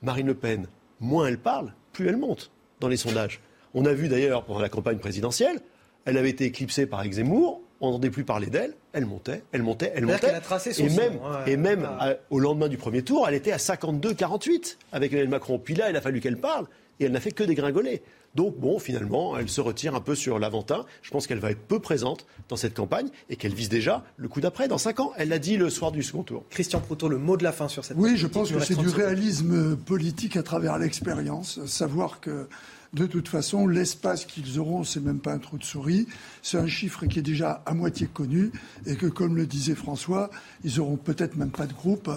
Marine 0.01 0.27
Le 0.27 0.33
Pen, 0.33 0.67
moins 0.99 1.27
elle 1.27 1.39
parle, 1.39 1.73
plus 1.91 2.07
elle 2.07 2.17
monte 2.17 2.51
dans 2.79 2.87
les 2.87 2.97
sondages. 2.97 3.41
On 3.73 3.85
a 3.85 3.93
vu 3.93 4.07
d'ailleurs 4.07 4.45
pendant 4.45 4.61
la 4.61 4.69
campagne 4.69 4.97
présidentielle, 4.97 5.59
elle 6.05 6.17
avait 6.17 6.29
été 6.29 6.45
éclipsée 6.45 6.85
par 6.85 7.03
Zemmour, 7.11 7.58
on 7.81 7.87
n'entendait 7.87 8.09
plus 8.09 8.23
parler 8.25 8.47
d'elle, 8.47 8.73
elle 8.93 9.05
montait, 9.05 9.43
elle 9.51 9.63
montait, 9.63 9.91
elle 9.95 10.05
montait. 10.05 10.19
qu'elle 10.19 10.35
a 10.35 10.41
tracé 10.41 10.73
son 10.73 10.85
et 10.85 10.89
même, 10.89 11.13
hein, 11.23 11.39
et 11.47 11.57
même 11.57 11.87
elle 12.01 12.11
à- 12.11 12.17
au 12.29 12.39
lendemain 12.39 12.67
du 12.67 12.77
premier 12.77 13.03
tour, 13.03 13.25
elle 13.27 13.35
était 13.35 13.51
à 13.51 13.57
52-48 14.03 14.77
avec 14.91 15.11
Emmanuel 15.11 15.29
Macron. 15.29 15.59
Puis 15.59 15.75
là, 15.75 15.89
il 15.89 15.95
a 15.95 16.01
fallu 16.01 16.19
qu'elle 16.19 16.37
parle 16.37 16.65
et 16.99 17.05
elle 17.05 17.11
n'a 17.11 17.19
fait 17.19 17.31
que 17.31 17.43
dégringoler. 17.43 18.01
Donc 18.35 18.57
bon, 18.57 18.77
finalement, 18.77 19.37
elle 19.37 19.49
se 19.49 19.59
retire 19.61 19.95
un 19.95 20.01
peu 20.01 20.13
sur 20.13 20.37
l'Aventin. 20.37 20.85
Je 21.01 21.09
pense 21.09 21.25
qu'elle 21.25 21.39
va 21.39 21.49
être 21.49 21.61
peu 21.61 21.79
présente 21.79 22.27
dans 22.47 22.57
cette 22.57 22.75
campagne 22.75 23.07
et 23.29 23.35
qu'elle 23.37 23.55
vise 23.55 23.69
déjà 23.69 24.03
le 24.17 24.27
coup 24.27 24.39
d'après 24.39 24.67
dans 24.67 24.77
5 24.77 24.99
ans. 24.99 25.11
Elle 25.17 25.29
l'a 25.29 25.39
dit 25.39 25.57
le 25.57 25.69
soir 25.71 25.91
du 25.91 26.03
second 26.03 26.21
tour. 26.23 26.43
Christian 26.51 26.79
Proutot, 26.79 27.09
le 27.09 27.17
mot 27.17 27.37
de 27.37 27.43
la 27.43 27.51
fin 27.51 27.67
sur 27.67 27.83
cette 27.85 27.97
Oui, 27.97 28.17
je 28.17 28.27
pense 28.27 28.51
que 28.51 28.59
c'est 28.59 28.75
du 28.75 28.81
30 28.83 28.85
secondes. 28.89 29.03
réalisme 29.05 29.75
politique 29.77 30.37
à 30.37 30.43
travers 30.43 30.77
l'expérience. 30.77 31.65
Savoir 31.65 32.19
que, 32.19 32.47
de 32.93 33.05
toute 33.05 33.27
façon, 33.27 33.67
l'espace 33.67 34.25
qu'ils 34.25 34.59
auront, 34.59 34.83
c'est 34.83 34.99
même 34.99 35.19
pas 35.19 35.33
un 35.33 35.37
trou 35.37 35.57
de 35.57 35.63
souris. 35.63 36.07
C'est 36.41 36.57
un 36.57 36.67
chiffre 36.67 37.05
qui 37.05 37.19
est 37.19 37.23
déjà 37.23 37.61
à 37.65 37.73
moitié 37.73 38.07
connu 38.07 38.51
et 38.85 38.95
que, 38.95 39.05
comme 39.05 39.35
le 39.35 39.45
disait 39.45 39.75
François, 39.75 40.29
ils 40.63 40.79
auront 40.79 40.97
peut-être 40.97 41.35
même 41.35 41.51
pas 41.51 41.67
de 41.67 41.73
groupe 41.73 42.07
euh, 42.07 42.15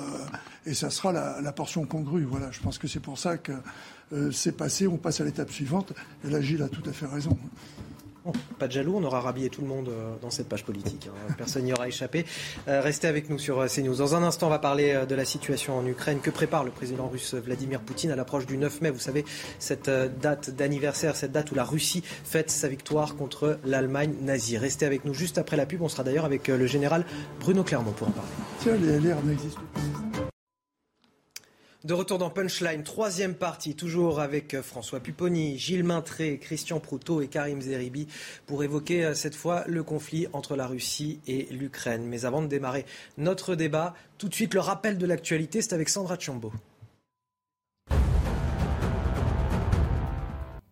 et 0.65 0.75
ça 0.75 0.91
sera 0.91 1.13
la, 1.13 1.53
portion 1.53 1.85
congrue. 1.85 2.25
Voilà, 2.25 2.51
je 2.51 2.61
pense 2.61 2.79
que 2.79 2.89
c'est 2.89 3.01
pour 3.01 3.19
ça 3.19 3.37
que 3.37 3.53
euh, 4.13 4.31
c'est 4.31 4.57
passé. 4.57 4.87
On 4.87 4.97
passe 4.97 5.21
à 5.21 5.25
l'étape 5.25 5.51
suivante. 5.51 5.93
Et 6.25 6.31
là, 6.31 6.41
Gilles 6.41 6.63
a 6.63 6.69
tout 6.69 6.89
à 6.89 6.93
fait 6.93 7.07
raison. 7.07 7.37
Pas 8.59 8.69
de 8.69 8.73
jaloux, 8.73 8.95
on 8.97 9.03
aura 9.03 9.21
rhabillé 9.21 9.51
tout 9.51 9.63
le 9.63 9.67
monde 9.67 9.89
euh, 9.89 10.15
dans 10.23 10.31
cette 10.31 10.49
page 10.49 10.65
politique. 10.65 11.09
hein. 11.09 11.35
Personne 11.37 11.65
n'y 11.65 11.73
aura 11.73 11.89
échappé. 11.89 12.25
Euh, 12.69 12.81
restez 12.81 13.09
avec 13.09 13.29
nous 13.29 13.39
sur 13.39 13.59
euh, 13.59 13.67
CNews. 13.67 13.97
Dans 13.97 14.15
un 14.15 14.23
instant, 14.23 14.47
on 14.47 14.51
va 14.51 14.61
parler 14.61 15.01
de 15.09 15.15
la 15.15 15.25
situation 15.25 15.77
en 15.77 15.85
Ukraine. 15.87 16.21
Que 16.21 16.31
prépare 16.31 16.63
le 16.63 16.71
président 16.71 17.09
russe 17.09 17.35
Vladimir 17.35 17.81
Poutine 17.81 18.13
à 18.13 18.17
l'approche 18.17 18.47
du 18.47 18.57
9 18.59 18.81
mai? 18.81 18.91
Vous 18.91 19.01
savez, 19.01 19.25
cette 19.59 19.91
date 20.21 20.51
d'anniversaire, 20.51 21.17
cette 21.17 21.33
date 21.33 21.51
où 21.51 21.55
la 21.57 21.65
Russie 21.65 22.03
fête 22.25 22.51
sa 22.51 22.69
victoire 22.69 23.17
contre 23.17 23.59
l'Allemagne 23.65 24.15
nazie. 24.21 24.57
Restez 24.57 24.87
avec 24.87 25.05
nous 25.05 25.15
juste 25.15 25.39
après 25.39 25.57
la 25.57 25.67
pub. 25.67 25.83
On 25.83 25.89
sera 25.89 26.05
d'ailleurs 26.05 26.25
avec 26.25 26.47
le 26.49 26.67
général 26.67 27.05
Bruno 27.41 27.65
Clermont 27.65 27.93
pour 27.93 28.09
en 28.09 28.13
parler. 28.13 28.31
Tiens, 28.61 28.77
les 28.77 29.01
LR 29.01 29.23
n'existent 29.25 29.61
pas. 29.75 29.81
De 31.85 31.95
retour 31.95 32.19
dans 32.19 32.31
Punchline, 32.31 32.85
troisième 32.85 33.35
partie, 33.35 33.75
toujours 33.75 34.21
avec 34.21 34.55
euh, 34.55 34.63
François 34.63 35.01
Pupponi, 35.01 35.59
Gilles 35.59 35.83
Maintré, 35.83 36.39
Christian 36.39 36.79
Proutot 36.79 37.23
et 37.23 37.27
Karim 37.27 37.61
Zeribi 37.61 38.07
pour 38.47 38.63
évoquer 38.63 39.05
euh, 39.05 39.15
cette 39.15 39.35
fois 39.35 39.65
le 39.67 39.83
conflit 39.83 40.29
entre 40.33 40.55
la 40.55 40.69
Russie 40.69 41.19
et 41.27 41.49
l'Ukraine. 41.51 42.05
Mais 42.07 42.25
avant 42.25 42.41
de 42.41 42.47
démarrer 42.47 42.87
notre 43.19 43.57
débat, 43.57 43.95
tout 44.17 44.29
de 44.29 44.35
suite 44.35 44.55
le 44.55 44.61
rappel 44.61 44.97
de 44.97 45.07
l'actualité, 45.07 45.61
c'est 45.61 45.73
avec 45.73 45.89
Sandra 45.89 46.17
Chambaud. 46.17 46.53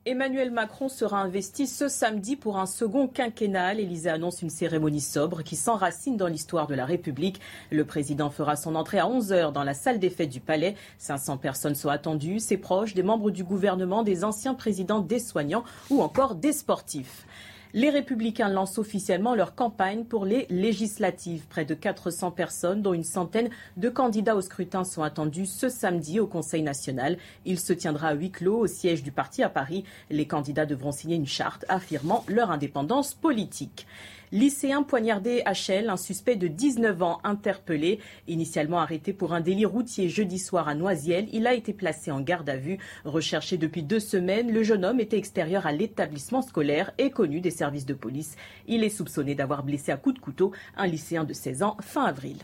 Emmanuel 0.06 0.50
Macron 0.50 0.88
sera 0.88 1.20
investi 1.20 1.66
ce 1.66 1.86
samedi 1.86 2.34
pour 2.34 2.58
un 2.58 2.64
second 2.64 3.06
quinquennat. 3.06 3.74
L'Élysée 3.74 4.08
annonce 4.08 4.40
une 4.40 4.48
cérémonie 4.48 5.02
sobre 5.02 5.42
qui 5.42 5.56
s'enracine 5.56 6.16
dans 6.16 6.26
l'histoire 6.26 6.66
de 6.66 6.74
la 6.74 6.86
République. 6.86 7.38
Le 7.70 7.84
président 7.84 8.30
fera 8.30 8.56
son 8.56 8.76
entrée 8.76 8.98
à 8.98 9.04
11h 9.04 9.52
dans 9.52 9.62
la 9.62 9.74
salle 9.74 9.98
des 9.98 10.08
fêtes 10.08 10.30
du 10.30 10.40
Palais. 10.40 10.74
500 10.96 11.36
personnes 11.36 11.74
sont 11.74 11.90
attendues, 11.90 12.40
ses 12.40 12.56
proches, 12.56 12.94
des 12.94 13.02
membres 13.02 13.30
du 13.30 13.44
gouvernement, 13.44 14.02
des 14.02 14.24
anciens 14.24 14.54
présidents, 14.54 15.00
des 15.00 15.18
soignants 15.18 15.64
ou 15.90 16.00
encore 16.00 16.34
des 16.34 16.54
sportifs. 16.54 17.26
Les 17.72 17.90
Républicains 17.90 18.48
lancent 18.48 18.78
officiellement 18.78 19.36
leur 19.36 19.54
campagne 19.54 20.04
pour 20.04 20.24
les 20.24 20.46
législatives. 20.50 21.46
Près 21.48 21.64
de 21.64 21.74
400 21.74 22.32
personnes, 22.32 22.82
dont 22.82 22.94
une 22.94 23.04
centaine 23.04 23.48
de 23.76 23.88
candidats 23.88 24.34
au 24.34 24.40
scrutin, 24.40 24.82
sont 24.82 25.04
attendus 25.04 25.46
ce 25.46 25.68
samedi 25.68 26.18
au 26.18 26.26
Conseil 26.26 26.62
national. 26.62 27.16
Il 27.44 27.60
se 27.60 27.72
tiendra 27.72 28.08
à 28.08 28.14
huis 28.14 28.32
clos 28.32 28.58
au 28.58 28.66
siège 28.66 29.04
du 29.04 29.12
parti 29.12 29.44
à 29.44 29.48
Paris. 29.48 29.84
Les 30.10 30.26
candidats 30.26 30.66
devront 30.66 30.90
signer 30.90 31.14
une 31.14 31.28
charte 31.28 31.64
affirmant 31.68 32.24
leur 32.26 32.50
indépendance 32.50 33.14
politique. 33.14 33.86
Lycéen 34.32 34.84
poignardé 34.84 35.42
HL, 35.44 35.90
un 35.90 35.96
suspect 35.96 36.36
de 36.36 36.46
19 36.46 37.02
ans 37.02 37.18
interpellé. 37.24 37.98
Initialement 38.28 38.78
arrêté 38.78 39.12
pour 39.12 39.32
un 39.32 39.40
délit 39.40 39.64
routier 39.64 40.08
jeudi 40.08 40.38
soir 40.38 40.68
à 40.68 40.76
Noisiel, 40.76 41.28
il 41.32 41.48
a 41.48 41.54
été 41.54 41.72
placé 41.72 42.12
en 42.12 42.20
garde 42.20 42.48
à 42.48 42.56
vue. 42.56 42.78
Recherché 43.04 43.56
depuis 43.56 43.82
deux 43.82 43.98
semaines, 43.98 44.52
le 44.52 44.62
jeune 44.62 44.84
homme 44.84 45.00
était 45.00 45.18
extérieur 45.18 45.66
à 45.66 45.72
l'établissement 45.72 46.42
scolaire 46.42 46.92
et 46.98 47.10
connu 47.10 47.40
des 47.40 47.50
services 47.50 47.86
de 47.86 47.94
police. 47.94 48.36
Il 48.68 48.84
est 48.84 48.88
soupçonné 48.88 49.34
d'avoir 49.34 49.64
blessé 49.64 49.90
à 49.90 49.96
coups 49.96 50.14
de 50.14 50.20
couteau 50.20 50.52
un 50.76 50.86
lycéen 50.86 51.24
de 51.24 51.32
16 51.32 51.64
ans 51.64 51.76
fin 51.80 52.04
avril. 52.04 52.36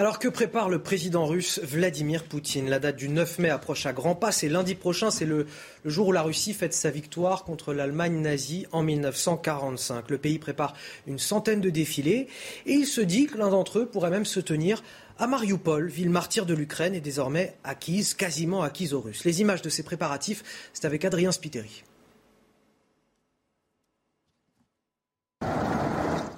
Alors 0.00 0.18
que 0.18 0.28
prépare 0.28 0.70
le 0.70 0.78
président 0.78 1.26
russe 1.26 1.60
Vladimir 1.62 2.24
Poutine? 2.24 2.70
La 2.70 2.78
date 2.78 2.96
du 2.96 3.10
9 3.10 3.38
mai 3.38 3.50
approche 3.50 3.84
à 3.84 3.92
grands 3.92 4.14
pas. 4.14 4.32
C'est 4.32 4.48
lundi 4.48 4.74
prochain, 4.74 5.10
c'est 5.10 5.26
le, 5.26 5.46
jour 5.84 6.08
où 6.08 6.12
la 6.12 6.22
Russie 6.22 6.54
fête 6.54 6.72
sa 6.72 6.88
victoire 6.88 7.44
contre 7.44 7.74
l'Allemagne 7.74 8.18
nazie 8.18 8.66
en 8.72 8.82
1945. 8.82 10.08
Le 10.08 10.16
pays 10.16 10.38
prépare 10.38 10.72
une 11.06 11.18
centaine 11.18 11.60
de 11.60 11.68
défilés 11.68 12.28
et 12.64 12.72
il 12.72 12.86
se 12.86 13.02
dit 13.02 13.26
que 13.26 13.36
l'un 13.36 13.50
d'entre 13.50 13.80
eux 13.80 13.84
pourrait 13.84 14.08
même 14.08 14.24
se 14.24 14.40
tenir 14.40 14.82
à 15.18 15.26
Mariupol, 15.26 15.88
ville 15.88 16.08
martyre 16.08 16.46
de 16.46 16.54
l'Ukraine 16.54 16.94
et 16.94 17.02
désormais 17.02 17.54
acquise, 17.62 18.14
quasiment 18.14 18.62
acquise 18.62 18.94
aux 18.94 19.02
Russes. 19.02 19.24
Les 19.24 19.42
images 19.42 19.60
de 19.60 19.68
ces 19.68 19.82
préparatifs, 19.82 20.70
c'est 20.72 20.86
avec 20.86 21.04
Adrien 21.04 21.30
Spiteri. 21.30 21.84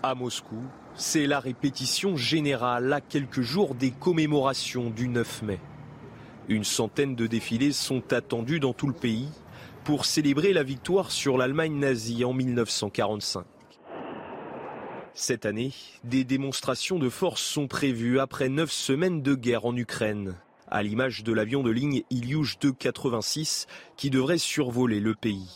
À 0.03 0.17
Moscou, 0.17 0.65
c'est 0.95 1.27
la 1.27 1.41
répétition 1.41 2.17
générale 2.17 2.93
à 2.93 3.01
quelques 3.01 3.41
jours 3.41 3.75
des 3.75 3.91
commémorations 3.91 4.91
du 4.91 5.09
9 5.09 5.43
mai. 5.43 5.61
Une 6.49 6.65
centaine 6.65 7.15
de 7.15 7.27
défilés 7.27 7.73
sont 7.73 8.13
attendus 8.13 8.61
dans 8.61 8.73
tout 8.73 8.89
le 8.89 8.93
pays 8.93 9.29
pour 9.85 10.05
célébrer 10.05 10.53
la 10.53 10.63
victoire 10.63 11.11
sur 11.11 11.39
l'Allemagne 11.39 11.79
nazie 11.79 12.25
en 12.25 12.33
1945. 12.33 13.45
Cette 15.15 15.45
année, 15.45 15.73
des 16.05 16.25
démonstrations 16.25 16.99
de 16.99 17.09
force 17.09 17.43
sont 17.43 17.69
prévues 17.69 18.19
après 18.19 18.49
neuf 18.49 18.71
semaines 18.71 19.23
de 19.23 19.35
guerre 19.35 19.67
en 19.67 19.77
Ukraine, 19.77 20.37
à 20.69 20.83
l'image 20.83 21.23
de 21.23 21.33
l'avion 21.33 21.63
de 21.63 21.71
ligne 21.71 22.03
Ilyush 22.11 22.59
286 22.59 23.67
qui 23.97 24.09
devrait 24.11 24.39
survoler 24.39 25.01
le 25.01 25.15
pays. 25.15 25.51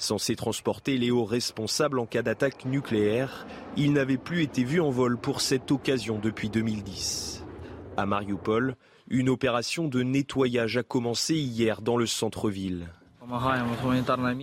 Censé 0.00 0.36
transporter 0.36 0.96
les 0.96 1.10
hauts 1.10 1.24
responsables 1.24 1.98
en 1.98 2.06
cas 2.06 2.22
d'attaque 2.22 2.64
nucléaire, 2.64 3.48
il 3.76 3.92
n'avait 3.92 4.16
plus 4.16 4.42
été 4.42 4.62
vu 4.62 4.80
en 4.80 4.90
vol 4.90 5.18
pour 5.18 5.40
cette 5.40 5.72
occasion 5.72 6.20
depuis 6.22 6.48
2010. 6.48 7.44
À 7.96 8.06
Mariupol, 8.06 8.76
une 9.08 9.28
opération 9.28 9.88
de 9.88 10.04
nettoyage 10.04 10.76
a 10.76 10.84
commencé 10.84 11.34
hier 11.34 11.82
dans 11.82 11.96
le 11.96 12.06
centre-ville. 12.06 12.86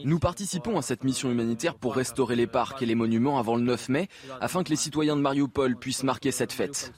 Nous 0.03 0.19
participons 0.19 0.77
à 0.77 0.81
cette 0.81 1.05
mission 1.05 1.31
humanitaire 1.31 1.75
pour 1.75 1.95
restaurer 1.95 2.35
les 2.35 2.47
parcs 2.47 2.81
et 2.81 2.85
les 2.85 2.93
monuments 2.93 3.39
avant 3.39 3.55
le 3.55 3.63
9 3.63 3.87
mai, 3.89 4.09
afin 4.41 4.61
que 4.61 4.69
les 4.69 4.75
citoyens 4.75 5.15
de 5.15 5.21
Mariupol 5.21 5.77
puissent 5.77 6.03
marquer 6.03 6.31
cette 6.31 6.51
fête. 6.51 6.93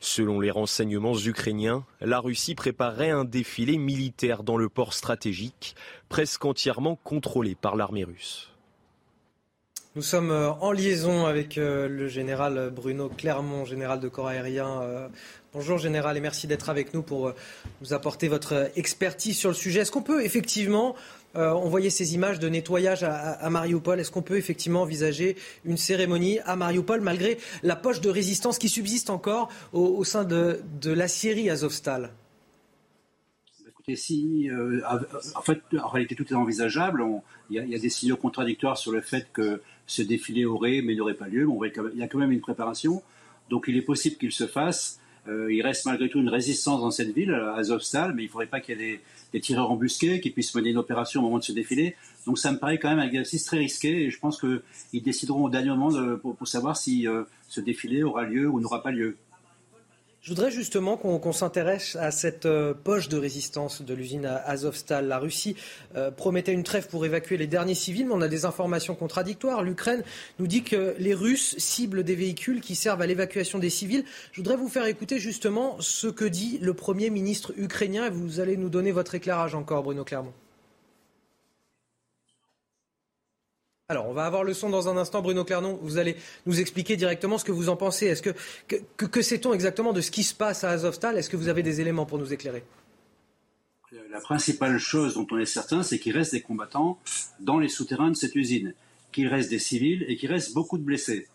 Selon 0.00 0.38
les 0.38 0.50
renseignements 0.50 1.18
ukrainiens, 1.18 1.84
la 2.00 2.20
Russie 2.20 2.54
préparait 2.54 3.10
un 3.10 3.24
défilé 3.24 3.78
militaire 3.78 4.44
dans 4.44 4.56
le 4.56 4.68
port 4.68 4.94
stratégique, 4.94 5.74
presque 6.08 6.44
entièrement 6.44 6.96
contrôlé 7.02 7.56
par 7.56 7.74
l'armée 7.74 8.04
russe. 8.04 8.50
Nous 9.96 10.02
sommes 10.02 10.30
euh, 10.30 10.52
en 10.60 10.70
liaison 10.70 11.26
avec 11.26 11.58
euh, 11.58 11.88
le 11.88 12.06
général 12.06 12.70
Bruno 12.70 13.08
Clermont, 13.08 13.64
général 13.64 13.98
de 13.98 14.08
corps 14.08 14.28
aérien. 14.28 14.82
Euh, 14.82 15.08
bonjour 15.52 15.78
général 15.78 16.16
et 16.16 16.20
merci 16.20 16.46
d'être 16.46 16.68
avec 16.70 16.94
nous 16.94 17.02
pour 17.02 17.32
nous 17.80 17.92
apporter 17.92 18.28
votre 18.28 18.70
expertise 18.76 19.36
sur 19.36 19.48
le 19.48 19.56
sujet. 19.56 19.80
Est-ce 19.80 19.90
qu'on 19.90 20.02
peut 20.02 20.24
effectivement 20.24 20.94
euh, 21.36 21.52
on 21.52 21.68
voyait 21.68 21.90
ces 21.90 22.14
images 22.14 22.38
de 22.38 22.48
nettoyage 22.48 23.04
à, 23.04 23.48
Mariupol. 23.50 24.00
Est-ce 24.00 24.10
qu'on 24.10 24.22
peut 24.22 24.38
effectivement 24.38 24.82
envisager 24.82 25.36
une 25.64 25.76
cérémonie 25.76 26.38
à 26.40 26.56
Mariupol 26.56 27.00
malgré 27.00 27.38
la 27.62 27.76
poche 27.76 28.00
de 28.00 28.08
résistance 28.08 28.58
qui 28.58 28.68
subsiste 28.68 29.10
encore 29.10 29.50
au, 29.72 30.04
sein 30.04 30.24
de, 30.24 30.60
la 30.84 31.08
Syrie 31.08 31.50
Azovstal? 31.50 32.10
Écoutez, 33.68 33.96
si, 33.96 34.48
euh, 34.50 34.80
en 35.34 35.42
fait, 35.42 35.60
en 35.80 35.88
réalité, 35.88 36.14
tout 36.14 36.26
est 36.28 36.36
envisageable. 36.36 37.04
Il 37.50 37.56
y, 37.56 37.74
a 37.74 37.78
des 37.78 37.90
signaux 37.90 38.16
contradictoires 38.16 38.78
sur 38.78 38.92
le 38.92 39.00
fait 39.00 39.28
que 39.32 39.60
ce 39.86 40.02
défilé 40.02 40.44
aurait 40.44 40.82
mais 40.82 40.94
n'aurait 40.94 41.14
pas 41.14 41.28
lieu. 41.28 41.46
il 41.94 41.98
y 41.98 42.02
a 42.02 42.08
quand 42.08 42.18
même 42.18 42.32
une 42.32 42.40
préparation. 42.40 43.02
Donc 43.50 43.64
il 43.68 43.76
est 43.76 43.82
possible 43.82 44.16
qu'il 44.16 44.32
se 44.32 44.46
fasse. 44.46 45.00
Euh, 45.26 45.52
il 45.52 45.60
reste 45.62 45.84
malgré 45.84 46.08
tout 46.08 46.20
une 46.20 46.28
résistance 46.28 46.80
dans 46.80 46.90
cette 46.90 47.14
ville, 47.14 47.32
Azovstal, 47.32 48.14
mais 48.14 48.22
il 48.22 48.26
ne 48.26 48.30
faudrait 48.30 48.46
pas 48.46 48.60
qu'il 48.60 48.80
y 48.80 48.84
ait 48.84 49.00
tireurs 49.40 49.70
embusqués 49.70 50.20
qui 50.20 50.30
puissent 50.30 50.54
mener 50.54 50.70
une 50.70 50.78
opération 50.78 51.20
au 51.20 51.24
moment 51.24 51.38
de 51.38 51.44
ce 51.44 51.52
défilé. 51.52 51.96
Donc 52.26 52.38
ça 52.38 52.52
me 52.52 52.58
paraît 52.58 52.78
quand 52.78 52.88
même 52.88 52.98
un 52.98 53.06
exercice 53.06 53.44
très 53.44 53.58
risqué 53.58 54.04
et 54.04 54.10
je 54.10 54.18
pense 54.18 54.40
qu'ils 54.40 55.02
décideront 55.02 55.44
au 55.44 55.50
dernier 55.50 55.70
moment 55.70 55.90
pour, 56.18 56.48
savoir 56.48 56.76
si 56.76 57.06
euh, 57.06 57.24
ce 57.48 57.60
défilé 57.60 58.02
aura 58.02 58.24
lieu 58.24 58.48
ou 58.48 58.60
n'aura 58.60 58.82
pas 58.82 58.90
lieu. 58.90 59.16
Je 60.20 60.30
voudrais 60.30 60.50
justement 60.50 60.96
qu'on 60.96 61.32
s'intéresse 61.32 61.96
à 61.96 62.10
cette 62.10 62.44
euh, 62.44 62.74
poche 62.74 63.08
de 63.08 63.16
résistance 63.16 63.82
de 63.82 63.94
l'usine 63.94 64.26
Azovstal. 64.26 65.06
La 65.06 65.18
Russie 65.18 65.54
euh, 65.94 66.10
promettait 66.10 66.52
une 66.52 66.64
trêve 66.64 66.88
pour 66.88 67.06
évacuer 67.06 67.36
les 67.36 67.46
derniers 67.46 67.76
civils, 67.76 68.04
mais 68.04 68.14
on 68.14 68.20
a 68.20 68.28
des 68.28 68.44
informations 68.44 68.96
contradictoires. 68.96 69.62
L'Ukraine 69.62 70.02
nous 70.40 70.48
dit 70.48 70.64
que 70.64 70.96
les 70.98 71.14
Russes 71.14 71.54
ciblent 71.58 72.02
des 72.02 72.16
véhicules 72.16 72.60
qui 72.60 72.74
servent 72.74 73.00
à 73.00 73.06
l'évacuation 73.06 73.60
des 73.60 73.70
civils. 73.70 74.04
Je 74.32 74.40
voudrais 74.40 74.56
vous 74.56 74.68
faire 74.68 74.86
écouter 74.86 75.20
justement 75.20 75.76
ce 75.78 76.08
que 76.08 76.24
dit 76.24 76.58
le 76.60 76.74
Premier 76.74 77.10
ministre 77.10 77.52
ukrainien 77.56 78.06
et 78.06 78.10
vous 78.10 78.40
allez 78.40 78.56
nous 78.56 78.70
donner 78.70 78.90
votre 78.90 79.14
éclairage 79.14 79.54
encore, 79.54 79.84
Bruno 79.84 80.02
Clermont. 80.04 80.34
Alors, 83.90 84.06
on 84.06 84.12
va 84.12 84.26
avoir 84.26 84.44
le 84.44 84.52
son 84.52 84.68
dans 84.68 84.90
un 84.90 84.98
instant. 84.98 85.22
Bruno 85.22 85.44
Clernon, 85.46 85.78
vous 85.80 85.96
allez 85.96 86.14
nous 86.44 86.60
expliquer 86.60 86.94
directement 86.96 87.38
ce 87.38 87.44
que 87.46 87.52
vous 87.52 87.70
en 87.70 87.76
pensez. 87.76 88.04
Est-ce 88.04 88.20
que, 88.20 88.34
que, 88.98 89.22
sait-on 89.22 89.54
exactement 89.54 89.94
de 89.94 90.02
ce 90.02 90.10
qui 90.10 90.24
se 90.24 90.34
passe 90.34 90.62
à 90.62 90.68
Azovstal? 90.68 91.16
Est-ce 91.16 91.30
que 91.30 91.38
vous 91.38 91.48
avez 91.48 91.62
des 91.62 91.80
éléments 91.80 92.04
pour 92.04 92.18
nous 92.18 92.30
éclairer? 92.30 92.64
La 94.10 94.20
principale 94.20 94.76
chose 94.76 95.14
dont 95.14 95.26
on 95.30 95.38
est 95.38 95.46
certain, 95.46 95.82
c'est 95.82 95.98
qu'il 95.98 96.14
reste 96.14 96.32
des 96.32 96.42
combattants 96.42 96.98
dans 97.40 97.58
les 97.58 97.68
souterrains 97.68 98.10
de 98.10 98.16
cette 98.16 98.34
usine, 98.34 98.74
qu'il 99.10 99.26
reste 99.26 99.48
des 99.48 99.58
civils 99.58 100.04
et 100.06 100.16
qu'il 100.16 100.30
reste 100.30 100.52
beaucoup 100.52 100.76
de 100.76 100.82
blessés. 100.82 101.26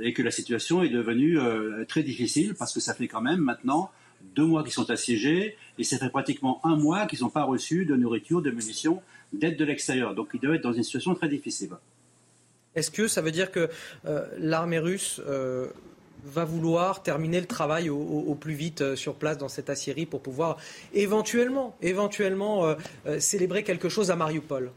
Et 0.00 0.14
que 0.14 0.22
la 0.22 0.30
situation 0.30 0.82
est 0.82 0.88
devenue 0.88 1.38
euh, 1.38 1.84
très 1.84 2.02
difficile 2.02 2.54
parce 2.54 2.72
que 2.72 2.80
ça 2.80 2.94
fait 2.94 3.08
quand 3.08 3.20
même 3.20 3.40
maintenant 3.40 3.90
deux 4.34 4.46
mois 4.46 4.62
qu'ils 4.62 4.72
sont 4.72 4.90
assiégés 4.90 5.56
et 5.76 5.84
ça 5.84 5.98
fait 5.98 6.08
pratiquement 6.08 6.60
un 6.64 6.76
mois 6.76 7.04
qu'ils 7.06 7.20
n'ont 7.20 7.28
pas 7.28 7.44
reçu 7.44 7.84
de 7.84 7.94
nourriture, 7.94 8.40
de 8.40 8.50
munitions, 8.50 9.02
d'aide 9.34 9.58
de 9.58 9.64
l'extérieur. 9.66 10.14
Donc 10.14 10.30
ils 10.34 10.40
doivent 10.40 10.54
être 10.54 10.62
dans 10.62 10.72
une 10.72 10.82
situation 10.82 11.14
très 11.14 11.28
difficile. 11.28 11.70
Est-ce 12.76 12.90
que 12.90 13.08
ça 13.08 13.20
veut 13.20 13.32
dire 13.32 13.50
que 13.50 13.68
euh, 14.04 14.26
l'armée 14.38 14.78
russe 14.78 15.20
euh, 15.26 15.68
va 16.24 16.44
vouloir 16.44 17.02
terminer 17.02 17.40
le 17.40 17.46
travail 17.46 17.90
au, 17.90 18.34
plus 18.34 18.54
vite 18.54 18.82
euh, 18.82 18.96
sur 18.96 19.16
place 19.16 19.38
dans 19.38 19.48
cette 19.48 19.70
Assyrie 19.70 20.06
pour 20.06 20.22
pouvoir 20.22 20.56
éventuellement, 20.92 21.76
célébrer 23.18 23.64
quelque 23.64 23.88
chose 23.88 24.10
à 24.10 24.16
Mariupol? 24.16 24.70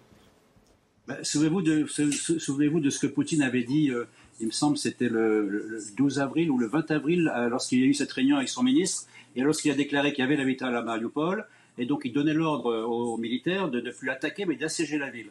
Ben, 1.08 1.18
Souvenez-vous 1.22 1.62
de, 1.62 2.89
ce 2.89 3.00
que 3.00 3.08
Poutine 3.08 3.41
avait 3.41 3.64
dit, 3.64 3.91
il 4.39 4.48
me 4.48 4.52
semble 4.52 4.78
c'était 4.78 5.10
le, 5.10 5.80
12 5.98 6.20
avril 6.20 6.50
ou 6.50 6.58
le 6.58 6.68
20 6.68 6.91
avril, 6.91 7.32
lorsqu'il 7.50 7.82
y 7.82 7.84
a 7.84 7.88
eu 7.88 7.94
cette 7.94 8.12
réunion 8.12 8.38
avec 8.38 8.50
son 8.50 8.64
ministre, 8.64 9.08
et 9.36 9.41
lorsqu'il 9.41 9.72
a 9.72 9.76
déclaré 9.76 10.14
qu'il 10.14 10.24
y 10.24 10.26
avait 10.26 10.38
la 10.38 10.46
vitale 10.46 10.76
à 10.76 10.82
Mariupol, 10.82 11.46
et 11.78 11.86
donc 11.86 12.04
il 12.06 12.14
donnait 12.14 12.34
l'ordre 12.34 12.74
aux 12.86 13.18
militaires 13.18 13.70
de 13.70 13.82
ne 13.82 13.91
plus 13.91 14.08
l'attaquer 14.08 14.46
mais 14.46 14.56
d'assiéger 14.56 14.98
la 14.98 15.10
ville. 15.10 15.30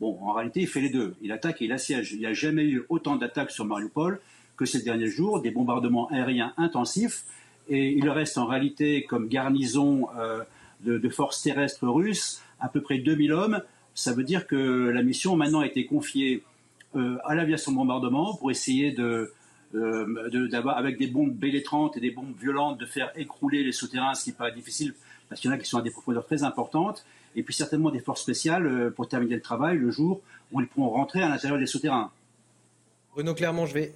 Bon, 0.00 0.18
en 0.22 0.32
réalité, 0.32 0.60
il 0.60 0.66
fait 0.66 0.80
les 0.80 0.88
deux. 0.88 1.14
Il 1.20 1.30
attaque 1.30 1.60
et 1.60 1.66
il 1.66 1.72
assiège. 1.72 2.12
Il 2.12 2.20
n'y 2.20 2.26
a 2.26 2.32
jamais 2.32 2.64
eu 2.64 2.84
autant 2.88 3.16
d'attaques 3.16 3.50
sur 3.50 3.66
Mariupol 3.66 4.18
que 4.56 4.64
ces 4.64 4.82
derniers 4.82 5.08
jours, 5.08 5.40
des 5.42 5.50
bombardements 5.50 6.08
aériens 6.08 6.54
intensifs. 6.56 7.24
Et 7.68 7.92
il 7.92 8.08
reste 8.08 8.38
en 8.38 8.46
réalité 8.46 9.04
comme 9.04 9.28
garnison 9.28 10.08
euh, 10.18 10.42
de, 10.80 11.08
forces 11.08 11.42
terrestres 11.42 11.86
russes 11.86 12.42
à 12.60 12.68
peu 12.68 12.80
près 12.80 12.98
2000 12.98 13.32
hommes. 13.32 13.62
Ça 13.94 14.12
veut 14.12 14.24
dire 14.24 14.46
que 14.46 14.56
la 14.88 15.02
mission 15.02 15.36
maintenant 15.36 15.60
a 15.60 15.66
été 15.66 15.84
confiée 15.84 16.42
euh, 16.96 17.18
à 17.24 17.34
l'aviation 17.34 17.72
de 17.72 17.76
bombardement 17.76 18.34
pour 18.36 18.50
essayer 18.50 18.92
de, 18.92 19.32
d'avoir 19.72 20.78
avec 20.78 20.98
des 20.98 21.06
bombes 21.08 21.32
BL-30 21.32 21.98
et 21.98 22.00
des 22.00 22.10
bombes 22.10 22.34
violentes 22.40 22.78
de 22.78 22.86
faire 22.86 23.12
écrouler 23.16 23.62
les 23.62 23.72
souterrains, 23.72 24.14
ce 24.14 24.24
qui 24.24 24.32
paraît 24.32 24.52
difficile 24.52 24.94
parce 25.30 25.40
qu'il 25.40 25.50
y 25.50 25.54
en 25.54 25.56
a 25.56 25.58
qui 25.58 25.68
sont 25.68 25.78
à 25.78 25.82
des 25.82 25.90
profondeurs 25.90 26.26
très 26.26 26.42
importantes, 26.42 27.06
et 27.34 27.42
puis 27.42 27.54
certainement 27.54 27.90
des 27.90 28.00
forces 28.00 28.20
spéciales 28.20 28.92
pour 28.94 29.08
terminer 29.08 29.36
le 29.36 29.40
travail 29.40 29.78
le 29.78 29.90
jour 29.90 30.20
où 30.52 30.60
ils 30.60 30.66
pourront 30.66 30.90
rentrer 30.90 31.22
à 31.22 31.28
l'intérieur 31.28 31.58
des 31.58 31.66
souterrains. 31.66 32.10
Bruno 33.14 33.34
Clermont, 33.34 33.66
je 33.66 33.74
vais 33.74 33.92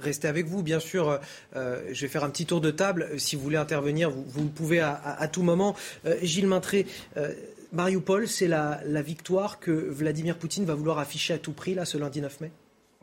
rester 0.00 0.28
avec 0.28 0.46
vous, 0.46 0.62
bien 0.62 0.80
sûr. 0.80 1.20
Euh, 1.56 1.82
je 1.92 2.00
vais 2.02 2.08
faire 2.08 2.24
un 2.24 2.30
petit 2.30 2.46
tour 2.46 2.60
de 2.60 2.70
table. 2.70 3.08
Si 3.18 3.36
vous 3.36 3.42
voulez 3.42 3.56
intervenir, 3.56 4.10
vous, 4.10 4.48
pouvez 4.48 4.80
à, 4.80 5.28
tout 5.30 5.42
moment. 5.42 5.76
Euh, 6.06 6.16
Gilles 6.22 6.46
Maintré, 6.46 6.86
euh, 7.16 7.32
Mariupol, 7.72 8.28
c'est 8.28 8.48
la, 8.48 8.80
victoire 9.02 9.60
que 9.60 9.70
Vladimir 9.70 10.36
Poutine 10.38 10.64
va 10.64 10.74
vouloir 10.74 10.98
afficher 10.98 11.34
à 11.34 11.38
tout 11.38 11.52
prix, 11.52 11.74
là, 11.74 11.84
ce 11.84 11.98
lundi 11.98 12.20
9 12.20 12.40
mai? 12.40 12.50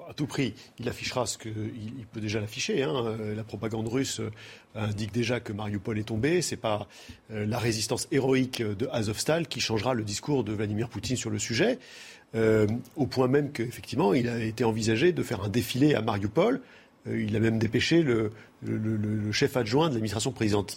À 0.10 0.14
tout 0.14 0.26
prix, 0.26 0.56
il 0.80 0.90
affichera 0.90 1.26
ce 1.26 1.38
qu'il 1.38 1.54
il 1.76 2.06
peut 2.12 2.20
déjà 2.20 2.42
l'afficher. 2.42 2.82
Hein. 2.84 3.16
La 3.36 3.44
propagande 3.44 3.88
russe 3.88 4.22
indique 4.74 5.14
déjà 5.14 5.40
que 5.40 5.54
Mariupol 5.54 6.00
est 6.00 6.04
tombé. 6.04 6.42
Ce 6.42 6.56
n'est 6.56 6.62
pas 6.62 6.88
la 7.30 7.60
résistance 7.60 8.08
héroïque 8.12 8.64
de 8.64 8.90
Azovstal 8.92 9.48
qui 9.48 9.60
changera 9.60 9.94
le 9.94 10.04
discours 10.04 10.44
de 10.44 10.52
Vladimir 10.54 10.90
Poutine 10.90 11.16
sur 11.16 11.30
le 11.30 11.38
sujet. 11.38 11.78
au 12.34 13.06
point 13.06 13.28
même 13.28 13.52
qu'effectivement, 13.52 14.16
il 14.16 14.28
a 14.30 14.44
été 14.44 14.64
envisagé 14.64 15.12
de 15.12 15.22
faire 15.22 15.44
un 15.44 15.50
défilé 15.50 15.94
à 15.94 16.02
Mariupol 16.02 16.60
euh, 17.08 17.22
il 17.22 17.36
a 17.36 17.40
même 17.40 17.60
dépêché 17.60 18.04
le, 18.04 18.32
chef 19.32 19.56
adjoint 19.58 19.88
de 19.88 19.94
l'administration 19.94 20.34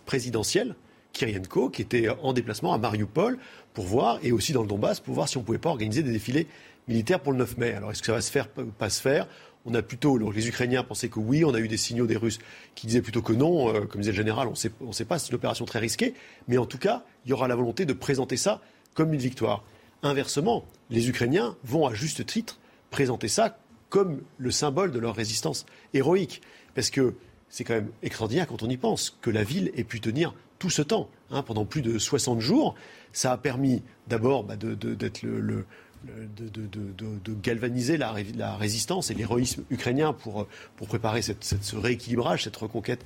présidentielle, 0.07 0.75
Kirienko, 1.13 1.69
qui 1.69 1.83
était 1.83 2.09
en 2.09 2.33
déplacement 2.33 2.73
à 2.73 2.79
Mariupol 2.79 3.39
pour 3.75 3.85
voir, 3.85 4.19
et 4.23 4.33
aussi 4.33 4.53
dans 4.53 4.63
le 4.63 4.69
Donbass, 4.69 5.01
pour 5.01 5.15
voir 5.15 5.29
si 5.29 5.37
on 5.37 5.41
ne 5.41 5.47
pouvait 5.47 5.59
pas 5.59 5.71
organiser 5.71 6.03
des 6.03 6.13
défilés 6.13 6.47
militaires 6.89 7.21
pour 7.21 7.33
le 7.33 7.39
9 7.39 7.59
mai. 7.59 7.73
Alors 7.73 7.91
est-ce 7.91 8.01
que 8.01 8.07
ça 8.07 8.13
va 8.13 8.21
se 8.21 8.31
faire, 8.31 8.49
pas 8.49 8.91
se 8.91 9.01
faire? 9.01 9.27
On 9.65 9.75
a 9.75 9.83
plutôt, 9.83 10.19
les 10.31 10.49
Ukrainiens 10.49 10.83
pensaient 10.83 11.09
que 11.09 11.21
oui, 11.21 11.45
on 11.45 11.55
a 11.55 11.61
eu 11.61 11.69
des 11.69 11.77
signaux 11.77 12.07
des 12.07 12.17
Russes 12.17 12.41
qui 12.75 12.89
disaient 12.89 13.03
plutôt 13.03 13.23
que 13.23 13.33
non. 13.33 13.73
Euh, 13.73 13.83
comme 13.83 14.01
disait 14.01 14.11
le 14.11 14.17
général, 14.17 14.49
on 14.49 14.87
ne 14.87 14.93
sait 14.93 15.05
pas, 15.05 15.19
c'est 15.19 15.29
une 15.29 15.37
opération 15.37 15.65
très 15.65 15.79
risquée. 15.79 16.15
Mais 16.49 16.59
en 16.59 16.67
tout 16.67 16.79
cas, 16.79 17.05
il 17.25 17.31
y 17.31 17.33
aura 17.33 17.47
la 17.47 17.55
volonté 17.55 17.85
de 17.85 17.93
présenter 17.93 18.37
ça 18.37 18.61
comme 18.95 19.15
une 19.15 19.21
victoire. 19.21 19.63
Inversement, 20.03 20.65
les 20.91 21.09
Ukrainiens 21.09 21.57
vont 21.63 21.87
à 21.87 21.95
juste 21.95 22.27
titre 22.27 22.59
présenter 22.91 23.29
ça 23.29 23.57
comme 23.89 24.23
le 24.39 24.51
symbole 24.51 24.91
de 24.91 24.99
leur 24.99 25.15
résistance 25.15 25.65
héroïque. 25.95 26.43
Parce 26.75 26.91
que 26.91 27.15
c'est 27.49 27.65
quand 27.65 27.75
même 27.75 27.91
extraordinaire 28.03 28.47
quand 28.47 28.63
on 28.63 28.69
y 28.69 28.79
pense, 28.79 29.17
que 29.21 29.31
la 29.31 29.45
ville 29.45 29.71
ait 29.77 29.85
pu 29.85 30.01
tenir 30.01 30.35
tout 30.59 30.71
ce 30.71 30.81
temps, 30.81 31.11
hein, 31.31 31.43
pendant 31.43 31.67
plus 31.67 31.83
de 31.83 31.99
60 31.99 32.41
jours. 32.41 32.75
Ça 33.13 33.33
a 33.33 33.37
permis 33.37 33.83
d'abord 34.09 34.45
bah, 34.45 34.57
de, 34.57 34.77
le, 35.23 35.67
de, 36.05 37.35
galvaniser 37.43 37.97
la, 37.97 38.13
résistance 38.57 39.11
et 39.11 39.15
l'héroïsme 39.15 39.65
ukrainien 39.71 40.13
pour, 40.13 40.47
préparer 40.89 41.23
ce 41.23 41.77
rééquilibrage, 41.77 42.45
cette 42.45 42.57
reconquête 42.57 43.05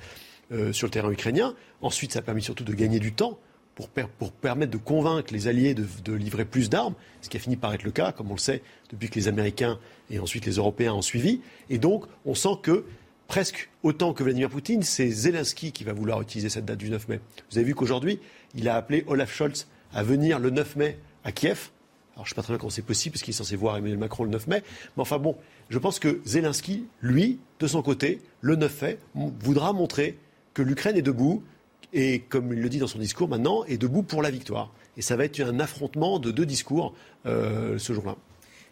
euh, 0.53 0.73
sur 0.73 0.87
le 0.87 0.91
terrain 0.91 1.11
ukrainien. 1.11 1.55
Ensuite, 1.83 2.13
ça 2.13 2.21
a 2.21 2.23
permis 2.23 2.43
surtout 2.43 2.65
de 2.65 2.73
gagner 2.73 3.01
du 3.01 3.13
temps 3.13 3.39
pour, 3.75 3.89
pour, 3.91 4.33
permettre 4.33 4.73
de 4.73 4.79
convaincre 4.79 5.33
les 5.33 5.49
alliés 5.49 5.75
de, 5.75 6.13
livrer 6.13 6.45
plus 6.45 6.71
d'armes, 6.71 6.95
ce 7.21 7.29
qui 7.29 7.37
a 7.37 7.41
fini 7.41 7.57
par 7.57 7.75
être 7.75 7.83
le 7.83 7.91
cas, 7.91 8.13
comme 8.13 8.31
on 8.31 8.35
le 8.35 8.41
sait, 8.41 8.63
depuis 8.91 9.11
que 9.11 9.17
les 9.17 9.29
Américains 9.29 9.79
et 10.11 10.19
ensuite 10.19 10.47
les 10.47 10.53
Européens 10.53 10.95
ont 10.95 11.03
suivi. 11.03 11.41
Et 11.69 11.79
donc, 11.79 12.05
on 12.25 12.35
sent 12.35 12.59
que 12.63 12.85
presque 13.29 13.71
autant 13.83 14.15
que 14.15 14.23
Vladimir 14.23 14.49
Poutine, 14.49 14.83
c'est 14.83 15.11
Zelensky 15.11 15.73
qui 15.73 15.85
va 15.85 15.93
vouloir 15.93 16.23
utiliser 16.23 16.49
cette 16.49 16.65
date 16.65 16.79
du 16.79 16.91
9 16.91 17.09
mai. 17.09 17.21
Vous 17.51 17.59
avez 17.59 17.67
vu 17.67 17.75
qu'aujourd'hui, 17.75 18.19
il 18.55 18.69
a 18.69 18.77
appelé 18.77 19.05
Olaf 19.09 19.35
Scholz 19.35 19.67
à 19.93 20.03
venir 20.03 20.39
le 20.39 20.51
9 20.51 20.77
mai 20.77 20.99
à 21.25 21.33
Kiev. 21.33 21.71
Alors, 22.17 22.25
je 22.25 22.31
ne 22.31 22.33
sais 22.33 22.35
pas 22.35 22.43
très 22.43 22.55
bien 22.55 22.59
comment 22.59 22.71
c'est 22.71 22.81
possible, 22.81 23.13
parce 23.13 23.23
qu'il 23.23 23.35
est 23.35 23.37
censé 23.37 23.57
voir 23.57 23.77
Emmanuel 23.77 23.99
Macron 23.99 24.25
le 24.25 24.31
9 24.31 24.47
mai. 24.47 24.63
Mais 24.97 25.03
enfin 25.03 25.19
bon, 25.19 25.37
je 25.69 25.79
pense 25.79 25.99
que 25.99 26.21
Zelensky, 26.25 26.87
lui, 27.03 27.39
de 27.61 27.67
son 27.67 27.83
côté, 27.83 28.23
le 28.41 28.57
9 28.57 28.83
mai, 28.83 28.99
voudra 29.15 29.75
montrer 29.75 30.19
que 30.55 30.63
l'Ukraine 30.63 30.97
est 30.97 31.03
debout, 31.03 31.45
et 31.93 32.21
comme 32.21 32.55
il 32.55 32.63
le 32.63 32.69
dit 32.71 32.79
dans 32.79 32.87
son 32.87 32.99
discours 32.99 33.29
maintenant, 33.29 33.65
est 33.65 33.77
debout 33.77 34.03
pour 34.03 34.23
la 34.23 34.31
victoire. 34.31 34.73
Et 34.97 35.03
ça 35.03 35.17
va 35.17 35.27
être 35.27 35.41
un 35.41 35.61
affrontement 35.61 36.19
de 36.19 36.31
deux 36.31 36.47
discours 36.47 36.95
euh, 37.27 37.79
ce 37.79 37.93
jour-là. 37.93 38.17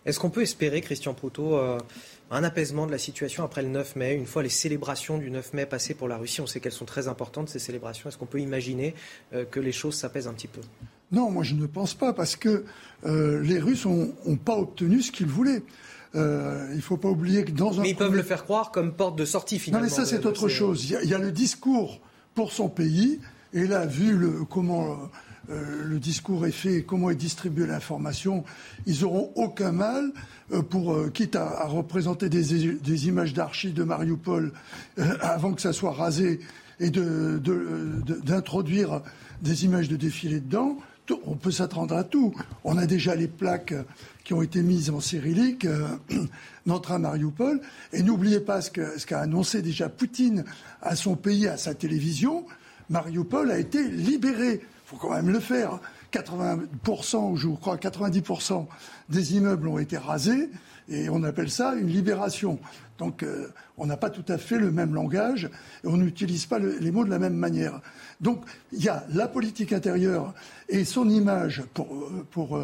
Est-ce 0.07 0.19
qu'on 0.19 0.31
peut 0.31 0.43
espérer, 0.43 0.81
Christian 0.81 1.15
Proto, 1.15 1.57
euh, 1.57 1.79
un 2.31 2.45
apaisement 2.45 2.87
de 2.87 2.93
la 2.93 2.99
situation 2.99 3.45
après 3.45 3.63
le 3.63 3.69
9 3.69 3.97
mai, 3.97 4.15
une 4.15 4.27
fois 4.27 4.43
les 4.43 4.49
célébrations 4.49 5.19
du 5.19 5.31
9 5.31 5.53
mai 5.53 5.67
passées 5.67 5.95
pour 5.95 6.09
la 6.09 6.17
Russie 6.17 6.41
On 6.41 6.47
sait 6.47 6.61
qu'elles 6.61 6.73
sont 6.73 6.85
très 6.85 7.09
importantes, 7.09 7.49
ces 7.51 7.59
célébrations. 7.59 8.09
Est-ce 8.09 8.19
qu'on 8.19 8.27
peut 8.27 8.41
imaginer 8.41 8.95
euh, 9.35 9.45
que 9.45 9.61
les 9.61 9.73
choses 9.73 9.95
s'apaisent 9.95 10.29
un 10.29 10.35
petit 10.35 10.49
peu? 10.49 10.61
Non, 11.15 11.31
moi 11.31 11.45
je 11.45 11.55
ne 11.55 11.67
pense 11.67 11.95
pas, 11.95 12.13
parce 12.13 12.37
que 12.37 12.65
les 13.05 13.59
Russes 13.59 13.87
n'ont 13.87 14.37
pas 14.37 14.57
obtenu 14.57 15.03
ce 15.03 15.13
qu'ils 15.13 15.27
voulaient. 15.27 15.63
il 16.15 16.21
ne 16.21 16.81
faut 16.81 16.97
pas 16.97 17.09
oublier 17.09 17.45
que 17.45 17.53
dans 17.53 17.79
un. 17.79 17.83
Mais 17.83 17.91
ils 17.91 17.97
peuvent 17.97 18.15
le 18.15 18.23
faire 18.23 18.45
croire 18.45 18.71
comme 18.71 18.93
porte 18.93 19.17
de 19.17 19.25
sortie, 19.25 19.59
finalement. 19.59 19.87
Non, 19.87 19.91
mais 19.91 19.95
ça, 19.95 20.07
c'est 20.07 20.25
autre 20.27 20.49
chose. 20.49 20.85
Il 20.85 21.09
y, 21.09 21.15
a, 21.15 21.19
le 21.19 21.33
discours 21.33 22.01
pour 22.35 22.53
son 22.53 22.69
pays. 22.69 23.21
Et 23.53 23.67
là, 23.67 23.87
vu 23.87 24.17
le, 24.17 24.45
comment 24.45 24.99
euh, 25.51 25.85
le 25.85 25.99
discours 25.99 26.47
est 26.47 26.53
fait 26.53 26.77
et 26.77 26.85
comment 26.85 27.11
est 27.11 27.17
distribuée 27.17 27.67
l'information, 27.67 28.45
ils 28.87 29.03
n'auront 29.03 29.31
aucun 29.35 29.73
mal 29.73 30.11
euh, 30.53 30.63
pour, 30.63 30.95
euh, 30.95 31.11
quitte 31.11 31.37
à, 31.37 31.67
représenter 31.67 32.31
des, 32.31 33.09
images 33.09 33.35
d'archives 33.35 33.75
de 33.75 33.85
Mariupol 33.85 34.55
avant 35.21 35.53
que 35.53 35.61
ça 35.61 35.75
soit 35.75 35.93
rasé 35.93 36.41
et 36.81 36.91
d'introduire 36.91 39.01
de, 39.01 39.03
des 39.43 39.65
images 39.65 39.89
de 39.89 39.97
défilé 39.97 40.41
dedans, 40.41 40.79
on 41.27 41.37
peut 41.37 41.51
s'attendre 41.51 41.97
à 41.97 42.05
tout. 42.05 42.35
On 42.65 42.79
a 42.79 42.87
déjà 42.87 43.15
les 43.15 43.29
plaques 43.29 43.75
qui 44.25 44.33
ont 44.33 44.43
été 44.43 44.63
mises 44.63 44.91
en 44.91 45.01
cyrillique 45.01 45.67
d'entre 46.67 46.93
à 46.93 46.99
Mariupol. 46.99 47.61
Et 47.93 48.03
n'oubliez 48.03 48.41
pas 48.41 48.61
ce 48.61 48.71
qu'a 48.71 49.21
annoncé 49.21 49.63
déjà 49.63 49.89
Poutine 49.89 50.45
à 50.83 50.97
son 50.97 51.17
pays, 51.17 51.47
à 51.49 51.57
sa 51.57 51.75
télévision. 51.75 52.47
Mariupol 52.91 53.51
a 53.51 53.59
été 53.59 53.87
libéré. 53.89 54.61
Il 54.63 54.87
faut 54.87 54.97
quand 54.97 55.15
même 55.15 55.31
le 55.31 55.41
faire. 55.41 55.81
80%, 56.13 57.33
ou 57.33 57.37
je 57.37 57.49
crois 57.49 57.77
90% 57.77 58.67
des 59.09 59.37
immeubles 59.37 59.67
ont 59.69 59.79
été 59.79 59.97
rasés 59.97 60.49
et 60.89 61.09
on 61.09 61.23
appelle 61.25 61.51
ça 61.51 61.75
une 61.75 61.89
libération. 61.89 62.59
Donc 62.99 63.23
euh, 63.23 63.49
on 63.77 63.87
n'a 63.87 63.97
pas 63.97 64.11
tout 64.11 64.25
à 64.29 64.39
fait 64.39 64.59
le 64.59 64.71
même 64.71 64.95
langage 64.95 65.51
et 65.83 65.89
on 65.89 65.97
n'utilise 65.97 66.47
pas 66.47 66.59
les 66.59 66.91
mots 66.91 67.05
de 67.05 67.11
la 67.11 67.19
même 67.19 67.35
manière. 67.35 67.81
Donc 68.21 68.45
il 68.73 68.83
y 68.83 68.89
a 68.89 69.07
la 69.13 69.29
politique 69.29 69.73
intérieure 69.73 70.35
et 70.69 70.85
son 70.85 71.09
image 71.09 71.63
pour, 71.75 71.95
euh, 71.95 72.27
pour 72.31 72.59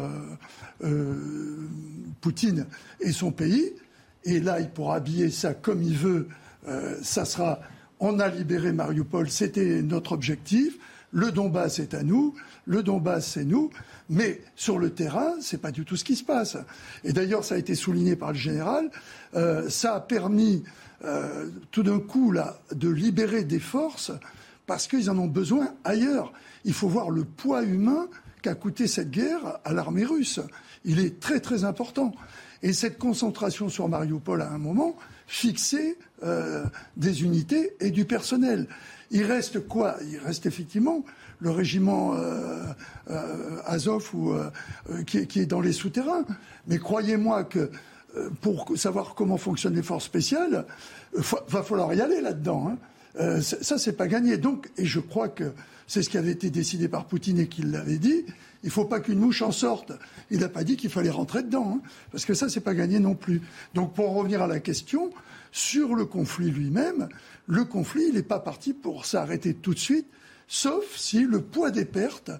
euh, 0.83 1.67
Poutine 2.21 2.65
et 2.99 3.11
son 3.11 3.31
pays. 3.31 3.73
Et 4.23 4.39
là, 4.39 4.59
il 4.59 4.69
pourra 4.69 4.97
habiller 4.97 5.31
ça 5.31 5.53
comme 5.53 5.81
il 5.81 5.97
veut. 5.97 6.27
ça 7.01 7.25
sera 7.25 7.59
on 8.01 8.19
a 8.19 8.27
libéré 8.27 8.73
Mariupol, 8.73 9.29
c'était 9.29 9.81
notre 9.83 10.11
objectif. 10.11 10.77
Le 11.11 11.31
Donbass 11.31 11.79
est 11.79 11.93
à 11.93 12.03
nous, 12.03 12.33
le 12.65 12.83
Donbass 12.83 13.33
c'est 13.33 13.45
nous, 13.45 13.69
mais 14.09 14.41
sur 14.55 14.79
le 14.79 14.89
terrain, 14.89 15.33
c'est 15.39 15.61
pas 15.61 15.71
du 15.71 15.85
tout 15.85 15.95
ce 15.95 16.03
qui 16.03 16.15
se 16.15 16.23
passe. 16.23 16.57
Et 17.03 17.13
d'ailleurs, 17.13 17.43
ça 17.43 17.55
a 17.55 17.57
été 17.57 17.75
souligné 17.75 18.15
par 18.15 18.31
le 18.31 18.37
général, 18.37 18.89
euh, 19.35 19.69
ça 19.69 19.95
a 19.95 19.99
permis 19.99 20.63
euh, 21.05 21.49
tout 21.69 21.83
d'un 21.83 21.99
coup 21.99 22.31
là 22.31 22.59
de 22.73 22.89
libérer 22.89 23.43
des 23.43 23.59
forces 23.59 24.11
parce 24.71 24.87
qu'ils 24.87 25.09
en 25.09 25.17
ont 25.17 25.27
besoin 25.27 25.73
ailleurs. 25.83 26.31
Il 26.63 26.71
faut 26.71 26.87
voir 26.87 27.09
le 27.09 27.25
poids 27.25 27.61
humain 27.61 28.07
qu'a 28.41 28.55
coûté 28.55 28.87
cette 28.87 29.11
guerre 29.11 29.59
à 29.65 29.73
l'armée 29.73 30.05
russe. 30.05 30.39
Il 30.85 31.01
est 31.01 31.19
très 31.19 31.41
très 31.41 31.65
important. 31.65 32.13
Et 32.63 32.71
cette 32.71 32.97
concentration 32.97 33.67
sur 33.67 33.89
Mariupol 33.89 34.41
à 34.41 34.49
un 34.49 34.57
moment 34.57 34.95
fixait 35.27 35.97
euh, 36.23 36.63
des 36.95 37.23
unités 37.23 37.75
et 37.81 37.91
du 37.91 38.05
personnel. 38.05 38.67
Il 39.09 39.25
reste 39.25 39.59
quoi? 39.67 39.97
Il 40.09 40.19
reste 40.19 40.45
effectivement 40.45 41.03
le 41.39 41.51
régiment 41.51 42.13
euh, 42.15 42.63
euh, 43.09 43.57
Azov 43.65 44.09
ou, 44.15 44.33
qui, 45.05 45.17
est 45.17 45.45
dans 45.45 45.59
les 45.59 45.73
souterrains. 45.73 46.23
Mais 46.67 46.77
croyez-moi 46.77 47.43
que 47.43 47.69
pour 48.39 48.71
savoir 48.77 49.15
comment 49.15 49.35
fonctionnent 49.35 49.75
les 49.75 49.83
forces 49.83 50.05
spéciales, 50.05 50.65
il 51.13 51.23
va 51.49 51.61
falloir 51.61 51.93
y 51.93 51.99
aller 51.99 52.21
là-dedans. 52.21 52.69
Hein. 52.69 52.77
Ça, 53.15 53.77
c'est 53.77 53.93
pas 53.93 54.07
gagné. 54.07 54.37
Donc, 54.37 54.69
et 54.77 54.85
je 54.85 54.99
crois 54.99 55.29
que 55.29 55.51
c'est 55.87 56.03
ce 56.03 56.09
qui 56.09 56.17
avait 56.17 56.31
été 56.31 56.49
décidé 56.49 56.87
par 56.87 57.05
Poutine 57.05 57.39
et 57.39 57.47
qu'il 57.47 57.71
l'avait 57.71 57.97
dit. 57.97 58.23
Il 58.63 58.67
ne 58.67 58.71
faut 58.71 58.85
pas 58.85 58.99
qu'une 58.99 59.19
mouche 59.19 59.41
en 59.41 59.51
sorte. 59.51 59.91
Il 60.29 60.39
n'a 60.39 60.49
pas 60.49 60.63
dit 60.63 60.77
qu'il 60.77 60.89
fallait 60.89 61.09
rentrer 61.09 61.43
dedans, 61.43 61.73
hein, 61.75 61.81
parce 62.11 62.25
que 62.25 62.33
ça, 62.33 62.47
c'est 62.47 62.61
pas 62.61 62.75
gagné 62.75 62.99
non 62.99 63.15
plus. 63.15 63.41
Donc, 63.73 63.93
pour 63.93 64.13
revenir 64.13 64.41
à 64.41 64.47
la 64.47 64.59
question, 64.59 65.11
sur 65.51 65.95
le 65.95 66.05
conflit 66.05 66.51
lui-même, 66.51 67.09
le 67.47 67.65
conflit, 67.65 68.11
n'est 68.13 68.23
pas 68.23 68.39
parti 68.39 68.73
pour 68.73 69.05
s'arrêter 69.05 69.53
tout 69.53 69.73
de 69.73 69.79
suite, 69.79 70.07
sauf 70.47 70.95
si 70.95 71.25
le 71.25 71.41
poids 71.41 71.71
des 71.71 71.85
pertes 71.85 72.31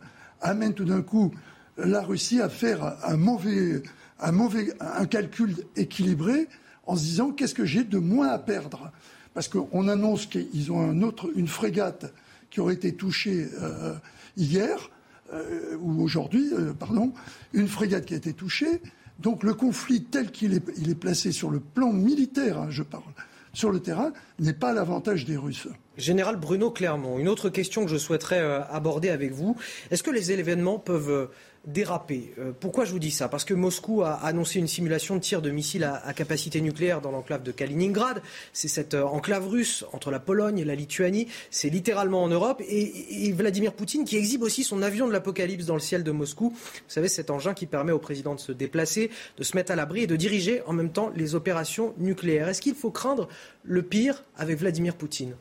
amène 0.42 0.74
tout 0.74 0.86
d'un 0.86 1.02
coup 1.02 1.32
la 1.78 2.02
Russie 2.02 2.40
à 2.40 2.50
faire 2.50 2.98
un 3.04 3.18
mauvais, 3.18 3.82
un 4.20 4.32
mauvais, 4.32 4.74
un 4.80 5.06
calcul 5.06 5.56
équilibré 5.76 6.48
en 6.86 6.96
se 6.96 7.02
disant 7.02 7.32
qu'est-ce 7.32 7.56
que 7.56 7.66
j'ai 7.66 7.84
de 7.84 7.98
moins 7.98 8.30
à 8.30 8.40
perdre? 8.40 8.92
Parce 9.34 9.48
qu'on 9.48 9.88
annonce 9.88 10.26
qu'ils 10.26 10.72
ont 10.72 11.02
autre, 11.04 11.30
une 11.36 11.48
frégate 11.48 12.14
qui 12.50 12.60
aurait 12.60 12.74
été 12.74 12.94
touchée 12.94 13.48
euh, 13.62 13.96
hier 14.36 14.90
euh, 15.34 15.78
ou 15.80 16.04
aujourd'hui, 16.04 16.52
euh, 16.54 16.74
pardon, 16.74 17.14
une 17.54 17.68
frégate 17.68 18.06
qui 18.06 18.14
a 18.14 18.18
été 18.18 18.34
touchée. 18.34 18.82
Donc 19.20 19.44
le 19.44 19.54
conflit 19.54 20.04
tel 20.04 20.32
qu'il 20.32 20.54
est, 20.54 20.64
il 20.78 20.90
est 20.90 20.96
placé 20.96 21.32
sur 21.32 21.50
le 21.50 21.60
plan 21.60 21.94
militaire, 21.94 22.60
hein, 22.60 22.68
je 22.70 22.84
parle, 22.84 23.04
sur 23.54 23.72
le 23.72 23.80
terrain 23.80 24.12
n'est 24.40 24.54
pas 24.54 24.74
l'avantage 24.74 25.26
des 25.26 25.38
Russes. 25.38 25.68
Général 25.98 26.38
Bruno 26.38 26.72
Clermont, 26.72 27.20
une 27.20 27.28
autre 27.28 27.50
question 27.50 27.86
que 27.86 27.92
je 27.92 27.98
souhaiterais 27.98 28.40
euh, 28.40 28.64
aborder 28.70 29.10
avec 29.10 29.32
vous. 29.32 29.56
Est-ce 29.92 30.04
que 30.04 30.12
les 30.12 30.32
événements 30.32 30.80
peuvent 30.80 31.30
déraper 31.66 32.34
euh, 32.40 32.52
Pourquoi 32.60 32.86
je 32.86 32.92
vous 32.92 33.00
dis 33.00 33.12
ça? 33.12 33.30
Parce 33.30 33.46
que 33.46 33.54
Moscou 33.54 34.02
a 34.02 34.14
annoncé 34.14 34.60
une 34.60 34.68
simulation 34.68 35.16
de 35.16 35.22
tir 35.22 35.42
de 35.42 35.52
missiles 35.52 35.84
à, 35.84 36.14
capacité 36.14 36.62
nucléaire 36.62 37.02
dans 37.02 37.12
l'enclave 37.12 37.44
de 37.44 37.52
Kaliningrad. 37.52 38.22
C'est 38.54 38.68
cette 38.68 38.96
enclave 38.96 39.48
russe 39.48 39.86
entre 39.94 40.12
la 40.12 40.20
Pologne 40.20 40.60
et 40.60 40.66
la 40.66 40.76
Lituanie. 40.76 41.28
C'est 41.50 41.70
littéralement 41.70 42.24
en 42.24 42.28
Europe. 42.28 42.62
Et, 42.68 43.28
et, 43.28 43.32
Vladimir 43.32 43.74
Poutine 43.74 44.06
qui 44.06 44.18
exhibe 44.18 44.44
aussi 44.44 44.64
son 44.64 44.82
avion 44.82 45.08
de 45.08 45.14
l'apocalypse 45.14 45.66
dans 45.66 45.76
le 45.76 45.80
ciel 45.80 46.04
de 46.04 46.12
Moscou. 46.12 46.50
Vous 46.50 46.82
savez, 46.88 47.08
cet 47.08 47.30
engin 47.30 47.54
qui 47.54 47.66
permet 47.66 47.92
au 47.92 48.00
président 48.00 48.36
de 48.36 48.40
se 48.40 48.52
déplacer, 48.52 49.12
de 49.38 49.44
se 49.44 49.56
mettre 49.56 49.72
à 49.72 49.76
l'abri 49.76 50.04
et 50.04 50.08
de 50.08 50.16
diriger 50.16 50.62
en 50.66 50.74
même 50.74 50.92
temps 50.92 51.12
les 51.16 51.36
opérations 51.36 51.94
nucléaires. 51.98 52.50
Est-ce 52.50 52.62
qu'il 52.62 52.76
faut 52.76 52.92
craindre 52.92 53.28
le 53.64 53.82
pire 53.82 54.24
avec 54.36 54.58
Vladimir 54.58 54.96
Poutine? 54.96 55.36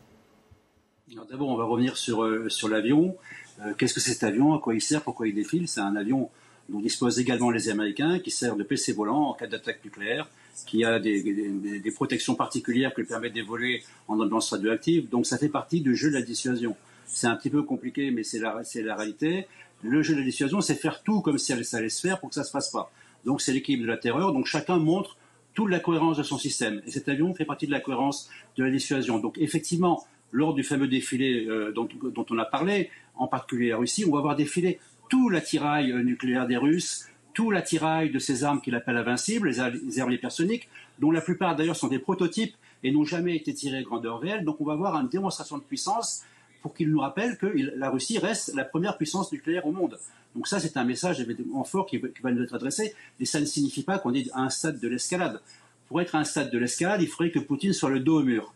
D'abord, 1.28 1.48
on 1.48 1.56
va 1.56 1.64
revenir 1.64 1.96
sur, 1.96 2.22
euh, 2.22 2.48
sur 2.48 2.68
l'avion. 2.68 3.16
Euh, 3.62 3.74
qu'est-ce 3.74 3.94
que 3.94 4.00
cet 4.00 4.22
avion 4.22 4.54
À 4.54 4.58
quoi 4.58 4.74
il 4.74 4.80
sert 4.80 5.02
Pourquoi 5.02 5.28
il 5.28 5.34
défile 5.34 5.68
C'est 5.68 5.80
un 5.80 5.96
avion 5.96 6.30
dont 6.68 6.80
disposent 6.80 7.18
également 7.18 7.50
les 7.50 7.68
Américains, 7.68 8.20
qui 8.20 8.30
sert 8.30 8.56
de 8.56 8.62
PC 8.62 8.92
volant 8.92 9.30
en 9.30 9.34
cas 9.34 9.46
d'attaque 9.46 9.84
nucléaire, 9.84 10.28
qui 10.66 10.84
a 10.84 11.00
des, 11.00 11.92
protections 11.94 12.34
particulières 12.34 12.94
qui 12.94 13.00
lui 13.00 13.08
permettent 13.08 13.34
d'évoluer 13.34 13.82
en 14.08 14.20
ambiance 14.20 14.50
radioactive. 14.50 15.08
Donc 15.08 15.26
ça 15.26 15.36
fait 15.36 15.48
partie 15.48 15.80
du 15.80 15.96
jeu 15.96 16.10
de 16.10 16.14
la 16.14 16.22
dissuasion. 16.22 16.76
C'est 17.06 17.26
un 17.26 17.34
petit 17.34 17.50
peu 17.50 17.62
compliqué, 17.62 18.10
mais 18.12 18.22
c'est 18.22 18.38
la, 18.38 18.62
la 18.76 18.94
réalité. 18.94 19.46
Le 19.82 20.02
jeu 20.02 20.14
de 20.14 20.20
la 20.20 20.24
dissuasion, 20.24 20.60
c'est 20.60 20.76
faire 20.76 21.02
tout 21.02 21.20
comme 21.22 21.38
si 21.38 21.52
ça 21.64 21.78
allait 21.78 21.88
se 21.88 22.00
faire 22.00 22.20
pour 22.20 22.28
que 22.28 22.34
ça 22.36 22.42
ne 22.42 22.46
se 22.46 22.52
passe 22.52 22.70
pas. 22.70 22.92
Donc 23.24 23.40
c'est 23.40 23.52
l'équipe 23.52 23.80
de 23.80 23.86
la 23.86 23.96
terreur. 23.96 24.32
Donc 24.32 24.46
chacun 24.46 24.76
montre 24.76 25.16
toute 25.54 25.70
la 25.70 25.80
cohérence 25.80 26.16
de 26.18 26.22
son 26.22 26.38
système. 26.38 26.80
Et 26.86 26.90
cet 26.90 27.08
avion 27.08 27.34
fait 27.34 27.44
partie 27.44 27.66
de 27.66 27.72
la 27.72 27.80
cohérence 27.80 28.30
de 28.56 28.64
la 28.64 28.70
dissuasion. 28.70 29.18
Donc 29.18 29.38
effectivement, 29.38 30.04
lors 30.32 30.54
du 30.54 30.62
fameux 30.62 30.88
défilé 30.88 31.46
euh, 31.46 31.72
dont, 31.72 31.88
on 32.30 32.38
a 32.38 32.44
parlé, 32.44 32.90
en 33.20 33.28
particulier 33.28 33.68
la 33.68 33.76
Russie, 33.76 34.04
on 34.04 34.14
va 34.14 34.20
voir 34.20 34.34
défiler 34.34 34.80
tout 35.08 35.28
l'attirail 35.28 35.92
euh, 35.92 36.02
nucléaire 36.02 36.46
des 36.46 36.56
Russes, 36.56 37.06
tout 37.34 37.50
l'attirail 37.50 38.10
de 38.10 38.18
ces 38.18 38.42
armes 38.42 38.60
qu'il 38.60 38.74
appelle 38.74 38.96
invincibles, 38.96 39.50
les, 39.50 39.60
armes 39.60 40.12
hypersoniques, 40.12 40.68
dont 40.98 41.10
la 41.10 41.20
plupart 41.20 41.54
d'ailleurs 41.54 41.76
sont 41.76 41.88
des 41.88 41.98
prototypes 41.98 42.56
et 42.82 42.90
n'ont 42.90 43.04
jamais 43.04 43.36
été 43.36 43.54
tirés 43.54 43.78
à 43.78 43.82
grandeur 43.82 44.20
réelle. 44.20 44.44
Donc 44.44 44.60
on 44.60 44.64
va 44.64 44.74
voir 44.74 44.98
une 45.00 45.08
démonstration 45.08 45.58
de 45.58 45.62
puissance 45.62 46.24
pour 46.62 46.74
qu'il 46.74 46.90
nous 46.90 47.00
rappelle 47.00 47.36
que 47.38 47.46
la 47.46 47.90
Russie 47.90 48.18
reste 48.18 48.54
la 48.54 48.64
première 48.64 48.96
puissance 48.96 49.30
nucléaire 49.32 49.66
au 49.66 49.72
monde. 49.72 49.98
Donc 50.34 50.46
ça, 50.46 50.60
c'est 50.60 50.76
un 50.76 50.84
message 50.84 51.20
évidemment 51.20 51.64
fort 51.64 51.86
qui, 51.86 51.98
va 51.98 52.30
nous 52.32 52.42
être 52.42 52.54
adressé, 52.54 52.94
et 53.18 53.24
ça 53.24 53.40
ne 53.40 53.44
signifie 53.44 53.82
pas 53.82 53.98
qu'on 53.98 54.14
est 54.14 54.30
à 54.32 54.40
un 54.40 54.50
stade 54.50 54.78
de 54.78 54.88
l'escalade. 54.88 55.40
Pour 55.88 56.00
être 56.00 56.14
à 56.14 56.18
un 56.18 56.24
stade 56.24 56.50
de 56.50 56.58
l'escalade, 56.58 57.02
il 57.02 57.08
faudrait 57.08 57.30
que 57.30 57.38
Poutine 57.38 57.72
soit 57.72 57.90
le 57.90 58.00
dos 58.00 58.20
au 58.20 58.22
mur. 58.22 58.54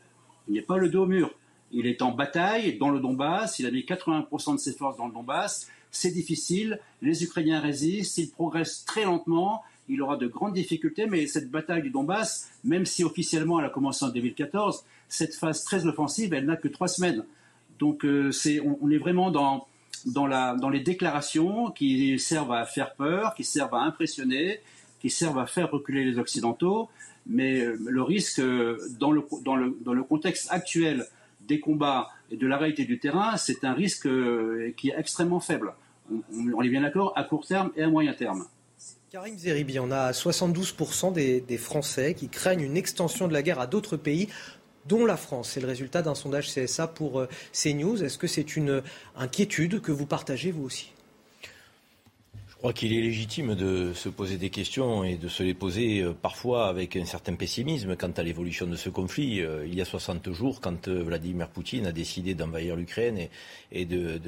Il 0.49 0.55
n'est 0.55 0.63
pas 0.63 0.77
le 0.77 0.89
dos 0.89 1.03
au 1.03 1.07
mur. 1.07 1.35
Il 1.75 1.87
est 1.87 2.03
en 2.03 2.13
bataille 2.13 2.79
dans 2.79 2.91
le 2.91 3.01
Donbass, 3.01 3.59
il 3.59 3.67
a 3.67 3.71
mis 3.71 3.81
80% 3.81 4.55
de 4.55 4.59
ses 4.59 4.73
forces 4.73 4.97
dans 4.97 5.09
le 5.09 5.13
Donbass, 5.13 5.69
c'est 5.91 6.13
difficile, 6.13 6.81
les 7.03 7.25
Ukrainiens 7.25 7.61
résistent, 7.61 8.19
ils 8.19 8.31
progressent 8.31 8.85
très 8.85 9.05
lentement, 9.05 9.63
il 9.89 10.01
aura 10.01 10.17
de 10.17 10.27
grandes 10.27 10.55
difficultés, 10.55 11.07
mais 11.07 11.27
cette 11.27 11.51
bataille 11.51 11.83
du 11.83 11.91
Donbass, 11.91 12.51
même 12.63 12.87
si 12.87 13.05
officiellement 13.05 13.61
elle 13.61 13.67
a 13.67 13.71
commencé 13.71 14.05
en 14.05 14.09
2014, 14.09 14.85
cette 15.09 15.35
phase 15.35 15.65
très 15.65 15.87
offensive, 15.87 16.33
elle 16.33 16.47
n'a 16.47 16.57
que 16.57 16.69
trois 16.69 16.89
semaines. 16.89 17.25
Donc 17.79 18.05
euh, 18.05 18.31
on, 18.81 18.91
est 18.91 18.99
vraiment 18.99 19.31
dans, 19.31 19.67
dans 20.07 20.69
les 20.71 20.81
déclarations 20.81 21.71
qui 21.71 22.19
servent 22.19 22.53
à 22.53 22.65
faire 22.67 22.95
peur, 22.95 23.35
qui 23.35 23.45
servent 23.45 23.75
à 23.75 23.81
impressionner, 23.81 24.61
qui 25.01 25.11
servent 25.11 25.39
à 25.39 25.47
faire 25.47 25.71
reculer 25.71 26.05
les 26.05 26.19
Occidentaux, 26.19 26.89
mais 27.27 27.61
euh, 27.61 27.77
le 27.79 28.03
risque, 28.03 28.39
euh, 28.39 28.79
dans 28.99 29.13
le, 29.13 29.23
dans 29.43 29.57
le, 29.57 29.77
dans 29.85 29.93
le 29.93 30.03
contexte 30.03 30.49
actuel 30.51 31.07
des 31.47 31.61
combats 31.61 32.09
et 32.31 32.37
de 32.37 32.47
la 32.47 32.57
réalité 32.57 32.85
du 32.85 32.99
terrain, 32.99 33.37
c'est 33.37 33.65
un 33.65 33.73
risque 33.73 34.07
euh, 34.07 34.73
qui 34.77 34.91
est 34.91 34.95
extrêmement 34.97 35.41
faible. 35.41 35.75
On, 36.11 36.63
est 36.63 36.69
bien 36.69 36.83
d'accord, 36.83 37.13
à 37.17 37.25
court 37.25 37.47
terme 37.47 37.71
et 37.77 37.83
à 37.83 37.89
moyen 37.89 38.13
terme. 38.13 38.47
Karim 39.11 39.39
Zeribi, 39.39 39.79
on 39.79 39.91
a 39.91 40.11
72% 40.11 41.13
des, 41.13 41.59
Français 41.59 42.15
qui 42.15 42.29
craignent 42.29 42.63
une 42.63 42.77
extension 42.77 43.29
de 43.29 43.33
la 43.33 43.43
guerre 43.43 43.61
à 43.61 43.67
d'autres 43.67 43.97
pays, 43.97 44.29
dont 44.87 45.07
la 45.07 45.17
France. 45.17 45.51
C'est 45.51 45.61
le 45.61 45.67
résultat 45.67 46.03
d'un 46.03 46.15
sondage 46.15 46.53
CSA 46.53 46.89
pour 46.89 47.21
euh, 47.21 47.29
CNews. 47.53 48.03
Est-ce 48.03 48.19
que 48.19 48.27
c'est 48.27 48.57
une 48.57 48.83
inquiétude 49.17 49.81
que 49.81 49.93
vous 49.93 50.07
partagez 50.07 50.51
vous 50.51 50.65
aussi? 50.65 50.94
Crois 52.65 52.73
qu'il 52.73 52.95
est 52.95 53.01
légitime 53.03 53.55
de 53.55 53.93
se 53.93 54.09
poser 54.09 54.39
des 54.39 54.49
questions 54.49 55.05
et 55.05 55.17
de 55.17 55.29
se 55.29 55.43
les 55.43 55.53
poser 55.53 56.01
euh, 56.01 56.15
parfois 56.15 56.67
avec 56.69 56.97
un 56.97 57.05
certain 57.05 57.35
pessimisme 57.35 57.95
quant 57.95 58.11
à 58.17 58.23
l'évolution 58.23 58.67
de 58.67 58.75
ce 58.75 58.89
conflit. 58.89 59.43
Euh, 59.43 59.67
il 59.67 59.75
y 59.75 59.83
a 59.83 59.85
60 59.85 60.33
jours, 60.33 60.63
quand 60.63 60.89
euh, 60.89 61.03
Vladimir 61.03 61.49
Poutine 61.49 61.85
a 61.85 61.93
décidé 61.93 62.35
d'envahir 62.35 62.75
l'Ukraine 62.75 63.29
et, 63.71 63.85
de, 63.85 64.19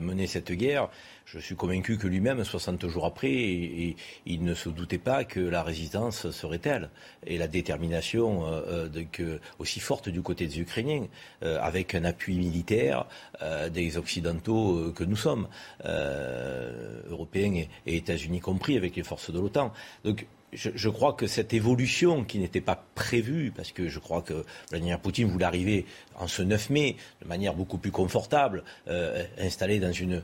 mener 0.00 0.26
cette 0.26 0.52
guerre, 0.52 0.88
je 1.24 1.38
suis 1.38 1.56
convaincu 1.56 1.96
que 1.96 2.06
lui-même, 2.06 2.44
60 2.44 2.86
jours 2.88 3.06
après, 3.06 3.32
il 3.32 4.44
ne 4.44 4.54
se 4.54 4.68
doutait 4.68 4.98
pas 4.98 5.24
que 5.24 5.40
la 5.40 5.62
résistance 5.62 6.30
serait 6.30 6.58
telle 6.58 6.90
et 7.26 7.38
la 7.38 7.48
détermination 7.48 8.46
euh, 8.46 8.88
euh, 9.20 9.38
aussi 9.58 9.80
forte 9.80 10.08
du 10.08 10.22
côté 10.22 10.46
des 10.46 10.60
Ukrainiens, 10.60 11.06
euh, 11.42 11.58
avec 11.60 11.94
un 11.94 12.04
appui 12.04 12.36
militaire 12.36 13.06
des 13.72 13.96
Occidentaux 13.96 14.92
que 14.94 15.04
nous 15.04 15.16
sommes, 15.16 15.48
Européens 15.84 17.64
et, 17.86 17.96
États-Unis 17.96 18.40
compris, 18.40 18.76
avec 18.76 18.96
les 18.96 19.02
forces 19.02 19.30
de 19.30 19.38
l'OTAN. 19.38 19.72
Donc 20.04 20.26
je, 20.54 20.88
crois 20.88 21.12
que 21.12 21.26
cette 21.26 21.52
évolution 21.52 22.24
qui 22.24 22.38
n'était 22.38 22.60
pas 22.60 22.84
prévue, 22.94 23.52
parce 23.54 23.72
que 23.72 23.88
je 23.88 23.98
crois 23.98 24.22
que 24.22 24.44
Vladimir 24.70 25.00
Poutine 25.00 25.28
voulait 25.28 25.44
arriver 25.44 25.86
en 26.16 26.28
ce 26.28 26.42
9 26.42 26.70
mai 26.70 26.96
de 27.22 27.28
manière 27.28 27.54
beaucoup 27.54 27.78
plus 27.78 27.90
confortable, 27.90 28.62
euh, 28.88 29.24
installé 29.38 29.80
dans 29.80 29.92
une, 29.92 30.22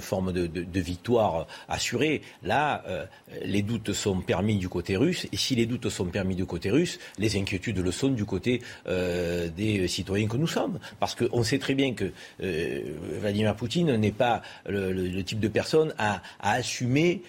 forme 0.00 0.32
de, 0.32 0.80
victoire 0.80 1.46
assurée, 1.68 2.22
là, 2.42 2.84
euh, 2.88 3.06
les 3.42 3.62
doutes 3.62 3.92
sont 3.92 4.20
permis 4.20 4.56
du 4.56 4.68
côté 4.68 4.96
russe. 4.96 5.26
Et 5.32 5.36
si 5.36 5.54
les 5.54 5.66
doutes 5.66 5.88
sont 5.88 6.06
permis 6.06 6.36
du 6.36 6.46
côté 6.46 6.70
russe, 6.70 6.98
les 7.18 7.36
inquiétudes 7.36 7.78
le 7.78 7.90
sont 7.90 8.08
du 8.08 8.24
côté 8.24 8.62
euh, 8.86 9.48
des 9.48 9.88
citoyens 9.88 10.28
que 10.28 10.36
nous 10.36 10.46
sommes. 10.46 10.78
Parce 11.00 11.14
qu'on 11.14 11.42
sait 11.42 11.58
très 11.58 11.74
bien 11.74 11.94
que 11.94 12.12
Vladimir 12.38 13.56
Poutine 13.56 13.96
n'est 13.96 14.12
pas 14.12 14.42
le, 14.66 15.22
type 15.22 15.40
de 15.40 15.48
personne 15.48 15.94
à, 15.98 16.22
assumer 16.40 17.22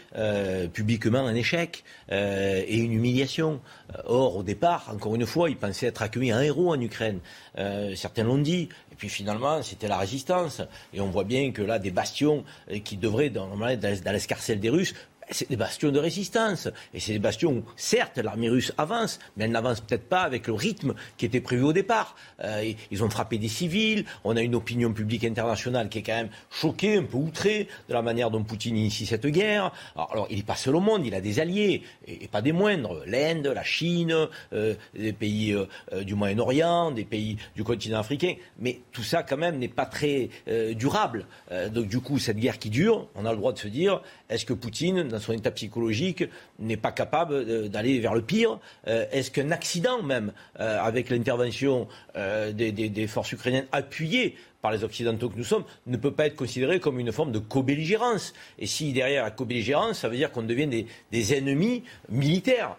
publiquement 0.74 1.26
un 1.26 1.36
échec. 1.36 1.84
Euh, 2.12 2.27
et 2.68 2.78
une 2.78 2.94
humiliation. 2.94 3.60
Euh, 3.96 4.02
or, 4.06 4.38
au 4.38 4.44
départ, 4.44 4.90
encore 4.94 5.16
une 5.16 5.26
fois, 5.26 5.50
il 5.50 5.58
pensait 5.58 5.88
être 5.88 6.02
accueilli 6.02 6.32
un 6.32 6.42
héros 6.42 6.72
en 6.72 6.80
Ukraine. 6.80 7.20
Euh, 7.58 7.96
certains 7.96 8.24
l'ont 8.24 8.38
dit. 8.38 8.70
Et 8.92 8.96
puis 8.96 9.10
finalement, 9.10 9.62
c'était 9.64 9.88
la 9.88 9.98
résistance. 9.98 10.62
Et 10.94 11.02
on 11.02 11.10
voit 11.10 11.24
bien 11.24 11.52
que 11.52 11.62
là, 11.62 11.80
des 11.80 11.92
bastions 11.92 12.44
qui 12.84 12.98
devraient, 12.98 13.30
dans, 13.30 13.56
dans 13.56 14.12
l'escarcelle 14.12 14.60
des 14.60 14.70
Russes, 14.70 14.94
c'est 15.30 15.50
des 15.50 15.56
bastions 15.56 15.92
de 15.92 16.00
résistance. 16.00 16.70
Et 16.94 17.00
c'est 17.00 17.14
des 17.14 17.20
bastions 17.20 17.52
où, 17.52 17.64
certes, 17.76 18.18
l'armée 18.18 18.50
russe 18.50 18.74
avance, 18.78 19.20
mais 19.36 19.46
elle 19.46 19.52
n'avance 19.52 19.82
peut-être 19.82 20.08
pas 20.08 20.22
avec 20.22 20.48
le 20.48 20.54
rythme 20.54 20.94
qui 21.18 21.26
était 21.26 21.42
prévu 21.42 21.64
au 21.64 21.74
départ. 21.74 22.16
Euh, 22.44 22.72
ils 22.92 23.04
ont 23.04 23.10
frappé 23.10 23.38
des 23.38 23.48
civils. 23.48 24.06
On 24.24 24.36
a 24.38 24.42
une 24.42 24.56
opinion 24.56 24.94
publique 24.94 25.24
internationale 25.24 25.90
qui 25.90 26.00
est 26.00 26.04
quand 26.04 26.16
même 26.16 26.30
choquée, 26.50 26.98
un 26.98 27.04
peu 27.04 27.18
outrée 27.18 27.68
de 27.90 27.94
la 27.94 28.02
manière 28.02 28.32
dont 28.32 28.44
Poutine 28.44 28.78
initie 28.78 29.06
cette 29.06 29.28
guerre. 29.28 29.72
Alors, 29.96 30.28
il 30.30 30.38
n'est 30.38 30.44
pas 30.44 30.56
seul 30.56 30.76
au 30.76 30.80
monde, 30.80 31.06
il 31.06 31.14
a 31.16 31.22
des 31.22 31.40
alliés, 31.40 31.84
et, 32.08 32.28
pas 32.28 32.42
des 32.42 32.52
moindres. 32.52 33.02
L'Inde, 33.06 33.48
la 33.48 33.64
Chine, 33.64 34.16
euh, 34.54 34.76
des 34.94 35.14
pays 35.14 35.54
euh, 35.54 36.04
du 36.04 36.16
Moyen-Orient, 36.16 36.92
des 36.92 37.06
pays 37.06 37.38
du 37.56 37.64
continent 37.64 38.00
africain. 38.00 38.36
Mais 38.60 38.80
tout 38.92 39.04
ça, 39.04 39.24
quand 39.24 39.38
même, 39.38 39.58
n'est 39.58 39.68
pas 39.68 39.86
très 39.86 40.30
durable. 40.76 41.26
donc, 41.72 41.88
du 41.88 42.00
coup, 42.00 42.20
cette 42.20 42.38
guerre 42.38 42.60
qui 42.60 42.70
dure, 42.70 43.08
on 43.16 43.26
a 43.26 43.32
le 43.32 43.38
droit 43.38 43.54
de 43.54 43.58
se 43.58 43.68
dire, 43.68 44.02
est-ce 44.30 44.46
que 44.46 44.54
Poutine, 44.54 45.04
dans 45.04 45.20
son 45.20 45.34
état 45.34 45.52
psychologique, 45.52 46.26
n'est 46.60 46.78
pas 46.78 46.92
capable 46.92 47.70
d'aller 47.70 48.00
vers 48.00 48.14
le 48.14 48.22
pire 48.22 48.60
euh, 48.88 49.06
Est-ce 49.12 49.32
qu'un 49.32 49.52
accident 49.52 50.04
même, 50.04 50.34
euh, 50.60 50.80
avec 50.82 51.10
l'intervention 51.10 51.88
euh, 52.16 52.52
des, 52.52 53.08
forces 53.08 53.32
ukrainiennes 53.32 53.68
appuyées 53.72 54.36
par 54.62 54.72
les 54.72 54.84
Occidentaux 54.84 55.30
que 55.30 55.38
nous 55.38 55.44
sommes, 55.44 55.64
ne 55.86 55.98
peut 55.98 56.12
pas 56.12 56.26
être 56.26 56.36
considéré 56.36 56.80
comme 56.80 57.00
une 57.00 57.12
forme 57.12 57.32
de 57.32 57.40
co-belligérance? 57.40 58.34
Et 58.60 58.66
si 58.66 58.92
derrière 58.92 59.24
la 59.24 59.32
co-belligérance, 59.32 60.00
ça 60.00 60.10
veut 60.10 60.18
dire 60.18 60.32
qu'on 60.32 60.44
devient 60.44 60.68
des, 61.12 61.34
ennemis 61.34 61.84
militaires 62.10 62.76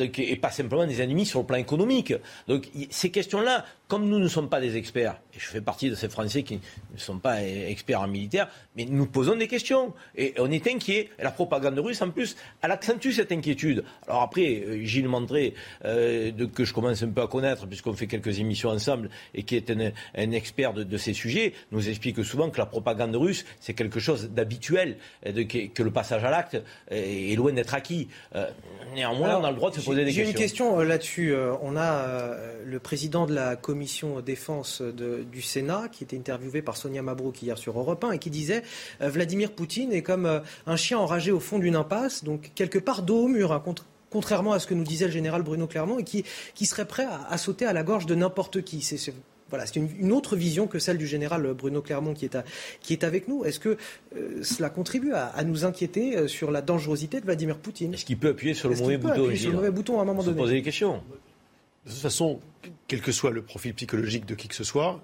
et 0.00 0.36
pas 0.36 0.50
simplement 0.50 0.86
des 0.86 1.00
ennemis 1.02 1.26
sur 1.26 1.40
le 1.40 1.46
plan 1.46 1.58
économique? 1.58 2.14
Donc 2.48 2.68
ces 2.90 3.10
questions-là, 3.10 3.66
comme 3.86 4.08
nous 4.08 4.18
ne 4.18 4.28
sommes 4.28 4.48
pas 4.48 4.60
des 4.60 4.76
experts, 4.76 5.20
et 5.38 5.40
je 5.40 5.46
fais 5.46 5.60
partie 5.60 5.88
de 5.88 5.94
ces 5.94 6.08
Français 6.08 6.42
qui 6.42 6.60
ne 6.92 6.98
sont 6.98 7.18
pas 7.18 7.42
experts 7.44 8.00
en 8.00 8.08
militaire, 8.08 8.48
mais 8.76 8.84
nous 8.84 9.06
posons 9.06 9.36
des 9.36 9.46
questions 9.46 9.94
et 10.16 10.34
on 10.38 10.50
est 10.50 10.66
inquiet. 10.66 11.10
Et 11.18 11.22
la 11.22 11.30
propagande 11.30 11.78
russe, 11.78 12.02
en 12.02 12.10
plus, 12.10 12.36
elle 12.60 12.72
accentue 12.72 13.12
cette 13.12 13.30
inquiétude. 13.30 13.84
Alors 14.08 14.22
après, 14.22 14.64
euh, 14.66 14.84
Gilles 14.84 15.08
Mandré, 15.08 15.54
euh, 15.84 16.32
que 16.52 16.64
je 16.64 16.74
commence 16.74 17.02
un 17.02 17.10
peu 17.10 17.22
à 17.22 17.28
connaître, 17.28 17.66
puisqu'on 17.66 17.92
fait 17.92 18.08
quelques 18.08 18.40
émissions 18.40 18.70
ensemble, 18.70 19.10
et 19.34 19.44
qui 19.44 19.54
est 19.54 19.70
un, 19.70 20.30
expert 20.32 20.74
de, 20.74 20.96
ces 20.96 21.12
sujets, 21.12 21.52
nous 21.70 21.88
explique 21.88 22.24
souvent 22.24 22.50
que 22.50 22.58
la 22.58 22.66
propagande 22.66 23.14
russe, 23.14 23.44
c'est 23.60 23.74
quelque 23.74 24.00
chose 24.00 24.30
d'habituel, 24.30 24.96
que, 25.22 25.82
le 25.82 25.90
passage 25.92 26.24
à 26.24 26.30
l'acte 26.30 26.60
est, 26.90 27.36
loin 27.36 27.52
d'être 27.52 27.74
acquis. 27.74 28.08
Euh, 28.34 28.48
néanmoins, 28.94 29.36
on 29.36 29.44
a 29.44 29.50
le 29.50 29.56
droit 29.56 29.70
de 29.70 29.76
se 29.76 29.84
poser 29.84 30.04
des 30.04 30.06
questions. 30.06 30.24
J'ai 30.24 30.30
une 30.30 30.36
question 30.36 30.80
euh, 30.80 30.84
là-dessus. 30.84 31.32
Euh, 31.32 31.54
on 31.62 31.76
a 31.76 32.06
le 32.64 32.78
président 32.78 33.26
de 33.26 33.34
la 33.34 33.56
commission 33.56 34.20
défense 34.20 34.82
du 35.30 35.42
Sénat 35.42 35.88
qui 35.90 36.04
était 36.04 36.16
interviewé 36.16 36.62
par 36.62 36.76
Sonia 36.76 37.02
Mabrouk 37.02 37.42
hier 37.42 37.58
sur 37.58 37.78
Europe 37.78 38.02
1 38.04 38.12
et 38.12 38.18
qui 38.18 38.30
disait 38.30 38.62
Vladimir 39.00 39.52
Poutine 39.52 39.92
est 39.92 40.02
comme 40.02 40.42
un 40.66 40.76
chien 40.76 40.98
enragé 40.98 41.32
au 41.32 41.40
fond 41.40 41.58
d'une 41.58 41.76
impasse, 41.76 42.24
donc 42.24 42.50
quelque 42.54 42.78
part 42.78 43.02
dos 43.02 43.24
au 43.24 43.28
mur, 43.28 43.52
hein, 43.52 43.62
contrairement 44.10 44.52
à 44.52 44.58
ce 44.58 44.66
que 44.66 44.74
nous 44.74 44.84
disait 44.84 45.06
le 45.06 45.12
général 45.12 45.42
Bruno 45.42 45.66
Clermont, 45.66 45.98
et 45.98 46.04
qui, 46.04 46.66
serait 46.66 46.86
prêt 46.86 47.06
à, 47.28 47.36
sauter 47.38 47.66
à 47.66 47.72
la 47.72 47.82
gorge 47.82 48.06
de 48.06 48.14
n'importe 48.14 48.62
qui. 48.62 48.80
C'est, 48.82 49.12
voilà, 49.50 49.66
c'est 49.66 49.76
une, 49.76 50.12
autre 50.12 50.36
vision 50.36 50.66
que 50.66 50.78
celle 50.78 50.98
du 50.98 51.06
général 51.06 51.54
Bruno 51.54 51.80
Clermont 51.80 52.14
qui 52.14 52.26
est, 52.26 53.04
avec 53.04 53.28
nous. 53.28 53.44
Est-ce 53.44 53.60
que 53.60 53.76
euh, 54.16 54.42
cela 54.42 54.68
contribue 54.68 55.12
à, 55.12 55.42
nous 55.44 55.64
inquiéter 55.64 56.16
euh, 56.16 56.28
sur 56.28 56.50
la 56.50 56.62
dangerosité 56.62 57.20
de 57.20 57.24
Vladimir 57.24 57.56
Poutine? 57.58 57.94
Est-ce 57.94 58.04
qu'il 58.04 58.18
peut 58.18 58.28
appuyer 58.28 58.54
sur 58.54 58.68
le 58.68 58.76
mauvais 58.76 58.98
bouton 58.98 59.34
sur 59.34 59.50
le 59.50 59.56
mauvais 59.56 59.70
bouton 59.70 59.98
à 59.98 60.02
un 60.02 60.04
moment 60.04 60.22
donné? 60.22 60.36
poser 60.36 60.54
des 60.54 60.62
questions. 60.62 61.02
De 61.86 61.90
toute 61.90 62.00
façon, 62.00 62.40
quel 62.86 63.00
que 63.00 63.12
soit 63.12 63.30
le 63.30 63.40
profil 63.40 63.72
psychologique 63.72 64.26
de 64.26 64.34
qui 64.34 64.48
que 64.48 64.54
ce 64.54 64.64
soit, 64.64 65.02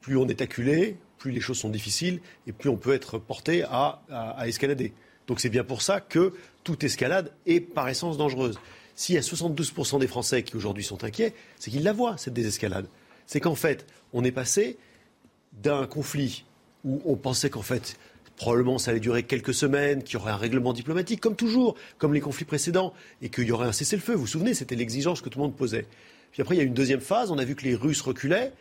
plus 0.00 0.16
on 0.16 0.28
est 0.28 0.40
acculé, 0.40 0.96
plus 1.18 1.30
les 1.30 1.40
choses 1.40 1.58
sont 1.58 1.68
difficiles 1.68 2.20
et 2.46 2.52
plus 2.52 2.70
on 2.70 2.76
peut 2.76 2.94
être 2.94 3.18
porté 3.18 3.62
à 3.64 4.00
escalader. 4.46 4.92
Donc 5.26 5.40
c'est 5.40 5.48
bien 5.48 5.64
pour 5.64 5.82
ça 5.82 6.00
que 6.00 6.32
toute 6.64 6.82
escalade 6.84 7.32
est 7.46 7.60
par 7.60 7.88
essence 7.88 8.16
dangereuse. 8.16 8.58
S'il 8.96 9.14
y 9.14 9.18
a 9.18 9.22
72% 9.22 9.98
des 9.98 10.06
Français 10.06 10.42
qui 10.42 10.56
aujourd'hui 10.56 10.84
sont 10.84 11.04
inquiets, 11.04 11.34
c'est 11.58 11.70
qu'ils 11.70 11.84
la 11.84 11.92
voient, 11.92 12.16
cette 12.18 12.34
désescalade. 12.34 12.86
C'est 13.26 13.40
qu'en 13.40 13.54
fait, 13.54 13.86
on 14.12 14.24
est 14.24 14.32
passé 14.32 14.76
d'un 15.52 15.86
conflit 15.86 16.44
où 16.84 17.00
on 17.04 17.16
pensait 17.16 17.48
qu'en 17.48 17.62
fait, 17.62 17.96
probablement 18.36 18.78
ça 18.78 18.90
allait 18.90 19.00
durer 19.00 19.22
quelques 19.22 19.54
semaines, 19.54 20.02
qu'il 20.02 20.14
y 20.14 20.16
aurait 20.16 20.32
un 20.32 20.36
règlement 20.36 20.72
diplomatique, 20.72 21.20
comme 21.20 21.36
toujours, 21.36 21.76
comme 21.98 22.12
les 22.12 22.20
conflits 22.20 22.44
précédents, 22.44 22.92
et 23.22 23.28
qu'il 23.28 23.44
y 23.44 23.52
aurait 23.52 23.68
un 23.68 23.72
cessez-le-feu. 23.72 24.14
Vous 24.14 24.22
vous 24.22 24.26
souvenez, 24.26 24.54
c'était 24.54 24.76
l'exigence 24.76 25.20
que 25.20 25.28
tout 25.28 25.38
le 25.38 25.44
monde 25.44 25.56
posait. 25.56 25.86
Puis 26.32 26.42
après, 26.42 26.54
il 26.56 26.58
y 26.58 26.62
a 26.62 26.64
une 26.64 26.74
deuxième 26.74 27.00
phase, 27.00 27.30
on 27.30 27.38
a 27.38 27.44
vu 27.44 27.54
que 27.54 27.64
les 27.64 27.74
Russes 27.74 28.00
reculaient, 28.00 28.52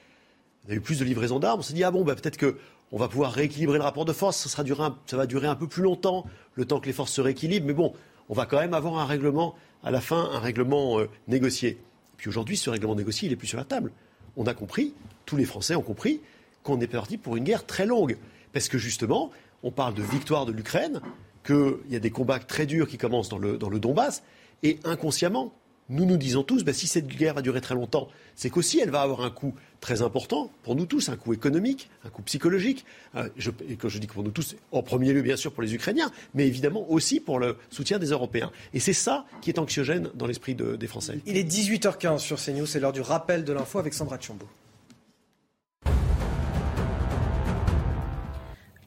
y 0.69 0.73
a 0.73 0.75
eu 0.77 0.81
plus 0.81 0.99
de 0.99 1.05
livraisons 1.05 1.39
d'armes, 1.39 1.59
on 1.59 1.63
s'est 1.63 1.73
dit, 1.73 1.83
ah 1.83 1.91
bon, 1.91 2.03
bah, 2.03 2.15
peut-être 2.15 2.37
que 2.37 2.57
on 2.91 2.97
va 2.97 3.07
pouvoir 3.07 3.31
rééquilibrer 3.31 3.77
le 3.77 3.83
rapport 3.83 4.05
de 4.05 4.13
force. 4.13 4.37
Ça, 4.37 4.49
sera 4.49 4.97
ça 5.05 5.17
va 5.17 5.25
durer 5.25 5.47
un 5.47 5.55
peu 5.55 5.67
plus 5.67 5.83
longtemps, 5.83 6.25
le 6.55 6.65
temps 6.65 6.79
que 6.79 6.87
les 6.87 6.93
forces 6.93 7.13
se 7.13 7.21
rééquilibrent. 7.21 7.67
Mais 7.67 7.73
bon, 7.73 7.93
on 8.29 8.33
va 8.33 8.45
quand 8.45 8.59
même 8.59 8.73
avoir 8.73 8.97
un 8.97 9.05
règlement, 9.05 9.55
à 9.83 9.91
la 9.91 10.01
fin, 10.01 10.29
un 10.31 10.39
règlement 10.39 10.99
euh, 10.99 11.09
négocié. 11.27 11.79
Puis 12.17 12.29
aujourd'hui, 12.29 12.57
ce 12.57 12.69
règlement 12.69 12.95
négocié, 12.95 13.27
il 13.27 13.31
n'est 13.31 13.35
plus 13.35 13.47
sur 13.47 13.57
la 13.57 13.63
table. 13.63 13.91
On 14.37 14.45
a 14.45 14.53
compris, 14.53 14.93
tous 15.25 15.37
les 15.37 15.45
Français 15.45 15.75
ont 15.75 15.81
compris, 15.81 16.21
qu'on 16.63 16.79
est 16.81 16.87
parti 16.87 17.17
pour 17.17 17.37
une 17.37 17.43
guerre 17.43 17.65
très 17.65 17.85
longue. 17.85 18.17
Parce 18.53 18.69
que 18.69 18.77
justement, 18.77 19.31
on 19.63 19.71
parle 19.71 19.93
de 19.93 20.03
victoire 20.03 20.45
de 20.45 20.51
l'Ukraine, 20.51 21.01
qu'il 21.45 21.77
y 21.89 21.95
a 21.95 21.99
des 21.99 22.11
combats 22.11 22.39
très 22.39 22.65
durs 22.65 22.87
qui 22.87 22.97
commencent 22.97 23.29
dans 23.29 23.37
le 23.37 23.79
Donbass, 23.79 24.23
et 24.63 24.79
inconsciemment, 24.83 25.53
nous 25.89 26.05
nous 26.05 26.17
disons 26.17 26.43
tous, 26.43 26.63
bah, 26.63 26.73
si 26.73 26.87
cette 26.87 27.07
guerre 27.07 27.33
va 27.33 27.41
durer 27.41 27.61
très 27.61 27.75
longtemps, 27.75 28.07
c'est 28.35 28.49
qu'aussi 28.49 28.79
elle 28.79 28.91
va 28.91 29.01
avoir 29.01 29.21
un 29.21 29.31
coût 29.31 29.55
très 29.81 30.01
important 30.01 30.51
pour 30.63 30.75
nous 30.75 30.85
tous, 30.85 31.09
un 31.09 31.15
coût 31.15 31.33
économique, 31.33 31.89
un 32.05 32.09
coût 32.09 32.21
psychologique. 32.21 32.85
Euh, 33.15 33.29
et 33.67 33.75
quand 33.75 33.89
je 33.89 33.97
dis 33.97 34.07
pour 34.07 34.23
nous 34.23 34.31
tous, 34.31 34.55
en 34.71 34.83
premier 34.83 35.13
lieu 35.13 35.21
bien 35.21 35.35
sûr 35.35 35.51
pour 35.51 35.63
les 35.63 35.73
Ukrainiens, 35.73 36.11
mais 36.33 36.47
évidemment 36.47 36.89
aussi 36.89 37.19
pour 37.19 37.39
le 37.39 37.57
soutien 37.69 37.99
des 37.99 38.07
Européens. 38.07 38.51
Et 38.73 38.79
c'est 38.79 38.93
ça 38.93 39.25
qui 39.41 39.49
est 39.49 39.59
anxiogène 39.59 40.09
dans 40.13 40.27
l'esprit 40.27 40.55
des 40.55 40.87
Français. 40.87 41.19
Il 41.25 41.37
est 41.37 41.49
18h15 41.49 42.19
sur 42.19 42.39
CNews, 42.39 42.65
c'est 42.65 42.79
l'heure 42.79 42.93
du 42.93 43.01
rappel 43.01 43.43
de 43.43 43.53
l'info 43.53 43.79
avec 43.79 43.93
Sandra 43.93 44.17
Tchombo. 44.17 44.45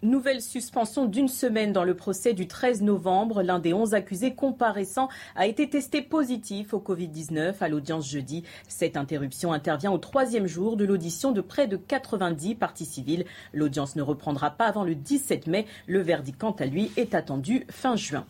Nouvelle 0.02 0.42
suspension 0.42 1.04
d'une 1.04 1.28
semaine 1.28 1.72
dans 1.72 1.84
le 1.84 1.94
procès 1.94 2.34
du 2.34 2.48
13 2.48 2.82
novembre. 2.82 3.40
L'un 3.44 3.60
des 3.60 3.72
11 3.72 3.94
accusés 3.94 4.34
comparaissants 4.34 5.08
a 5.36 5.46
été 5.46 5.70
testé 5.70 6.02
positif 6.02 6.74
au 6.74 6.80
Covid-19 6.80 7.54
à 7.60 7.68
l'audience 7.68 8.10
jeudi. 8.10 8.42
Cette 8.66 8.96
interruption 8.96 9.52
intervient 9.52 9.92
au 9.92 9.98
troisième 9.98 10.48
jour 10.48 10.76
de 10.76 10.84
l'audition 10.84 11.30
de 11.30 11.40
près 11.40 11.68
de 11.68 11.76
90 11.76 12.56
parties 12.56 12.84
civiles. 12.84 13.26
L'audience 13.52 13.94
ne 13.94 14.02
reprendra 14.02 14.50
pas 14.50 14.66
avant 14.66 14.82
le 14.82 14.96
17 14.96 15.46
mai. 15.46 15.66
Le 15.86 16.00
verdict, 16.00 16.40
quant 16.40 16.50
à 16.50 16.66
lui, 16.66 16.90
est 16.96 17.14
attendu 17.14 17.64
fin 17.70 17.94
juin. 17.94 18.26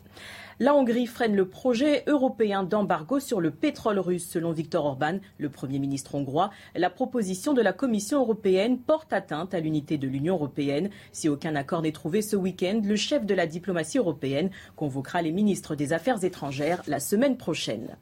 La 0.63 0.77
Hongrie 0.77 1.07
freine 1.07 1.35
le 1.35 1.49
projet 1.49 2.05
européen 2.07 2.63
d'embargo 2.63 3.19
sur 3.19 3.41
le 3.41 3.51
pétrole 3.51 3.99
russe, 3.99 4.29
selon 4.29 4.53
Viktor 4.53 4.85
Orban, 4.85 5.19
le 5.39 5.49
Premier 5.49 5.81
ministre 5.81 6.15
hongrois. 6.15 6.53
La 6.77 6.89
proposition 6.89 7.53
de 7.53 7.61
la 7.61 7.73
Commission 7.73 8.21
européenne 8.21 8.79
porte 8.79 9.13
atteinte 9.13 9.55
à 9.55 9.59
l'unité 9.59 9.99
de 9.99 10.07
l'Union 10.07 10.35
européenne. 10.35 10.91
Si 11.11 11.29
aucun 11.29 11.57
accord 11.57 11.83
n'est 11.83 11.91
trouvé 11.91 12.23
ce 12.23 12.37
week-end, 12.37 12.81
le 12.85 12.95
chef 12.95 13.27
de 13.27 13.35
la 13.35 13.49
diplomatie 13.49 13.99
européenne 13.99 14.51
convoquera 14.77 15.21
les 15.21 15.33
ministres 15.33 15.75
des 15.75 15.93
Affaires 15.93 16.23
étrangères 16.23 16.85
la 16.87 17.01
semaine 17.01 17.37
prochaine. 17.37 17.97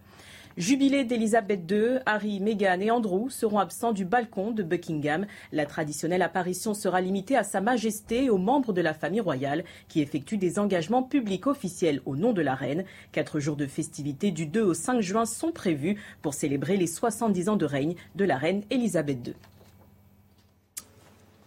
Jubilé 0.57 1.05
d'Elisabeth 1.05 1.71
II, 1.71 2.01
Harry, 2.07 2.41
Meghan 2.41 2.81
et 2.81 2.91
Andrew 2.91 3.31
seront 3.31 3.61
absents 3.61 3.93
du 3.93 4.05
balcon 4.05 4.51
de 4.51 4.65
Buckingham. 4.65 5.27
La 5.53 5.65
traditionnelle 5.65 6.23
apparition 6.23 6.75
sera 6.75 7.01
limitée 7.01 7.37
à 7.37 7.45
Sa 7.45 7.61
Majesté 7.61 8.25
et 8.25 8.31
aux 8.31 8.37
membres 8.37 8.73
de 8.73 8.81
la 8.81 8.93
famille 8.93 9.21
royale 9.21 9.63
qui 9.87 10.01
effectuent 10.01 10.39
des 10.39 10.59
engagements 10.59 11.05
publics 11.05 11.47
officiels 11.47 12.03
au 12.05 12.17
nom 12.17 12.33
de 12.33 12.43
la 12.43 12.57
reine. 12.57 12.85
Quatre 13.13 13.39
jours 13.39 13.57
de 13.57 13.67
festivités 13.67 14.33
du 14.33 14.47
2 14.47 14.61
au 14.61 14.75
5 14.75 15.01
juin 15.01 15.25
sont 15.25 15.53
prévus 15.53 16.03
pour 16.21 16.35
célébrer 16.35 16.77
les 16.77 16.89
70 16.89 17.49
ans 17.49 17.57
de 17.57 17.65
règne 17.65 17.95
de 18.17 18.25
la 18.25 18.37
reine 18.37 18.65
Elisabeth 18.71 19.29
II. 19.29 19.35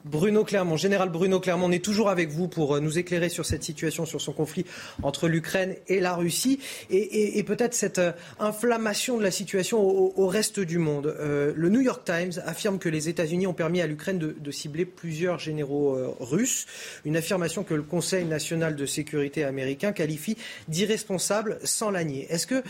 Bruno 0.05 0.43
Clermont, 0.43 0.75
général 0.75 1.09
Bruno 1.09 1.39
Clermont, 1.39 1.67
on 1.67 1.71
est 1.71 1.83
toujours 1.83 2.09
avec 2.09 2.29
vous 2.29 2.49
pour 2.49 2.75
euh, 2.75 2.81
nous 2.81 2.99
éclairer 2.99 3.29
sur 3.29 3.45
cette 3.45 3.63
situation, 3.63 4.05
sur 4.05 4.19
son 4.19 4.33
conflit 4.33 4.65
entre 5.01 5.29
l'Ukraine 5.29 5.75
et 5.87 6.01
la 6.01 6.13
Russie, 6.13 6.59
et, 6.89 7.41
peut-être 7.43 7.73
cette 7.73 7.99
euh, 7.99 8.11
inflammation 8.37 9.17
de 9.17 9.23
la 9.23 9.31
situation 9.31 9.79
au, 9.79 10.27
reste 10.27 10.59
du 10.59 10.77
monde. 10.77 11.07
Euh, 11.07 11.53
le 11.55 11.69
New 11.69 11.79
York 11.79 12.03
Times 12.03 12.33
affirme 12.45 12.79
que 12.79 12.89
les 12.89 13.07
États-Unis 13.07 13.47
ont 13.47 13.53
permis 13.53 13.79
à 13.79 13.87
l'Ukraine 13.87 14.19
de, 14.19 14.51
cibler 14.51 14.85
plusieurs 14.85 15.39
généraux 15.39 16.15
russes, 16.19 16.67
une 17.05 17.17
affirmation 17.17 17.63
que 17.63 17.73
le 17.73 17.81
Conseil 17.81 18.25
national 18.25 18.75
de 18.75 18.85
sécurité 18.85 19.43
américain 19.43 19.93
qualifie 19.93 20.37
d'irresponsable 20.67 21.59
sans 21.63 21.89
la 21.89 22.03
nier. 22.03 22.27
Est-ce 22.29 22.45
que 22.45 22.61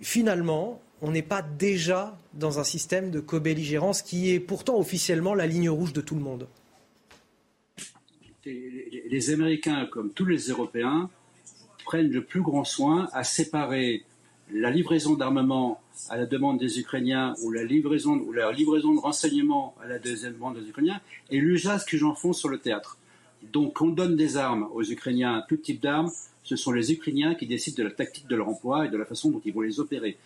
finalement, 0.00 0.82
on 1.00 1.10
n'est 1.10 1.22
pas 1.22 1.42
déjà 1.42 2.18
dans 2.34 2.58
un 2.58 2.64
système 2.64 3.10
de 3.10 3.20
co-belligérance 3.20 4.02
qui 4.02 4.32
est 4.32 4.40
pourtant 4.40 4.78
officiellement 4.78 5.34
la 5.34 5.46
ligne 5.46 5.70
rouge 5.70 5.92
de 5.92 6.00
tout 6.00 6.14
le 6.14 6.20
monde? 6.20 6.48
Les 8.44 9.30
Américains, 9.30 9.86
comme 9.90 10.10
tous 10.10 10.24
les 10.24 10.48
Européens, 10.48 11.10
prennent 11.84 12.10
le 12.10 12.24
plus 12.24 12.42
grand 12.42 12.64
soin 12.64 13.08
à 13.12 13.24
séparer 13.24 14.04
la 14.52 14.70
livraison 14.70 15.14
d'armement 15.14 15.80
à 16.08 16.16
la 16.16 16.26
demande 16.26 16.58
des 16.58 16.78
Ukrainiens 16.78 17.34
ou 17.42 17.50
la 17.50 17.64
livraison, 17.64 18.18
ou 18.18 18.32
la 18.32 18.50
livraison 18.52 18.94
de 18.94 19.00
renseignements 19.00 19.74
à 19.82 19.86
la 19.86 19.98
demande 19.98 20.58
des 20.58 20.68
Ukrainiens 20.68 21.00
et 21.30 21.38
l'usage 21.38 21.84
qu'ils 21.84 22.04
en 22.04 22.14
font 22.14 22.32
sur 22.32 22.48
le 22.48 22.58
théâtre. 22.58 22.98
Donc, 23.52 23.80
on 23.80 23.88
donne 23.88 24.16
des 24.16 24.36
armes 24.36 24.68
aux 24.72 24.84
Ukrainiens, 24.84 25.44
tout 25.48 25.56
type 25.56 25.80
d'armes, 25.80 26.10
ce 26.44 26.56
sont 26.56 26.72
les 26.72 26.92
Ukrainiens 26.92 27.34
qui 27.34 27.46
décident 27.46 27.76
de 27.82 27.88
la 27.88 27.94
tactique 27.94 28.26
de 28.28 28.36
leur 28.36 28.48
emploi 28.48 28.86
et 28.86 28.88
de 28.88 28.96
la 28.96 29.04
façon 29.04 29.30
dont 29.30 29.40
ils 29.44 29.52
vont 29.52 29.60
les 29.60 29.80
opérer. 29.80 30.16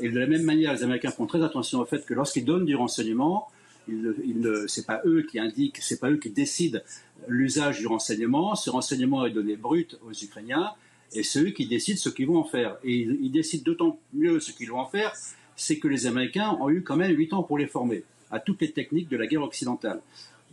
et 0.00 0.08
de 0.08 0.18
la 0.18 0.26
même 0.26 0.42
manière, 0.42 0.72
les 0.72 0.82
Américains 0.82 1.10
font 1.10 1.26
très 1.26 1.42
attention 1.42 1.80
au 1.80 1.84
fait 1.84 2.04
que 2.04 2.14
lorsqu'ils 2.14 2.44
donnent 2.44 2.66
du 2.66 2.76
renseignement, 2.76 3.48
ce 3.88 4.80
n'est 4.80 4.86
pas 4.86 5.00
eux 5.06 5.22
qui 5.22 5.38
indiquent, 5.38 5.78
c'est 5.80 6.00
pas 6.00 6.10
eux 6.10 6.16
qui 6.16 6.30
décident 6.30 6.80
l'usage 7.26 7.78
du 7.78 7.86
renseignement. 7.86 8.54
Ce 8.54 8.70
renseignement 8.70 9.26
est 9.26 9.30
donné 9.30 9.56
brut 9.56 9.98
aux 10.06 10.12
Ukrainiens 10.12 10.72
et 11.12 11.22
c'est 11.22 11.40
eux 11.40 11.50
qui 11.50 11.66
décident 11.66 11.98
ce 11.98 12.08
qu'ils 12.08 12.26
vont 12.26 12.38
en 12.38 12.44
faire. 12.44 12.76
Et 12.84 12.94
ils, 12.96 13.30
décident 13.30 13.64
d'autant 13.64 13.98
mieux 14.12 14.40
ce 14.40 14.52
qu'ils 14.52 14.70
vont 14.70 14.80
en 14.80 14.86
faire, 14.86 15.12
c'est 15.56 15.78
que 15.78 15.88
les 15.88 16.06
Américains 16.06 16.56
ont 16.60 16.70
eu 16.70 16.82
quand 16.82 16.96
même 16.96 17.16
huit 17.16 17.32
ans 17.32 17.42
pour 17.42 17.58
les 17.58 17.66
former 17.66 18.04
à 18.30 18.40
toutes 18.40 18.60
les 18.60 18.70
techniques 18.70 19.08
de 19.08 19.16
la 19.16 19.26
guerre 19.26 19.42
occidentale. 19.42 20.00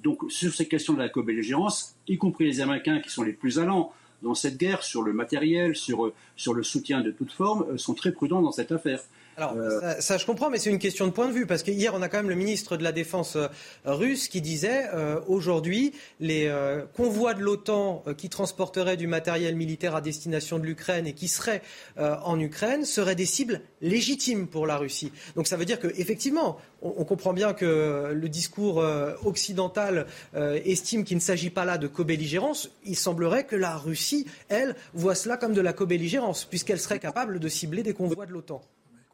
Donc 0.03 0.23
sur 0.29 0.53
ces 0.53 0.67
questions 0.67 0.93
de 0.93 0.99
la 0.99 1.09
co-belligérance, 1.09 1.95
y 2.07 2.17
compris 2.17 2.45
les 2.45 2.61
Américains 2.61 2.99
qui 2.99 3.09
sont 3.09 3.23
les 3.23 3.33
plus 3.33 3.59
allants 3.59 3.91
dans 4.23 4.33
cette 4.33 4.57
guerre, 4.57 4.83
sur 4.83 5.03
le 5.03 5.13
matériel, 5.13 5.75
sur, 5.75 6.11
sur 6.35 6.53
le 6.53 6.63
soutien 6.63 7.01
de 7.01 7.11
toute 7.11 7.31
forme, 7.31 7.65
euh, 7.69 7.77
sont 7.77 7.93
très 7.93 8.11
prudents 8.11 8.41
dans 8.41 8.51
cette 8.51 8.71
affaire. 8.71 9.01
Alors, 9.37 9.53
euh, 9.57 9.95
ça, 9.99 10.17
je 10.17 10.25
comprends, 10.25 10.49
mais 10.49 10.59
c'est 10.59 10.69
une 10.69 10.79
question 10.79 11.07
de 11.07 11.11
point 11.11 11.27
de 11.27 11.33
vue, 11.33 11.45
parce 11.45 11.61
qu'hier, 11.61 11.93
on 11.93 12.01
a 12.01 12.07
quand 12.07 12.17
même 12.17 12.29
le 12.29 12.35
ministre 12.35 12.77
de 12.77 12.83
la 12.83 12.93
Défense 12.93 13.35
euh, 13.35 13.47
russe 13.83 14.29
qui 14.29 14.39
disait 14.39 14.85
euh, 14.93 15.19
aujourd'hui, 15.27 15.93
les 16.21 16.49
convois 16.95 17.33
de 17.33 17.41
l'OTAN 17.41 18.03
qui 18.17 18.29
transporteraient 18.29 18.97
du 18.97 19.07
matériel 19.07 19.55
militaire 19.55 19.95
à 19.95 20.01
destination 20.01 20.59
de 20.59 20.65
l'Ukraine 20.65 21.07
et 21.07 21.13
qui 21.13 21.27
seraient 21.27 21.61
en 21.97 22.39
Ukraine 22.39 22.85
seraient 22.85 23.15
des 23.15 23.25
cibles 23.25 23.61
légitimes 23.81 24.47
pour 24.47 24.67
la 24.67 24.77
Russie. 24.77 25.11
Donc 25.35 25.47
ça 25.47 25.57
veut 25.57 25.65
dire 25.65 25.79
qu'effectivement, 25.79 26.57
on, 26.81 26.93
on, 26.97 27.05
comprend 27.05 27.33
bien 27.33 27.53
que 27.53 28.11
le 28.13 28.29
discours 28.29 28.83
occidental 29.23 30.05
estime 30.33 31.03
qu'il 31.03 31.17
ne 31.17 31.21
s'agit 31.21 31.49
pas 31.49 31.65
là 31.65 31.77
de 31.77 31.87
co-belligérance. 31.87 32.69
Il 32.85 32.95
semblerait 32.95 33.45
que 33.45 33.55
la 33.55 33.75
Russie, 33.75 34.25
elle, 34.49 34.75
voit 34.93 35.15
cela 35.15 35.37
comme 35.37 35.53
de 35.53 35.61
la 35.61 35.73
co-belligérance, 35.73 36.45
puisqu'elle 36.45 36.79
serait 36.79 36.99
capable 36.99 37.39
de 37.39 37.49
cibler 37.49 37.83
des 37.83 37.93
convois 37.93 38.25
de 38.25 38.31
l'OTAN. 38.31 38.61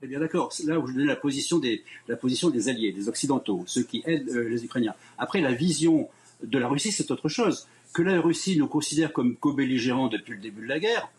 Eh 0.04 0.08
bien 0.08 0.20
d'accord, 0.20 0.52
là 0.66 0.80
où 0.80 0.88
je 0.88 0.94
donnais 0.94 1.06
la 1.06 1.16
position 1.16 1.60
des, 1.60 1.84
alliés, 2.70 2.92
des 2.92 3.08
occidentaux, 3.08 3.64
ceux 3.68 3.84
qui 3.84 4.02
aident 4.06 4.30
euh, 4.30 4.50
les 4.50 4.66
Ukrainiens. 4.66 4.96
Après, 5.20 5.42
la 5.42 5.54
vision 5.54 6.10
de 6.44 6.58
la 6.58 6.68
Russie, 6.68 6.92
c'est 6.92 7.12
autre 7.12 7.30
chose. 7.30 7.68
Que 7.94 8.02
la 8.02 8.20
Russie 8.20 8.58
nous 8.58 8.68
considère 8.68 9.14
comme 9.14 9.36
co-belligérants 9.36 10.08
depuis 10.08 10.34
le 10.34 10.40
début 10.40 10.64
de 10.64 10.68
la 10.68 10.80
guerre, 10.80 11.10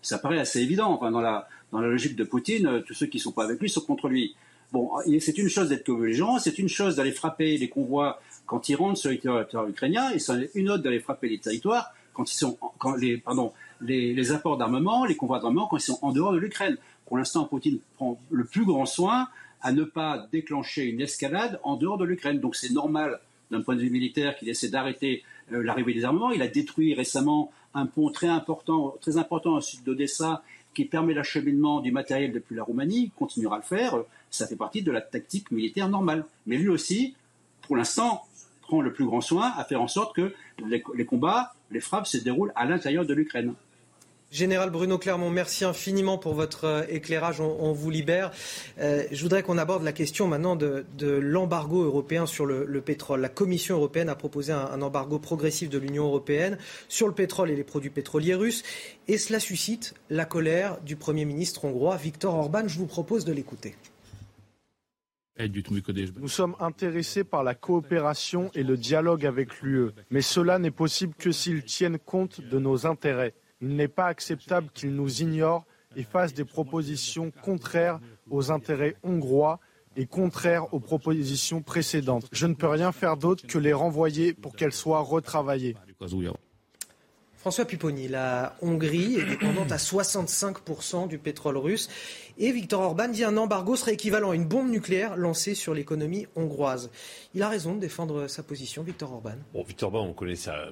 ça 0.00 0.18
paraît 0.18 0.40
assez 0.40 0.60
évident. 0.60 0.90
Enfin, 0.90 1.12
dans 1.12 1.20
la, 1.20 1.48
logique 1.72 2.16
de 2.16 2.24
Poutine, 2.24 2.66
euh, 2.66 2.80
tous 2.80 2.94
ceux 2.94 3.06
qui 3.06 3.18
ne 3.18 3.22
sont 3.22 3.32
pas 3.32 3.44
avec 3.44 3.60
lui 3.60 3.70
sont 3.70 3.82
contre 3.82 4.08
lui. 4.08 4.34
Bon, 4.72 4.90
c'est 5.20 5.38
une 5.38 5.48
chose 5.48 5.68
d'être 5.68 5.84
co-belligérant, 5.84 6.38
c'est 6.38 6.58
une 6.58 6.68
chose 6.68 6.96
d'aller 6.96 7.12
frapper 7.12 7.58
les 7.58 7.68
convois 7.68 8.20
quand 8.46 8.68
ils 8.70 8.74
rentrent 8.74 8.98
sur 8.98 9.10
le 9.10 9.18
territoire 9.18 9.68
ukrainien, 9.68 10.10
et 10.10 10.18
c'est 10.18 10.50
une 10.54 10.70
autre 10.70 10.82
d'aller 10.82 10.98
frapper 10.98 11.28
les 11.28 11.38
territoires 11.38 11.92
quand 12.14 12.32
ils 12.32 12.36
sont, 12.36 12.58
les, 12.98 13.18
pardon, 13.18 13.52
les, 13.82 14.14
les 14.14 14.32
apports 14.32 14.56
d'armement, 14.56 15.04
les 15.04 15.14
convois 15.14 15.40
d'armement 15.40 15.66
quand 15.66 15.76
ils 15.76 15.82
sont 15.82 15.98
en 16.00 16.12
dehors 16.12 16.32
de 16.32 16.38
l'Ukraine. 16.38 16.78
Pour 17.12 17.18
l'instant, 17.18 17.44
Poutine 17.44 17.78
prend 17.96 18.18
le 18.30 18.42
plus 18.46 18.64
grand 18.64 18.86
soin 18.86 19.28
à 19.60 19.72
ne 19.72 19.84
pas 19.84 20.26
déclencher 20.32 20.84
une 20.84 21.02
escalade 21.02 21.60
en 21.62 21.76
dehors 21.76 21.98
de 21.98 22.06
l'Ukraine. 22.06 22.40
Donc 22.40 22.56
c'est 22.56 22.72
normal 22.72 23.20
d'un 23.50 23.60
point 23.60 23.76
de 23.76 23.82
vue 23.82 23.90
militaire 23.90 24.34
qu'il 24.34 24.48
essaie 24.48 24.70
d'arrêter 24.70 25.22
euh, 25.52 25.62
l'arrivée 25.62 25.92
des 25.92 26.06
armements. 26.06 26.30
Il 26.30 26.40
a 26.40 26.48
détruit 26.48 26.94
récemment 26.94 27.52
un 27.74 27.84
pont 27.84 28.08
très 28.10 28.28
important, 28.28 28.94
très 29.02 29.18
important 29.18 29.56
au 29.56 29.60
sud 29.60 29.84
d'Odessa 29.84 30.42
qui 30.72 30.86
permet 30.86 31.12
l'acheminement 31.12 31.80
du 31.80 31.92
matériel 31.92 32.32
depuis 32.32 32.56
la 32.56 32.62
Roumanie. 32.62 33.02
Il 33.04 33.10
continuera 33.10 33.56
à 33.56 33.58
le 33.58 33.64
faire. 33.64 34.02
Ça 34.30 34.46
fait 34.46 34.56
partie 34.56 34.80
de 34.80 34.90
la 34.90 35.02
tactique 35.02 35.50
militaire 35.50 35.90
normale. 35.90 36.24
Mais 36.46 36.56
lui 36.56 36.70
aussi, 36.70 37.14
pour 37.60 37.76
l'instant, 37.76 38.22
prend 38.62 38.80
le 38.80 38.94
plus 38.94 39.04
grand 39.04 39.20
soin 39.20 39.52
à 39.58 39.64
faire 39.64 39.82
en 39.82 39.88
sorte 39.88 40.16
que 40.16 40.32
les, 40.66 40.82
les 40.94 41.04
combats, 41.04 41.52
les 41.70 41.80
frappes 41.80 42.06
se 42.06 42.16
déroulent 42.16 42.54
à 42.56 42.64
l'intérieur 42.64 43.04
de 43.04 43.12
l'Ukraine. 43.12 43.52
Général 44.32 44.70
Bruno 44.70 44.96
Clermont, 44.96 45.28
merci 45.28 45.66
infiniment 45.66 46.16
pour 46.16 46.32
votre 46.32 46.64
euh, 46.64 46.82
éclairage. 46.88 47.38
On, 47.42 47.72
vous 47.72 47.90
libère. 47.90 48.30
Euh, 48.78 49.04
je 49.12 49.22
voudrais 49.22 49.42
qu'on 49.42 49.58
aborde 49.58 49.82
la 49.82 49.92
question 49.92 50.26
maintenant 50.26 50.56
de, 50.56 50.86
l'embargo 51.02 51.84
européen 51.84 52.24
sur 52.24 52.46
le, 52.46 52.80
pétrole. 52.80 53.20
La 53.20 53.28
Commission 53.28 53.76
européenne 53.76 54.08
a 54.08 54.14
proposé 54.14 54.50
un, 54.54 54.80
embargo 54.80 55.18
progressif 55.18 55.68
de 55.68 55.76
l'Union 55.76 56.06
européenne 56.06 56.56
sur 56.88 57.06
le 57.08 57.12
pétrole 57.12 57.50
et 57.50 57.56
les 57.56 57.62
produits 57.62 57.90
pétroliers 57.90 58.34
russes. 58.34 58.62
Et 59.06 59.18
cela 59.18 59.38
suscite 59.38 59.92
la 60.08 60.24
colère 60.24 60.80
du 60.80 60.96
Premier 60.96 61.26
ministre 61.26 61.66
hongrois, 61.66 61.96
Viktor 61.96 62.34
Orban. 62.34 62.66
Je 62.68 62.78
vous 62.78 62.86
propose 62.86 63.26
de 63.26 63.34
l'écouter. 63.34 63.74
Nous 65.38 66.28
sommes 66.28 66.56
intéressés 66.58 67.24
par 67.24 67.44
la 67.44 67.54
coopération 67.54 68.50
et 68.54 68.62
le 68.62 68.78
dialogue 68.78 69.26
avec 69.26 69.60
l'UE, 69.60 69.90
mais 70.10 70.22
cela 70.22 70.58
n'est 70.58 70.70
possible 70.70 71.12
que 71.18 71.32
s'ils 71.32 71.64
tiennent 71.64 71.98
compte 71.98 72.40
de 72.40 72.58
nos 72.58 72.86
intérêts. 72.86 73.34
Il 73.62 73.76
n'est 73.76 73.88
pas 73.88 74.06
acceptable 74.06 74.68
qu'il 74.74 74.94
nous 74.94 75.22
ignore 75.22 75.64
et 75.96 76.02
fasse 76.02 76.34
des 76.34 76.44
propositions 76.44 77.30
contraires 77.42 78.00
aux 78.28 78.50
intérêts 78.50 78.96
hongrois 79.04 79.60
et 79.96 80.06
contraires 80.06 80.72
aux 80.74 80.80
propositions 80.80 81.62
précédentes. 81.62 82.26
Je 82.32 82.46
ne 82.46 82.54
peux 82.54 82.68
rien 82.68 82.92
faire 82.92 83.16
d'autre 83.16 83.46
que 83.46 83.58
les 83.58 83.72
renvoyer 83.72 84.32
pour 84.34 84.56
qu'elles 84.56 84.72
soient 84.72 85.00
retravaillées. 85.00 85.76
François 87.36 87.64
Pupponi, 87.64 88.06
la 88.06 88.54
Hongrie 88.62 89.16
est 89.16 89.24
dépendante 89.24 89.72
à 89.72 89.76
65% 89.76 91.08
du 91.08 91.18
pétrole 91.18 91.56
russe 91.56 91.88
et 92.38 92.52
Viktor 92.52 92.80
Orban 92.80 93.08
dit 93.08 93.24
un 93.24 93.36
embargo 93.36 93.74
serait 93.74 93.94
équivalent 93.94 94.30
à 94.30 94.36
une 94.36 94.46
bombe 94.46 94.70
nucléaire 94.70 95.16
lancée 95.16 95.56
sur 95.56 95.74
l'économie 95.74 96.28
hongroise. 96.36 96.92
Il 97.34 97.42
a 97.42 97.48
raison 97.48 97.74
de 97.74 97.80
défendre 97.80 98.28
sa 98.28 98.44
position, 98.44 98.84
Viktor 98.84 99.12
Orban. 99.12 99.34
Bon, 99.52 99.64
Viktor 99.64 99.92
Orban, 99.92 100.08
on 100.08 100.12
connaît 100.12 100.36
sa, 100.36 100.68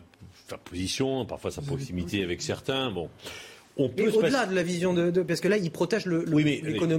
position, 0.59 1.24
parfois 1.24 1.51
sa 1.51 1.62
proximité 1.62 2.22
avec 2.22 2.43
certains. 2.43 2.90
Bon. 2.90 3.09
On 3.77 3.89
peut 3.89 4.10
au-delà 4.10 4.47
de 4.47 4.55
la 4.55 4.62
vision 4.62 4.93
de, 4.93 5.22
parce 5.22 5.40
que 5.40 5.48
là 5.48 5.56
il 5.56 5.70
protège 5.70 6.06
le, 6.06 6.24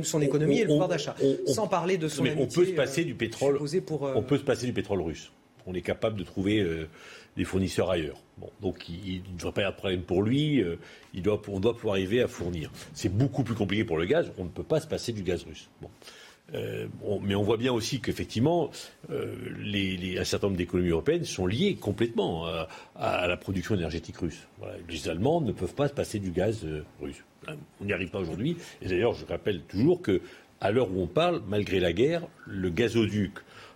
son 0.04 0.22
économie 0.22 0.60
et 0.60 0.64
le 0.64 0.70
pouvoir 0.70 0.88
d'achat, 0.88 1.16
sans 1.46 1.68
parler 1.68 1.98
de 1.98 2.08
son 2.08 2.24
mais 2.24 2.36
on 2.38 2.48
peut 2.48 2.66
se 2.66 2.72
passer 2.72 3.02
euh, 3.02 3.06
du 3.06 3.16
pétrole. 3.16 3.60
Pour, 3.86 4.08
euh, 4.08 4.14
On 4.16 4.24
peut 4.24 4.38
se 4.38 4.44
passer 4.44 4.66
du 4.66 4.74
pétrole 4.74 5.02
russe. 5.02 5.32
On 5.68 5.76
est 5.76 5.82
capable 5.82 6.18
de 6.18 6.24
trouver 6.24 6.60
euh, 6.60 6.88
des 7.38 7.44
fournisseurs 7.44 7.92
ailleurs. 7.92 8.18
Bon, 8.38 8.50
donc 8.62 8.90
il 8.90 9.22
ne 9.32 9.38
devrait 9.38 9.52
pas 9.52 9.62
y 9.62 9.64
avoir 9.64 9.74
de 9.74 9.78
problème 9.78 10.02
pour 10.02 10.24
lui. 10.24 10.64
il 11.14 11.22
doit, 11.22 11.42
on 11.48 11.60
doit 11.60 11.76
pouvoir 11.76 11.96
arriver 11.96 12.22
à 12.22 12.28
fournir. 12.28 12.72
C'est 12.94 13.16
beaucoup 13.16 13.44
plus 13.44 13.54
compliqué 13.54 13.84
pour 13.84 13.98
le 13.98 14.06
gaz. 14.06 14.32
On 14.40 14.46
ne 14.46 14.50
peut 14.50 14.64
pas 14.64 14.80
se 14.80 14.88
passer 14.88 15.12
du 15.12 15.22
gaz 15.22 15.44
russe. 15.44 15.70
Bon. 15.82 15.90
Euh, 16.54 16.88
mais 17.22 17.36
on 17.36 17.44
voit 17.44 17.58
bien 17.58 17.72
aussi 17.72 18.02
qu'effectivement, 18.02 18.70
euh, 19.10 19.36
un 20.20 20.24
certain 20.24 20.48
nombre 20.48 20.58
d'économies 20.58 20.90
européennes 20.90 21.26
sont 21.26 21.46
liées 21.46 21.76
complètement 21.76 22.46
à, 22.96 23.28
la 23.28 23.38
production 23.38 23.76
énergétique 23.76 24.18
russe. 24.18 24.48
Les 24.90 25.10
Allemands 25.10 25.42
ne 25.42 25.52
peuvent 25.52 25.74
pas 25.74 25.88
se 25.88 25.94
passer 25.94 26.20
du 26.20 26.32
gaz 26.32 26.62
euh, 26.66 26.84
russe. 27.02 27.24
On 27.80 27.86
n'y 27.86 27.94
arrive 27.94 28.10
pas 28.10 28.20
aujourd'hui. 28.20 28.58
Et 28.82 28.88
d'ailleurs, 28.88 29.14
je 29.14 29.26
rappelle 29.26 29.62
toujours 29.62 30.02
que, 30.02 30.22
à 30.60 30.72
l'heure 30.72 30.92
où 30.92 31.02
on 31.02 31.08
parle, 31.08 31.42
malgré 31.48 31.80
la 31.80 31.94
guerre, 31.94 32.28
le 32.46 32.70
gazoduc 32.70 33.34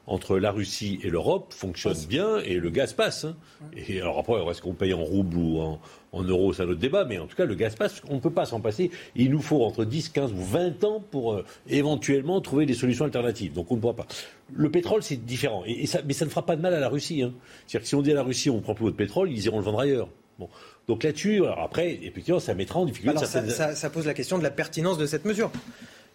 entre 0.07 0.37
la 0.37 0.51
Russie 0.51 0.99
et 1.03 1.09
l'Europe 1.09 1.51
fonctionne 1.51 1.97
bien 2.07 2.37
et 2.37 2.55
le 2.55 2.69
gaz 2.69 2.93
passe. 2.93 3.25
Hein. 3.25 3.35
Et 3.75 4.01
alors 4.01 4.19
après, 4.19 4.35
est-ce 4.51 4.61
qu'on 4.61 4.73
paye 4.73 4.93
en 4.93 5.03
rouble 5.03 5.35
ou 5.35 5.59
en, 5.59 5.79
en 6.15 6.23
euros, 6.23 6.53
c'est 6.53 6.63
un 6.63 6.67
autre 6.69 6.79
débat, 6.79 7.05
mais 7.05 7.19
en 7.19 7.27
tout 7.27 7.35
cas, 7.35 7.45
le 7.45 7.55
gaz 7.55 7.75
passe, 7.75 8.01
on 8.09 8.15
ne 8.15 8.19
peut 8.19 8.31
pas 8.31 8.45
s'en 8.45 8.61
passer. 8.61 8.89
Il 9.15 9.31
nous 9.31 9.41
faut 9.41 9.63
entre 9.63 9.83
10, 9.83 10.09
15 10.09 10.31
ou 10.31 10.41
20 10.41 10.83
ans 10.85 11.03
pour 11.11 11.33
euh, 11.33 11.45
éventuellement 11.67 12.39
trouver 12.39 12.65
des 12.65 12.73
solutions 12.73 13.05
alternatives. 13.05 13.53
Donc 13.53 13.71
on 13.71 13.75
ne 13.75 13.81
pourra 13.81 13.95
pas. 13.95 14.07
Le 14.53 14.71
pétrole, 14.71 15.03
c'est 15.03 15.17
différent. 15.17 15.63
Et, 15.65 15.85
ça, 15.85 15.99
mais 16.05 16.13
ça 16.13 16.25
ne 16.25 16.29
fera 16.29 16.45
pas 16.45 16.55
de 16.55 16.61
mal 16.61 16.73
à 16.73 16.79
la 16.79 16.87
Russie. 16.87 17.21
Hein. 17.21 17.33
C'est-à-dire 17.67 17.81
que 17.83 17.87
si 17.87 17.95
on 17.95 18.01
dit 18.01 18.11
à 18.11 18.15
la 18.15 18.23
Russie, 18.23 18.49
on 18.49 18.55
ne 18.55 18.61
prend 18.61 18.73
plus 18.73 18.85
votre 18.85 18.97
pétrole, 18.97 19.29
ils 19.29 19.45
iront 19.45 19.57
le 19.57 19.65
vendre 19.65 19.81
ailleurs. 19.81 20.07
Bon. 20.39 20.49
Donc 20.87 21.03
là-dessus, 21.03 21.37
alors 21.43 21.61
après, 21.61 21.99
effectivement, 22.03 22.39
ça 22.39 22.53
mettra 22.53 22.79
en 22.79 22.85
difficulté. 22.85 23.17
Alors 23.17 23.29
ça, 23.29 23.75
ça, 23.75 23.89
pose 23.89 24.05
la 24.05 24.13
question 24.13 24.37
de 24.37 24.43
la 24.43 24.51
pertinence 24.51 24.97
de 24.97 25.05
cette 25.05 25.25
mesure. 25.25 25.51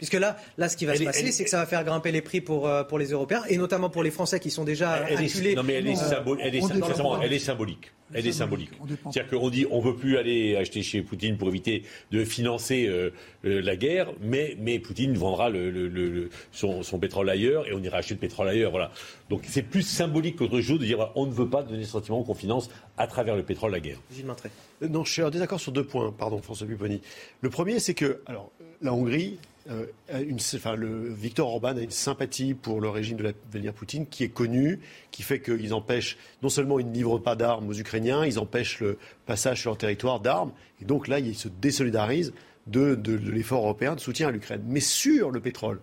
Puisque 0.01 0.15
là, 0.15 0.39
là, 0.57 0.71
ce 0.71 0.79
qui 0.79 0.87
va 0.87 0.97
se 0.97 1.05
passer, 1.05 1.31
c'est 1.31 1.45
que 1.45 1.51
ça 1.51 1.59
va 1.59 1.67
faire 1.67 1.85
grimper 1.85 2.11
les 2.11 2.23
prix 2.23 2.41
pour, 2.41 2.67
euh, 2.67 2.85
pour 2.85 2.99
les 2.99 3.11
Européens, 3.11 3.43
et 3.51 3.59
notamment 3.59 3.91
pour 3.91 4.03
les 4.03 4.11
Français 4.11 4.41
qui 4.41 4.51
sont 4.51 4.65
déjà 4.65 5.05
elle 5.07 5.19
acculés. 5.19 5.55
non, 5.55 5.63
mais 5.63 5.75
elle 5.75 5.89
est, 5.89 5.99
elle 6.41 6.55
est, 6.55 7.39
symbolique. 7.39 7.93
Elle 8.15 8.27
est 8.27 8.33
symbolique. 8.33 8.71
C'est-à-dire 9.13 9.39
qu'on 9.39 9.51
dit 9.51 9.67
on 9.71 9.81
ne 9.81 9.85
veut 9.85 9.97
plus 9.97 10.17
aller 10.17 10.57
acheter 10.57 10.81
chez 10.81 11.03
Poutine 11.03 11.37
pour 11.37 11.49
éviter 11.49 11.83
de 12.13 12.25
financer 12.25 12.87
euh, 12.87 13.11
euh, 13.45 13.61
la 13.61 13.77
guerre, 13.77 14.11
mais, 14.23 14.57
mais 14.59 14.79
Poutine 14.79 15.13
vendra 15.19 15.51
le, 15.51 16.31
son, 16.51 16.83
pétrole 16.99 17.29
ailleurs 17.29 17.69
et 17.69 17.75
on 17.75 17.83
ira 17.83 17.99
acheter 17.99 18.15
le 18.15 18.21
pétrole 18.21 18.49
ailleurs. 18.49 18.71
Voilà. 18.71 18.93
Donc 19.29 19.43
c'est 19.47 19.63
plus 19.63 19.83
symbolique 19.83 20.37
qu'autre 20.37 20.63
chose 20.63 20.79
de 20.79 20.87
dire 20.87 21.11
on 21.15 21.27
ne 21.27 21.33
veut 21.33 21.51
pas 21.51 21.63
donner 21.63 21.81
le 21.81 21.85
sentiment 21.85 22.23
qu'on 22.23 22.35
finance 22.35 22.71
à 22.97 23.07
travers 23.07 23.37
le 23.37 23.43
pétrole 23.43 23.73
la 23.73 23.81
guerre. 23.81 23.99
Gilles 24.11 24.25
Non, 24.81 25.05
je 25.05 25.13
suis 25.13 25.23
en 25.23 25.29
désaccord 25.29 25.61
sur 25.61 25.73
deux 25.73 25.85
points, 25.85 26.11
pardon 26.11 26.41
François 26.41 26.67
Pupponi. 26.67 27.03
Le 27.43 27.51
premier, 27.51 27.81
c'est 27.81 27.93
que 27.93 28.23
alors, 28.25 28.51
la 28.81 28.95
Hongrie 28.95 29.39
euh, 29.71 29.87
une, 30.13 30.39
enfin, 30.55 30.75
le, 30.75 31.13
Victor 31.13 31.49
Orban 31.49 31.77
a 31.77 31.81
une 31.81 31.91
sympathie 31.91 32.55
pour 32.55 32.81
le 32.81 32.89
régime 32.89 33.17
de 33.17 33.35
Vladimir 33.51 33.73
Poutine 33.73 34.07
qui 34.07 34.25
est 34.25 34.29
connu, 34.29 34.81
qui 35.11 35.23
fait 35.23 35.41
qu'ils 35.41 35.75
empêchent, 35.75 36.19
non 36.43 36.49
seulement 36.49 36.79
ils 36.81 36.89
ne 36.89 36.93
livrent 36.93 37.19
pas 37.19 37.37
d'armes 37.37 37.69
aux 37.69 37.75
Ukrainiens, 37.75 38.25
ils 38.27 38.39
empêchent 38.39 38.81
le 38.81 38.99
passage 39.27 39.61
sur 39.61 39.71
leur 39.71 39.79
territoire 39.79 40.21
d'armes, 40.21 40.53
et 40.83 40.85
donc 40.85 41.09
là, 41.09 41.21
ils 41.21 41.37
se 41.37 41.49
désolidarisent 41.49 42.33
de, 42.67 42.95
de 42.95 43.15
l'effort 43.31 43.63
européen 43.63 43.95
de 43.95 44.01
soutien 44.01 44.29
à 44.29 44.31
l'Ukraine. 44.31 44.63
Mais 44.67 44.81
sur 44.81 45.31
le 45.31 45.41
pétrole, 45.41 45.81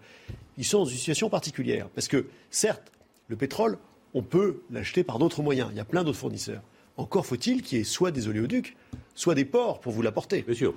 ils 0.57 0.65
sont 0.65 0.79
dans 0.79 0.85
une 0.85 0.97
situation 0.97 1.29
particulière, 1.29 1.87
parce 1.95 2.07
que 2.07 2.27
certes, 2.49 2.91
le 3.27 3.35
pétrole, 3.35 3.77
on 4.13 4.21
peut 4.21 4.61
l'acheter 4.71 5.03
par 5.03 5.19
d'autres 5.19 5.41
moyens, 5.41 5.69
il 5.71 5.77
y 5.77 5.81
a 5.81 5.85
plein 5.85 6.03
d'autres 6.03 6.17
fournisseurs. 6.17 6.61
Encore 6.97 7.25
faut-il 7.25 7.61
qu'il 7.61 7.77
y 7.77 7.81
ait 7.81 7.83
soit 7.83 8.11
des 8.11 8.27
oléoducs, 8.27 8.75
soit 9.13 9.35
des 9.35 9.45
ports 9.45 9.79
pour 9.79 9.93
vous 9.93 10.01
l'apporter. 10.01 10.41
Bien 10.41 10.55
sûr. 10.55 10.73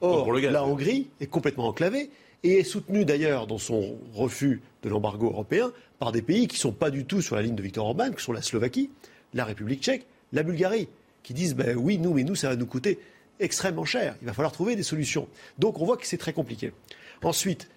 Or, 0.00 0.32
la 0.32 0.64
Hongrie 0.64 1.10
est 1.20 1.26
complètement 1.26 1.68
enclavée 1.68 2.10
et 2.42 2.58
est 2.58 2.64
soutenu 2.64 3.04
d'ailleurs 3.04 3.46
dans 3.46 3.58
son 3.58 3.98
refus 4.14 4.62
de 4.82 4.88
l'embargo 4.88 5.26
européen 5.26 5.72
par 5.98 6.12
des 6.12 6.22
pays 6.22 6.48
qui 6.48 6.56
ne 6.56 6.60
sont 6.60 6.72
pas 6.72 6.90
du 6.90 7.04
tout 7.04 7.20
sur 7.20 7.36
la 7.36 7.42
ligne 7.42 7.54
de 7.54 7.62
Viktor 7.62 7.86
Orban, 7.86 8.10
que 8.10 8.22
sont 8.22 8.32
la 8.32 8.42
Slovaquie, 8.42 8.90
la 9.34 9.44
République 9.44 9.82
tchèque, 9.82 10.06
la 10.32 10.42
Bulgarie, 10.42 10.88
qui 11.22 11.34
disent 11.34 11.54
ben 11.54 11.76
oui, 11.76 11.98
nous, 11.98 12.14
mais 12.14 12.24
nous, 12.24 12.34
ça 12.34 12.48
va 12.48 12.56
nous 12.56 12.66
coûter 12.66 12.98
extrêmement 13.38 13.84
cher. 13.84 14.16
Il 14.22 14.26
va 14.26 14.32
falloir 14.32 14.52
trouver 14.52 14.76
des 14.76 14.82
solutions. 14.82 15.28
Donc 15.58 15.80
on 15.80 15.84
voit 15.84 15.96
que 15.96 16.06
c'est 16.06 16.18
très 16.18 16.32
compliqué. 16.32 16.72
Ensuite, 17.22 17.68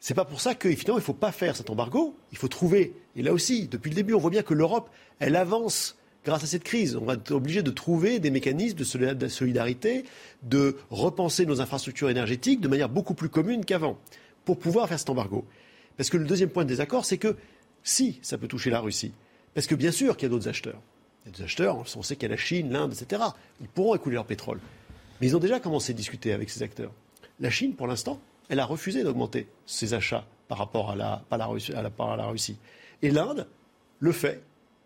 c'est 0.00 0.14
pas 0.14 0.24
pour 0.24 0.40
ça 0.40 0.54
qu'il 0.54 0.72
il 0.72 0.94
ne 0.94 1.00
faut 1.00 1.12
pas 1.12 1.32
faire 1.32 1.56
cet 1.56 1.70
embargo. 1.70 2.16
Il 2.32 2.38
faut 2.38 2.48
trouver. 2.48 2.92
Et 3.16 3.22
là 3.22 3.32
aussi, 3.32 3.68
depuis 3.68 3.90
le 3.90 3.94
début, 3.94 4.14
on 4.14 4.18
voit 4.18 4.30
bien 4.30 4.42
que 4.42 4.54
l'Europe, 4.54 4.90
elle 5.20 5.36
avance 5.36 5.96
grâce 6.24 6.44
à 6.44 6.46
cette 6.46 6.64
crise. 6.64 6.96
On 6.96 7.04
va 7.04 7.14
être 7.14 7.32
obligé 7.32 7.62
de 7.62 7.70
trouver 7.70 8.18
des 8.18 8.30
mécanismes 8.30 8.78
de 8.78 9.28
solidarité, 9.28 10.04
de 10.42 10.76
repenser 10.90 11.46
nos 11.46 11.60
infrastructures 11.60 12.10
énergétiques 12.10 12.60
de 12.60 12.68
manière 12.68 12.88
beaucoup 12.88 13.14
plus 13.14 13.28
commune 13.28 13.64
qu'avant, 13.64 13.98
pour 14.44 14.58
pouvoir 14.58 14.88
faire 14.88 14.98
cet 14.98 15.10
embargo. 15.10 15.44
Parce 15.96 16.10
que 16.10 16.16
le 16.16 16.24
deuxième 16.24 16.50
point 16.50 16.64
de 16.64 16.68
désaccord, 16.68 17.04
c'est 17.04 17.18
que 17.18 17.36
si 17.82 18.18
ça 18.22 18.38
peut 18.38 18.48
toucher 18.48 18.70
la 18.70 18.80
Russie, 18.80 19.12
parce 19.54 19.66
que 19.66 19.74
bien 19.74 19.90
sûr 19.90 20.16
qu'il 20.16 20.26
y 20.26 20.30
a 20.30 20.30
d'autres 20.30 20.48
acheteurs. 20.48 20.80
Il 21.24 21.30
y 21.30 21.34
a 21.34 21.38
des 21.38 21.44
acheteurs, 21.44 21.84
on 21.96 22.02
sait 22.02 22.16
qu'il 22.16 22.24
y 22.24 22.32
a 22.32 22.34
la 22.34 22.40
Chine, 22.40 22.72
l'Inde, 22.72 22.94
etc. 22.94 23.22
Ils 23.60 23.68
pourront 23.68 23.94
écouler 23.94 24.14
leur 24.14 24.24
pétrole. 24.24 24.58
Mais 25.20 25.28
ils 25.28 25.36
ont 25.36 25.40
déjà 25.40 25.60
commencé 25.60 25.92
à 25.92 25.94
discuter 25.94 26.32
avec 26.32 26.50
ces 26.50 26.62
acteurs. 26.62 26.90
La 27.38 27.50
Chine, 27.50 27.74
pour 27.74 27.86
l'instant, 27.86 28.20
elle 28.48 28.58
a 28.58 28.64
refusé 28.64 29.04
d'augmenter 29.04 29.46
ses 29.66 29.94
achats 29.94 30.26
par 30.48 30.58
rapport 30.58 30.90
à 30.90 30.96
la, 30.96 31.22
à 31.30 31.36
la 31.36 31.46
Russie. 32.26 32.56
Et 33.02 33.10
l'Inde 33.10 33.46
le 34.00 34.12
fait 34.12 34.42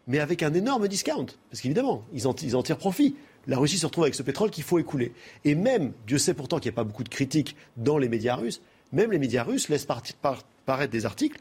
mais 0.07 0.19
avec 0.19 0.43
un 0.43 0.55
énorme 0.55 0.89
discount. 0.89 1.27
Parce 1.51 1.61
qu'évidemment, 1.61 2.05
ils 2.12 2.27
en, 2.27 2.35
ils 2.43 2.57
en 2.57 2.62
tirent 2.62 2.78
profit. 2.78 3.16
La 3.47 3.59
Russie 3.59 3.78
se 3.78 3.87
retrouve 3.87 4.05
avec 4.05 4.15
ce 4.15 4.23
pétrole 4.23 4.51
qu'il 4.51 4.65
faut 4.65 4.78
écouler. 4.78 5.12
Et 5.45 5.55
même, 5.55 5.93
Dieu 6.07 6.19
sait 6.19 6.35
pourtant 6.35 6.59
qu'il 6.59 6.70
n'y 6.70 6.74
a 6.74 6.77
pas 6.77 6.85
beaucoup 6.85 7.05
de 7.05 7.09
critiques 7.09 7.57
dans 7.77 7.99
les 7.99 8.09
médias 8.09 8.35
russes, 8.35 8.61
même 8.93 9.12
les 9.12 9.19
médias 9.19 9.43
russes 9.43 9.69
laissent 9.69 9.87
paraître 9.87 10.93
des 10.93 11.07
articles 11.07 11.41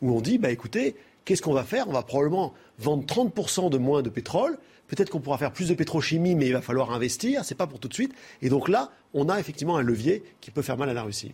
où 0.00 0.16
on 0.16 0.20
dit, 0.20 0.38
bah 0.38 0.50
écoutez, 0.50 0.96
qu'est-ce 1.24 1.42
qu'on 1.42 1.52
va 1.52 1.64
faire? 1.64 1.88
On 1.88 1.92
va 1.92 2.02
probablement 2.02 2.54
vendre 2.78 3.04
30% 3.04 3.70
de 3.70 3.78
moins 3.78 4.02
de 4.02 4.08
pétrole. 4.08 4.58
Peut-être 4.86 5.10
qu'on 5.10 5.20
pourra 5.20 5.36
faire 5.36 5.52
plus 5.52 5.68
de 5.68 5.74
pétrochimie, 5.74 6.34
mais 6.34 6.46
il 6.46 6.52
va 6.52 6.62
falloir 6.62 6.92
investir. 6.92 7.44
C'est 7.44 7.54
pas 7.54 7.66
pour 7.66 7.78
tout 7.78 7.88
de 7.88 7.94
suite. 7.94 8.14
Et 8.40 8.48
donc 8.48 8.68
là, 8.68 8.90
on 9.12 9.28
a 9.28 9.38
effectivement 9.38 9.76
un 9.76 9.82
levier 9.82 10.22
qui 10.40 10.50
peut 10.50 10.62
faire 10.62 10.78
mal 10.78 10.88
à 10.88 10.94
la 10.94 11.02
Russie. 11.02 11.30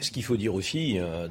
Ce 0.00 0.10
qu'il 0.12 0.22
faut 0.22 0.36
dire 0.36 0.54
aussi, 0.54 0.98
euh, 1.00 1.26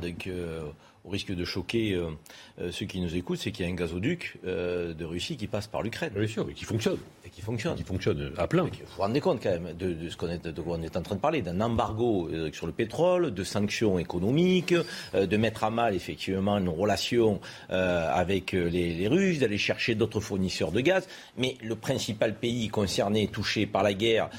au 1.03 1.09
risque 1.09 1.33
de 1.33 1.45
choquer 1.45 1.93
euh, 1.93 2.11
euh, 2.59 2.71
ceux 2.71 2.85
qui 2.85 2.99
nous 2.99 3.15
écoutent, 3.15 3.39
c'est 3.39 3.51
qu'il 3.51 3.65
y 3.65 3.69
a 3.69 3.71
un 3.71 3.75
gazoduc 3.75 4.37
euh, 4.45 4.93
de 4.93 5.05
Russie 5.05 5.37
qui 5.37 5.47
passe 5.47 5.67
par 5.67 5.81
l'Ukraine. 5.81 6.13
Bien 6.15 6.27
sûr, 6.27 6.45
mais 6.45 6.53
qui 6.53 6.65
fonctionne. 6.65 6.97
Qui 7.31 7.41
fonctionne. 7.41 7.75
Qui 7.75 7.83
fonctionne 7.83 8.33
à 8.37 8.47
plein. 8.47 8.63
Vous 8.63 8.69
vous 8.95 9.01
rendez 9.01 9.21
compte 9.21 9.41
quand 9.41 9.51
même 9.51 9.73
de, 9.73 10.09
ce 10.09 10.17
qu'on 10.17 10.27
est, 10.29 10.45
est, 10.45 10.97
en 10.97 11.01
train 11.01 11.15
de 11.15 11.21
parler, 11.21 11.41
d'un 11.41 11.61
embargo 11.61 12.29
sur 12.51 12.67
le 12.67 12.73
pétrole, 12.73 13.33
de 13.33 13.43
sanctions 13.43 13.97
économiques, 13.99 14.73
de 15.13 15.37
mettre 15.37 15.63
à 15.63 15.69
mal 15.69 15.95
effectivement 15.95 16.59
nos 16.59 16.73
relations 16.73 17.39
avec 17.69 18.51
les, 18.51 19.07
Russes, 19.07 19.39
d'aller 19.39 19.57
chercher 19.57 19.95
d'autres 19.95 20.19
fournisseurs 20.19 20.71
de 20.71 20.81
gaz. 20.81 21.07
Mais 21.37 21.57
le 21.63 21.75
principal 21.75 22.35
pays 22.35 22.67
concerné, 22.67 23.27
touché 23.27 23.65
par 23.65 23.83
la 23.83 23.93
guerre, 23.93 24.29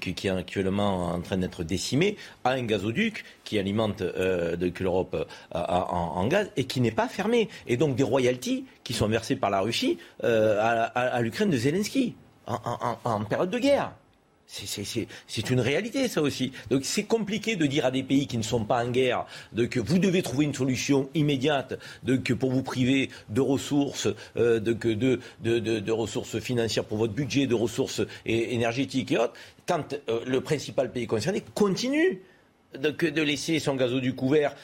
qui 0.00 0.26
est 0.26 0.30
actuellement 0.30 1.06
en 1.08 1.20
train 1.20 1.38
d'être 1.38 1.64
décimé, 1.64 2.16
a 2.44 2.50
un 2.50 2.62
gazoduc 2.62 3.24
qui 3.44 3.58
alimente 3.58 4.02
l'Europe 4.02 5.28
en 5.52 5.96
en, 5.96 6.26
gaz 6.26 6.50
et 6.56 6.64
qui 6.64 6.80
n'est 6.80 6.90
pas 6.90 7.08
fermé. 7.08 7.48
Et 7.66 7.76
donc 7.76 7.96
des 7.96 8.02
royalties 8.02 8.64
qui 8.84 8.92
sont 8.92 9.08
versées 9.08 9.36
par 9.36 9.50
la 9.50 9.60
Russie 9.60 9.98
euh, 10.24 10.86
à, 10.94 11.20
l'Ukraine 11.20 11.50
de 11.50 11.56
Zelensky 11.56 12.14
en, 12.46 13.24
période 13.24 13.50
de 13.50 13.58
guerre. 13.58 13.92
C'est 14.46 15.50
une 15.50 15.60
réalité, 15.60 16.06
ça 16.06 16.22
aussi. 16.22 16.52
Donc 16.70 16.84
c'est 16.84 17.02
compliqué 17.02 17.56
de 17.56 17.66
dire 17.66 17.84
à 17.84 17.90
des 17.90 18.04
pays 18.04 18.28
qui 18.28 18.38
ne 18.38 18.44
sont 18.44 18.64
pas 18.64 18.84
en 18.84 18.90
guerre 18.90 19.26
que 19.70 19.80
vous 19.80 19.98
devez 19.98 20.22
trouver 20.22 20.44
une 20.44 20.54
solution 20.54 21.08
immédiate 21.14 21.78
que 22.24 22.32
pour 22.32 22.52
vous 22.52 22.62
priver 22.62 23.10
de 23.28 23.40
ressources, 23.40 24.08
euh, 24.36 24.60
de, 24.60 25.90
ressources 25.90 26.38
financières 26.38 26.84
pour 26.84 26.98
votre 26.98 27.12
budget, 27.12 27.48
de 27.48 27.56
ressources 27.56 28.02
énergétiques 28.24 29.10
et 29.10 29.18
autres, 29.18 29.34
quand 29.66 29.94
euh, 30.08 30.20
le 30.26 30.40
principal 30.40 30.92
pays 30.92 31.08
concerné 31.08 31.42
continue 31.54 32.22
de, 32.74 33.22
laisser 33.22 33.58
son 33.58 33.74
gazoduc 33.74 34.16
couvert, 34.16 34.54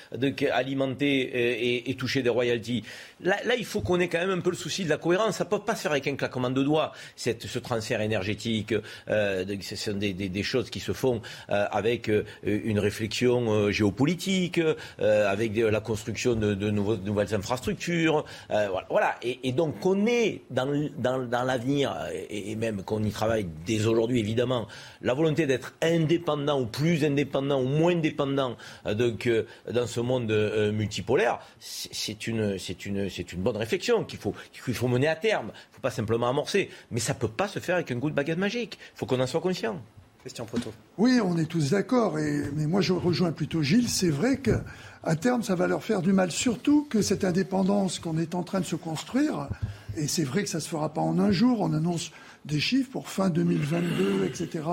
alimenter 0.53 1.31
euh, 1.35 1.91
et, 1.91 1.95
toucher 1.95 2.23
des 2.23 2.31
royalties. 2.31 2.85
Là, 3.21 3.37
il 3.57 3.65
faut 3.65 3.81
qu'on 3.81 4.01
ait 4.01 4.09
quand 4.09 4.19
même 4.19 4.39
un 4.39 4.41
peu 4.41 4.51
le 4.51 4.57
souci 4.57 4.85
de 4.85 4.89
la 4.89 4.97
cohérence. 4.97 5.37
Ça 5.37 5.45
ne 5.45 5.49
peut 5.49 5.61
pas 5.61 5.77
se 5.77 5.83
faire 5.83 5.93
avec 5.93 6.07
un 6.09 6.17
claquement 6.17 6.51
de 6.51 6.63
doigts, 6.63 6.93
ce 7.17 7.59
transfert 7.59 8.01
énergétique. 8.01 8.75
Euh, 9.09 9.45
ce 9.61 9.77
sont 9.77 9.93
des, 9.95 10.43
choses 10.43 10.71
qui 10.71 10.81
se 10.81 10.93
font 10.93 11.23
euh, 11.51 11.67
avec 11.71 12.11
une 12.43 12.79
réflexion 12.79 13.71
géopolitique, 13.71 14.61
avec 14.99 15.57
la 15.57 15.81
construction 15.81 16.35
de, 16.35 16.71
nouvelles 16.71 17.35
infrastructures. 17.35 18.25
voilà. 18.49 19.17
Et, 19.23 19.53
donc 19.53 19.81
qu'on 19.81 20.07
ait 20.07 20.43
dans, 20.51 20.89
dans 20.99 21.45
l'avenir, 21.45 21.95
et, 22.31 22.57
même 22.57 22.83
qu'on 22.83 23.03
y 23.03 23.11
travaille 23.11 23.47
dès 23.67 23.87
aujourd'hui 23.87 24.19
évidemment, 24.19 24.67
la 25.03 25.15
volonté 25.15 25.47
d'être 25.47 25.75
indépendant 25.83 26.61
ou 26.61 26.67
plus 26.67 27.05
indépendant 27.05 27.61
ou 27.61 27.67
moins 27.67 27.95
indépendant 28.03 28.57
euh, 28.87 28.95
donc, 28.95 29.31
dans 29.73 29.87
ce 29.87 30.01
monde 30.01 30.31
euh, 30.31 30.73
multipolaire, 30.73 31.39
c'est 31.61 32.27
une, 32.27 32.57
une, 32.85 33.09
une 33.33 33.43
bonne 33.43 33.57
réflexion 33.57 34.05
qu'il 34.05 34.19
faut, 34.19 34.35
qu'il 34.53 34.75
faut 34.75 34.89
mener 34.89 35.09
à 35.09 35.17
terme. 35.17 35.47
Il 35.47 35.71
ne 35.71 35.75
faut 35.77 35.81
pas 35.81 35.91
simplement 35.91 36.29
amorcer. 36.29 36.71
Mais 36.91 37.01
ça 37.01 37.15
ne 37.15 37.19
peut 37.19 37.29
pas 37.29 37.49
se 37.49 37.59
faire 37.59 37.77
avec 37.77 37.91
un 37.91 37.97
goût 37.97 38.11
de 38.11 38.15
baguette 38.15 38.39
magique. 38.39 38.79
Il 38.95 38.99
faut 38.99 39.07
qu'on 39.07 39.21
en 39.21 39.27
soit 39.27 39.41
conscient. 39.41 39.81
Christian 40.21 40.45
Proto. 40.45 40.73
Oui, 40.99 41.21
on 41.23 41.37
est 41.37 41.47
tous 41.47 41.71
d'accord. 41.71 42.15
Mais 42.55 42.67
moi, 42.67 42.81
je 42.81 42.93
rejoins 42.93 43.33
plutôt 43.33 43.63
Gilles. 43.63 43.89
C'est 43.89 44.11
vrai 44.11 44.39
qu'à 44.39 45.17
terme, 45.17 45.43
ça 45.43 45.57
va 45.57 45.67
leur 45.67 45.83
faire 45.83 46.01
du 46.01 46.13
mal. 46.13 46.31
Surtout 46.31 46.87
que 46.89 47.03
cette 47.03 47.25
indépendance 47.25 47.99
qu'on 47.99 48.19
est 48.19 48.35
en 48.35 48.45
train 48.45 48.61
de 48.61 48.65
se 48.65 48.77
construire, 48.77 49.49
et 49.97 50.07
c'est 50.07 50.25
vrai 50.25 50.45
que 50.45 50.49
ça 50.49 50.59
ne 50.59 50.63
se 50.63 50.69
fera 50.69 50.93
pas 50.93 51.01
en 51.01 51.19
un 51.19 51.33
jour, 51.33 51.61
on 51.61 51.73
annonce 51.73 52.13
des 52.45 52.61
chiffres 52.61 52.91
pour 52.91 53.09
fin 53.09 53.31
2022, 53.31 54.25
etc., 54.25 54.65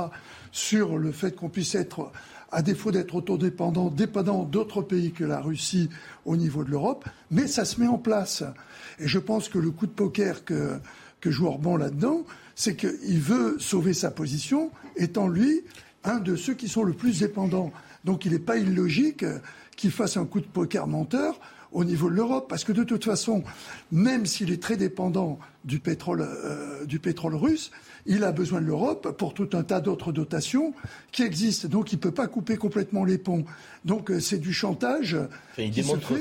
sur 0.51 0.97
le 0.97 1.11
fait 1.11 1.35
qu'on 1.35 1.49
puisse 1.49 1.75
être 1.75 2.11
à 2.51 2.61
défaut 2.61 2.91
d'être 2.91 3.15
autodépendant, 3.15 3.89
dépendant 3.89 4.43
d'autres 4.43 4.81
pays 4.81 5.11
que 5.11 5.23
la 5.23 5.39
Russie 5.39 5.89
au 6.25 6.35
niveau 6.35 6.63
de 6.63 6.71
l'Europe, 6.71 7.05
mais 7.31 7.47
ça 7.47 7.65
se 7.65 7.79
met 7.79 7.87
en 7.87 7.97
place. 7.97 8.43
Et 8.99 9.07
je 9.07 9.19
pense 9.19 9.49
que 9.49 9.59
le 9.59 9.71
coup 9.71 9.85
de 9.85 9.91
poker 9.91 10.45
que, 10.45 10.79
que 11.21 11.31
joue 11.31 11.47
Orban 11.47 11.77
là-dedans, 11.77 12.23
c'est 12.55 12.75
qu'il 12.75 13.19
veut 13.19 13.57
sauver 13.59 13.93
sa 13.93 14.11
position, 14.11 14.71
étant 14.95 15.27
lui 15.27 15.61
un 16.03 16.19
de 16.19 16.35
ceux 16.35 16.53
qui 16.53 16.67
sont 16.67 16.83
le 16.83 16.93
plus 16.93 17.19
dépendants. 17.19 17.71
Donc 18.05 18.25
il 18.25 18.31
n'est 18.31 18.39
pas 18.39 18.57
illogique 18.57 19.25
qu'il 19.75 19.91
fasse 19.91 20.17
un 20.17 20.25
coup 20.25 20.39
de 20.39 20.45
poker 20.45 20.87
menteur 20.87 21.39
au 21.71 21.83
niveau 21.83 22.09
de 22.09 22.15
l'Europe, 22.15 22.47
parce 22.49 22.63
que 22.63 22.71
de 22.71 22.83
toute 22.83 23.05
façon, 23.05 23.43
même 23.91 24.25
s'il 24.25 24.51
est 24.51 24.61
très 24.61 24.77
dépendant 24.77 25.39
du 25.65 25.79
pétrole, 25.79 26.21
euh, 26.21 26.85
du 26.85 26.99
pétrole 26.99 27.35
russe, 27.35 27.71
il 28.05 28.23
a 28.23 28.31
besoin 28.31 28.61
de 28.61 28.65
l'Europe 28.65 29.15
pour 29.17 29.33
tout 29.33 29.49
un 29.53 29.63
tas 29.63 29.81
d'autres 29.81 30.11
dotations 30.11 30.73
qui 31.11 31.23
existent. 31.23 31.67
Donc 31.67 31.91
il 31.91 31.95
ne 31.95 32.01
peut 32.01 32.11
pas 32.11 32.27
couper 32.27 32.57
complètement 32.57 33.03
les 33.03 33.17
ponts. 33.17 33.45
Donc 33.85 34.09
euh, 34.09 34.19
c'est 34.19 34.39
du 34.39 34.53
chantage. 34.53 35.17
il, 35.57 35.71
démontre, 35.71 36.13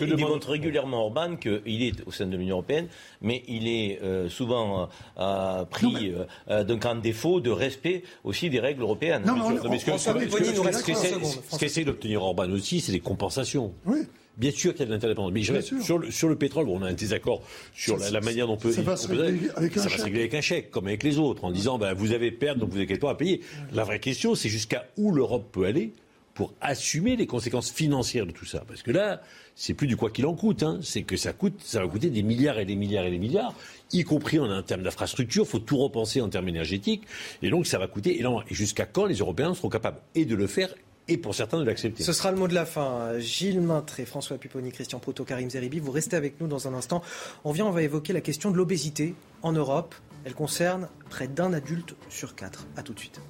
démontre, 0.00 0.50
régulièrement 0.50 1.04
Orban 1.04 1.36
qu'il 1.36 1.82
est 1.82 2.06
au 2.06 2.12
sein 2.12 2.26
de 2.26 2.36
l'Union 2.36 2.56
européenne, 2.56 2.88
mais 3.22 3.42
il 3.48 3.68
est 3.68 4.00
euh, 4.02 4.28
souvent 4.28 4.88
euh, 5.18 5.64
pris 5.64 6.12
d'un 6.48 6.76
grand 6.76 6.96
défaut 6.96 7.40
de 7.40 7.50
respect 7.50 8.02
aussi 8.24 8.50
des 8.50 8.60
règles 8.60 8.82
européennes. 8.82 9.22
Non, 9.26 9.56
ce 9.56 11.58
qu'essaie 11.58 11.84
d'obtenir 11.84 12.22
Orban 12.22 12.50
aussi, 12.50 12.80
c'est 12.80 12.92
des 12.92 13.00
compensations. 13.00 13.72
Oui. 13.84 14.06
Bien 14.36 14.50
sûr 14.50 14.72
qu'il 14.72 14.80
y 14.80 14.82
a 14.82 14.86
de 14.86 14.92
l'interdépendance. 14.92 15.32
Mais 15.32 15.62
sur, 15.62 15.98
le, 15.98 16.10
sur 16.10 16.28
le 16.28 16.36
pétrole, 16.36 16.68
on 16.68 16.82
a 16.82 16.88
un 16.88 16.92
désaccord 16.92 17.42
sur 17.72 17.96
la, 17.96 18.20
manière 18.20 18.46
dont 18.46 18.54
on 18.54 18.58
peut. 18.58 18.72
Ça 18.72 18.82
va 18.82 18.96
se 18.96 19.08
régler 19.08 19.48
avec 19.54 19.76
un 19.76 19.82
ça 19.82 19.88
va 19.88 19.96
se 19.96 20.04
régler 20.04 20.20
avec 20.20 20.34
un 20.34 20.40
chèque, 20.40 20.70
comme 20.70 20.86
avec 20.86 21.02
les 21.02 21.18
autres, 21.18 21.44
en 21.44 21.50
disant 21.50 21.78
ben, 21.78 21.94
vous 21.94 22.12
avez 22.12 22.30
perdu, 22.30 22.60
donc 22.60 22.70
vous 22.70 22.78
avez 22.78 22.98
pas 22.98 23.10
à 23.10 23.14
payer. 23.14 23.40
La 23.72 23.84
vraie 23.84 24.00
question, 24.00 24.34
c'est 24.34 24.48
jusqu'à 24.48 24.86
où 24.96 25.12
l'Europe 25.12 25.46
peut 25.52 25.64
aller 25.64 25.92
pour 26.36 26.52
assumer 26.60 27.16
les 27.16 27.26
conséquences 27.26 27.72
financières 27.72 28.26
de 28.26 28.30
tout 28.30 28.44
ça. 28.44 28.62
Parce 28.68 28.82
que 28.82 28.90
là, 28.90 29.22
c'est 29.54 29.72
plus 29.72 29.86
du 29.86 29.96
quoi 29.96 30.10
qu'il 30.10 30.26
en 30.26 30.34
coûte. 30.34 30.62
Hein. 30.62 30.80
C'est 30.82 31.02
que 31.02 31.16
ça 31.16 31.32
coûte, 31.32 31.54
ça 31.64 31.80
va 31.80 31.88
coûter 31.88 32.10
des 32.10 32.22
milliards 32.22 32.58
et 32.58 32.66
des 32.66 32.76
milliards 32.76 33.06
et 33.06 33.10
des 33.10 33.18
milliards, 33.18 33.54
y 33.90 34.04
compris 34.04 34.38
en 34.38 34.62
termes 34.62 34.82
d'infrastructure. 34.82 35.44
Il 35.44 35.48
faut 35.48 35.58
tout 35.58 35.78
repenser 35.78 36.20
en 36.20 36.28
termes 36.28 36.48
énergétiques. 36.48 37.04
Et 37.40 37.48
donc, 37.48 37.66
ça 37.66 37.78
va 37.78 37.88
coûter 37.88 38.18
énormément. 38.18 38.44
Et 38.50 38.54
jusqu'à 38.54 38.84
quand 38.84 39.06
les 39.06 39.16
Européens 39.16 39.54
seront 39.54 39.70
capables 39.70 39.98
et 40.14 40.26
de 40.26 40.34
le 40.34 40.46
faire 40.46 40.74
et 41.08 41.16
pour 41.16 41.34
certains 41.34 41.58
de 41.58 41.64
l'accepter. 41.64 42.02
Ce 42.02 42.12
sera 42.12 42.30
le 42.30 42.36
mot 42.36 42.48
de 42.48 42.54
la 42.54 42.66
fin. 42.66 43.18
Gilles 43.18 43.60
Maintré, 43.60 44.04
François 44.04 44.38
Pupponi, 44.38 44.72
Christian 44.72 44.98
Proto, 44.98 45.24
Karim 45.24 45.50
Zeribi, 45.50 45.78
vous 45.78 45.92
restez 45.92 46.16
avec 46.16 46.40
nous 46.40 46.48
dans 46.48 46.68
un 46.68 46.74
instant. 46.74 47.02
On 47.44 47.52
vient, 47.52 47.66
on 47.66 47.70
va 47.70 47.82
évoquer 47.82 48.12
la 48.12 48.20
question 48.20 48.50
de 48.50 48.56
l'obésité 48.56 49.14
en 49.42 49.52
Europe. 49.52 49.94
Elle 50.24 50.34
concerne 50.34 50.88
près 51.08 51.28
d'un 51.28 51.52
adulte 51.52 51.94
sur 52.08 52.34
quatre. 52.34 52.66
A 52.76 52.82
tout 52.82 52.94
de 52.94 52.98
suite. 52.98 53.20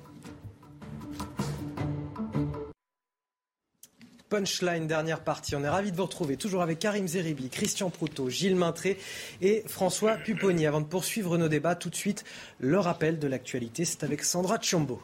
Punchline, 4.29 4.89
dernière 4.89 5.21
partie. 5.21 5.55
On 5.55 5.63
est 5.63 5.69
ravis 5.69 5.93
de 5.93 5.97
vous 5.97 6.03
retrouver, 6.03 6.37
toujours 6.37 6.63
avec 6.63 6.81
Karim 6.81 7.07
Zeribi, 7.07 7.49
Christian 7.49 7.91
Proutot, 7.91 8.29
Gilles 8.29 8.57
Maintré 8.57 8.99
et 9.41 9.63
François 9.67 10.17
Pupponi. 10.17 10.67
Avant 10.67 10.81
de 10.81 10.87
poursuivre 10.87 11.39
nos 11.39 11.49
débats, 11.49 11.77
tout 11.77 11.91
de 11.91 11.95
suite, 11.95 12.25
le 12.59 12.81
rappel 12.81 13.21
de 13.21 13.29
l'actualité, 13.29 13.85
c'est 13.85 14.03
avec 14.03 14.25
Sandra 14.25 14.59
Tchombo. 14.59 15.01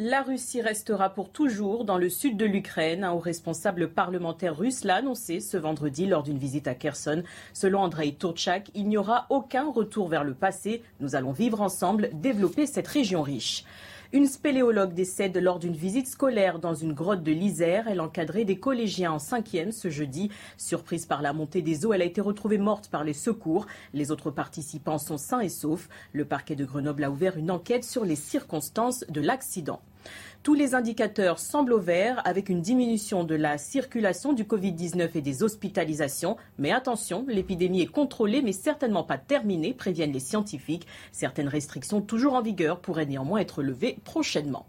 La 0.00 0.22
Russie 0.22 0.62
restera 0.62 1.10
pour 1.10 1.32
toujours 1.32 1.84
dans 1.84 1.98
le 1.98 2.08
sud 2.08 2.36
de 2.36 2.44
l'Ukraine. 2.44 3.02
Un 3.02 3.10
haut 3.10 3.18
responsable 3.18 3.88
parlementaire 3.90 4.56
russe 4.56 4.84
l'a 4.84 4.94
annoncé 4.94 5.40
ce 5.40 5.56
vendredi 5.56 6.06
lors 6.06 6.22
d'une 6.22 6.38
visite 6.38 6.68
à 6.68 6.76
Kherson. 6.76 7.24
Selon 7.52 7.80
Andrei 7.80 8.14
Turchak, 8.14 8.70
il 8.76 8.86
n'y 8.86 8.96
aura 8.96 9.26
aucun 9.28 9.68
retour 9.68 10.06
vers 10.06 10.22
le 10.22 10.34
passé. 10.34 10.84
Nous 11.00 11.16
allons 11.16 11.32
vivre 11.32 11.60
ensemble, 11.60 12.10
développer 12.12 12.66
cette 12.66 12.86
région 12.86 13.22
riche. 13.22 13.64
Une 14.12 14.26
spéléologue 14.26 14.94
décède 14.94 15.36
lors 15.36 15.58
d'une 15.58 15.74
visite 15.74 16.06
scolaire 16.06 16.60
dans 16.60 16.74
une 16.74 16.92
grotte 16.92 17.24
de 17.24 17.32
l'Isère. 17.32 17.88
Elle 17.88 18.00
encadrait 18.00 18.44
des 18.44 18.60
collégiens 18.60 19.10
en 19.10 19.18
cinquième 19.18 19.72
ce 19.72 19.90
jeudi. 19.90 20.30
Surprise 20.56 21.06
par 21.06 21.22
la 21.22 21.32
montée 21.32 21.60
des 21.60 21.84
eaux, 21.84 21.92
elle 21.92 22.02
a 22.02 22.06
été 22.06 22.20
retrouvée 22.20 22.56
morte 22.56 22.88
par 22.88 23.02
les 23.02 23.14
secours. 23.14 23.66
Les 23.94 24.12
autres 24.12 24.30
participants 24.30 24.98
sont 24.98 25.18
sains 25.18 25.40
et 25.40 25.48
saufs. 25.48 25.88
Le 26.12 26.24
parquet 26.24 26.54
de 26.54 26.64
Grenoble 26.64 27.02
a 27.02 27.10
ouvert 27.10 27.36
une 27.36 27.50
enquête 27.50 27.84
sur 27.84 28.04
les 28.04 28.14
circonstances 28.14 29.04
de 29.08 29.20
l'accident. 29.20 29.82
Tous 30.42 30.54
les 30.54 30.74
indicateurs 30.74 31.38
semblent 31.38 31.72
au 31.72 31.80
vert 31.80 32.22
avec 32.24 32.48
une 32.48 32.62
diminution 32.62 33.24
de 33.24 33.34
la 33.34 33.58
circulation 33.58 34.32
du 34.32 34.44
Covid-19 34.44 35.10
et 35.14 35.20
des 35.20 35.42
hospitalisations. 35.42 36.36
Mais 36.58 36.70
attention, 36.70 37.24
l'épidémie 37.28 37.82
est 37.82 37.86
contrôlée 37.86 38.40
mais 38.40 38.52
certainement 38.52 39.04
pas 39.04 39.18
terminée, 39.18 39.74
préviennent 39.74 40.12
les 40.12 40.20
scientifiques. 40.20 40.86
Certaines 41.12 41.48
restrictions 41.48 42.00
toujours 42.00 42.34
en 42.34 42.42
vigueur 42.42 42.80
pourraient 42.80 43.06
néanmoins 43.06 43.40
être 43.40 43.62
levées 43.62 43.98
prochainement. 44.04 44.66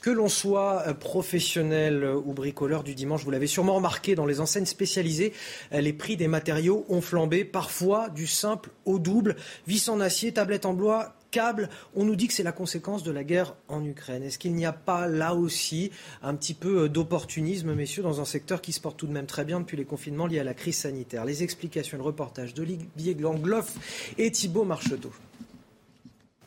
Que 0.00 0.10
l'on 0.12 0.28
soit 0.28 0.84
euh, 0.86 0.94
professionnel 0.94 2.04
ou 2.04 2.32
bricoleur 2.32 2.84
du 2.84 2.94
dimanche, 2.94 3.24
vous 3.24 3.32
l'avez 3.32 3.48
sûrement 3.48 3.74
remarqué, 3.74 4.14
dans 4.14 4.24
les 4.24 4.40
enseignes 4.40 4.64
spécialisées, 4.64 5.32
euh, 5.72 5.80
les 5.80 5.92
prix 5.92 6.16
des 6.16 6.28
matériaux 6.28 6.86
ont 6.88 7.00
flambé, 7.00 7.44
parfois 7.44 8.08
du 8.08 8.28
simple 8.28 8.70
au 8.84 9.00
double. 9.00 9.34
Vis 9.66 9.88
en 9.88 9.98
acier, 9.98 10.32
tablette 10.32 10.64
en 10.64 10.74
bois, 10.74 11.16
câble. 11.36 11.68
On 11.94 12.06
nous 12.06 12.16
dit 12.16 12.28
que 12.28 12.32
c'est 12.32 12.42
la 12.42 12.52
conséquence 12.52 13.02
de 13.02 13.12
la 13.12 13.22
guerre 13.22 13.56
en 13.68 13.84
Ukraine. 13.84 14.22
Est-ce 14.22 14.38
qu'il 14.38 14.54
n'y 14.54 14.64
a 14.64 14.72
pas 14.72 15.06
là 15.06 15.34
aussi 15.34 15.90
un 16.22 16.34
petit 16.34 16.54
peu 16.54 16.84
euh, 16.84 16.88
d'opportunisme, 16.88 17.74
messieurs, 17.74 18.02
dans 18.02 18.22
un 18.22 18.24
secteur 18.24 18.62
qui 18.62 18.72
se 18.72 18.80
porte 18.80 18.96
tout 18.96 19.06
de 19.06 19.12
même 19.12 19.26
très 19.26 19.44
bien 19.44 19.60
depuis 19.60 19.76
les 19.76 19.84
confinements 19.84 20.26
liés 20.26 20.38
à 20.38 20.44
la 20.44 20.54
crise 20.54 20.78
sanitaire? 20.78 21.26
Les 21.26 21.42
explications, 21.42 21.98
le 21.98 22.04
reportage 22.04 22.54
d'Olivier 22.54 23.14
Glangloff 23.14 23.74
et 24.16 24.30
Thibault 24.30 24.64
Marcheteau. 24.64 25.12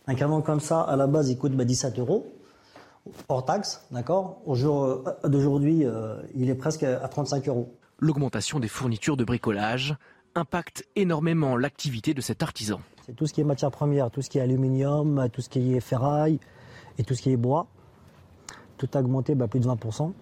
Un 0.08 0.16
camion 0.16 0.42
comme 0.42 0.60
ça, 0.60 0.82
à 0.82 0.96
la 0.96 1.06
base, 1.06 1.30
il 1.30 1.38
coûte 1.38 1.56
17 1.56 1.94
bah, 1.94 2.02
euros 2.02 2.34
hors 3.28 3.46
taxe, 3.46 3.86
d'accord? 3.92 4.42
Au 4.48 4.56
jour 4.56 4.86
euh, 4.86 5.28
d'aujourd'hui, 5.28 5.86
euh, 5.86 6.16
il 6.34 6.50
est 6.50 6.56
presque 6.56 6.82
à 6.82 7.08
35 7.08 7.48
euros. 7.48 7.76
L'augmentation 8.00 8.60
des 8.60 8.68
fournitures 8.68 9.18
de 9.18 9.24
bricolage 9.24 9.96
impacte 10.36 10.88
énormément 10.96 11.58
l'activité 11.58 12.14
de 12.14 12.22
cet 12.22 12.44
artisan. 12.44 12.82
C'est 13.06 13.16
tout 13.16 13.26
ce 13.26 13.34
qui 13.34 13.42
est 13.42 13.44
matière 13.44 13.72
première, 13.72 14.12
tout 14.12 14.22
ce 14.22 14.30
qui 14.30 14.38
est 14.38 14.42
aluminium, 14.42 15.28
tout 15.32 15.42
ce 15.42 15.50
qui 15.50 15.76
est 15.76 15.80
ferraille 15.80 16.40
et 16.98 17.04
tout 17.04 17.16
ce 17.16 17.22
qui 17.22 17.32
est 17.32 17.38
bois. 17.38 17.68
Tout 18.78 18.88
a 18.94 19.00
augmenté 19.00 19.36
bah, 19.36 19.48
plus 19.48 19.60
de 19.60 19.68
20%. 19.68 20.14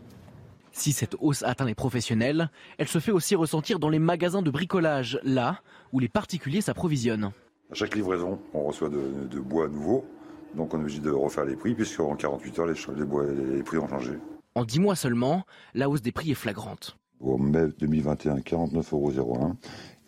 Si 0.72 0.92
cette 0.92 1.16
hausse 1.20 1.44
atteint 1.44 1.66
les 1.66 1.76
professionnels, 1.76 2.50
elle 2.78 2.88
se 2.88 3.00
fait 3.00 3.12
aussi 3.12 3.36
ressentir 3.36 3.80
dans 3.80 3.90
les 3.90 4.00
magasins 4.00 4.42
de 4.42 4.52
bricolage, 4.52 5.20
là 5.24 5.62
où 5.92 6.00
les 6.00 6.08
particuliers 6.08 6.62
s'approvisionnent. 6.62 7.32
À 7.72 7.74
chaque 7.74 7.96
livraison, 7.96 8.40
on 8.54 8.64
reçoit 8.64 8.90
de, 8.90 9.40
bois 9.40 9.68
nouveau, 9.68 10.06
donc 10.56 10.74
on 10.74 10.78
est 10.78 10.82
obligé 10.82 11.00
de 11.00 11.10
refaire 11.10 11.46
les 11.46 11.56
prix, 11.56 11.74
puisqu'en 11.74 12.16
48 12.16 12.60
heures, 12.60 12.68
les, 12.68 13.56
les 13.56 13.64
prix 13.64 13.78
ont 13.78 13.88
changé. 13.88 14.14
En 14.56 14.66
10 14.66 14.80
mois 14.80 14.96
seulement, 14.96 15.46
la 15.74 15.90
hausse 15.90 16.02
des 16.02 16.12
prix 16.12 16.32
est 16.32 16.36
flagrante. 16.36 16.98
En 17.22 17.38
mai 17.38 17.68
2021, 17.80 18.38
49,01 18.38 19.18
euros 19.18 19.54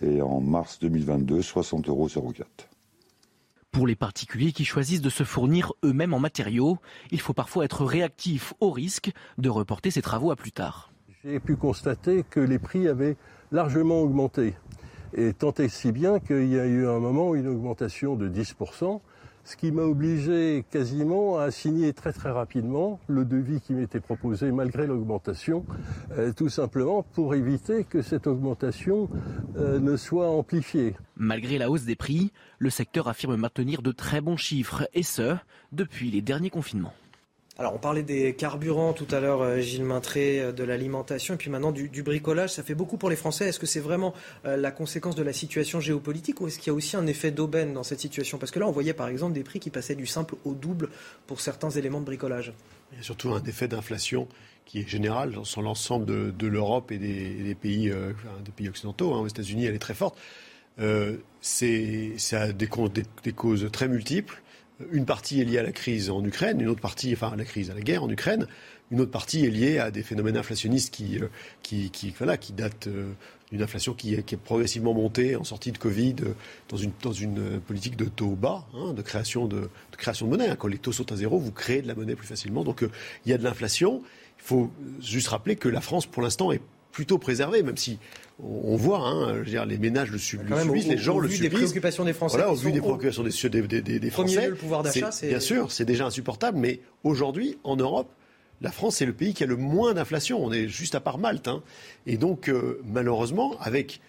et 0.01 0.21
en 0.21 0.39
mars 0.39 0.79
2022, 0.79 1.39
60,04 1.39 1.87
euros. 1.89 2.07
Pour 3.71 3.85
les 3.85 3.95
particuliers 3.95 4.51
qui 4.51 4.65
choisissent 4.65 5.01
de 5.01 5.09
se 5.09 5.23
fournir 5.23 5.73
eux-mêmes 5.83 6.13
en 6.13 6.19
matériaux, 6.19 6.79
il 7.11 7.21
faut 7.21 7.33
parfois 7.33 7.65
être 7.65 7.85
réactif 7.85 8.53
au 8.59 8.71
risque 8.71 9.11
de 9.37 9.49
reporter 9.49 9.91
ces 9.91 10.01
travaux 10.01 10.31
à 10.31 10.35
plus 10.35 10.51
tard. 10.51 10.91
J'ai 11.23 11.39
pu 11.39 11.55
constater 11.55 12.23
que 12.27 12.39
les 12.39 12.59
prix 12.59 12.87
avaient 12.87 13.17
largement 13.51 14.01
augmenté. 14.01 14.55
Et 15.13 15.33
tant 15.33 15.53
et 15.53 15.69
si 15.69 15.91
bien 15.91 16.19
qu'il 16.19 16.47
y 16.47 16.59
a 16.59 16.65
eu 16.65 16.87
un 16.87 16.99
moment 16.99 17.35
une 17.35 17.47
augmentation 17.47 18.15
de 18.15 18.29
10% 18.29 19.01
ce 19.43 19.55
qui 19.55 19.71
m'a 19.71 19.83
obligé 19.83 20.65
quasiment 20.69 21.37
à 21.39 21.51
signer 21.51 21.93
très 21.93 22.13
très 22.13 22.31
rapidement 22.31 22.99
le 23.07 23.25
devis 23.25 23.61
qui 23.61 23.73
m'était 23.73 23.99
proposé 23.99 24.51
malgré 24.51 24.87
l'augmentation, 24.87 25.65
euh, 26.17 26.31
tout 26.33 26.49
simplement 26.49 27.03
pour 27.03 27.35
éviter 27.35 27.83
que 27.83 28.01
cette 28.01 28.27
augmentation 28.27 29.09
euh, 29.57 29.79
ne 29.79 29.95
soit 29.97 30.29
amplifiée. 30.29 30.95
Malgré 31.15 31.57
la 31.57 31.69
hausse 31.69 31.83
des 31.83 31.95
prix, 31.95 32.31
le 32.57 32.69
secteur 32.69 33.07
affirme 33.07 33.35
maintenir 33.35 33.81
de 33.81 33.91
très 33.91 34.21
bons 34.21 34.37
chiffres, 34.37 34.87
et 34.93 35.03
ce, 35.03 35.35
depuis 35.71 36.11
les 36.11 36.21
derniers 36.21 36.49
confinements. 36.49 36.93
Alors, 37.59 37.73
on 37.73 37.77
parlait 37.77 38.03
des 38.03 38.33
carburants 38.35 38.93
tout 38.93 39.07
à 39.11 39.19
l'heure, 39.19 39.41
euh, 39.41 39.59
Gilles 39.59 39.83
Maintré, 39.83 40.39
euh, 40.39 40.51
de 40.53 40.63
l'alimentation, 40.63 41.33
et 41.33 41.37
puis 41.37 41.49
maintenant 41.49 41.73
du, 41.73 42.03
bricolage. 42.03 42.53
Ça 42.53 42.63
fait 42.63 42.73
beaucoup 42.73 42.95
pour 42.95 43.09
les 43.09 43.17
Français. 43.17 43.49
Est-ce 43.49 43.59
que 43.59 43.65
c'est 43.65 43.81
vraiment 43.81 44.13
euh, 44.45 44.55
la 44.55 44.71
conséquence 44.71 45.13
de 45.13 45.23
la 45.23 45.33
situation 45.33 45.81
géopolitique 45.81 46.39
ou 46.39 46.47
est-ce 46.47 46.57
qu'il 46.57 46.67
y 46.67 46.69
a 46.69 46.73
aussi 46.73 46.95
un 46.95 47.05
effet 47.05 47.31
d'aubaine 47.31 47.73
dans 47.73 47.83
cette 47.83 47.99
situation? 47.99 48.37
Parce 48.37 48.51
que 48.51 48.59
là, 48.59 48.67
on 48.67 48.71
voyait 48.71 48.93
par 48.93 49.09
exemple 49.09 49.33
des 49.33 49.43
prix 49.43 49.59
qui 49.59 49.71
passaient 49.71 49.95
du 49.95 50.05
simple 50.05 50.35
au 50.45 50.53
double 50.53 50.87
pour 51.27 51.41
certains 51.41 51.69
éléments 51.69 51.99
de 51.99 52.05
bricolage. 52.05 52.53
Il 52.93 52.99
y 52.99 53.01
a 53.01 53.03
surtout 53.03 53.33
un 53.33 53.43
effet 53.43 53.67
d'inflation 53.67 54.29
qui 54.63 54.79
est 54.79 54.87
général 54.87 55.35
sur 55.43 55.61
l'ensemble 55.61 56.05
de, 56.05 56.47
l'Europe 56.47 56.93
et 56.93 56.97
des, 56.97 57.55
pays, 57.55 57.91
occidentaux. 58.69 59.13
Hein. 59.15 59.19
Aux 59.19 59.27
États-Unis, 59.27 59.65
elle 59.65 59.75
est 59.75 59.79
très 59.79 59.95
forte. 59.95 60.17
c'est, 61.41 62.13
ça 62.17 62.43
a 62.43 62.51
des 62.53 62.67
causes 62.67 63.69
très 63.69 63.89
multiples 63.89 64.41
une 64.91 65.05
partie 65.05 65.41
est 65.41 65.45
liée 65.45 65.57
à 65.57 65.63
la 65.63 65.71
crise 65.71 66.09
en 66.09 66.23
Ukraine, 66.23 66.61
une 66.61 66.69
autre 66.69 66.81
partie, 66.81 67.13
enfin 67.13 67.31
à 67.31 67.35
la 67.35 67.45
crise, 67.45 67.69
à 67.69 67.73
la 67.73 67.81
guerre 67.81 68.03
en 68.03 68.09
Ukraine, 68.09 68.47
une 68.91 69.01
autre 69.01 69.11
partie 69.11 69.45
est 69.45 69.49
liée 69.49 69.77
à 69.77 69.91
des 69.91 70.03
phénomènes 70.03 70.37
inflationnistes 70.37 70.93
qui, 70.93 71.19
euh, 71.19 71.27
qui, 71.61 72.13
voilà, 72.17 72.37
qui 72.37 72.53
datent 72.53 72.87
euh, 72.87 73.11
d'une 73.51 73.61
inflation 73.61 73.93
qui 73.93 74.15
est, 74.15 74.37
progressivement 74.37 74.93
montée 74.93 75.35
en 75.35 75.43
sortie 75.43 75.71
de 75.71 75.77
Covid 75.77 76.15
euh, 76.21 76.33
dans 76.69 76.77
une, 76.77 76.91
dans 77.01 77.11
une 77.11 77.59
politique 77.59 77.97
de 77.97 78.05
taux 78.05 78.35
bas, 78.35 78.65
hein, 78.73 78.93
de, 78.93 79.01
création 79.01 79.47
de, 79.47 79.61
de, 79.61 79.97
création 79.97 80.25
de 80.25 80.31
monnaie. 80.31 80.49
Hein. 80.49 80.55
Quand 80.55 80.67
les 80.67 80.77
taux 80.77 80.91
sont 80.91 81.11
à 81.11 81.15
zéro, 81.15 81.37
vous 81.37 81.51
créez 81.51 81.81
de 81.81 81.87
la 81.87 81.95
monnaie 81.95 82.15
plus 82.15 82.27
facilement. 82.27 82.63
Donc 82.63 82.83
il 83.25 83.31
y 83.31 83.33
a 83.33 83.37
de 83.37 83.43
l'inflation. 83.43 84.01
Il 84.39 84.43
faut 84.43 84.71
juste 85.01 85.27
rappeler 85.27 85.55
que 85.55 85.69
la 85.69 85.81
France, 85.81 86.05
pour 86.05 86.23
l'instant, 86.23 86.51
est 86.51 86.61
plutôt 86.91 87.17
préservée, 87.17 87.61
même 87.61 87.77
si 87.77 87.99
on 88.41 88.75
voit, 88.77 88.99
hein, 88.99 89.33
je 89.33 89.39
veux 89.39 89.45
dire, 89.45 89.65
les 89.65 89.77
ménages 89.77 90.11
le, 90.11 90.17
subissent, 90.17 90.87
les 90.87 90.97
gens 90.97 91.15
au 91.15 91.19
le 91.19 91.27
vu 91.27 91.35
subissent. 91.35 91.51
des 91.51 91.55
préoccupations 91.57 92.05
des 92.05 92.13
Français. 92.13 92.37
Voilà, 92.37 92.51
au 92.51 92.55
vu 92.55 92.71
des 92.71 92.79
préoccupations 92.79 93.23
des, 93.23 93.49
des, 93.49 93.81
des, 93.81 93.99
des 93.99 94.09
Français. 94.09 94.49
le 94.49 94.55
pouvoir 94.55 94.83
d'achat, 94.83 95.11
c'est 95.11 95.27
bien 95.27 95.39
sûr, 95.39 95.71
c'est 95.71 95.85
déjà 95.85 96.05
insupportable. 96.05 96.57
Mais 96.57 96.79
aujourd'hui, 97.03 97.57
en 97.63 97.75
Europe, 97.75 98.11
la 98.61 98.71
France 98.71 99.01
est 99.01 99.05
le 99.05 99.13
pays 99.13 99.33
qui 99.33 99.43
a 99.43 99.47
le 99.47 99.57
moins 99.57 99.93
d'inflation. 99.93 100.43
On 100.43 100.51
est 100.51 100.67
juste 100.67 100.95
à 100.95 100.99
part 100.99 101.17
Malte. 101.17 101.47
Hein. 101.47 101.63
Et 102.05 102.17
donc, 102.17 102.49
euh, 102.49 102.81
malheureusement, 102.85 103.57
avec 103.59 103.99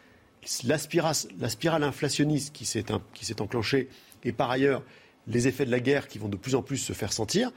la 0.65 0.79
spirale 0.79 1.83
inflationniste 1.83 2.53
qui 2.55 2.65
s'est 2.65 3.41
enclenchée, 3.41 3.89
et 4.25 4.33
par 4.33 4.51
ailleurs 4.51 4.83
les 5.27 5.49
effets 5.49 5.67
de 5.67 5.71
la 5.71 5.81
guerre 5.81 6.09
qui 6.09 6.19
vont 6.19 6.29
de 6.29 6.37
plus 6.37 6.55
en 6.55 6.63
plus 6.63 6.79
se 6.79 6.93
faire 6.93 7.13
sentir, 7.13 7.53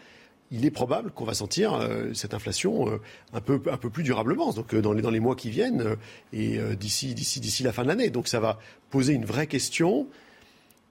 il 0.51 0.65
est 0.65 0.71
probable 0.71 1.11
qu'on 1.11 1.25
va 1.25 1.33
sentir 1.33 1.73
euh, 1.73 2.13
cette 2.13 2.33
inflation 2.33 2.87
euh, 2.89 2.99
un, 3.33 3.41
peu, 3.41 3.61
un 3.71 3.77
peu 3.77 3.89
plus 3.89 4.03
durablement, 4.03 4.51
donc 4.53 4.73
euh, 4.73 4.81
dans, 4.81 4.93
les, 4.93 5.01
dans 5.01 5.09
les 5.09 5.19
mois 5.19 5.35
qui 5.35 5.49
viennent 5.49 5.95
et 6.31 6.59
d'ici, 6.75 7.15
d'ici, 7.15 7.39
d'ici 7.39 7.63
la 7.63 7.73
fin 7.73 7.83
de 7.83 7.87
l'année. 7.87 8.09
Donc 8.09 8.27
ça 8.27 8.39
va 8.39 8.59
poser 8.89 9.13
une 9.13 9.25
vraie 9.25 9.47
question 9.47 10.07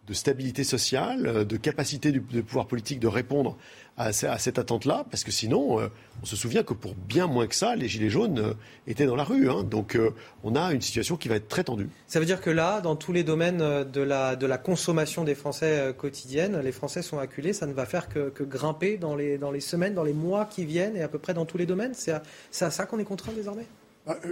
de 0.07 0.15
stabilité 0.15 0.65
sociale, 0.65 1.47
de 1.47 1.57
capacité 1.57 2.11
du, 2.11 2.21
pouvoir 2.21 2.67
politique 2.67 2.99
de 2.99 3.07
répondre 3.07 3.57
à, 3.97 4.13
cette 4.13 4.59
attente-là, 4.59 5.05
parce 5.11 5.23
que 5.23 5.31
sinon, 5.31 5.79
euh, 5.79 5.89
on 6.23 6.27
se 6.27 6.35
souvient 6.35 6.63
que 6.63 6.73
pour 6.73 6.95
bien 6.95 7.27
moins 7.27 7.47
que 7.47 7.55
ça, 7.55 7.77
les 7.77 7.89
Gilets 7.89 8.09
jaunes 8.09 8.39
euh, 8.39 8.55
étaient 8.87 9.05
dans 9.07 9.17
la 9.17 9.25
rue. 9.25 9.51
Hein. 9.51 9.65
donc 9.65 9.97
euh, 9.97 10.11
on 10.45 10.57
a 10.57 10.73
une 10.73 10.81
situation 10.81 11.17
qui 11.17 11.29
va 11.29 11.37
être 11.37 11.49
très 11.49 11.65
tendue. 11.65 11.89
Ça 12.07 12.19
veut 12.19 12.27
dire 12.27 12.41
que 12.41 12.51
là, 12.51 12.81
dans 12.81 12.97
tous 12.97 13.13
les 13.13 13.23
domaines 13.23 13.59
de 13.59 14.01
la, 14.01 14.59
consommation 14.59 15.25
des 15.25 15.35
Français 15.35 15.95
quotidienne, 15.97 16.59
les 16.61 16.73
Français 16.73 17.03
sont 17.03 17.19
acculés, 17.19 17.53
ça 17.53 17.67
ne 17.67 17.73
va 17.73 17.85
faire 17.85 18.09
que, 18.09 18.43
grimper 18.43 18.97
dans 18.97 19.15
les, 19.15 19.61
semaines, 19.61 19.95
dans 19.95 20.05
les 20.05 20.13
mois 20.13 20.47
qui 20.47 20.65
viennent, 20.65 20.97
et 20.97 21.03
à 21.03 21.09
peu 21.09 21.19
près 21.19 21.35
dans 21.35 21.45
tous 21.45 21.59
les 21.59 21.67
domaines. 21.67 21.93
C'est 21.95 22.13
à, 22.13 22.23
à 22.61 22.71
ça 22.71 22.87
qu'on 22.87 22.99
est 22.99 23.05
contraint 23.05 23.33
désormais? 23.33 23.67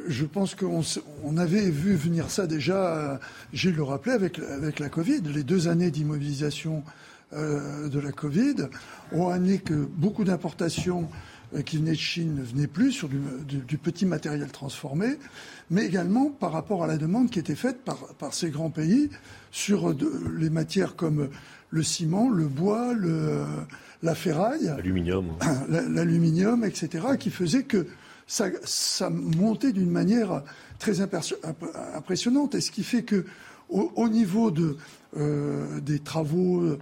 Je 0.08 0.24
pense 0.24 0.54
qu'on 0.54 0.82
on 1.24 1.36
avait 1.36 1.70
vu 1.70 1.94
venir 1.94 2.30
ça 2.30 2.46
déjà, 2.46 3.20
j'ai 3.52 3.70
le 3.70 3.82
rappelé, 3.82 4.14
avec, 4.14 4.38
avec 4.38 4.78
la 4.80 4.88
Covid, 4.88 5.20
les 5.32 5.44
deux 5.44 5.68
années 5.68 5.90
d'immobilisation 5.90 6.82
euh, 7.32 7.88
de 7.88 8.00
la 8.00 8.10
Covid 8.10 8.56
ont 9.12 9.28
amené 9.28 9.58
que 9.58 9.74
beaucoup 9.74 10.24
d'importations 10.24 11.08
euh, 11.54 11.62
qui 11.62 11.76
venaient 11.76 11.92
de 11.92 11.96
Chine 11.96 12.34
ne 12.34 12.42
venaient 12.42 12.66
plus 12.66 12.90
sur 12.90 13.08
du, 13.08 13.78
petit 13.78 14.04
matériel 14.04 14.50
transformé, 14.50 15.16
mais 15.70 15.86
également 15.86 16.30
par 16.30 16.50
rapport 16.50 16.82
à 16.82 16.88
la 16.88 16.96
demande 16.96 17.30
qui 17.30 17.38
était 17.38 17.54
faite 17.54 17.84
par, 17.84 17.98
par 18.18 18.34
ces 18.34 18.50
grands 18.50 18.70
pays 18.70 19.10
sur 19.52 19.94
les 20.36 20.50
matières 20.50 20.96
comme 20.96 21.28
le 21.70 21.82
ciment, 21.84 22.28
le 22.28 22.48
bois, 22.48 22.94
le, 22.94 23.44
la 24.02 24.16
ferraille, 24.16 24.64
l'aluminium, 24.64 25.28
l'aluminium, 25.68 26.64
etc., 26.64 27.06
qui 27.16 27.30
faisait 27.30 27.62
que 27.62 27.86
ça, 28.30 29.10
montait 29.10 29.72
d'une 29.72 29.90
manière 29.90 30.42
très 30.78 31.00
impressionnante, 31.00 32.54
et 32.54 32.60
ce 32.60 32.70
qui 32.70 32.84
fait 32.84 33.02
que 33.02 33.26
au, 33.68 34.08
niveau 34.08 34.50
de, 34.50 34.76
euh, 35.16 35.80
des 35.80 36.00
travaux 36.00 36.60
euh, 36.60 36.78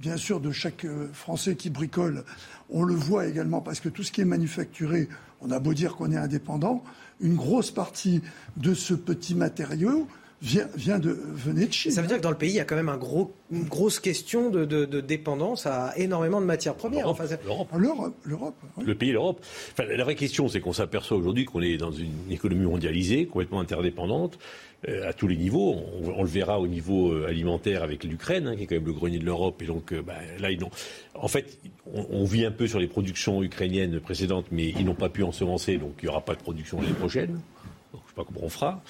bien 0.00 0.16
sûr 0.16 0.40
de 0.40 0.50
chaque 0.50 0.84
euh, 0.84 1.08
Français 1.12 1.56
qui 1.56 1.70
bricole. 1.70 2.24
On 2.70 2.82
le 2.82 2.94
voit 2.94 3.26
également 3.26 3.60
parce 3.60 3.80
que 3.80 3.88
tout 3.88 4.02
ce 4.02 4.10
qui 4.10 4.20
est 4.20 4.26
manufacturé, 4.26 5.08
on 5.40 5.50
a 5.50 5.60
beau 5.60 5.74
dire 5.74 5.94
qu'on 5.94 6.10
est 6.10 6.16
indépendant, 6.16 6.82
une 7.20 7.36
grosse 7.36 7.70
partie 7.70 8.20
de 8.56 8.74
ce 8.74 8.94
petit 8.94 9.34
matériau 9.34 10.08
vient, 10.46 10.68
vient 10.76 10.98
de, 10.98 11.10
venait 11.10 11.66
de 11.66 11.72
Chine. 11.72 11.90
Ça 11.90 12.00
veut 12.00 12.08
dire 12.08 12.18
que 12.18 12.22
dans 12.22 12.30
le 12.30 12.36
pays, 12.36 12.50
il 12.50 12.56
y 12.56 12.60
a 12.60 12.64
quand 12.64 12.76
même 12.76 12.88
un 12.88 12.96
gros, 12.96 13.34
une 13.50 13.64
grosse 13.64 13.98
question 13.98 14.50
de, 14.50 14.64
dépendance 15.00 15.66
à 15.66 15.92
énormément 15.96 16.40
de 16.40 16.46
matières 16.46 16.74
premières. 16.74 17.06
L'Europe. 17.44 18.14
L'Europe. 18.24 18.54
Le 18.82 18.94
pays, 18.94 19.12
l'Europe. 19.12 19.44
la 19.78 20.04
vraie 20.04 20.14
question, 20.14 20.48
c'est 20.48 20.60
qu'on 20.60 20.72
s'aperçoit 20.72 21.16
aujourd'hui 21.16 21.44
qu'on 21.44 21.62
est 21.62 21.76
dans 21.76 21.92
une 21.92 22.30
économie 22.30 22.64
mondialisée, 22.64 23.26
complètement 23.26 23.60
interdépendante, 23.60 24.38
euh, 24.88 25.08
à 25.08 25.12
tous 25.12 25.26
les 25.26 25.36
niveaux. 25.36 25.74
On, 26.02 26.22
le 26.22 26.28
verra 26.28 26.60
au 26.60 26.68
niveau 26.68 27.12
euh, 27.12 27.26
alimentaire 27.26 27.82
avec 27.82 28.04
l'Ukraine, 28.04 28.46
hein, 28.46 28.56
qui 28.56 28.62
est 28.62 28.66
quand 28.66 28.76
même 28.76 28.86
le 28.86 28.92
grenier 28.92 29.18
de 29.18 29.24
l'Europe. 29.24 29.60
Et 29.62 29.66
donc, 29.66 29.92
euh, 29.92 30.02
bah, 30.02 30.14
là, 30.38 30.50
ils 30.50 30.62
En 31.14 31.28
fait, 31.28 31.58
on, 31.92 32.24
vit 32.24 32.44
un 32.44 32.50
peu 32.52 32.68
sur 32.68 32.78
les 32.78 32.86
productions 32.86 33.42
ukrainiennes 33.42 34.00
précédentes, 34.00 34.46
mais 34.52 34.68
ils 34.68 34.84
n'ont 34.84 34.94
pas 34.94 35.08
pu 35.08 35.22
ensemencer, 35.22 35.78
donc 35.78 35.94
il 36.02 36.04
n'y 36.04 36.08
aura 36.08 36.20
pas 36.20 36.34
de 36.34 36.40
production 36.40 36.80
l'année 36.80 36.94
prochaine. 36.94 37.32
Donc, 37.32 37.42
je 37.92 37.96
ne 37.96 38.08
sais 38.08 38.14
pas 38.14 38.24
comment 38.24 38.44
on 38.44 38.48
fera. 38.48 38.82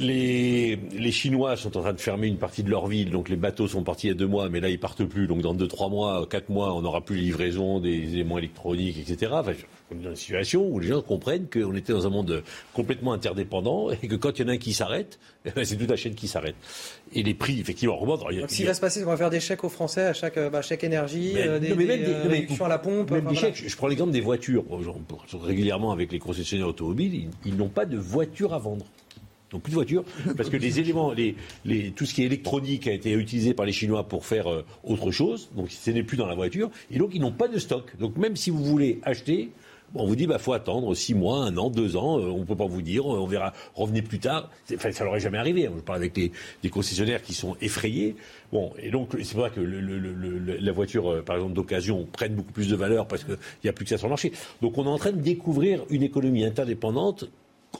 Les, 0.00 0.76
les 0.76 1.12
Chinois 1.12 1.56
sont 1.56 1.76
en 1.76 1.80
train 1.80 1.92
de 1.92 2.00
fermer 2.00 2.26
une 2.26 2.38
partie 2.38 2.62
de 2.62 2.70
leur 2.70 2.86
ville, 2.86 3.10
donc 3.10 3.28
les 3.28 3.36
bateaux 3.36 3.68
sont 3.68 3.82
partis 3.82 4.06
il 4.06 4.10
y 4.10 4.12
a 4.12 4.16
deux 4.16 4.26
mois, 4.26 4.48
mais 4.48 4.60
là 4.60 4.68
ils 4.68 4.80
partent 4.80 5.04
plus. 5.04 5.26
Donc 5.26 5.42
dans 5.42 5.54
deux, 5.54 5.68
trois 5.68 5.88
mois, 5.88 6.26
quatre 6.28 6.48
mois, 6.48 6.74
on 6.74 6.82
n'aura 6.82 7.00
plus 7.00 7.16
les 7.16 7.22
livraisons 7.22 7.80
des 7.80 8.14
éléments 8.14 8.38
électroniques, 8.38 8.98
etc. 8.98 9.32
Enfin, 9.34 9.52
on 9.90 10.00
est 10.00 10.02
dans 10.02 10.10
une 10.10 10.16
situation 10.16 10.66
où 10.66 10.78
les 10.78 10.88
gens 10.88 11.02
comprennent 11.02 11.48
qu'on 11.48 11.74
était 11.74 11.92
dans 11.92 12.06
un 12.06 12.10
monde 12.10 12.42
complètement 12.72 13.12
interdépendant 13.12 13.90
et 13.90 14.08
que 14.08 14.16
quand 14.16 14.38
il 14.38 14.42
y 14.42 14.44
en 14.46 14.48
a 14.48 14.52
un 14.52 14.58
qui 14.58 14.72
s'arrête, 14.72 15.18
c'est 15.62 15.76
toute 15.76 15.90
la 15.90 15.96
chaîne 15.96 16.14
qui 16.14 16.28
s'arrête. 16.28 16.56
Et 17.14 17.22
les 17.22 17.34
prix, 17.34 17.60
effectivement, 17.60 17.96
remontent. 17.96 18.24
Donc, 18.28 18.50
ce 18.50 18.56
qui 18.56 18.64
va 18.64 18.74
se 18.74 18.80
passer, 18.80 18.98
c'est 18.98 19.04
qu'on 19.04 19.12
va 19.12 19.16
faire 19.16 19.30
des 19.30 19.40
chèques 19.40 19.62
aux 19.64 19.68
Français 19.68 20.02
à 20.02 20.12
chaque, 20.12 20.38
bah, 20.50 20.62
chèque 20.62 20.84
énergie, 20.84 21.34
euh, 21.36 21.58
des, 21.58 21.74
des, 21.74 22.04
euh, 22.08 22.28
réductions 22.28 22.64
à 22.64 22.68
la 22.68 22.78
pompe. 22.78 23.10
Même 23.12 23.26
des 23.26 23.36
chèques. 23.36 23.62
Je 23.66 23.76
prends 23.76 23.86
l'exemple 23.86 24.12
des 24.12 24.20
voitures. 24.20 24.64
Régulièrement 25.42 25.92
avec 25.92 26.10
les 26.12 26.18
concessionnaires 26.18 26.68
automobiles, 26.68 27.14
ils, 27.14 27.30
ils 27.46 27.56
n'ont 27.56 27.68
pas 27.68 27.86
de 27.86 27.96
voiture 27.96 28.52
à 28.52 28.58
vendre. 28.58 28.84
Donc 29.50 29.62
plus 29.62 29.70
de 29.70 29.76
voitures, 29.76 30.04
parce 30.36 30.50
que 30.50 30.56
les 30.56 30.80
éléments, 30.80 31.12
les, 31.12 31.36
les, 31.64 31.92
tout 31.92 32.06
ce 32.06 32.14
qui 32.14 32.22
est 32.22 32.26
électronique 32.26 32.88
a 32.88 32.92
été 32.92 33.12
utilisé 33.12 33.54
par 33.54 33.64
les 33.64 33.72
Chinois 33.72 34.08
pour 34.08 34.26
faire 34.26 34.48
euh, 34.48 34.64
autre 34.82 35.12
chose, 35.12 35.48
donc 35.54 35.70
ce 35.70 35.90
n'est 35.92 36.02
plus 36.02 36.16
dans 36.16 36.26
la 36.26 36.34
voiture, 36.34 36.70
et 36.90 36.98
donc 36.98 37.10
ils 37.14 37.20
n'ont 37.20 37.30
pas 37.30 37.46
de 37.46 37.60
stock. 37.60 37.96
Donc 38.00 38.16
même 38.16 38.34
si 38.34 38.50
vous 38.50 38.64
voulez 38.64 38.98
acheter, 39.04 39.50
on 39.94 40.06
vous 40.06 40.16
dit, 40.16 40.26
bah 40.26 40.38
faut 40.38 40.52
attendre 40.52 40.94
six 40.94 41.14
mois, 41.14 41.44
un 41.44 41.56
an, 41.56 41.70
deux 41.70 41.96
ans, 41.96 42.18
euh, 42.18 42.24
on 42.24 42.40
ne 42.40 42.44
peut 42.44 42.56
pas 42.56 42.66
vous 42.66 42.82
dire, 42.82 43.06
on 43.06 43.26
verra, 43.26 43.52
revenez 43.74 44.02
plus 44.02 44.18
tard. 44.18 44.50
Enfin, 44.74 44.92
ça 44.92 45.04
n'aurait 45.04 45.20
jamais 45.20 45.38
arrivé. 45.38 45.68
Je 45.74 45.80
parle 45.80 45.98
avec 45.98 46.14
des, 46.14 46.32
concessionnaires 46.70 47.22
qui 47.22 47.34
sont 47.34 47.56
effrayés. 47.60 48.16
Bon, 48.52 48.72
et 48.78 48.90
donc 48.90 49.10
c'est 49.18 49.36
ça 49.36 49.50
que 49.50 49.60
la 49.60 50.72
voiture, 50.72 51.10
euh, 51.10 51.22
par 51.22 51.36
exemple 51.36 51.54
d'occasion, 51.54 52.06
prenne 52.10 52.34
beaucoup 52.34 52.52
plus 52.52 52.68
de 52.68 52.76
valeur 52.76 53.06
parce 53.06 53.24
qu'il 53.24 53.36
n'y 53.62 53.70
a 53.70 53.72
plus 53.72 53.84
que 53.84 53.90
ça 53.90 53.98
sur 53.98 54.08
le 54.08 54.12
marché. 54.12 54.32
Donc 54.62 54.78
on 54.78 54.84
est 54.84 54.88
en 54.88 54.98
train 54.98 55.12
de 55.12 55.20
découvrir 55.20 55.84
une 55.90 56.02
économie 56.02 56.44
interdépendante 56.44 57.26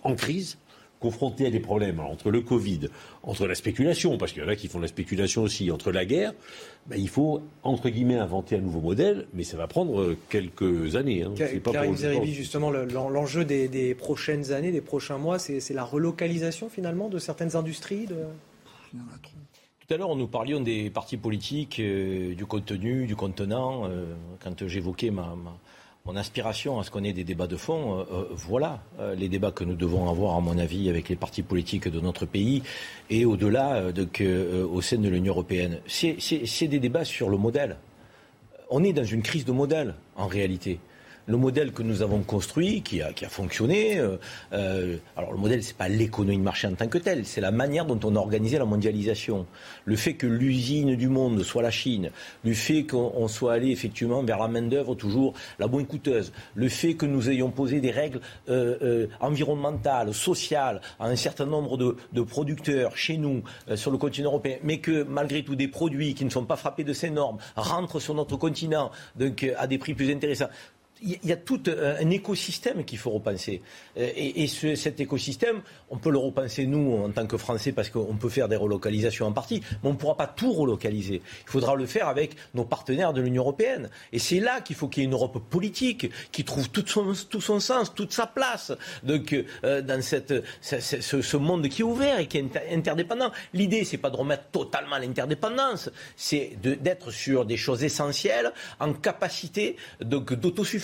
en 0.02 0.14
crise 0.14 0.58
confrontés 1.04 1.46
à 1.46 1.50
des 1.50 1.60
problèmes 1.60 2.00
entre 2.00 2.30
le 2.30 2.40
Covid, 2.40 2.88
entre 3.24 3.46
la 3.46 3.54
spéculation, 3.54 4.16
parce 4.16 4.32
qu'il 4.32 4.42
y 4.42 4.46
en 4.46 4.48
a 4.48 4.56
qui 4.56 4.68
font 4.68 4.78
de 4.78 4.84
la 4.84 4.88
spéculation 4.88 5.42
aussi, 5.42 5.70
entre 5.70 5.92
la 5.92 6.06
guerre, 6.06 6.32
ben, 6.86 6.98
il 6.98 7.10
faut, 7.10 7.42
entre 7.62 7.90
guillemets, 7.90 8.16
inventer 8.16 8.56
un 8.56 8.60
nouveau 8.60 8.80
modèle, 8.80 9.26
mais 9.34 9.44
ça 9.44 9.58
va 9.58 9.66
prendre 9.66 10.00
euh, 10.00 10.16
quelques 10.30 10.96
années. 10.96 11.22
Hein. 11.22 11.34
Karim 11.70 11.94
Zeribi, 11.94 12.32
justement, 12.32 12.70
l'enjeu 12.70 13.44
des, 13.44 13.94
prochaines 13.94 14.52
années, 14.52 14.72
des 14.72 14.80
prochains 14.80 15.18
mois, 15.18 15.38
c'est 15.38 15.74
la 15.74 15.84
relocalisation 15.84 16.70
finalement 16.70 17.10
de 17.10 17.18
certaines 17.18 17.54
industries 17.54 18.06
de... 18.06 18.16
Tout 18.92 19.92
à 19.92 19.98
l'heure, 19.98 20.16
nous 20.16 20.26
parlions 20.26 20.60
des 20.60 20.88
partis 20.88 21.18
politiques, 21.18 21.80
euh, 21.80 22.34
du 22.34 22.46
contenu, 22.46 23.06
du 23.06 23.14
contenant. 23.14 23.84
Euh, 23.84 24.14
quand 24.42 24.66
j'évoquais 24.66 25.10
ma, 25.10 25.36
mon 26.06 26.16
inspiration 26.16 26.78
à 26.78 26.84
ce 26.84 26.90
qu'on 26.90 27.02
ait 27.02 27.14
des 27.14 27.24
débats 27.24 27.46
de 27.46 27.56
fond, 27.56 27.98
euh, 27.98 28.04
euh, 28.12 28.24
voilà 28.32 28.82
euh, 29.00 29.14
les 29.14 29.30
débats 29.30 29.52
que 29.52 29.64
nous 29.64 29.74
devons 29.74 30.10
avoir, 30.10 30.36
à 30.36 30.40
mon 30.42 30.58
avis, 30.58 30.90
avec 30.90 31.08
les 31.08 31.16
partis 31.16 31.40
politiques 31.40 31.88
de 31.88 31.98
notre 31.98 32.26
pays 32.26 32.62
et 33.08 33.24
au-delà 33.24 33.84
au 34.70 34.82
sein 34.82 34.98
de 34.98 35.08
l'Union 35.08 35.32
européenne. 35.32 35.78
C'est 35.88 36.68
des 36.68 36.78
débats 36.78 37.06
sur 37.06 37.30
le 37.30 37.38
modèle. 37.38 37.78
On 38.68 38.84
est 38.84 38.92
dans 38.92 39.04
une 39.04 39.22
crise 39.22 39.46
de 39.46 39.52
modèle, 39.52 39.94
en 40.16 40.26
réalité 40.26 40.78
le 41.26 41.36
modèle 41.36 41.72
que 41.72 41.82
nous 41.82 42.02
avons 42.02 42.22
construit, 42.22 42.82
qui 42.82 43.02
a, 43.02 43.12
qui 43.12 43.24
a 43.24 43.28
fonctionné. 43.28 43.98
Euh, 43.98 44.16
euh 44.52 44.96
alors 45.16 45.32
le 45.32 45.38
modèle, 45.38 45.62
c'est 45.62 45.76
pas 45.76 45.88
l'économie 45.88 46.38
de 46.38 46.42
marché 46.42 46.66
en 46.66 46.74
tant 46.74 46.88
que 46.88 46.98
telle, 46.98 47.24
c'est 47.24 47.40
la 47.40 47.50
manière 47.50 47.86
dont 47.86 47.98
on 48.04 48.16
a 48.16 48.18
organisé 48.18 48.58
la 48.58 48.64
mondialisation. 48.64 49.46
Le 49.84 49.96
fait 49.96 50.14
que 50.14 50.26
l'usine 50.26 50.96
du 50.96 51.08
monde 51.08 51.42
soit 51.42 51.62
la 51.62 51.70
Chine, 51.70 52.10
le 52.44 52.54
fait 52.54 52.84
qu'on 52.84 53.28
soit 53.28 53.54
allé 53.54 53.70
effectivement 53.70 54.22
vers 54.22 54.38
la 54.38 54.48
main 54.48 54.62
d'œuvre 54.62 54.94
toujours 54.94 55.34
la 55.58 55.66
bonne 55.66 55.86
coûteuse, 55.86 56.32
le 56.54 56.68
fait 56.68 56.94
que 56.94 57.06
nous 57.06 57.30
ayons 57.30 57.50
posé 57.50 57.80
des 57.80 57.90
règles 57.90 58.20
euh, 58.48 58.76
euh, 58.82 59.06
environnementales, 59.20 60.14
sociales 60.14 60.80
à 60.98 61.06
un 61.06 61.16
certain 61.16 61.46
nombre 61.46 61.76
de, 61.76 61.96
de 62.12 62.22
producteurs 62.22 62.96
chez 62.96 63.16
nous 63.16 63.42
euh, 63.68 63.76
sur 63.76 63.90
le 63.90 63.98
continent 63.98 64.30
européen, 64.30 64.56
mais 64.62 64.78
que 64.78 65.02
malgré 65.04 65.42
tout 65.42 65.56
des 65.56 65.68
produits 65.68 66.14
qui 66.14 66.24
ne 66.24 66.30
sont 66.30 66.44
pas 66.44 66.56
frappés 66.56 66.84
de 66.84 66.92
ces 66.92 67.10
normes 67.10 67.38
rentrent 67.56 68.00
sur 68.00 68.14
notre 68.14 68.36
continent 68.36 68.90
donc 69.16 69.46
à 69.56 69.66
des 69.66 69.78
prix 69.78 69.94
plus 69.94 70.12
intéressants 70.12 70.48
il 71.02 71.18
y 71.24 71.32
a 71.32 71.36
tout 71.36 71.60
un 71.66 72.10
écosystème 72.10 72.84
qu'il 72.84 72.98
faut 72.98 73.10
repenser. 73.10 73.60
Euh, 73.98 74.10
et, 74.16 74.46
cet 74.46 75.00
écosystème, 75.00 75.60
on 75.90 75.96
peut 75.96 76.10
le 76.10 76.18
repenser 76.18 76.66
nous 76.66 76.94
en 77.04 77.10
tant 77.10 77.26
que 77.26 77.36
Français 77.36 77.72
parce 77.72 77.90
qu'on 77.90 78.16
peut 78.16 78.28
faire 78.28 78.48
des 78.48 78.56
relocalisations 78.56 79.26
en 79.26 79.32
partie, 79.32 79.60
mais 79.82 79.90
on 79.90 79.92
ne 79.92 79.98
pourra 79.98 80.16
pas 80.16 80.26
tout 80.26 80.52
relocaliser. 80.52 81.20
Il 81.46 81.50
faudra 81.50 81.74
le 81.74 81.86
faire 81.86 82.08
avec 82.08 82.36
nos 82.54 82.64
partenaires 82.64 83.12
de 83.12 83.20
l'Union 83.20 83.42
européenne. 83.42 83.90
Et 84.12 84.18
c'est 84.18 84.40
là 84.40 84.60
qu'il 84.60 84.76
faut 84.76 84.88
qu'il 84.88 85.02
y 85.02 85.04
ait 85.04 85.08
une 85.08 85.14
Europe 85.14 85.38
politique 85.50 86.10
qui 86.32 86.44
trouve 86.44 86.70
tout 86.70 86.86
son, 86.86 87.12
tout 87.28 87.40
son 87.40 87.60
sens, 87.60 87.94
toute 87.94 88.12
sa 88.12 88.26
place 88.26 88.72
donc, 89.02 89.34
euh, 89.64 89.82
dans 89.82 90.00
cette, 90.00 90.32
ce, 90.60 91.36
monde 91.36 91.68
qui 91.68 91.82
est 91.82 91.84
ouvert 91.84 92.20
et 92.20 92.26
qui 92.26 92.38
est 92.38 92.72
interdépendant. 92.72 93.30
L'idée, 93.52 93.84
c'est 93.84 93.98
pas 93.98 94.10
de 94.10 94.16
remettre 94.16 94.44
totalement 94.52 94.98
l'interdépendance, 94.98 95.90
c'est 96.16 96.52
d'être 96.62 97.10
sur 97.10 97.44
des 97.44 97.56
choses 97.56 97.82
essentielles 97.82 98.52
en 98.78 98.92
capacité 98.92 99.76
d'autosuffisance 100.00 100.83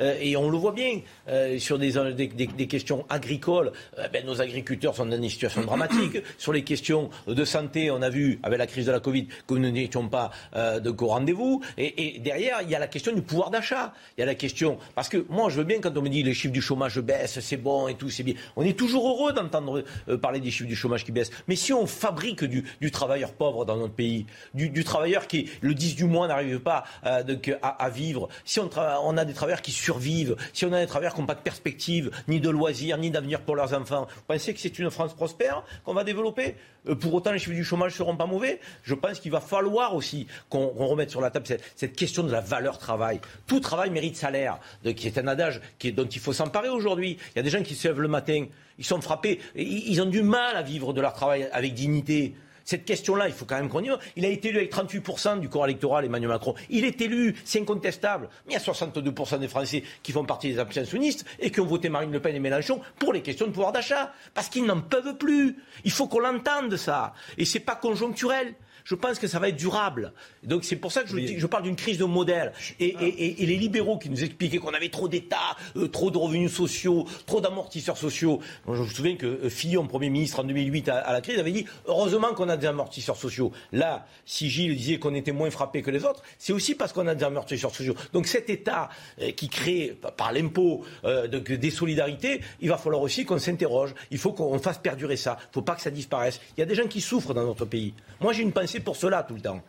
euh, 0.00 0.16
et 0.20 0.36
on 0.36 0.50
le 0.50 0.56
voit 0.56 0.72
bien 0.72 1.00
euh, 1.28 1.58
sur 1.58 1.78
des, 1.78 1.92
des, 2.14 2.66
questions 2.66 3.04
agricoles. 3.08 3.72
Euh, 3.98 4.08
ben, 4.08 4.24
nos 4.24 4.40
agriculteurs 4.40 4.94
sont 4.94 5.06
dans 5.06 5.18
des 5.18 5.28
situations 5.28 5.62
dramatiques. 5.62 6.22
sur 6.38 6.52
les 6.52 6.64
questions 6.64 7.10
de 7.26 7.44
santé, 7.44 7.90
on 7.90 8.02
a 8.02 8.10
vu 8.10 8.38
avec 8.42 8.58
la 8.58 8.66
crise 8.66 8.86
de 8.86 8.92
la 8.92 9.00
Covid 9.00 9.26
que 9.46 9.54
nous 9.54 9.70
n'étions 9.70 10.08
pas 10.08 10.30
de 10.54 10.90
au 11.00 11.06
rendez-vous. 11.06 11.62
Et, 11.78 12.18
derrière, 12.20 12.58
il 12.62 12.70
y 12.70 12.74
a 12.74 12.78
la 12.78 12.86
question 12.86 13.12
du 13.12 13.22
pouvoir 13.22 13.50
d'achat. 13.50 13.94
Il 14.16 14.20
y 14.20 14.22
a 14.22 14.26
la 14.26 14.34
question 14.34 14.78
parce 14.94 15.08
que 15.08 15.24
moi, 15.28 15.48
je 15.48 15.56
veux 15.56 15.64
bien 15.64 15.80
quand 15.80 15.96
on 15.96 16.02
me 16.02 16.08
dit 16.08 16.22
les 16.22 16.34
chiffres 16.34 16.52
du 16.52 16.60
chômage 16.60 16.98
baissent, 16.98 17.40
c'est 17.40 17.56
bon 17.56 17.88
et 17.88 17.94
tout, 17.94 18.10
c'est 18.10 18.22
bien. 18.22 18.34
On 18.56 18.62
est 18.62 18.78
toujours 18.78 19.08
heureux 19.08 19.32
d'entendre 19.32 19.82
parler 20.20 20.40
des 20.40 20.50
chiffres 20.50 20.68
du 20.68 20.76
chômage 20.76 21.04
qui 21.04 21.12
baissent. 21.12 21.30
Mais 21.48 21.56
si 21.56 21.72
on 21.72 21.86
fabrique 21.86 22.44
du, 22.44 22.90
travailleur 22.90 23.32
pauvre 23.32 23.64
dans 23.64 23.76
notre 23.76 23.94
pays, 23.94 24.26
du, 24.54 24.84
travailleur 24.84 25.26
qui 25.26 25.48
le 25.62 25.74
10 25.74 25.96
du 25.96 26.04
mois 26.04 26.28
n'arrive 26.28 26.60
pas 26.60 26.84
à, 27.02 27.22
à, 27.22 27.90
vivre, 27.90 28.28
si 28.44 28.60
on, 28.60 28.68
on 29.04 29.09
a 29.16 29.24
des 29.24 29.34
travailleurs 29.34 29.62
qui 29.62 29.72
survivent, 29.72 30.36
si 30.52 30.64
on 30.64 30.72
a 30.72 30.80
des 30.80 30.86
travailleurs 30.86 31.14
qui 31.14 31.20
n'ont 31.20 31.26
pas 31.26 31.34
de 31.34 31.40
perspective, 31.40 32.10
ni 32.28 32.40
de 32.40 32.50
loisirs, 32.50 32.98
ni 32.98 33.10
d'avenir 33.10 33.40
pour 33.40 33.56
leurs 33.56 33.74
enfants, 33.74 34.06
vous 34.14 34.22
pensez 34.26 34.54
que 34.54 34.60
c'est 34.60 34.78
une 34.78 34.90
France 34.90 35.14
prospère 35.14 35.62
qu'on 35.84 35.94
va 35.94 36.04
développer? 36.04 36.56
Euh, 36.88 36.94
Pour 36.94 37.14
autant, 37.14 37.32
les 37.32 37.38
chiffres 37.38 37.54
du 37.54 37.64
chômage 37.64 37.92
ne 37.92 37.96
seront 37.96 38.16
pas 38.16 38.26
mauvais. 38.26 38.60
Je 38.82 38.94
pense 38.94 39.20
qu'il 39.20 39.30
va 39.30 39.40
falloir 39.40 39.94
aussi 39.94 40.26
qu'on 40.48 40.68
remette 40.68 41.10
sur 41.10 41.20
la 41.20 41.30
table 41.30 41.46
cette, 41.46 41.96
question 41.96 42.22
de 42.22 42.32
la 42.32 42.40
valeur 42.40 42.78
travail. 42.78 43.20
Tout 43.46 43.60
travail 43.60 43.90
mérite 43.90 44.16
salaire, 44.16 44.58
qui 44.96 45.06
est 45.06 45.18
un 45.18 45.26
adage 45.26 45.60
dont 45.92 46.06
il 46.06 46.20
faut 46.20 46.32
s'emparer 46.32 46.68
aujourd'hui. 46.68 47.18
Il 47.34 47.36
y 47.36 47.40
a 47.40 47.42
des 47.42 47.50
gens 47.50 47.62
qui 47.62 47.74
se 47.74 47.88
lèvent 47.88 48.00
le 48.00 48.08
matin, 48.08 48.46
ils 48.78 48.84
sont 48.84 49.00
frappés, 49.00 49.40
ils 49.54 50.00
ont 50.00 50.06
du 50.06 50.22
mal 50.22 50.56
à 50.56 50.62
vivre 50.62 50.92
de 50.92 51.00
leur 51.00 51.12
travail 51.12 51.48
avec 51.52 51.74
dignité. 51.74 52.34
Cette 52.70 52.84
question-là, 52.84 53.26
il 53.26 53.34
faut 53.34 53.46
quand 53.46 53.56
même 53.56 53.68
qu'on 53.68 53.82
y 53.82 53.88
va. 53.88 53.98
Il 54.14 54.24
a 54.24 54.28
été 54.28 54.50
élu 54.50 54.58
avec 54.58 54.72
38% 54.72 55.40
du 55.40 55.48
corps 55.48 55.64
électoral, 55.64 56.04
Emmanuel 56.04 56.28
Macron. 56.28 56.54
Il 56.68 56.84
est 56.84 57.00
élu, 57.00 57.34
c'est 57.44 57.60
incontestable. 57.60 58.28
Mais 58.46 58.52
il 58.52 58.54
y 58.54 58.56
a 58.56 58.60
62% 58.60 59.40
des 59.40 59.48
Français 59.48 59.82
qui 60.04 60.12
font 60.12 60.24
partie 60.24 60.52
des 60.52 60.60
abstentionnistes 60.60 61.24
et 61.40 61.50
qui 61.50 61.58
ont 61.58 61.66
voté 61.66 61.88
Marine 61.88 62.12
Le 62.12 62.20
Pen 62.20 62.36
et 62.36 62.38
Mélenchon 62.38 62.80
pour 63.00 63.12
les 63.12 63.22
questions 63.22 63.48
de 63.48 63.50
pouvoir 63.50 63.72
d'achat. 63.72 64.12
Parce 64.34 64.48
qu'ils 64.48 64.66
n'en 64.66 64.80
peuvent 64.82 65.16
plus. 65.16 65.56
Il 65.82 65.90
faut 65.90 66.06
qu'on 66.06 66.20
l'entende, 66.20 66.76
ça. 66.76 67.12
Et 67.38 67.44
c'est 67.44 67.58
pas 67.58 67.74
conjoncturel 67.74 68.54
je 68.84 68.94
pense 68.94 69.18
que 69.18 69.26
ça 69.26 69.38
va 69.38 69.48
être 69.48 69.56
durable. 69.56 70.12
Donc 70.42 70.64
c'est 70.64 70.76
pour 70.76 70.92
ça 70.92 71.02
que 71.02 71.08
je, 71.08 71.38
je 71.38 71.46
parle 71.46 71.64
d'une 71.64 71.76
crise 71.76 71.98
de 71.98 72.04
modèle. 72.04 72.52
Et, 72.78 72.94
les 73.40 73.56
libéraux 73.56 73.98
qui 73.98 74.10
nous 74.10 74.22
expliquaient 74.22 74.58
qu'on 74.58 74.74
avait 74.74 74.88
trop 74.88 75.08
d'État, 75.08 75.56
euh, 75.76 75.88
trop 75.88 76.10
de 76.10 76.18
revenus 76.18 76.52
sociaux, 76.52 77.06
trop 77.26 77.40
d'amortisseurs 77.40 77.96
sociaux. 77.96 78.40
je 78.66 78.72
me 78.72 78.86
souviens 78.86 79.16
que 79.16 79.26
euh, 79.26 79.50
Fillon, 79.50 79.86
Premier 79.86 80.10
ministre 80.10 80.40
en 80.40 80.44
2008 80.44 80.88
à, 80.88 81.12
la 81.12 81.20
crise, 81.20 81.38
avait 81.38 81.52
dit 81.52 81.66
heureusement 81.86 82.32
qu'on 82.34 82.48
a 82.48 82.56
des 82.56 82.66
amortisseurs 82.66 83.16
sociaux. 83.16 83.52
Là, 83.72 84.06
si 84.24 84.48
Gilles 84.48 84.76
disait 84.76 84.98
qu'on 84.98 85.14
était 85.14 85.32
moins 85.32 85.50
frappé 85.50 85.82
que 85.82 85.90
les 85.90 86.04
autres, 86.04 86.22
c'est 86.38 86.52
aussi 86.52 86.74
parce 86.74 86.92
qu'on 86.92 87.06
a 87.06 87.14
des 87.14 87.24
amortisseurs 87.24 87.74
sociaux. 87.74 87.94
Donc 88.12 88.26
cet 88.26 88.50
État 88.50 88.88
euh, 89.20 89.32
qui 89.32 89.48
crée 89.48 89.98
par 90.16 90.32
l'impôt 90.32 90.84
des 91.02 91.70
solidarités, 91.70 92.40
il 92.60 92.68
va 92.68 92.76
falloir 92.76 93.02
aussi 93.02 93.24
qu'on 93.24 93.38
s'interroge. 93.38 93.94
Il 94.10 94.18
faut 94.18 94.32
qu'on 94.32 94.58
fasse 94.58 94.78
perdurer 94.78 95.16
ça. 95.16 95.38
Il 95.40 95.48
ne 95.48 95.52
faut 95.54 95.62
pas 95.62 95.74
que 95.74 95.82
ça 95.82 95.90
disparaisse. 95.90 96.40
Il 96.56 96.60
y 96.60 96.62
a 96.62 96.66
des 96.66 96.74
gens 96.74 96.86
qui 96.86 97.00
souffrent 97.00 97.34
dans 97.34 97.44
notre 97.44 97.64
pays. 97.64 97.94
Moi, 98.20 98.32
j'ai 98.32 98.42
une 98.42 98.52
pensée 98.52 98.69
pour 98.78 98.94
cela 98.94 99.24
tout 99.24 99.34
le 99.34 99.40
temps. 99.40 99.60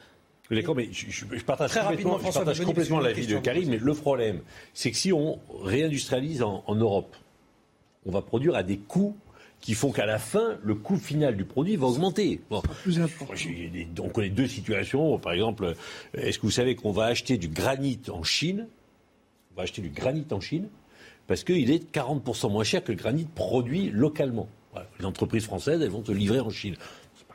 D'accord, 0.56 0.76
mais 0.76 0.90
je, 0.92 1.26
partage 1.44 1.72
Très 1.72 1.80
complètement, 1.80 2.20
je 2.20 2.32
partage 2.34 2.62
complètement 2.62 3.00
l'avis 3.00 3.26
de 3.26 3.38
Karim, 3.38 3.70
mais 3.70 3.78
le 3.78 3.94
problème, 3.94 4.42
c'est 4.74 4.92
que 4.92 4.98
si 4.98 5.14
on 5.14 5.40
réindustrialise 5.64 6.44
en, 6.44 6.76
Europe, 6.76 7.16
on 8.06 8.12
va 8.12 8.22
produire 8.22 8.56
à 8.56 8.64
des 8.64 8.78
coûts 8.78 9.16
qui 9.62 9.76
font 9.76 9.92
qu'à 9.92 10.06
la 10.06 10.18
fin, 10.18 10.58
le 10.64 10.76
coût 10.76 10.98
final 10.98 11.38
du 11.38 11.46
produit 11.46 11.76
va 11.78 11.88
augmenter. 11.88 12.42
Bon. 12.50 12.62
on 14.00 14.10
connaît 14.10 14.30
deux 14.30 14.48
situations. 14.48 15.20
Par 15.20 15.34
exemple, 15.34 15.76
est-ce 16.16 16.40
que 16.40 16.44
vous 16.44 16.52
savez 16.52 16.76
qu'on 16.76 16.92
va 16.92 17.06
acheter 17.06 17.38
du 17.38 17.48
granit 17.48 18.00
en 18.12 18.24
Chine? 18.24 18.68
On 19.54 19.58
va 19.58 19.64
acheter 19.64 19.82
du 19.82 19.90
granit 19.90 20.26
en 20.32 20.42
Chine 20.42 20.68
parce 21.28 21.44
qu'il 21.44 21.70
est 21.72 21.94
40% 21.94 22.52
moins 22.52 22.64
cher 22.64 22.84
que 22.84 22.92
le 22.92 22.98
granit 22.98 23.26
produit 23.36 23.90
localement. 23.92 24.50
Les 25.00 25.06
entreprises 25.06 25.46
françaises, 25.46 25.82
elles 25.82 25.90
vont 25.90 26.02
te 26.02 26.12
livrer 26.12 26.40
en 26.40 26.50
Chine 26.50 26.76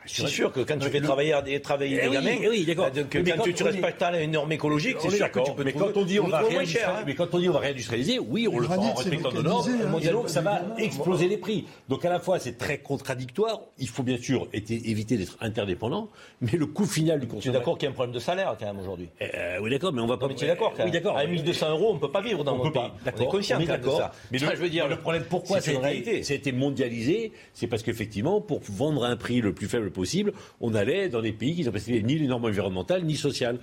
C'est 0.07 0.27
sûr 0.27 0.51
que 0.51 0.61
quand 0.61 0.77
tu 0.77 0.89
fais 0.89 1.01
travailler, 1.01 1.35
des, 1.45 1.61
travailler 1.61 1.97
Eh 1.97 2.01
des 2.01 2.07
oui, 2.07 2.13
gamins, 2.13 2.37
eh 2.41 2.49
oui, 2.49 2.65
d'accord. 2.65 2.91
donc, 2.91 3.13
Mais 3.13 3.31
quand, 3.31 3.37
quand 3.37 3.51
tu, 3.53 3.63
respectes 3.63 3.99
pas 3.99 4.11
les 4.11 4.27
normes 4.27 4.51
écologiques, 4.51 4.97
c'est 4.99 5.09
sûr 5.09 5.31
que 5.31 5.39
tu 5.39 5.51
peux 5.53 5.63
mais 5.63 5.73
quand 5.73 5.95
on 5.95 6.03
dit 6.03 6.19
on 6.19 6.27
va 6.27 6.39
hein. 6.39 7.03
mais 7.05 7.15
quand 7.15 7.33
on 7.33 7.39
dit 7.39 7.49
on 7.49 7.53
va 7.53 7.59
réindustrialiser, 7.59 8.19
oui, 8.19 8.47
on 8.51 8.59
le 8.59 8.65
fera 8.65 8.77
en 8.77 8.93
respectant 8.93 9.31
nos 9.31 9.43
normes, 9.43 9.69
hein, 9.69 10.11
donc 10.11 10.23
c'est 10.27 10.33
ça 10.33 10.41
va 10.41 10.61
exploser 10.77 11.27
les 11.27 11.37
prix. 11.37 11.65
Donc 11.89 12.05
à 12.05 12.09
la 12.09 12.19
fois 12.19 12.39
c'est 12.39 12.57
très 12.57 12.77
contradictoire, 12.77 13.61
il 13.77 13.89
faut 13.89 14.03
bien 14.03 14.17
sûr 14.17 14.47
éviter 14.53 15.17
d'être 15.17 15.37
interdépendant, 15.41 16.09
mais 16.41 16.51
le 16.53 16.65
coût 16.65 16.85
final 16.85 17.19
du 17.19 17.27
Tu 17.27 17.31
es 17.31 17.35
consommateur. 17.35 17.61
d'accord 17.61 17.77
qu'il 17.77 17.85
y 17.85 17.87
a 17.87 17.91
un 17.91 17.93
problème 17.93 18.13
de 18.15 18.19
salaire 18.19 18.55
quand 18.59 18.65
même 18.65 18.79
aujourd'hui 18.79 19.09
Euh, 19.21 19.57
oui 19.61 19.69
d'accord, 19.69 19.93
mais 19.93 20.01
on 20.01 20.07
va 20.07 20.17
pas. 20.17 20.27
Mais 20.27 20.35
tu 20.35 20.45
es 20.45 20.47
d'accord 20.47 20.73
Oui 20.83 20.91
d'accord. 20.91 21.17
À 21.17 21.25
1200 21.25 21.69
euros, 21.71 21.89
on 21.91 21.95
ne 21.95 21.99
peut 21.99 22.11
pas 22.11 22.21
vivre 22.21 22.43
dans 22.43 22.53
On 22.53 22.57
notre 22.63 22.71
peut 22.71 22.79
pays. 22.79 22.89
pas. 23.05 23.11
On 23.17 23.21
est 23.21 23.25
conscient 23.27 23.59
de 23.59 23.65
d'accord. 23.65 23.97
ça. 23.97 24.11
Mais 24.31 24.37
je 24.37 24.45
veux 24.45 24.69
dire, 24.69 24.87
le 24.87 24.97
problème, 24.97 25.23
pourquoi 25.29 25.59
été 25.59 26.51
mondialisé 26.51 27.31
C'est 27.53 27.67
parce 27.67 27.83
qu'effectivement, 27.83 28.41
pour 28.41 28.61
vendre 28.69 29.03
à 29.05 29.09
un 29.09 29.17
prix 29.17 29.41
le 29.41 29.53
plus 29.53 29.67
faible 29.67 29.91
possible, 29.97 30.31
on 30.61 30.73
allait 30.75 31.09
dans 31.09 31.21
des 31.21 31.33
pays 31.33 31.55
qui 31.55 31.65
n'ont 31.65 31.71
respecté 31.71 32.03
ni 32.03 32.17
les 32.17 32.27
normes 32.27 32.45
environnementales 32.45 33.03
ni 33.03 33.15
sociales. 33.15 33.59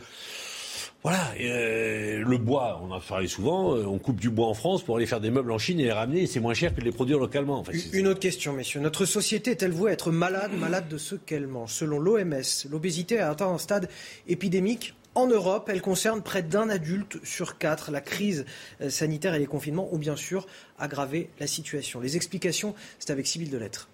Voilà, 1.05 1.35
euh, 1.39 2.24
le 2.27 2.39
bois, 2.39 2.81
on 2.82 2.90
en 2.90 2.98
parlé 2.98 3.28
souvent, 3.28 3.77
euh, 3.77 3.85
on 3.85 3.98
coupe 3.98 4.19
du 4.19 4.31
bois 4.31 4.47
en 4.47 4.55
France 4.55 4.82
pour 4.82 4.97
aller 4.97 5.05
faire 5.05 5.20
des 5.20 5.31
meubles 5.31 5.52
en 5.52 5.59
Chine 5.59 5.78
et 5.78 5.85
les 5.85 5.93
ramener, 5.93 6.23
et 6.23 6.27
c'est 6.27 6.40
moins 6.40 6.55
cher 6.55 6.74
que 6.74 6.81
de 6.81 6.86
les 6.86 6.93
produire 6.93 7.19
localement. 7.19 7.62
Une 7.93 8.06
autre 8.06 8.20
question, 8.20 8.55
messieurs. 8.55 8.81
Notre 8.81 9.05
société 9.05 9.51
est-elle 9.51 9.73
vouée 9.73 9.90
à 9.90 9.93
être 9.93 10.11
malade, 10.11 10.52
malade 10.59 10.89
de 10.89 10.97
ce 10.97 11.15
qu'elle 11.15 11.47
mange? 11.47 11.74
Selon 11.74 11.98
l'OMS, 11.98 12.43
l'obésité 12.70 13.19
a 13.20 13.31
atteint 13.31 13.48
un 13.48 13.59
stade 13.59 13.90
épidémique. 14.28 14.94
En 15.15 15.27
Europe, 15.27 15.69
elle 15.70 15.82
concerne 15.82 16.23
près 16.23 16.43
d'un 16.43 16.70
adulte 16.70 17.19
sur 17.23 17.59
quatre. 17.59 17.90
La 17.90 18.01
crise 18.01 18.47
euh, 18.81 18.89
sanitaire 18.89 19.35
et 19.35 19.39
les 19.39 19.47
confinements 19.47 19.93
ont 19.93 19.98
bien 19.98 20.16
sûr 20.16 20.47
aggravé 20.78 21.28
la 21.39 21.47
situation. 21.47 22.01
Les 22.01 22.16
explications, 22.16 22.74
c'est 22.98 23.11
avec 23.11 23.27
Sybille 23.27 23.51
Delettre. 23.51 23.90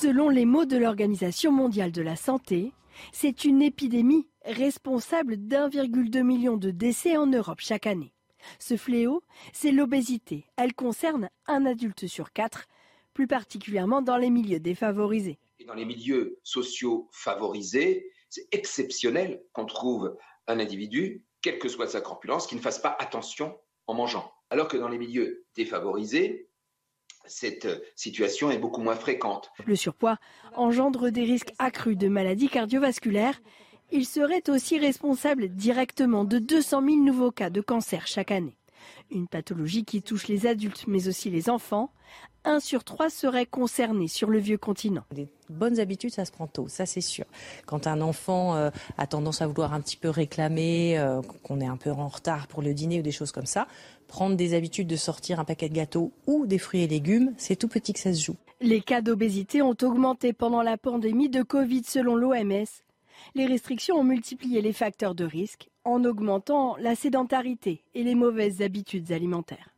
Selon 0.00 0.28
les 0.28 0.44
mots 0.44 0.64
de 0.64 0.76
l'Organisation 0.76 1.50
mondiale 1.50 1.90
de 1.90 2.02
la 2.02 2.14
santé, 2.14 2.72
c'est 3.10 3.44
une 3.44 3.60
épidémie 3.60 4.28
responsable 4.44 5.36
d'1,2 5.36 6.22
million 6.22 6.56
de 6.56 6.70
décès 6.70 7.16
en 7.16 7.26
Europe 7.26 7.58
chaque 7.58 7.88
année. 7.88 8.14
Ce 8.60 8.76
fléau, 8.76 9.24
c'est 9.52 9.72
l'obésité. 9.72 10.46
Elle 10.56 10.74
concerne 10.74 11.30
un 11.48 11.66
adulte 11.66 12.06
sur 12.06 12.32
quatre, 12.32 12.68
plus 13.12 13.26
particulièrement 13.26 14.00
dans 14.00 14.16
les 14.16 14.30
milieux 14.30 14.60
défavorisés. 14.60 15.40
Et 15.58 15.64
dans 15.64 15.74
les 15.74 15.84
milieux 15.84 16.38
sociaux 16.44 17.08
favorisés, 17.10 18.12
c'est 18.28 18.46
exceptionnel 18.52 19.42
qu'on 19.52 19.66
trouve 19.66 20.16
un 20.46 20.60
individu, 20.60 21.24
quelle 21.42 21.58
que 21.58 21.68
soit 21.68 21.88
sa 21.88 22.00
corpulence, 22.00 22.46
qui 22.46 22.54
ne 22.54 22.60
fasse 22.60 22.78
pas 22.78 22.96
attention 23.00 23.58
en 23.88 23.94
mangeant. 23.94 24.30
Alors 24.50 24.68
que 24.68 24.76
dans 24.76 24.88
les 24.88 24.98
milieux 24.98 25.44
défavorisés, 25.56 26.47
cette 27.28 27.66
euh, 27.66 27.78
situation 27.94 28.50
est 28.50 28.58
beaucoup 28.58 28.80
moins 28.80 28.96
fréquente. 28.96 29.50
Le 29.66 29.76
surpoids 29.76 30.18
engendre 30.54 31.10
des 31.10 31.24
risques 31.24 31.52
accrus 31.58 31.96
de 31.96 32.08
maladies 32.08 32.48
cardiovasculaires. 32.48 33.40
Il 33.90 34.04
serait 34.04 34.48
aussi 34.50 34.78
responsable 34.78 35.48
directement 35.48 36.24
de 36.24 36.38
200 36.38 36.82
000 36.84 36.96
nouveaux 36.96 37.30
cas 37.30 37.50
de 37.50 37.60
cancer 37.60 38.06
chaque 38.06 38.30
année. 38.30 38.56
Une 39.10 39.28
pathologie 39.28 39.84
qui 39.84 40.02
touche 40.02 40.28
les 40.28 40.46
adultes 40.46 40.84
mais 40.86 41.08
aussi 41.08 41.30
les 41.30 41.48
enfants. 41.48 41.90
Un 42.44 42.60
sur 42.60 42.84
trois 42.84 43.10
serait 43.10 43.46
concerné 43.46 44.08
sur 44.08 44.30
le 44.30 44.38
vieux 44.38 44.58
continent. 44.58 45.04
Les 45.12 45.28
bonnes 45.50 45.80
habitudes, 45.80 46.12
ça 46.12 46.24
se 46.24 46.30
prend 46.30 46.46
tôt, 46.46 46.68
ça 46.68 46.86
c'est 46.86 47.00
sûr. 47.00 47.24
Quand 47.66 47.86
un 47.86 48.00
enfant 48.00 48.54
euh, 48.54 48.70
a 48.96 49.06
tendance 49.06 49.42
à 49.42 49.46
vouloir 49.46 49.74
un 49.74 49.80
petit 49.80 49.96
peu 49.96 50.08
réclamer, 50.08 50.98
euh, 50.98 51.20
qu'on 51.42 51.60
est 51.60 51.66
un 51.66 51.76
peu 51.76 51.90
en 51.90 52.08
retard 52.08 52.46
pour 52.46 52.62
le 52.62 52.74
dîner 52.74 53.00
ou 53.00 53.02
des 53.02 53.12
choses 53.12 53.32
comme 53.32 53.46
ça, 53.46 53.66
prendre 54.08 54.36
des 54.36 54.54
habitudes 54.54 54.88
de 54.88 54.96
sortir 54.96 55.38
un 55.38 55.44
paquet 55.44 55.68
de 55.68 55.74
gâteaux 55.74 56.12
ou 56.26 56.46
des 56.46 56.58
fruits 56.58 56.82
et 56.82 56.88
légumes, 56.88 57.32
c'est 57.36 57.56
tout 57.56 57.68
petit 57.68 57.92
que 57.92 58.00
ça 58.00 58.12
se 58.12 58.24
joue. 58.24 58.36
Les 58.60 58.80
cas 58.80 59.02
d'obésité 59.02 59.62
ont 59.62 59.76
augmenté 59.82 60.32
pendant 60.32 60.62
la 60.62 60.76
pandémie 60.76 61.28
de 61.28 61.42
Covid 61.42 61.84
selon 61.84 62.16
l'OMS. 62.16 62.66
Les 63.36 63.46
restrictions 63.46 63.96
ont 63.96 64.04
multiplié 64.04 64.60
les 64.62 64.72
facteurs 64.72 65.14
de 65.14 65.24
risque 65.24 65.68
en 65.84 66.04
augmentant 66.04 66.76
la 66.78 66.96
sédentarité 66.96 67.84
et 67.94 68.02
les 68.02 68.16
mauvaises 68.16 68.62
habitudes 68.62 69.12
alimentaires. 69.12 69.74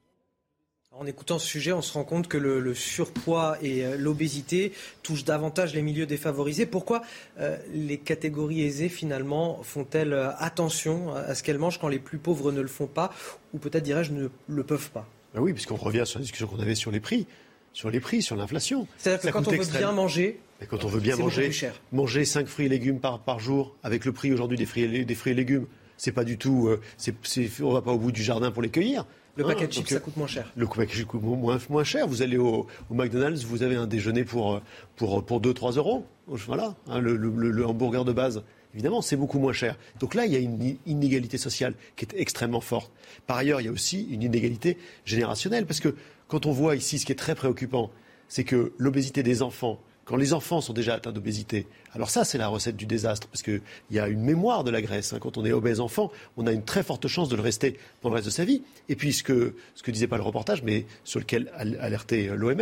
En 0.93 1.07
écoutant 1.07 1.39
ce 1.39 1.47
sujet, 1.47 1.71
on 1.73 1.83
se 1.83 1.93
rend 1.93 2.03
compte 2.03 2.27
que 2.27 2.37
le, 2.37 2.59
le 2.59 2.75
surpoids 2.75 3.57
et 3.63 3.85
euh, 3.87 3.97
l'obésité 3.97 4.73
touchent 5.05 5.25
davantage 5.25 5.73
les 5.73 5.83
milieux 5.83 6.05
défavorisés. 6.05 6.67
Pourquoi 6.67 7.03
euh, 7.39 7.57
les 7.73 7.97
catégories 7.97 8.63
aisées, 8.63 8.89
finalement, 8.89 9.63
font-elles 9.63 10.13
euh, 10.13 10.31
attention 10.39 11.15
à 11.15 11.37
ce 11.37 11.45
qu'elles 11.45 11.59
mangent 11.59 11.79
quand 11.79 11.87
les 11.89 12.01
plus 12.01 12.19
pauvres 12.19 12.51
ne 12.51 12.61
le 12.61 12.67
font 12.69 12.89
pas 12.89 13.15
Ou 13.55 13.59
peut-être, 13.59 13.85
dirais-je, 13.85 14.11
ne 14.13 14.29
le 14.49 14.63
peuvent 14.65 14.91
pas? 14.91 15.07
Ben 15.33 15.41
oui, 15.41 15.53
puisqu'on 15.53 15.77
revient 15.77 16.03
sur 16.05 16.19
la 16.19 16.23
discussion 16.25 16.49
qu'on 16.49 16.59
avait 16.59 16.75
sur 16.75 16.91
les 16.91 17.01
prix, 17.01 17.29
sur 17.73 17.89
les 17.89 18.01
prix, 18.01 18.21
sur 18.21 18.35
l'inflation. 18.35 18.89
C'est-à-dire 18.99 19.21
que 19.21 19.27
Ça 19.29 19.33
quand 19.33 19.47
on 19.47 19.53
veut 19.53 19.79
bien 19.79 19.93
manger, 19.93 20.41
Et 20.61 20.67
quand 20.67 20.85
on 20.85 20.89
veut 20.89 21.01
bien 21.01 21.15
manger, 21.17 21.53
cher. 21.53 21.73
manger 21.93 22.25
5 22.25 22.49
fruits 22.49 22.67
et 22.67 22.69
légumes 22.69 22.99
par, 22.99 23.21
par 23.21 23.39
jour, 23.39 23.77
avec 23.85 24.05
le 24.05 24.11
prix 24.13 24.33
aujourd'hui 24.33 24.59
des 24.59 24.67
fruits, 24.67 24.83
et, 24.83 24.89
lé- 24.89 25.05
des 25.05 25.15
fruits 25.15 25.33
et 25.33 25.37
légumes, 25.37 25.67
c'est 26.01 26.13
pas 26.13 26.25
du 26.25 26.39
tout. 26.39 26.69
Euh, 26.69 26.81
c'est, 26.97 27.15
c'est- 27.23 27.63
on 27.63 27.73
va 27.73 27.83
pas 27.83 27.93
au 27.93 27.99
bout 27.99 28.11
du 28.13 28.23
jardin 28.23 28.51
pour 28.51 28.63
les 28.63 28.71
cueillir. 28.71 29.05
Le 29.37 29.45
paquet 29.45 29.67
de 29.69 29.73
donc, 29.73 29.73
chips, 29.75 29.89
ça 29.91 30.01
coûte 30.01 30.17
moins 30.17 30.27
cher. 30.27 30.51
Le 30.57 30.67
paquet 30.67 30.87
de 30.87 30.91
chips 30.93 31.07
coûte 31.07 31.23
moins, 31.23 31.59
moins 31.69 31.85
cher. 31.85 32.07
Vous 32.09 32.23
allez 32.23 32.37
au, 32.39 32.67
au 32.89 32.95
McDonald's, 32.95 33.45
vous 33.45 33.63
avez 33.63 33.77
un 33.77 33.87
déjeuner 33.87 34.25
pour, 34.25 34.55
euh, 34.55 34.61
pour, 34.97 35.23
pour 35.25 35.41
2-3 35.41 35.77
euros. 35.77 36.05
Voilà, 36.27 36.75
hein, 36.89 37.01
le- 37.01 37.17
le 37.17 37.67
hamburger 37.67 38.05
de 38.05 38.13
base. 38.13 38.43
Évidemment, 38.73 39.03
c'est 39.03 39.17
beaucoup 39.17 39.39
moins 39.39 39.53
cher. 39.53 39.77
Donc 39.99 40.15
là, 40.15 40.27
il 40.27 40.33
y 40.33 40.37
a 40.37 40.39
une 40.39 40.77
inégalité 40.87 41.39
sociale 41.39 41.75
qui 41.97 42.05
est 42.07 42.15
extrêmement 42.17 42.61
forte. 42.61 42.91
Par 43.27 43.37
ailleurs, 43.37 43.61
il 43.61 43.65
y 43.65 43.69
a 43.69 43.73
aussi 43.73 44.07
une 44.11 44.23
inégalité 44.23 44.79
générationnelle. 45.05 45.67
Parce 45.67 45.81
que 45.81 45.95
quand 46.29 46.47
on 46.47 46.53
voit 46.53 46.77
ici, 46.77 46.99
ce 46.99 47.05
qui 47.07 47.13
est 47.13 47.17
très 47.17 47.35
préoccupant, 47.35 47.91
c'est 48.29 48.45
que 48.45 48.73
l'obésité 48.79 49.23
des 49.25 49.43
enfants, 49.43 49.81
quand 50.11 50.17
les 50.17 50.33
enfants 50.33 50.61
sont 50.61 50.73
déjà 50.73 50.95
atteints 50.95 51.13
d'obésité, 51.13 51.69
alors 51.95 52.11
ça, 52.11 52.25
c'est 52.25 52.37
la 52.37 52.49
recette 52.49 52.75
du 52.77 52.85
désastre, 52.85 53.29
parce 53.29 53.43
qu'il 53.45 53.61
y 53.93 54.01
a 54.01 54.09
une 54.09 54.23
mémoire 54.23 54.65
de 54.65 54.73
la 54.73 54.83
graisse. 54.83 55.13
hein. 55.13 55.19
Quand 55.21 55.39
on 55.39 55.45
est 55.45 55.53
obèse 55.53 55.79
enfant, 55.79 56.11
on 56.37 56.49
a 56.49 56.53
une 56.53 56.65
très 56.65 56.83
forte 56.83 57.07
chance 57.07 57.29
de 57.29 57.37
le 57.37 57.43
rester 57.43 57.79
dans 58.03 58.09
le 58.09 58.17
reste 58.17 58.27
de 58.27 58.33
sa 58.33 58.45
vie. 58.45 58.63
Et 58.89 58.97
puis, 58.97 59.13
ce 59.13 59.23
que, 59.23 59.55
disait 59.87 60.09
pas 60.09 60.17
le 60.17 60.25
reportage, 60.25 60.65
mais 60.65 60.85
sur 61.05 61.21
lequel 61.21 61.53
al- 61.55 61.79
alertait 61.81 62.29
l'OMS, 62.35 62.59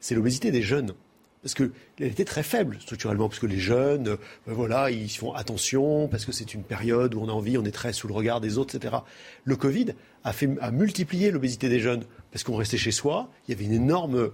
c'est 0.00 0.14
l'obésité 0.14 0.50
des 0.50 0.62
jeunes. 0.62 0.94
Parce 1.42 1.52
qu'elle 1.54 1.70
était 2.00 2.24
très 2.24 2.42
faible 2.42 2.78
structurellement, 2.80 3.28
parce 3.28 3.40
que 3.40 3.46
les 3.46 3.58
jeunes, 3.58 4.08
euh, 4.08 4.16
voilà, 4.46 4.90
ils 4.90 5.10
font 5.10 5.32
attention, 5.34 6.08
parce 6.08 6.24
que 6.24 6.32
c'est 6.32 6.54
une 6.54 6.62
période 6.64 7.14
où 7.14 7.20
on 7.20 7.28
a 7.28 7.32
envie, 7.32 7.58
on 7.58 7.64
est 7.66 7.70
très 7.72 7.92
sous 7.92 8.08
le 8.08 8.14
regard 8.14 8.40
des 8.40 8.56
autres, 8.56 8.74
etc. 8.74 8.96
Le 9.44 9.54
Covid 9.54 9.88
a, 10.24 10.32
fait, 10.32 10.48
a 10.62 10.70
multiplié 10.70 11.30
l'obésité 11.30 11.68
des 11.68 11.78
jeunes, 11.78 12.04
parce 12.32 12.42
qu'on 12.42 12.56
restait 12.56 12.78
chez 12.78 12.90
soi, 12.90 13.28
il 13.46 13.52
y 13.52 13.54
avait 13.54 13.66
une 13.66 13.74
énorme 13.74 14.16
euh, 14.16 14.28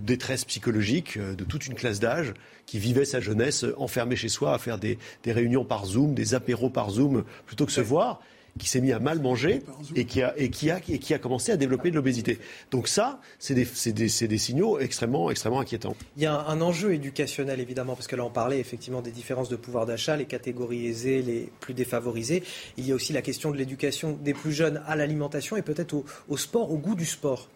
détresse 0.00 0.44
psychologique 0.44 1.16
euh, 1.16 1.34
de 1.34 1.44
toute 1.44 1.66
une 1.66 1.74
classe 1.74 2.00
d'âge 2.00 2.32
qui 2.64 2.78
vivait 2.78 3.04
sa 3.04 3.20
jeunesse 3.20 3.64
euh, 3.64 3.74
enfermée 3.78 4.16
chez 4.16 4.28
soi 4.28 4.54
à 4.54 4.58
faire 4.58 4.78
des, 4.78 4.98
des 5.24 5.32
réunions 5.32 5.64
par 5.64 5.84
Zoom, 5.84 6.14
des 6.14 6.34
apéros 6.34 6.70
par 6.70 6.90
Zoom, 6.90 7.24
plutôt 7.44 7.66
que 7.66 7.72
se 7.72 7.80
voir 7.80 8.20
qui 8.58 8.68
s'est 8.68 8.80
mis 8.80 8.92
à 8.92 8.98
mal 8.98 9.20
manger 9.20 9.62
et 9.94 10.04
qui 10.04 10.22
a, 10.22 10.32
et 10.38 10.50
qui 10.50 10.70
a, 10.70 10.80
et 10.88 10.98
qui 10.98 11.14
a 11.14 11.18
commencé 11.18 11.52
à 11.52 11.56
développer 11.56 11.90
de 11.90 11.96
l'obésité. 11.96 12.38
Donc 12.70 12.88
ça, 12.88 13.20
c'est 13.38 13.54
des, 13.54 14.38
signaux 14.38 14.78
extrêmement, 14.78 15.30
extrêmement 15.30 15.60
inquiétants. 15.60 15.96
Il 16.16 16.22
y 16.22 16.26
a 16.26 16.34
un, 16.34 16.46
un 16.46 16.60
enjeu 16.60 16.94
éducationnel, 16.94 17.60
évidemment, 17.60 17.94
parce 17.94 18.06
que 18.06 18.16
là, 18.16 18.24
on 18.24 18.30
parlait 18.30 18.58
effectivement 18.58 19.02
des 19.02 19.10
différences 19.10 19.48
de 19.48 19.56
pouvoir 19.56 19.86
d'achat, 19.86 20.16
les 20.16 20.24
catégories 20.24 20.86
aisées, 20.86 21.22
les 21.22 21.50
plus 21.60 21.74
défavorisées. 21.74 22.42
Il 22.76 22.86
y 22.86 22.92
a 22.92 22.94
aussi 22.94 23.12
la 23.12 23.22
question 23.22 23.50
de 23.50 23.56
l'éducation 23.56 24.18
des 24.22 24.34
plus 24.34 24.52
jeunes 24.52 24.82
à 24.86 24.96
l'alimentation 24.96 25.56
et 25.56 25.62
peut-être 25.62 25.94
au, 25.94 26.04
au 26.28 26.36
sport, 26.36 26.72
au 26.72 26.78
goût 26.78 26.94
du 26.94 27.06
sport. 27.06 27.48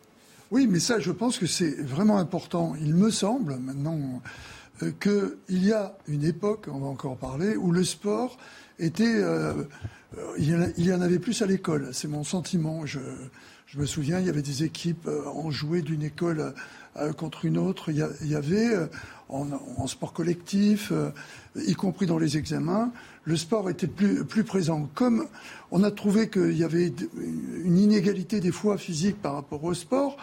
Oui, 0.50 0.66
mais 0.66 0.80
ça, 0.80 0.98
je 0.98 1.12
pense 1.12 1.38
que 1.38 1.46
c'est 1.46 1.80
vraiment 1.80 2.18
important. 2.18 2.74
Il 2.80 2.96
me 2.96 3.10
semble 3.10 3.56
maintenant 3.56 4.20
euh, 4.82 4.90
qu'il 5.00 5.64
y 5.64 5.72
a 5.72 5.96
une 6.08 6.24
époque, 6.24 6.66
on 6.68 6.80
va 6.80 6.88
encore 6.88 7.16
parler, 7.16 7.56
où 7.56 7.70
le 7.70 7.84
sport 7.84 8.36
était, 8.80 9.04
euh, 9.04 9.62
euh, 10.18 10.34
il, 10.38 10.84
y 10.84 10.92
en 10.92 11.00
avait 11.02 11.20
plus 11.20 11.40
à 11.42 11.46
l'école. 11.46 11.90
C'est 11.92 12.08
mon 12.08 12.24
sentiment. 12.24 12.84
Je 13.72 13.78
me 13.78 13.86
souviens, 13.86 14.18
il 14.18 14.26
y 14.26 14.28
avait 14.28 14.42
des 14.42 14.64
équipes 14.64 15.06
euh, 15.06 15.24
en 15.26 15.50
jouet 15.52 15.80
d'une 15.80 16.02
école 16.02 16.54
euh, 16.96 17.12
contre 17.12 17.44
une 17.44 17.56
autre. 17.56 17.90
Il 17.90 18.28
y, 18.28 18.34
avait 18.34 18.74
euh, 18.74 18.86
en, 19.28 19.86
sport 19.86 20.12
collectif, 20.12 20.90
euh, 20.90 21.10
y 21.54 21.74
compris 21.74 22.06
dans 22.06 22.18
les 22.18 22.36
examens, 22.36 22.92
le 23.24 23.36
sport 23.36 23.70
était 23.70 23.86
plus, 23.86 24.44
présent. 24.44 24.88
Comme 24.94 25.26
on 25.70 25.84
a 25.84 25.90
trouvé 25.90 26.28
qu'il 26.28 26.56
y 26.56 26.64
avait 26.64 26.92
une 27.64 27.78
inégalité 27.78 28.40
des 28.40 28.50
fois 28.50 28.76
physique 28.76 29.20
par 29.22 29.34
rapport 29.34 29.62
au 29.62 29.74
sport, 29.74 30.16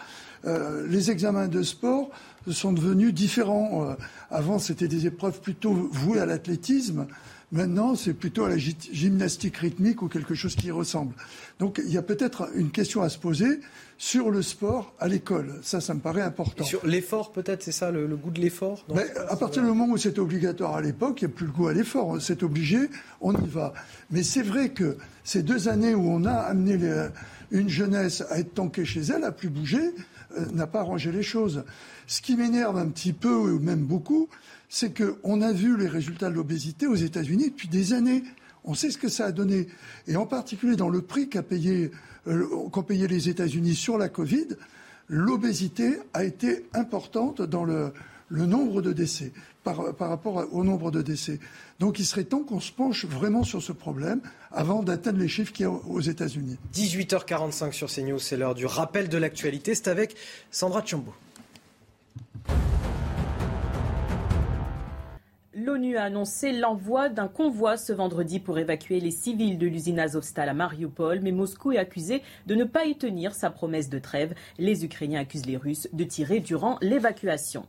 euh, 0.44 0.86
les 0.88 1.10
examens 1.10 1.48
de 1.48 1.62
sport 1.62 2.10
sont 2.50 2.72
devenus 2.72 3.12
différents. 3.12 3.90
Euh, 3.90 3.94
avant, 4.30 4.58
c'était 4.58 4.88
des 4.88 5.06
épreuves 5.06 5.40
plutôt 5.40 5.72
vouées 5.72 6.20
à 6.20 6.26
l'athlétisme. 6.26 7.06
Maintenant, 7.50 7.94
c'est 7.96 8.12
plutôt 8.12 8.44
à 8.44 8.50
la 8.50 8.58
gy- 8.58 8.76
gymnastique 8.92 9.56
rythmique 9.56 10.02
ou 10.02 10.08
quelque 10.08 10.34
chose 10.34 10.54
qui 10.54 10.66
y 10.66 10.70
ressemble. 10.70 11.14
Donc, 11.58 11.80
il 11.82 11.90
y 11.90 11.96
a 11.96 12.02
peut-être 12.02 12.50
une 12.54 12.70
question 12.70 13.00
à 13.00 13.08
se 13.08 13.16
poser 13.18 13.60
sur 13.96 14.30
le 14.30 14.42
sport 14.42 14.92
à 15.00 15.08
l'école. 15.08 15.58
Ça, 15.62 15.80
ça 15.80 15.94
me 15.94 16.00
paraît 16.00 16.20
important. 16.20 16.62
Et 16.62 16.66
sur 16.66 16.86
l'effort, 16.86 17.32
peut-être, 17.32 17.62
c'est 17.62 17.72
ça, 17.72 17.90
le, 17.90 18.06
le 18.06 18.16
goût 18.16 18.30
de 18.30 18.40
l'effort 18.40 18.84
ce- 18.88 19.18
à 19.32 19.36
partir 19.36 19.62
du 19.62 19.68
moment 19.68 19.86
où 19.86 19.96
c'est 19.96 20.18
obligatoire 20.18 20.76
à 20.76 20.82
l'époque, 20.82 21.22
il 21.22 21.26
n'y 21.28 21.32
a 21.32 21.36
plus 21.36 21.46
le 21.46 21.52
goût 21.52 21.68
à 21.68 21.72
l'effort. 21.72 22.20
C'est 22.20 22.42
obligé, 22.42 22.90
on 23.22 23.32
y 23.34 23.48
va. 23.48 23.72
Mais 24.10 24.22
c'est 24.22 24.42
vrai 24.42 24.68
que 24.68 24.98
ces 25.24 25.42
deux 25.42 25.68
années 25.68 25.94
où 25.94 26.06
on 26.06 26.26
a 26.26 26.32
amené 26.34 26.76
les- 26.76 27.08
une 27.50 27.70
jeunesse 27.70 28.22
à 28.28 28.38
être 28.40 28.52
tankée 28.54 28.84
chez 28.84 29.00
elle, 29.00 29.24
à 29.24 29.32
plus 29.32 29.48
bouger, 29.48 29.90
n'a 30.52 30.66
pas 30.66 30.80
arrangé 30.80 31.10
les 31.10 31.22
choses. 31.22 31.64
Ce 32.06 32.20
qui 32.20 32.36
m'énerve 32.36 32.76
un 32.76 32.88
petit 32.88 33.14
peu, 33.14 33.34
ou 33.34 33.58
même 33.58 33.80
beaucoup, 33.84 34.28
c'est 34.68 34.96
qu'on 34.96 35.40
a 35.40 35.52
vu 35.52 35.76
les 35.76 35.88
résultats 35.88 36.28
de 36.28 36.34
l'obésité 36.34 36.86
aux 36.86 36.94
États-Unis 36.94 37.50
depuis 37.50 37.68
des 37.68 37.92
années. 37.92 38.22
On 38.64 38.74
sait 38.74 38.90
ce 38.90 38.98
que 38.98 39.08
ça 39.08 39.26
a 39.26 39.32
donné. 39.32 39.68
Et 40.06 40.16
en 40.16 40.26
particulier 40.26 40.76
dans 40.76 40.90
le 40.90 41.00
prix 41.02 41.28
euh, 41.34 41.88
qu'ont 42.70 42.82
payé 42.82 43.08
les 43.08 43.28
États-Unis 43.28 43.74
sur 43.74 43.96
la 43.96 44.08
Covid, 44.08 44.48
l'obésité 45.08 45.98
a 46.12 46.24
été 46.24 46.66
importante 46.74 47.40
dans 47.40 47.64
le, 47.64 47.92
nombre 48.30 48.82
de 48.82 48.92
décès, 48.92 49.32
par, 49.64 49.94
par, 49.94 50.10
rapport 50.10 50.46
au 50.52 50.64
nombre 50.64 50.90
de 50.90 51.00
décès. 51.00 51.40
Donc 51.78 51.98
il 51.98 52.04
serait 52.04 52.24
temps 52.24 52.42
qu'on 52.42 52.60
se 52.60 52.72
penche 52.72 53.06
vraiment 53.06 53.44
sur 53.44 53.62
ce 53.62 53.72
problème 53.72 54.20
avant 54.52 54.82
d'atteindre 54.82 55.18
les 55.18 55.28
chiffres 55.28 55.52
qu'il 55.52 55.64
y 55.64 55.66
a 55.66 55.70
aux 55.70 56.00
États-Unis. 56.00 56.58
18h45 56.74 57.72
sur 57.72 57.88
CNews, 57.88 58.18
c'est 58.18 58.36
l'heure 58.36 58.54
du 58.54 58.66
rappel 58.66 59.08
de 59.08 59.16
l'actualité. 59.16 59.74
C'est 59.74 59.88
avec 59.88 60.14
Sandra 60.50 60.82
Tchombo. 60.82 61.14
L'ONU 65.68 65.98
a 65.98 66.04
annoncé 66.04 66.52
l'envoi 66.52 67.10
d'un 67.10 67.28
convoi 67.28 67.76
ce 67.76 67.92
vendredi 67.92 68.40
pour 68.40 68.58
évacuer 68.58 69.00
les 69.00 69.10
civils 69.10 69.58
de 69.58 69.66
l'usine 69.66 70.00
Azovstal 70.00 70.48
à 70.48 70.54
Mariupol, 70.54 71.20
mais 71.20 71.30
Moscou 71.30 71.72
est 71.72 71.76
accusé 71.76 72.22
de 72.46 72.54
ne 72.54 72.64
pas 72.64 72.86
y 72.86 72.96
tenir 72.96 73.34
sa 73.34 73.50
promesse 73.50 73.90
de 73.90 73.98
trêve. 73.98 74.32
Les 74.56 74.86
Ukrainiens 74.86 75.20
accusent 75.20 75.44
les 75.44 75.58
Russes 75.58 75.86
de 75.92 76.04
tirer 76.04 76.40
durant 76.40 76.78
l'évacuation. 76.80 77.66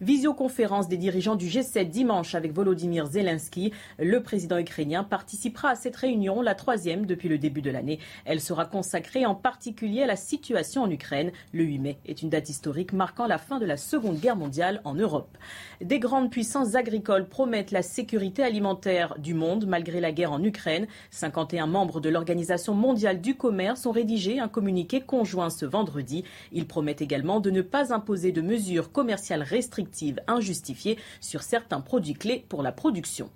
Visioconférence 0.00 0.88
des 0.88 0.96
dirigeants 0.96 1.36
du 1.36 1.46
G7 1.46 1.88
dimanche 1.88 2.34
avec 2.34 2.52
Volodymyr 2.52 3.06
Zelensky. 3.06 3.72
Le 3.98 4.22
président 4.22 4.58
ukrainien 4.58 5.04
participera 5.04 5.70
à 5.70 5.74
cette 5.76 5.96
réunion, 5.96 6.42
la 6.42 6.54
troisième 6.54 7.06
depuis 7.06 7.28
le 7.28 7.38
début 7.38 7.62
de 7.62 7.70
l'année. 7.70 8.00
Elle 8.24 8.40
sera 8.40 8.64
consacrée 8.64 9.24
en 9.24 9.34
particulier 9.34 10.02
à 10.02 10.06
la 10.06 10.16
situation 10.16 10.82
en 10.82 10.90
Ukraine. 10.90 11.30
Le 11.52 11.64
8 11.64 11.78
mai 11.78 11.98
est 12.06 12.22
une 12.22 12.28
date 12.28 12.48
historique 12.48 12.92
marquant 12.92 13.26
la 13.26 13.38
fin 13.38 13.58
de 13.58 13.66
la 13.66 13.76
Seconde 13.76 14.18
Guerre 14.18 14.36
mondiale 14.36 14.80
en 14.84 14.94
Europe. 14.94 15.38
Des 15.80 15.98
grandes 15.98 16.30
puissances 16.30 16.74
agricoles 16.74 17.28
promettent 17.28 17.70
la 17.70 17.82
sécurité 17.82 18.42
alimentaire 18.42 19.14
du 19.18 19.34
monde 19.34 19.66
malgré 19.66 20.00
la 20.00 20.12
guerre 20.12 20.32
en 20.32 20.42
Ukraine. 20.42 20.86
51 21.10 21.66
membres 21.66 22.00
de 22.00 22.08
l'Organisation 22.08 22.74
mondiale 22.74 23.20
du 23.20 23.36
commerce 23.36 23.86
ont 23.86 23.92
rédigé 23.92 24.40
un 24.40 24.48
communiqué 24.48 25.00
conjoint 25.00 25.50
ce 25.50 25.64
vendredi. 25.64 26.24
Ils 26.52 26.66
promettent 26.66 27.02
également 27.02 27.40
de 27.40 27.50
ne 27.50 27.62
pas 27.62 27.94
imposer 27.94 28.32
de 28.32 28.40
mesures 28.40 28.92
commerciales 28.92 29.42
restrictives 29.54 30.20
injustifiées 30.26 30.98
sur 31.20 31.42
certains 31.42 31.80
produits 31.80 32.14
clés 32.14 32.44
pour 32.48 32.62
la 32.62 32.72
production. 32.72 33.30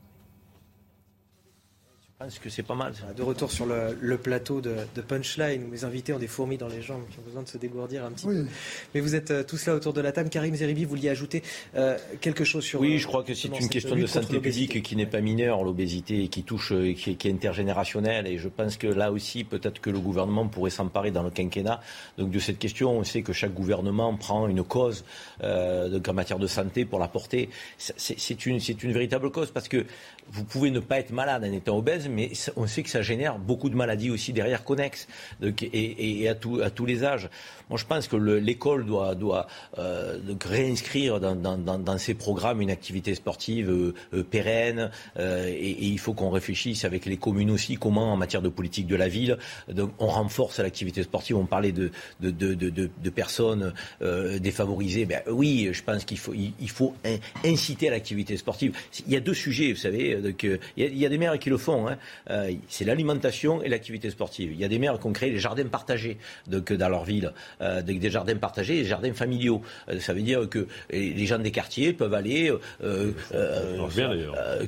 Je 2.21 2.25
pense 2.25 2.41
que 2.41 2.51
c'est 2.51 2.65
pas 2.65 2.75
mal. 2.75 2.93
De 3.17 3.23
retour 3.23 3.53
sur 3.53 3.65
le, 3.65 4.17
plateau 4.17 4.61
de, 4.61 4.75
Punchline, 5.07 5.63
où 5.63 5.69
mes 5.69 5.85
invités 5.85 6.13
ont 6.13 6.19
des 6.19 6.27
fourmis 6.27 6.59
dans 6.59 6.67
les 6.67 6.83
jambes 6.83 7.05
qui 7.09 7.17
ont 7.21 7.23
besoin 7.23 7.43
de 7.43 7.49
se 7.49 7.59
dégourdir 7.59 8.05
un 8.05 8.11
petit 8.11 8.27
peu. 8.27 8.45
Mais 8.93 9.01
vous 9.01 9.15
êtes 9.15 9.31
euh, 9.31 9.45
tous 9.45 9.67
là 9.67 9.77
autour 9.77 9.93
de 9.93 10.01
la 10.01 10.11
table. 10.11 10.29
Karim 10.29 10.53
Zeribi, 10.53 10.83
vous 10.83 10.91
vouliez 10.91 11.11
ajouter 11.11 11.45
euh, 11.77 11.97
quelque 12.21 12.43
chose 12.43 12.65
sur. 12.65 12.81
Oui, 12.81 12.99
je 12.99 13.07
crois 13.07 13.23
que 13.23 13.35
c'est 13.35 13.47
une 13.47 13.69
question 13.69 13.95
de 13.95 14.07
santé 14.07 14.41
publique 14.41 14.83
qui 14.83 14.97
n'est 14.97 15.07
pas 15.07 15.21
mineure, 15.21 15.63
l'obésité, 15.63 16.27
qui 16.27 16.43
touche, 16.43 16.73
euh, 16.73 16.93
qui, 16.93 17.15
qui, 17.15 17.29
est 17.29 17.31
intergénérationnelle. 17.31 18.27
Et 18.27 18.37
je 18.37 18.49
pense 18.49 18.77
que 18.77 18.89
là 18.89 19.13
aussi, 19.13 19.45
peut-être 19.45 19.81
que 19.81 19.91
le 19.91 20.01
gouvernement 20.01 20.49
pourrait 20.49 20.71
s'emparer 20.71 21.13
dans 21.13 21.23
le 21.23 21.31
quinquennat. 21.31 21.81
Donc 22.19 22.33
de 22.33 22.39
cette 22.41 22.59
question, 22.59 22.99
on 22.99 23.05
sait 23.05 23.23
que 23.23 23.33
chaque 23.33 23.55
gouvernement 23.55 24.13
prend 24.17 24.49
une 24.49 24.65
cause 24.65 25.05
euh, 25.45 26.01
en 26.05 26.13
matière 26.15 26.41
de 26.41 26.49
santé 26.49 26.85
pour 26.85 26.99
la 26.99 27.07
porter. 27.07 27.49
C'est 27.79 28.45
une, 28.45 28.59
une 28.83 28.93
véritable 28.93 29.31
cause 29.31 29.53
parce 29.53 29.69
que 29.69 29.87
vous 30.31 30.45
pouvez 30.45 30.71
ne 30.71 30.81
pas 30.81 30.99
être 30.99 31.11
malade 31.11 31.45
en 31.45 31.53
étant 31.53 31.79
obèse, 31.79 32.08
mais 32.09 32.33
on 32.57 32.67
sait 32.67 32.83
que 32.83 32.91
ça 32.91 33.03
génère 33.03 33.39
beaucoup 33.39 33.71
de 33.71 33.77
maladies 33.77 34.11
aussi 34.11 34.33
derrière 34.33 34.65
connexes 34.65 35.07
et, 35.43 36.29
à, 36.29 36.35
tous 36.35 36.87
les 36.87 37.05
âges. 37.05 37.29
Moi, 37.71 37.79
je 37.79 37.85
pense 37.85 38.09
que 38.09 38.17
l'école 38.17 38.87
doit, 38.87 39.15
doit 39.15 39.47
euh, 39.79 40.19
réinscrire 40.45 41.21
dans, 41.21 41.99
ses 41.99 42.15
programmes 42.15 42.61
une 42.61 42.71
activité 42.71 43.15
sportive 43.15 43.71
euh, 43.71 43.95
euh, 44.15 44.23
pérenne 44.23 44.91
et, 45.19 45.87
il 45.89 45.99
faut 45.99 46.13
qu'on 46.13 46.31
réfléchisse 46.31 46.85
avec 46.85 47.07
les 47.07 47.17
communes 47.17 47.51
aussi 47.51 47.77
comment, 47.77 48.13
en 48.13 48.17
matière 48.17 48.43
de 48.43 48.49
politique 48.49 48.87
de 48.87 48.97
la 48.97 49.09
ville, 49.09 49.39
on 49.99 50.07
renforce 50.07 50.59
l'activité 50.59 51.03
sportive. 51.03 51.37
On 51.37 51.47
parlait 51.47 51.73
de, 51.73 51.91
de, 52.21 53.11
personnes 53.11 53.73
défavorisées. 54.01 55.07
Ben, 55.07 55.23
oui, 55.29 55.71
je 55.73 55.83
pense 55.83 56.05
qu'il 56.05 56.19
faut, 56.19 56.35
il, 56.35 56.71
faut 56.71 56.95
inciter 57.45 57.89
à 57.89 57.91
l'activité 57.91 58.37
sportive. 58.37 58.77
Il 59.07 59.13
y 59.13 59.17
a 59.17 59.21
deux 59.21 59.35
sujets, 59.35 59.73
vous 59.73 59.79
savez. 59.79 60.19
il, 60.77 60.99
y 60.99 61.07
a, 61.07 61.09
des 61.09 61.19
maires 61.19 61.39
qui 61.39 61.51
le 61.51 61.59
font. 61.59 61.89
Hein. 61.89 61.99
Euh, 62.31 62.53
c'est 62.69 62.85
l'alimentation 62.85 63.63
et 63.63 63.69
l'activité 63.69 64.11
sportive. 64.11 64.53
Il 64.53 64.59
y 64.59 64.65
a 64.65 64.69
des 64.69 64.79
maires 64.79 64.99
qui 64.99 65.07
ont 65.07 65.13
créé 65.13 65.31
des 65.31 65.39
jardins 65.39 65.67
partagés 65.67 66.19
donc, 66.47 66.73
dans 66.73 66.89
leur 66.89 67.05
ville, 67.05 67.33
euh, 67.61 67.83
des 67.83 68.11
jardins 68.11 68.37
partagés 68.37 68.79
et 68.79 68.83
des 68.83 68.89
jardins 68.89 69.13
familiaux. 69.13 69.63
Euh, 69.89 70.01
ça 70.01 70.13
veut 70.13 70.23
dire 70.23 70.49
que 70.49 70.67
les 70.91 71.27
gens 71.27 71.39
des 71.39 71.51
quartiers 71.51 71.93
peuvent 71.93 72.15
aller 72.15 72.53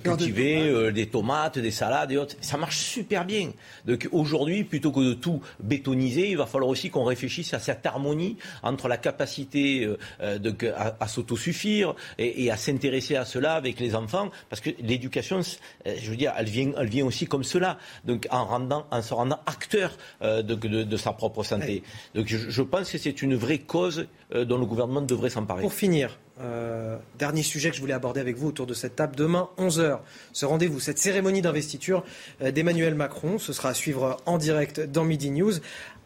cultiver 0.02 0.92
des 0.92 1.06
tomates, 1.06 1.58
des 1.58 1.70
salades 1.70 2.12
et 2.12 2.16
autres. 2.16 2.36
Ça 2.40 2.56
marche 2.56 2.78
super 2.78 3.24
bien. 3.24 3.50
Donc 3.86 4.08
aujourd'hui, 4.12 4.64
plutôt 4.64 4.92
que 4.92 5.00
de 5.00 5.14
tout 5.14 5.40
bétoniser, 5.60 6.30
il 6.30 6.36
va 6.36 6.46
falloir 6.46 6.70
aussi 6.70 6.90
qu'on 6.90 7.04
réfléchisse 7.04 7.54
à 7.54 7.58
cette 7.58 7.84
harmonie 7.86 8.36
entre 8.62 8.88
la 8.88 8.96
capacité 8.96 9.88
à, 10.20 11.08
s'autosuffire 11.08 11.94
et, 12.18 12.44
et 12.44 12.50
à 12.50 12.56
s'intéresser 12.56 13.16
à 13.16 13.24
cela 13.24 13.54
avec 13.54 13.80
les 13.80 13.94
enfants, 13.94 14.30
parce 14.48 14.60
que 14.60 14.70
l'éducation, 14.82 15.40
je 15.84 16.10
veux 16.10 16.16
dire, 16.16 16.32
elle 16.36 16.48
vient, 16.48 16.72
elle 16.76 16.88
vient 16.88 17.06
aussi 17.06 17.26
comme 17.26 17.44
cela, 17.44 17.78
donc 18.04 18.26
en, 18.30 18.44
rendant, 18.44 18.86
en 18.90 19.02
se 19.02 19.14
rendant 19.14 19.40
acteur 19.46 19.96
euh, 20.22 20.42
de, 20.42 20.96
sa 20.96 21.12
propre 21.12 21.42
santé. 21.42 21.82
Donc 22.14 22.26
je, 22.26 22.62
pense 22.62 22.79
que 22.88 22.98
c'est 22.98 23.22
une 23.22 23.34
vraie 23.34 23.58
cause 23.58 24.06
euh, 24.34 24.44
dont 24.44 24.58
le 24.58 24.66
gouvernement 24.66 25.02
devrait 25.02 25.30
s'emparer. 25.30 25.62
Pour 25.62 25.74
finir, 25.74 26.18
euh, 26.40 26.96
dernier 27.18 27.42
sujet 27.42 27.70
que 27.70 27.76
je 27.76 27.80
voulais 27.80 27.92
aborder 27.92 28.20
avec 28.20 28.36
vous 28.36 28.48
autour 28.48 28.66
de 28.66 28.74
cette 28.74 28.96
table. 28.96 29.16
Demain, 29.16 29.50
11h, 29.58 29.98
ce 30.32 30.46
rendez-vous, 30.46 30.80
cette 30.80 30.98
cérémonie 30.98 31.42
d'investiture 31.42 32.04
d'Emmanuel 32.40 32.94
Macron. 32.94 33.38
Ce 33.38 33.52
sera 33.52 33.70
à 33.70 33.74
suivre 33.74 34.16
en 34.24 34.38
direct 34.38 34.80
dans 34.80 35.04
Midi 35.04 35.30
News. 35.30 35.52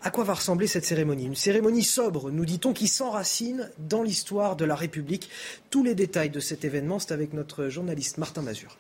À 0.06 0.10
quoi 0.10 0.24
va 0.24 0.34
ressembler 0.34 0.66
cette 0.66 0.84
cérémonie? 0.84 1.24
Une 1.24 1.34
cérémonie 1.34 1.82
sobre, 1.82 2.30
nous 2.30 2.44
dit-on, 2.44 2.74
qui 2.74 2.88
s'enracine 2.88 3.70
dans 3.78 4.02
l'histoire 4.02 4.54
de 4.54 4.66
la 4.66 4.74
République. 4.74 5.30
Tous 5.70 5.82
les 5.82 5.94
détails 5.94 6.28
de 6.28 6.40
cet 6.40 6.62
événement, 6.66 6.98
c'est 6.98 7.12
avec 7.12 7.32
notre 7.32 7.70
journaliste 7.70 8.18
Martin 8.18 8.42
Mazur. 8.42 8.76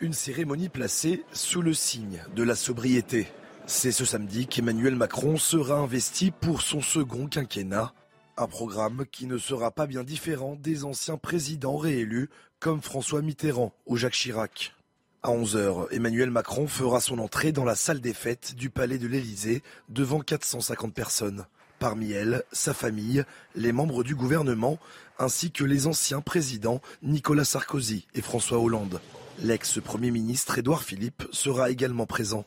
Une 0.00 0.12
cérémonie 0.12 0.68
placée 0.68 1.24
sous 1.32 1.62
le 1.62 1.72
signe 1.72 2.22
de 2.36 2.42
la 2.42 2.56
sobriété. 2.56 3.26
C'est 3.72 3.92
ce 3.92 4.04
samedi 4.04 4.48
qu'Emmanuel 4.48 4.96
Macron 4.96 5.36
sera 5.36 5.76
investi 5.76 6.32
pour 6.32 6.60
son 6.60 6.82
second 6.82 7.28
quinquennat. 7.28 7.94
Un 8.36 8.48
programme 8.48 9.04
qui 9.12 9.26
ne 9.26 9.38
sera 9.38 9.70
pas 9.70 9.86
bien 9.86 10.02
différent 10.02 10.56
des 10.60 10.84
anciens 10.84 11.16
présidents 11.16 11.76
réélus 11.76 12.30
comme 12.58 12.82
François 12.82 13.22
Mitterrand 13.22 13.72
ou 13.86 13.96
Jacques 13.96 14.14
Chirac. 14.14 14.74
À 15.22 15.30
11h, 15.30 15.86
Emmanuel 15.92 16.32
Macron 16.32 16.66
fera 16.66 17.00
son 17.00 17.20
entrée 17.20 17.52
dans 17.52 17.64
la 17.64 17.76
salle 17.76 18.00
des 18.00 18.12
fêtes 18.12 18.56
du 18.56 18.70
palais 18.70 18.98
de 18.98 19.06
l'Élysée 19.06 19.62
devant 19.88 20.18
450 20.18 20.92
personnes. 20.92 21.46
Parmi 21.78 22.10
elles, 22.10 22.42
sa 22.50 22.74
famille, 22.74 23.24
les 23.54 23.70
membres 23.70 24.02
du 24.02 24.16
gouvernement, 24.16 24.80
ainsi 25.20 25.52
que 25.52 25.64
les 25.64 25.86
anciens 25.86 26.22
présidents 26.22 26.82
Nicolas 27.04 27.44
Sarkozy 27.44 28.08
et 28.14 28.20
François 28.20 28.58
Hollande. 28.58 29.00
L'ex-premier 29.38 30.10
ministre 30.10 30.58
Édouard 30.58 30.82
Philippe 30.82 31.22
sera 31.30 31.70
également 31.70 32.06
présent. 32.06 32.44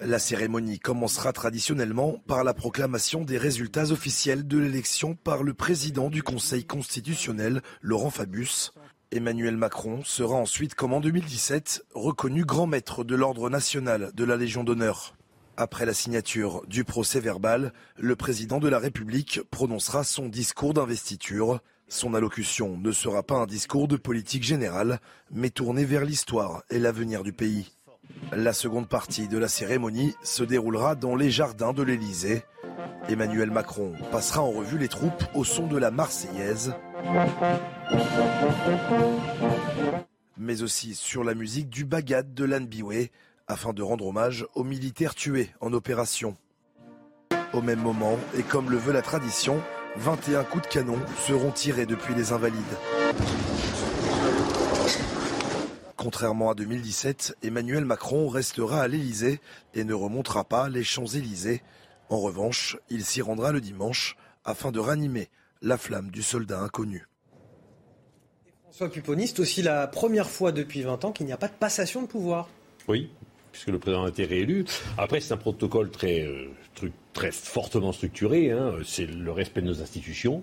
La 0.00 0.18
cérémonie 0.18 0.80
commencera 0.80 1.32
traditionnellement 1.32 2.20
par 2.26 2.42
la 2.42 2.52
proclamation 2.52 3.22
des 3.24 3.38
résultats 3.38 3.92
officiels 3.92 4.46
de 4.46 4.58
l'élection 4.58 5.14
par 5.14 5.44
le 5.44 5.54
président 5.54 6.10
du 6.10 6.22
Conseil 6.24 6.64
constitutionnel, 6.64 7.62
Laurent 7.80 8.10
Fabius. 8.10 8.74
Emmanuel 9.12 9.56
Macron 9.56 10.02
sera 10.04 10.34
ensuite, 10.34 10.74
comme 10.74 10.94
en 10.94 11.00
2017, 11.00 11.86
reconnu 11.94 12.44
grand 12.44 12.66
maître 12.66 13.04
de 13.04 13.14
l'ordre 13.14 13.48
national 13.48 14.10
de 14.14 14.24
la 14.24 14.36
Légion 14.36 14.64
d'honneur. 14.64 15.14
Après 15.56 15.86
la 15.86 15.94
signature 15.94 16.66
du 16.66 16.82
procès 16.82 17.20
verbal, 17.20 17.72
le 17.96 18.16
président 18.16 18.58
de 18.58 18.68
la 18.68 18.80
République 18.80 19.42
prononcera 19.52 20.02
son 20.02 20.28
discours 20.28 20.74
d'investiture. 20.74 21.60
Son 21.86 22.14
allocution 22.14 22.76
ne 22.76 22.90
sera 22.90 23.22
pas 23.22 23.36
un 23.36 23.46
discours 23.46 23.86
de 23.86 23.96
politique 23.96 24.42
générale, 24.42 24.98
mais 25.30 25.50
tourné 25.50 25.84
vers 25.84 26.04
l'histoire 26.04 26.64
et 26.70 26.80
l'avenir 26.80 27.22
du 27.22 27.32
pays. 27.32 27.73
La 28.32 28.52
seconde 28.52 28.88
partie 28.88 29.28
de 29.28 29.38
la 29.38 29.48
cérémonie 29.48 30.14
se 30.22 30.42
déroulera 30.42 30.94
dans 30.94 31.14
les 31.14 31.30
jardins 31.30 31.72
de 31.72 31.82
l'Élysée. 31.82 32.44
Emmanuel 33.08 33.50
Macron 33.50 33.92
passera 34.10 34.42
en 34.42 34.50
revue 34.50 34.78
les 34.78 34.88
troupes 34.88 35.24
au 35.34 35.44
son 35.44 35.66
de 35.66 35.76
la 35.76 35.90
Marseillaise, 35.90 36.74
mais 40.38 40.62
aussi 40.62 40.94
sur 40.94 41.22
la 41.22 41.34
musique 41.34 41.68
du 41.68 41.84
Bagad 41.84 42.34
de 42.34 42.44
l'Anbiway, 42.44 43.10
afin 43.46 43.72
de 43.72 43.82
rendre 43.82 44.06
hommage 44.06 44.46
aux 44.54 44.64
militaires 44.64 45.14
tués 45.14 45.50
en 45.60 45.72
opération. 45.72 46.36
Au 47.52 47.60
même 47.60 47.80
moment, 47.80 48.18
et 48.36 48.42
comme 48.42 48.70
le 48.70 48.78
veut 48.78 48.92
la 48.92 49.02
tradition, 49.02 49.60
21 49.96 50.42
coups 50.44 50.66
de 50.66 50.72
canon 50.72 50.98
seront 51.26 51.52
tirés 51.52 51.86
depuis 51.86 52.14
les 52.14 52.32
Invalides. 52.32 52.62
Contrairement 56.04 56.50
à 56.50 56.54
2017, 56.54 57.38
Emmanuel 57.42 57.86
Macron 57.86 58.28
restera 58.28 58.82
à 58.82 58.88
l'Élysée 58.88 59.40
et 59.72 59.84
ne 59.84 59.94
remontera 59.94 60.44
pas 60.44 60.68
les 60.68 60.84
Champs-Élysées. 60.84 61.62
En 62.10 62.20
revanche, 62.20 62.76
il 62.90 63.06
s'y 63.06 63.22
rendra 63.22 63.52
le 63.52 63.62
dimanche 63.62 64.14
afin 64.44 64.70
de 64.70 64.78
ranimer 64.78 65.30
la 65.62 65.78
flamme 65.78 66.10
du 66.10 66.22
soldat 66.22 66.60
inconnu. 66.60 67.06
François 68.64 68.90
Pupponi, 68.90 69.28
c'est 69.28 69.40
aussi 69.40 69.62
la 69.62 69.86
première 69.86 70.28
fois 70.28 70.52
depuis 70.52 70.82
20 70.82 71.06
ans 71.06 71.12
qu'il 71.12 71.24
n'y 71.24 71.32
a 71.32 71.38
pas 71.38 71.48
de 71.48 71.54
passation 71.54 72.02
de 72.02 72.06
pouvoir. 72.06 72.50
Oui, 72.86 73.08
puisque 73.50 73.68
le 73.68 73.78
président 73.78 74.04
a 74.04 74.10
été 74.10 74.26
réélu. 74.26 74.66
Après, 74.98 75.20
c'est 75.20 75.32
un 75.32 75.38
protocole 75.38 75.90
très, 75.90 76.20
euh, 76.20 76.50
très 77.14 77.32
fortement 77.32 77.92
structuré. 77.92 78.50
Hein. 78.50 78.74
C'est 78.84 79.06
le 79.06 79.32
respect 79.32 79.62
de 79.62 79.68
nos 79.68 79.80
institutions. 79.80 80.42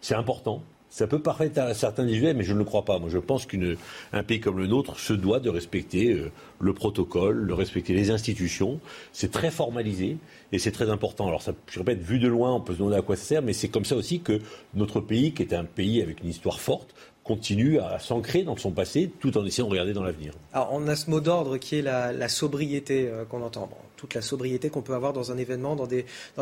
C'est 0.00 0.14
important. 0.14 0.62
Ça 0.90 1.06
peut 1.06 1.20
paraître 1.20 1.60
à 1.60 1.72
certains 1.72 2.04
visuels, 2.04 2.36
mais 2.36 2.42
je 2.42 2.52
ne 2.52 2.58
le 2.58 2.64
crois 2.64 2.84
pas. 2.84 2.98
Moi, 2.98 3.08
je 3.10 3.18
pense 3.18 3.46
qu'un 3.46 4.22
pays 4.26 4.40
comme 4.40 4.58
le 4.58 4.66
nôtre 4.66 4.98
se 4.98 5.12
doit 5.12 5.38
de 5.38 5.48
respecter 5.48 6.12
euh, 6.12 6.32
le 6.58 6.74
protocole, 6.74 7.46
de 7.46 7.52
respecter 7.52 7.94
les 7.94 8.10
institutions. 8.10 8.80
C'est 9.12 9.30
très 9.30 9.52
formalisé 9.52 10.16
et 10.50 10.58
c'est 10.58 10.72
très 10.72 10.90
important. 10.90 11.28
Alors, 11.28 11.42
ça, 11.42 11.52
je 11.70 11.78
répète, 11.78 12.00
vu 12.00 12.18
de 12.18 12.26
loin, 12.26 12.52
on 12.52 12.60
peut 12.60 12.72
se 12.72 12.78
demander 12.78 12.96
à 12.96 13.02
quoi 13.02 13.14
ça 13.14 13.22
sert, 13.22 13.42
mais 13.42 13.52
c'est 13.52 13.68
comme 13.68 13.84
ça 13.84 13.94
aussi 13.94 14.20
que 14.20 14.40
notre 14.74 15.00
pays, 15.00 15.32
qui 15.32 15.42
est 15.42 15.54
un 15.54 15.64
pays 15.64 16.02
avec 16.02 16.22
une 16.22 16.28
histoire 16.28 16.58
forte, 16.58 16.92
continue 17.22 17.78
à 17.78 18.00
s'ancrer 18.00 18.42
dans 18.42 18.56
son 18.56 18.72
passé 18.72 19.10
tout 19.20 19.36
en 19.38 19.46
essayant 19.46 19.66
de 19.66 19.72
regarder 19.72 19.92
dans 19.92 20.02
l'avenir. 20.02 20.32
Alors 20.52 20.70
on 20.72 20.88
a 20.88 20.96
ce 20.96 21.08
mot 21.10 21.20
d'ordre 21.20 21.58
qui 21.58 21.76
est 21.76 21.82
la, 21.82 22.28
sobriété 22.28 23.08
euh, 23.08 23.24
qu'on 23.24 23.42
entend. 23.42 23.68
Toute 24.00 24.14
la 24.14 24.22
sobriété 24.22 24.70
qu'on 24.70 24.80
peut 24.80 24.94
avoir 24.94 25.12
dans 25.12 25.30
un 25.30 25.36
événement, 25.36 25.76
dans, 25.76 25.86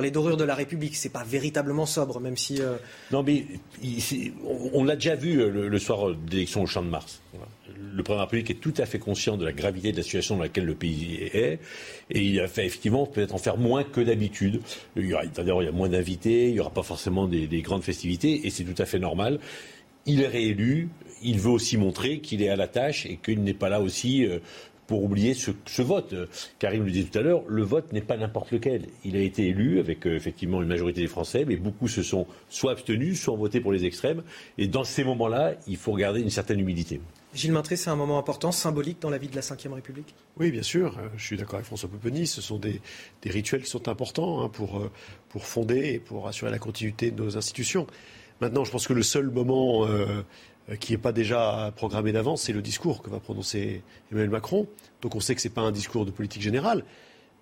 les 0.00 0.10
dorures 0.12 0.36
de 0.36 0.44
la 0.44 0.54
République. 0.54 0.94
C'est 0.94 1.08
pas 1.08 1.24
véritablement 1.24 1.86
sobre, 1.86 2.20
même 2.20 2.36
si. 2.36 2.62
Euh, 2.62 2.76
non, 3.10 3.24
mais 3.24 3.46
on, 4.72 4.84
l'a 4.84 4.94
déjà 4.94 5.16
vu 5.16 5.40
euh, 5.40 5.68
le, 5.68 5.78
soir 5.80 6.14
d'élection 6.14 6.62
au 6.62 6.66
Champ 6.66 6.82
de 6.82 6.88
Mars. 6.88 7.20
Le 7.96 8.02
président 8.04 8.14
de 8.14 8.18
la 8.18 8.24
République 8.26 8.50
est 8.50 8.60
tout 8.60 8.74
à 8.78 8.86
fait 8.86 9.00
conscient 9.00 9.36
de 9.36 9.44
la 9.44 9.52
gravité 9.52 9.90
de 9.90 9.96
la 9.96 10.04
situation 10.04 10.36
dans 10.36 10.42
laquelle 10.42 10.66
le 10.66 10.76
pays 10.76 11.18
est, 11.32 11.58
et 12.10 12.20
il 12.20 12.40
a 12.40 12.46
fait 12.46 12.64
effectivement 12.64 13.06
peut-être 13.06 13.34
en 13.34 13.38
faire 13.38 13.56
moins 13.56 13.82
que 13.82 14.00
d'habitude. 14.00 14.60
Il 14.94 15.06
y 15.06 15.08
il 15.08 15.46
y 15.46 15.50
a 15.50 15.72
moins 15.72 15.88
d'invités, 15.88 16.48
il 16.48 16.54
n'y 16.54 16.60
aura 16.60 16.70
pas 16.70 16.84
forcément 16.84 17.26
des 17.26 17.62
grandes 17.62 17.82
festivités, 17.82 18.46
et 18.46 18.50
c'est 18.50 18.64
tout 18.64 18.80
à 18.80 18.86
fait 18.86 19.00
normal 19.00 19.40
il 20.08 20.22
est 20.22 20.28
réélu, 20.28 20.88
il 21.22 21.38
veut 21.38 21.50
aussi 21.50 21.76
montrer 21.76 22.20
qu'il 22.20 22.42
est 22.42 22.48
à 22.48 22.56
la 22.56 22.66
tâche 22.66 23.06
et 23.06 23.16
qu'il 23.16 23.42
n'est 23.42 23.54
pas 23.54 23.68
là 23.68 23.80
aussi 23.80 24.24
euh, 24.24 24.38
pour 24.88 25.04
oublier 25.04 25.34
ce, 25.34 25.82
vote. 25.82 26.14
Karim 26.58 26.84
le 26.84 26.90
disait 26.90 27.08
tout 27.08 27.18
à 27.18 27.22
l'heure, 27.22 27.42
le 27.46 27.62
vote 27.62 27.92
n'est 27.92 28.00
pas 28.00 28.16
n'importe 28.16 28.50
lequel. 28.50 28.86
Il 29.04 29.16
a 29.16 29.20
été 29.20 29.46
élu 29.46 29.78
avec 29.78 30.06
euh, 30.06 30.16
effectivement 30.16 30.62
une 30.62 30.68
majorité 30.68 31.02
des 31.02 31.06
Français, 31.06 31.44
mais 31.46 31.56
beaucoup 31.56 31.88
se 31.88 32.02
sont 32.02 32.26
soit 32.48 32.72
abstenus, 32.72 33.20
soit 33.20 33.36
voté 33.36 33.60
pour 33.60 33.70
les 33.70 33.84
extrêmes. 33.84 34.22
Et 34.56 34.66
dans 34.66 34.84
ces 34.84 35.04
moments-là, 35.04 35.54
il 35.66 35.76
faut 35.76 35.92
regarder 35.92 36.22
une 36.22 36.30
certaine 36.30 36.58
humilité. 36.58 37.02
Gilles 37.34 37.52
Maintré, 37.52 37.76
c'est 37.76 37.90
un 37.90 37.96
moment 37.96 38.18
important, 38.18 38.50
symbolique 38.50 39.02
dans 39.02 39.10
la 39.10 39.18
vie 39.18 39.28
de 39.28 39.36
la 39.36 39.42
Ve 39.42 39.72
République? 39.74 40.14
Oui, 40.38 40.50
bien 40.50 40.62
sûr. 40.62 40.96
Euh, 40.98 41.08
je 41.18 41.24
suis 41.24 41.36
d'accord 41.36 41.56
avec 41.56 41.66
François 41.66 41.90
Poupeny. 41.90 42.26
Ce 42.26 42.40
sont 42.40 42.58
des, 42.58 42.80
rituels 43.26 43.62
qui 43.62 43.70
sont 43.70 43.88
importants 43.88 44.42
hein, 44.42 44.48
pour, 44.48 44.90
pour 45.28 45.44
fonder 45.44 45.92
et 45.92 45.98
pour 45.98 46.26
assurer 46.28 46.50
la 46.50 46.58
continuité 46.58 47.10
de 47.10 47.22
nos 47.22 47.36
institutions. 47.36 47.86
Maintenant, 48.40 48.64
je 48.64 48.70
pense 48.70 48.86
que 48.86 48.92
le 48.92 49.02
seul 49.02 49.30
moment 49.30 49.84
euh, 49.86 50.22
qui 50.76 50.92
n'est 50.92 50.98
pas 50.98 51.12
déjà 51.12 51.72
programmé 51.76 52.12
d'avance, 52.12 52.42
c'est 52.42 52.52
le 52.52 52.62
discours 52.62 53.02
que 53.02 53.10
va 53.10 53.20
prononcer 53.20 53.82
Emmanuel 54.10 54.30
Macron. 54.30 54.66
Donc 55.00 55.14
on 55.14 55.20
sait 55.20 55.34
que 55.34 55.40
ce 55.40 55.48
n'est 55.48 55.54
pas 55.54 55.62
un 55.62 55.72
discours 55.72 56.04
de 56.04 56.10
politique 56.10 56.42
générale, 56.42 56.84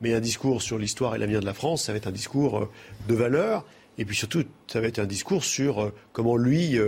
mais 0.01 0.15
un 0.15 0.21
discours 0.21 0.63
sur 0.63 0.79
l'histoire 0.79 1.15
et 1.15 1.19
l'avenir 1.19 1.41
de 1.41 1.47
la 1.47 1.55
France, 1.55 1.85
ça 1.85 1.93
va 1.93 1.99
être 1.99 2.07
un 2.07 2.13
discours 2.13 2.59
euh, 2.59 2.71
de 3.09 3.15
valeur, 3.15 3.65
et 3.99 4.05
puis 4.05 4.15
surtout, 4.15 4.45
ça 4.67 4.81
va 4.81 4.87
être 4.87 4.99
un 4.99 5.07
discours 5.07 5.43
sur 5.43 5.83
euh, 5.83 5.93
comment 6.13 6.37
lui 6.37 6.79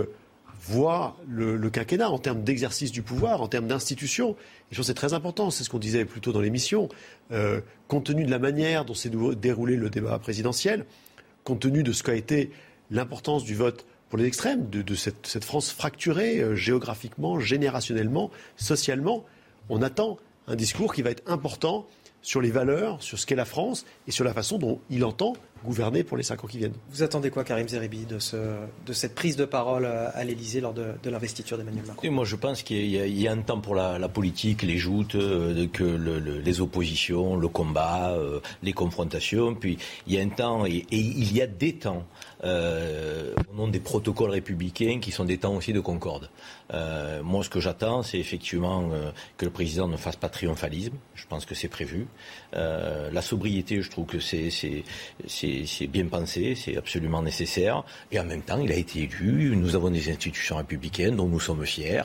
voit 0.61 1.17
le, 1.27 1.69
quinquennat 1.69 2.09
en 2.09 2.19
termes 2.19 2.43
d'exercice 2.43 2.91
du 2.91 3.01
pouvoir, 3.01 3.41
en 3.41 3.47
termes 3.47 3.67
d'institutions. 3.67 4.31
Et 4.31 4.35
je 4.71 4.77
pense 4.77 4.85
que 4.85 4.87
c'est 4.87 4.93
très 4.93 5.13
important, 5.13 5.51
c'est 5.51 5.63
ce 5.63 5.69
qu'on 5.69 5.79
disait 5.79 6.05
plus 6.05 6.21
tôt 6.21 6.33
dans 6.33 6.41
l'émission, 6.41 6.89
compte 7.87 8.03
tenu 8.03 8.25
de 8.25 8.29
la 8.29 8.39
manière 8.39 8.83
dont 8.83 8.93
s'est 8.93 9.09
déroulé 9.37 9.77
le 9.77 9.89
débat 9.89 10.19
présidentiel, 10.19 10.85
compte 11.45 11.61
tenu 11.61 11.81
de 11.81 11.93
ce 11.93 12.03
qu'a 12.03 12.13
été 12.13 12.51
l'importance 12.91 13.45
du 13.45 13.55
vote 13.55 13.85
pour 14.09 14.17
les 14.17 14.25
extrêmes, 14.25 14.69
de, 14.69 14.95
cette, 14.95 15.45
France 15.45 15.71
fracturée 15.71 16.39
euh, 16.39 16.55
géographiquement, 16.55 17.39
générationnellement, 17.39 18.31
socialement. 18.57 19.23
On 19.69 19.81
attend 19.81 20.17
un 20.47 20.55
discours 20.55 20.93
qui 20.93 21.01
va 21.01 21.11
être 21.11 21.23
important 21.27 21.85
sur 22.21 22.41
les 22.41 22.51
valeurs, 22.51 23.01
sur 23.01 23.17
ce 23.17 23.25
qu'est 23.25 23.35
la 23.35 23.45
France 23.45 23.85
et 24.07 24.11
sur 24.11 24.25
la 24.25 24.33
façon 24.33 24.57
dont 24.57 24.79
il 24.89 25.05
entend 25.05 25.33
gouverner 25.63 26.03
pour 26.03 26.17
les 26.17 26.23
cinq 26.23 26.43
ans 26.43 26.47
qui 26.47 26.57
viennent. 26.57 26.73
Vous 26.89 27.03
attendez 27.03 27.29
quoi, 27.29 27.43
Karim 27.43 27.67
Zeribi, 27.67 28.05
de, 28.05 28.19
cette 28.19 29.15
prise 29.15 29.35
de 29.35 29.45
parole 29.45 29.85
à 29.85 30.23
l'Élysée 30.23 30.61
lors 30.61 30.73
de, 30.73 31.09
l'investiture 31.09 31.57
d'Emmanuel 31.57 31.85
Macron? 31.85 32.11
Moi, 32.11 32.25
je 32.25 32.35
pense 32.35 32.63
qu'il 32.63 32.85
y, 32.85 33.27
a 33.27 33.31
un 33.31 33.41
temps 33.41 33.59
pour 33.59 33.75
la, 33.75 34.09
politique, 34.09 34.63
les 34.63 34.77
joutes, 34.77 35.15
euh, 35.15 35.67
que 35.67 35.83
les 35.83 36.61
oppositions, 36.61 37.35
le 37.35 37.47
combat, 37.47 38.11
euh, 38.11 38.39
les 38.63 38.73
confrontations. 38.73 39.55
Puis 39.55 39.77
il 40.07 40.13
y 40.13 40.19
a 40.19 40.21
un 40.21 40.29
temps 40.29 40.65
et 40.65 40.85
il 40.91 41.33
y 41.33 41.41
a 41.41 41.47
des 41.47 41.73
temps 41.73 42.05
euh, 42.43 43.33
au 43.51 43.55
nom 43.55 43.67
des 43.67 43.81
protocoles 43.81 44.29
républicains 44.29 44.99
qui 45.01 45.11
sont 45.11 45.25
des 45.25 45.37
temps 45.37 45.55
aussi 45.55 45.73
de 45.73 45.81
concorde. 45.81 46.29
Euh, 46.73 47.21
moi, 47.21 47.43
ce 47.43 47.49
que 47.49 47.59
j'attends, 47.59 48.01
c'est 48.01 48.17
effectivement 48.17 48.89
euh, 48.93 49.11
que 49.37 49.43
le 49.43 49.51
président 49.51 49.87
ne 49.87 49.97
fasse 49.97 50.15
pas 50.15 50.29
triomphalisme. 50.29 50.93
Je 51.15 51.25
pense 51.27 51.45
que 51.45 51.55
c'est 51.55 51.67
prévu. 51.67 52.07
La 52.53 53.21
sobriété, 53.21 53.81
je 53.81 53.89
trouve 53.89 54.05
que 54.05 54.19
c'est 54.19 55.87
bien 55.87 56.05
pensé, 56.07 56.55
c'est 56.55 56.77
absolument 56.77 57.21
nécessaire. 57.21 57.83
Et 58.11 58.19
en 58.19 58.23
même 58.23 58.41
temps, 58.41 58.59
il 58.59 58.71
a 58.71 58.75
été 58.75 59.03
élu. 59.03 59.55
Nous 59.55 59.75
avons 59.75 59.89
des 59.89 60.09
institutions 60.09 60.57
républicaines 60.57 61.15
dont 61.15 61.27
nous 61.27 61.39
sommes 61.39 61.65
fiers. 61.65 62.03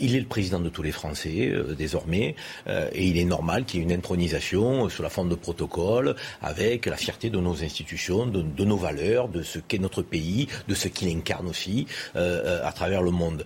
Il 0.00 0.14
est 0.14 0.20
le 0.20 0.26
président 0.26 0.60
de 0.60 0.68
tous 0.68 0.82
les 0.82 0.92
Français 0.92 1.52
désormais, 1.76 2.36
et 2.68 3.06
il 3.06 3.18
est 3.18 3.24
normal 3.24 3.64
qu'il 3.64 3.80
y 3.80 3.82
ait 3.82 3.86
une 3.86 3.92
intronisation 3.92 4.88
sous 4.88 5.02
la 5.02 5.08
forme 5.08 5.28
de 5.28 5.34
protocole, 5.34 6.14
avec 6.42 6.86
la 6.86 6.96
fierté 6.96 7.30
de 7.30 7.38
nos 7.38 7.62
institutions, 7.64 8.26
de 8.26 8.64
nos 8.64 8.76
valeurs, 8.76 9.28
de 9.28 9.42
ce 9.42 9.58
qu'est 9.68 9.78
notre 9.78 10.02
pays, 10.02 10.48
de 10.68 10.74
ce 10.74 10.88
qu'il 10.88 11.08
incarne 11.08 11.48
aussi 11.48 11.86
à 12.14 12.72
travers 12.72 13.02
le 13.02 13.10
monde. 13.10 13.44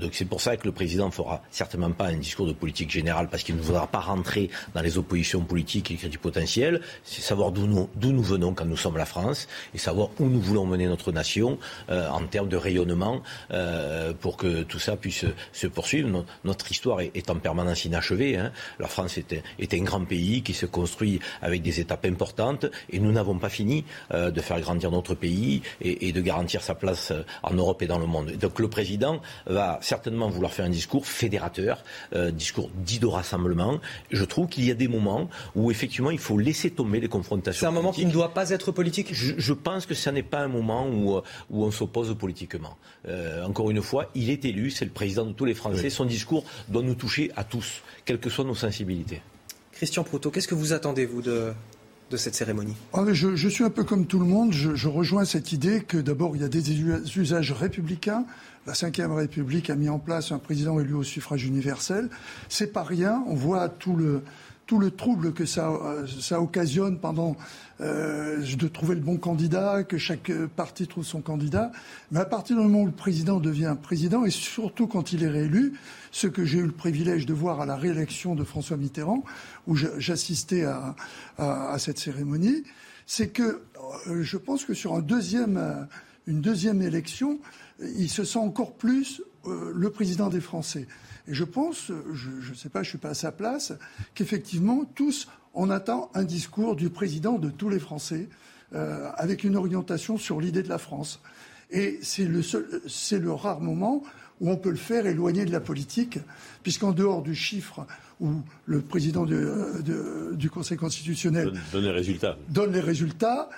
donc 0.00 0.14
c'est 0.14 0.24
pour 0.24 0.40
ça 0.40 0.56
que 0.56 0.66
le 0.66 0.72
président 0.72 1.06
ne 1.06 1.12
fera 1.12 1.42
certainement 1.50 1.90
pas 1.90 2.06
un 2.06 2.16
discours 2.16 2.46
de 2.46 2.52
politique 2.52 2.90
générale, 2.90 3.28
parce 3.28 3.42
qu'il 3.42 3.56
ne 3.56 3.60
voudra 3.60 3.86
pas 3.86 4.00
rentrer 4.00 4.50
dans 4.74 4.82
les 4.82 4.98
oppositions 4.98 5.40
politiques 5.40 5.90
et 5.90 5.96
crédit 5.96 6.18
potentiel, 6.18 6.80
c'est 7.04 7.22
savoir 7.22 7.52
d'où 7.52 7.66
nous, 7.66 7.88
nous 8.02 8.22
venons 8.22 8.54
quand 8.54 8.64
nous 8.64 8.76
sommes 8.76 8.96
la 8.96 9.06
France 9.06 9.48
et 9.74 9.78
savoir 9.78 10.08
où 10.18 10.26
nous 10.26 10.40
voulons 10.40 10.66
mener 10.66 10.86
notre 10.86 11.12
nation 11.12 11.58
euh, 11.90 12.08
en 12.08 12.26
termes 12.26 12.48
de 12.48 12.56
rayonnement 12.56 13.22
euh, 13.50 14.12
pour 14.12 14.36
que 14.36 14.62
tout 14.62 14.78
ça 14.78 14.96
puisse 14.96 15.24
se 15.52 15.66
poursuivre. 15.66 16.24
notre 16.44 16.70
histoire 16.70 17.00
est, 17.00 17.30
en 17.30 17.36
permanence 17.36 17.84
inachevée. 17.84 18.36
Hein. 18.36 18.52
La 18.78 18.88
France 18.88 19.18
est, 19.18 19.74
un 19.74 19.82
grand 19.82 20.04
pays 20.04 20.42
qui 20.42 20.54
se 20.54 20.66
construit 20.66 21.20
avec 21.42 21.62
des 21.62 21.80
étapes 21.80 22.06
importantes 22.06 22.66
et 22.90 22.98
nous 22.98 23.12
n'avons 23.12 23.38
pas 23.38 23.48
fini 23.48 23.84
euh, 24.12 24.30
de 24.30 24.40
faire 24.40 24.60
grandir 24.60 24.90
notre 24.90 25.14
pays 25.14 25.55
et, 25.80 26.08
et, 26.08 26.12
de 26.12 26.20
garantir 26.20 26.62
sa 26.62 26.74
place 26.74 27.12
en 27.42 27.54
Europe 27.54 27.82
et 27.82 27.86
dans 27.86 27.98
le 27.98 28.06
monde. 28.06 28.32
donc 28.32 28.58
le 28.58 28.68
président 28.68 29.20
va 29.46 29.78
certainement 29.82 30.28
vouloir 30.28 30.52
faire 30.52 30.64
un 30.64 30.70
discours 30.70 31.06
fédérateur, 31.06 31.82
discours 32.32 32.70
dit 32.74 32.98
de 32.98 33.06
rassemblement. 33.06 33.80
Je 34.10 34.24
trouve 34.24 34.48
qu'il 34.48 34.64
y 34.64 34.70
a 34.70 34.74
des 34.74 34.88
moments 34.88 35.28
où 35.54 35.70
effectivement 35.70 36.10
il 36.10 36.18
faut 36.18 36.38
laisser 36.38 36.70
tomber 36.70 37.00
les 37.00 37.08
confrontations. 37.08 37.60
C'est 37.60 37.66
un 37.66 37.70
moment 37.70 37.92
qui 37.92 38.06
ne 38.06 38.12
doit 38.12 38.32
pas 38.34 38.50
être 38.50 38.72
politique? 38.72 39.12
Je, 39.12 39.52
pense 39.52 39.86
que 39.86 39.94
ce 39.94 40.10
n'est 40.10 40.22
pas 40.22 40.40
un 40.40 40.48
moment 40.48 40.86
où, 40.88 41.16
où 41.50 41.64
on 41.64 41.70
s'oppose 41.70 42.14
politiquement. 42.16 42.76
Euh, 43.08 43.44
encore 43.44 43.70
une 43.70 43.82
fois, 43.82 44.10
il 44.14 44.30
est 44.30 44.44
élu, 44.44 44.70
c'est 44.70 44.84
le 44.84 44.90
président 44.90 45.24
de 45.24 45.32
tous 45.32 45.44
les 45.44 45.54
Français. 45.54 45.90
Son 45.90 46.04
discours 46.04 46.44
doit 46.68 46.82
nous 46.82 46.94
toucher 46.94 47.30
à 47.36 47.44
tous, 47.44 47.82
quelles 48.04 48.20
que 48.20 48.30
soient 48.30 48.44
nos 48.44 48.54
sensibilités. 48.54 49.22
Christian 49.72 50.04
Proutot, 50.04 50.30
qu'est-ce 50.30 50.48
que 50.48 50.54
vous 50.54 50.72
attendez, 50.72 51.04
vous, 51.04 51.22
de, 51.22 51.52
de 52.10 52.16
cette 52.16 52.34
cérémonie 52.34 52.76
ah, 52.92 53.04
je, 53.12 53.48
suis 53.48 53.64
un 53.64 53.70
peu 53.70 53.82
comme 53.82 54.06
tout 54.06 54.18
le 54.18 54.26
monde. 54.26 54.52
Je, 54.52 54.74
je 54.74 54.88
rejoins 54.88 55.24
cette 55.24 55.52
idée 55.52 55.80
que 55.80 55.98
d'abord, 55.98 56.36
il 56.36 56.42
y 56.42 56.44
a 56.44 56.48
des 56.48 56.70
usages 57.16 57.52
républicains. 57.52 58.24
La 58.66 58.72
Ve 58.72 59.12
République 59.12 59.70
a 59.70 59.76
mis 59.76 59.88
en 59.88 59.98
place 59.98 60.32
un 60.32 60.38
président 60.38 60.80
élu 60.80 60.94
au 60.94 61.04
suffrage 61.04 61.44
universel. 61.44 62.08
C'est 62.48 62.72
pas 62.72 62.82
rien. 62.82 63.22
On 63.28 63.34
voit 63.34 63.68
tout 63.68 63.94
le, 63.94 64.22
tout 64.66 64.78
le 64.78 64.90
trouble 64.90 65.32
que 65.32 65.46
ça, 65.46 65.70
euh, 65.70 66.36
occasionne 66.36 66.98
pendant 66.98 67.36
euh, 67.80 68.42
de 68.42 68.68
trouver 68.68 68.96
le 68.96 69.00
bon 69.00 69.16
candidat, 69.16 69.84
que 69.84 69.96
chaque 69.96 70.32
parti 70.56 70.86
trouve 70.86 71.04
son 71.04 71.20
candidat. 71.20 71.70
Mais 72.10 72.20
à 72.20 72.24
partir 72.24 72.56
du 72.56 72.62
moment 72.62 72.82
où 72.82 72.86
le 72.86 72.92
président 72.92 73.38
devient 73.38 73.76
président, 73.80 74.24
et 74.24 74.30
surtout 74.30 74.88
quand 74.88 75.12
il 75.12 75.22
est 75.22 75.28
réélu, 75.28 75.74
ce 76.10 76.26
que 76.26 76.44
j'ai 76.44 76.58
eu 76.58 76.66
le 76.66 76.72
privilège 76.72 77.26
de 77.26 77.34
voir 77.34 77.60
à 77.60 77.66
la 77.66 77.76
réélection 77.76 78.34
de 78.34 78.44
François 78.44 78.76
Mitterrand, 78.76 79.22
où 79.66 79.76
j'assistais 79.76 80.64
à, 80.64 80.96
à, 81.38 81.78
cette 81.78 81.98
cérémonie, 81.98 82.64
c'est 83.06 83.28
que 83.28 83.62
euh, 84.08 84.22
je 84.22 84.36
pense 84.36 84.64
que 84.64 84.74
sur 84.74 84.96
une 84.96 85.06
deuxième 86.40 86.82
élection, 86.82 87.38
il 87.80 88.10
se 88.10 88.24
sent 88.24 88.38
encore 88.38 88.74
plus 88.74 89.22
le 89.44 89.90
président 89.90 90.28
des 90.28 90.40
Français. 90.40 90.88
Et 91.28 91.34
je 91.34 91.44
pense, 91.44 91.90
je 92.12 92.50
ne 92.50 92.54
sais 92.54 92.68
pas, 92.68 92.82
je 92.82 92.88
ne 92.88 92.90
suis 92.90 92.98
pas 92.98 93.10
à 93.10 93.14
sa 93.14 93.32
place, 93.32 93.72
qu'effectivement, 94.14 94.84
tous, 94.94 95.28
on 95.54 95.70
attend 95.70 96.10
un 96.14 96.24
discours 96.24 96.76
du 96.76 96.90
président 96.90 97.38
de 97.38 97.50
tous 97.50 97.68
les 97.68 97.78
Français, 97.78 98.28
euh, 98.74 99.10
avec 99.16 99.44
une 99.44 99.56
orientation 99.56 100.18
sur 100.18 100.40
l'idée 100.40 100.62
de 100.62 100.68
la 100.68 100.78
France. 100.78 101.20
Et 101.70 101.98
c'est 102.02 102.24
le, 102.24 102.42
c'est 102.86 103.18
le 103.18 103.32
rare 103.32 103.60
moment 103.60 104.02
où 104.40 104.50
on 104.50 104.56
peut 104.56 104.70
le 104.70 104.76
faire 104.76 105.06
éloigné 105.06 105.44
de 105.44 105.52
la 105.52 105.60
politique, 105.60 106.18
puisqu'en 106.62 106.92
dehors 106.92 107.22
du 107.22 107.34
chiffre 107.34 107.86
où 108.20 108.30
le 108.66 108.80
président 108.80 109.26
du 109.26 110.50
Conseil 110.50 110.76
constitutionnel 110.76 111.52
donne, 111.72 111.84
les 111.84 111.90
résultats, 111.90 112.36
donne 112.48 112.72
les 112.72 112.80
résultats 112.80 113.50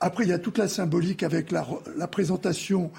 après, 0.00 0.24
il 0.24 0.30
y 0.30 0.32
a 0.32 0.38
toute 0.38 0.58
la 0.58 0.68
symbolique 0.68 1.22
avec 1.22 1.50
la, 1.50 1.66
présentation 2.06 2.90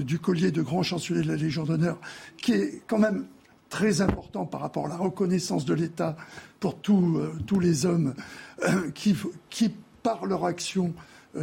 du 0.00 0.18
collier 0.18 0.50
de 0.50 0.62
grand 0.62 0.82
chancelier 0.82 1.22
de 1.22 1.28
la 1.28 1.36
Légion 1.36 1.64
d'honneur, 1.64 2.00
qui 2.38 2.52
est 2.52 2.82
quand 2.86 2.98
même 2.98 3.26
très 3.68 4.00
important 4.00 4.46
par 4.46 4.62
rapport 4.62 4.86
à 4.86 4.88
la 4.88 4.96
reconnaissance 4.96 5.64
de 5.64 5.74
l'État 5.74 6.16
pour 6.58 6.80
tous 6.80 7.60
les 7.60 7.86
hommes 7.86 8.14
qui, 8.94 9.16
qui, 9.48 9.72
par 10.02 10.26
leur 10.26 10.44
action, 10.44 10.92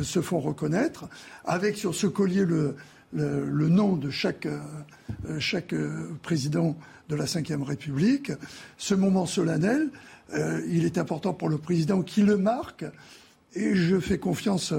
se 0.02 0.22
font 0.22 0.40
reconnaître, 0.40 1.08
avec 1.46 1.78
sur 1.78 1.96
ce 1.96 2.08
collier 2.08 2.44
le, 2.44 2.76
le, 3.14 3.70
nom 3.70 3.96
de 3.96 4.10
chaque, 4.10 4.46
euh, 4.46 5.40
chaque 5.40 5.74
euh, 5.74 6.10
président 6.22 6.76
de 7.10 7.16
la 7.16 7.26
Ve 7.26 7.64
République. 7.64 8.32
Ce 8.78 8.94
moment 8.94 9.26
solennel, 9.26 9.90
euh, 10.34 10.62
il 10.68 10.86
est 10.86 10.98
important 10.98 11.34
pour 11.34 11.50
le 11.50 11.58
président 11.58 12.02
qui 12.02 12.22
le 12.22 12.38
marque. 12.38 12.86
Et 13.58 13.74
je 13.74 14.00
fais 14.00 14.20
confiance 14.20 14.72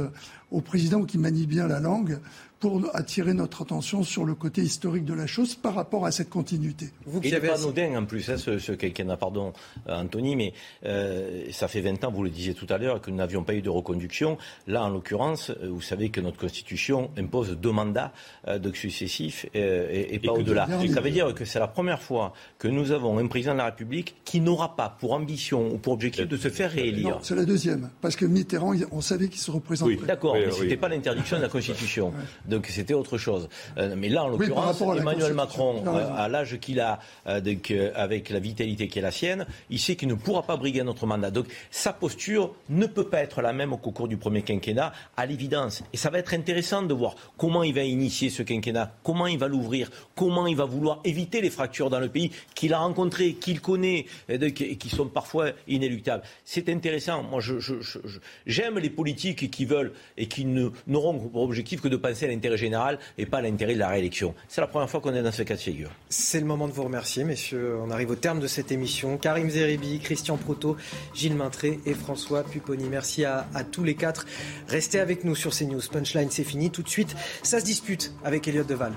au 0.52 0.60
président 0.60 1.02
qui 1.02 1.18
manie 1.18 1.48
bien 1.48 1.66
la 1.66 1.80
langue 1.80 2.20
pour 2.60 2.84
attirer 2.94 3.34
notre 3.34 3.62
attention 3.62 4.02
sur 4.02 4.24
le 4.24 4.34
côté 4.34 4.62
historique 4.62 5.04
de 5.04 5.14
la 5.14 5.26
chose 5.26 5.54
par 5.54 5.74
rapport 5.74 6.06
à 6.06 6.10
cette 6.10 6.28
continuité. 6.28 6.90
Vous 7.06 7.20
qui 7.20 7.34
avez 7.34 7.48
pas 7.48 7.60
anodin 7.60 7.96
en 7.96 8.04
plus, 8.04 8.28
hein, 8.30 8.36
ce, 8.36 8.58
ce 8.58 8.72
quinquennat, 8.72 9.16
pardon, 9.16 9.52
euh, 9.88 10.00
Anthony, 10.00 10.36
mais 10.36 10.52
euh, 10.84 11.44
ça 11.52 11.68
fait 11.68 11.80
20 11.80 12.04
ans, 12.04 12.10
vous 12.10 12.24
le 12.24 12.30
disiez 12.30 12.54
tout 12.54 12.66
à 12.68 12.78
l'heure, 12.78 13.00
que 13.00 13.10
nous 13.10 13.16
n'avions 13.16 13.44
pas 13.44 13.54
eu 13.54 13.62
de 13.62 13.70
reconduction. 13.70 14.38
Là, 14.66 14.82
en 14.82 14.88
l'occurrence, 14.88 15.50
euh, 15.50 15.68
vous 15.68 15.80
savez 15.80 16.10
que 16.10 16.20
notre 16.20 16.38
Constitution 16.38 17.10
impose 17.16 17.56
deux 17.56 17.72
mandats 17.72 18.12
de 18.48 18.72
successifs 18.72 19.46
et, 19.54 20.14
et, 20.14 20.18
pas 20.18 20.32
au-delà. 20.32 20.66
Ça 20.92 21.00
veut 21.00 21.10
dire 21.10 21.34
que 21.34 21.44
c'est 21.44 21.58
la 21.58 21.68
première 21.68 22.02
fois 22.02 22.32
que 22.58 22.68
nous 22.68 22.92
avons 22.92 23.18
un 23.18 23.26
président 23.26 23.52
de 23.52 23.58
la 23.58 23.66
République 23.66 24.16
qui 24.24 24.40
n'aura 24.40 24.76
pas 24.76 24.96
pour 24.98 25.12
ambition 25.12 25.72
ou 25.72 25.78
pour 25.78 25.92
objectif 25.92 26.26
de 26.26 26.36
se 26.36 26.48
faire 26.48 26.70
réélire. 26.70 27.10
Non, 27.10 27.18
c'est 27.22 27.34
la 27.34 27.44
deuxième, 27.44 27.90
parce 28.00 28.16
que 28.16 28.24
Mitterrand, 28.24 28.74
on 28.90 29.00
savait 29.00 29.28
qu'il 29.28 29.40
se 29.40 29.50
représentait. 29.50 29.96
Oui, 29.98 30.06
d'accord, 30.06 30.34
mais 30.34 30.50
ce 30.50 30.62
n'était 30.62 30.76
pas 30.76 30.88
l'interdiction 30.88 31.36
de 31.36 31.42
la 31.42 31.48
Constitution. 31.48 32.12
Donc 32.48 32.66
c'était 32.66 32.94
autre 32.94 33.18
chose. 33.18 33.48
Euh, 33.76 33.94
mais 33.96 34.08
là, 34.08 34.24
en 34.24 34.28
l'occurrence, 34.28 34.80
Emmanuel 34.80 35.34
Macron, 35.34 35.82
euh, 35.86 36.10
à 36.16 36.28
l'âge 36.28 36.58
qu'il 36.58 36.80
a, 36.80 36.98
euh, 37.26 37.40
avec 37.94 38.30
la 38.30 38.40
vitalité 38.40 38.88
qui 38.88 38.98
est 38.98 39.02
la 39.02 39.10
sienne, 39.10 39.46
il 39.70 39.78
sait 39.78 39.96
qu'il 39.96 40.08
ne 40.08 40.14
pourra 40.14 40.42
pas 40.42 40.56
briguer 40.56 40.80
un 40.80 40.88
autre 40.88 41.06
mandat. 41.06 41.30
Donc 41.30 41.46
sa 41.70 41.92
posture 41.92 42.54
ne 42.70 42.86
peut 42.86 43.04
pas 43.04 43.20
être 43.20 43.42
la 43.42 43.52
même 43.52 43.76
qu'au 43.78 43.90
cours 43.90 44.08
du 44.08 44.16
premier 44.16 44.42
quinquennat, 44.42 44.92
à 45.16 45.26
l'évidence. 45.26 45.82
Et 45.92 45.96
ça 45.96 46.10
va 46.10 46.18
être 46.18 46.34
intéressant 46.34 46.82
de 46.82 46.94
voir 46.94 47.14
comment 47.36 47.62
il 47.62 47.74
va 47.74 47.82
initier 47.82 48.30
ce 48.30 48.42
quinquennat, 48.42 48.92
comment 49.02 49.26
il 49.26 49.38
va 49.38 49.48
l'ouvrir, 49.48 49.90
comment 50.14 50.46
il 50.46 50.56
va 50.56 50.64
vouloir 50.64 51.00
éviter 51.04 51.40
les 51.40 51.50
fractures 51.50 51.90
dans 51.90 52.00
le 52.00 52.08
pays 52.08 52.32
qu'il 52.54 52.72
a 52.72 52.78
rencontrées, 52.78 53.34
qu'il 53.34 53.60
connaît, 53.60 54.06
et 54.28 54.52
qui 54.52 54.88
sont 54.88 55.06
parfois 55.06 55.50
inéluctables. 55.66 56.22
C'est 56.44 56.68
intéressant. 56.68 57.22
Moi, 57.22 57.40
j'aime 58.46 58.78
les 58.78 58.90
politiques 58.90 59.50
qui 59.50 59.64
veulent 59.64 59.92
et 60.16 60.26
qui 60.26 60.44
n'auront 60.44 61.18
pour 61.18 61.42
objectif 61.42 61.80
que 61.80 61.88
de 61.88 61.96
penser 61.96 62.26
à 62.26 62.28
l'intérêt 62.38 62.56
général 62.56 62.98
et 63.18 63.26
pas 63.26 63.40
l'intérêt 63.42 63.74
de 63.74 63.78
la 63.80 63.88
réélection. 63.88 64.34
C'est 64.48 64.60
la 64.60 64.68
première 64.68 64.88
fois 64.88 65.00
qu'on 65.00 65.14
est 65.14 65.22
dans 65.22 65.32
ce 65.32 65.42
cas 65.42 65.54
de 65.54 65.60
figure. 65.60 65.90
C'est 66.08 66.40
le 66.40 66.46
moment 66.46 66.68
de 66.68 66.72
vous 66.72 66.84
remercier, 66.84 67.24
messieurs. 67.24 67.76
On 67.82 67.90
arrive 67.90 68.10
au 68.10 68.14
terme 68.14 68.40
de 68.40 68.46
cette 68.46 68.70
émission. 68.70 69.18
Karim 69.18 69.50
Zeribi, 69.50 69.98
Christian 69.98 70.36
Proto, 70.36 70.76
Gilles 71.14 71.34
Maintré 71.34 71.80
et 71.84 71.94
François 71.94 72.44
Pupponi. 72.44 72.84
Merci 72.88 73.24
à, 73.24 73.46
tous 73.70 73.82
les 73.82 73.94
quatre. 73.94 74.26
Restez 74.68 75.00
avec 75.00 75.24
nous 75.24 75.34
sur 75.34 75.52
CNews. 75.52 75.80
Punchline, 75.90 76.30
c'est 76.30 76.44
fini. 76.44 76.70
Tout 76.70 76.82
de 76.82 76.88
suite, 76.88 77.16
ça 77.42 77.60
se 77.60 77.64
dispute 77.64 78.12
avec 78.24 78.46
Elliot 78.46 78.64
Deval. 78.64 78.92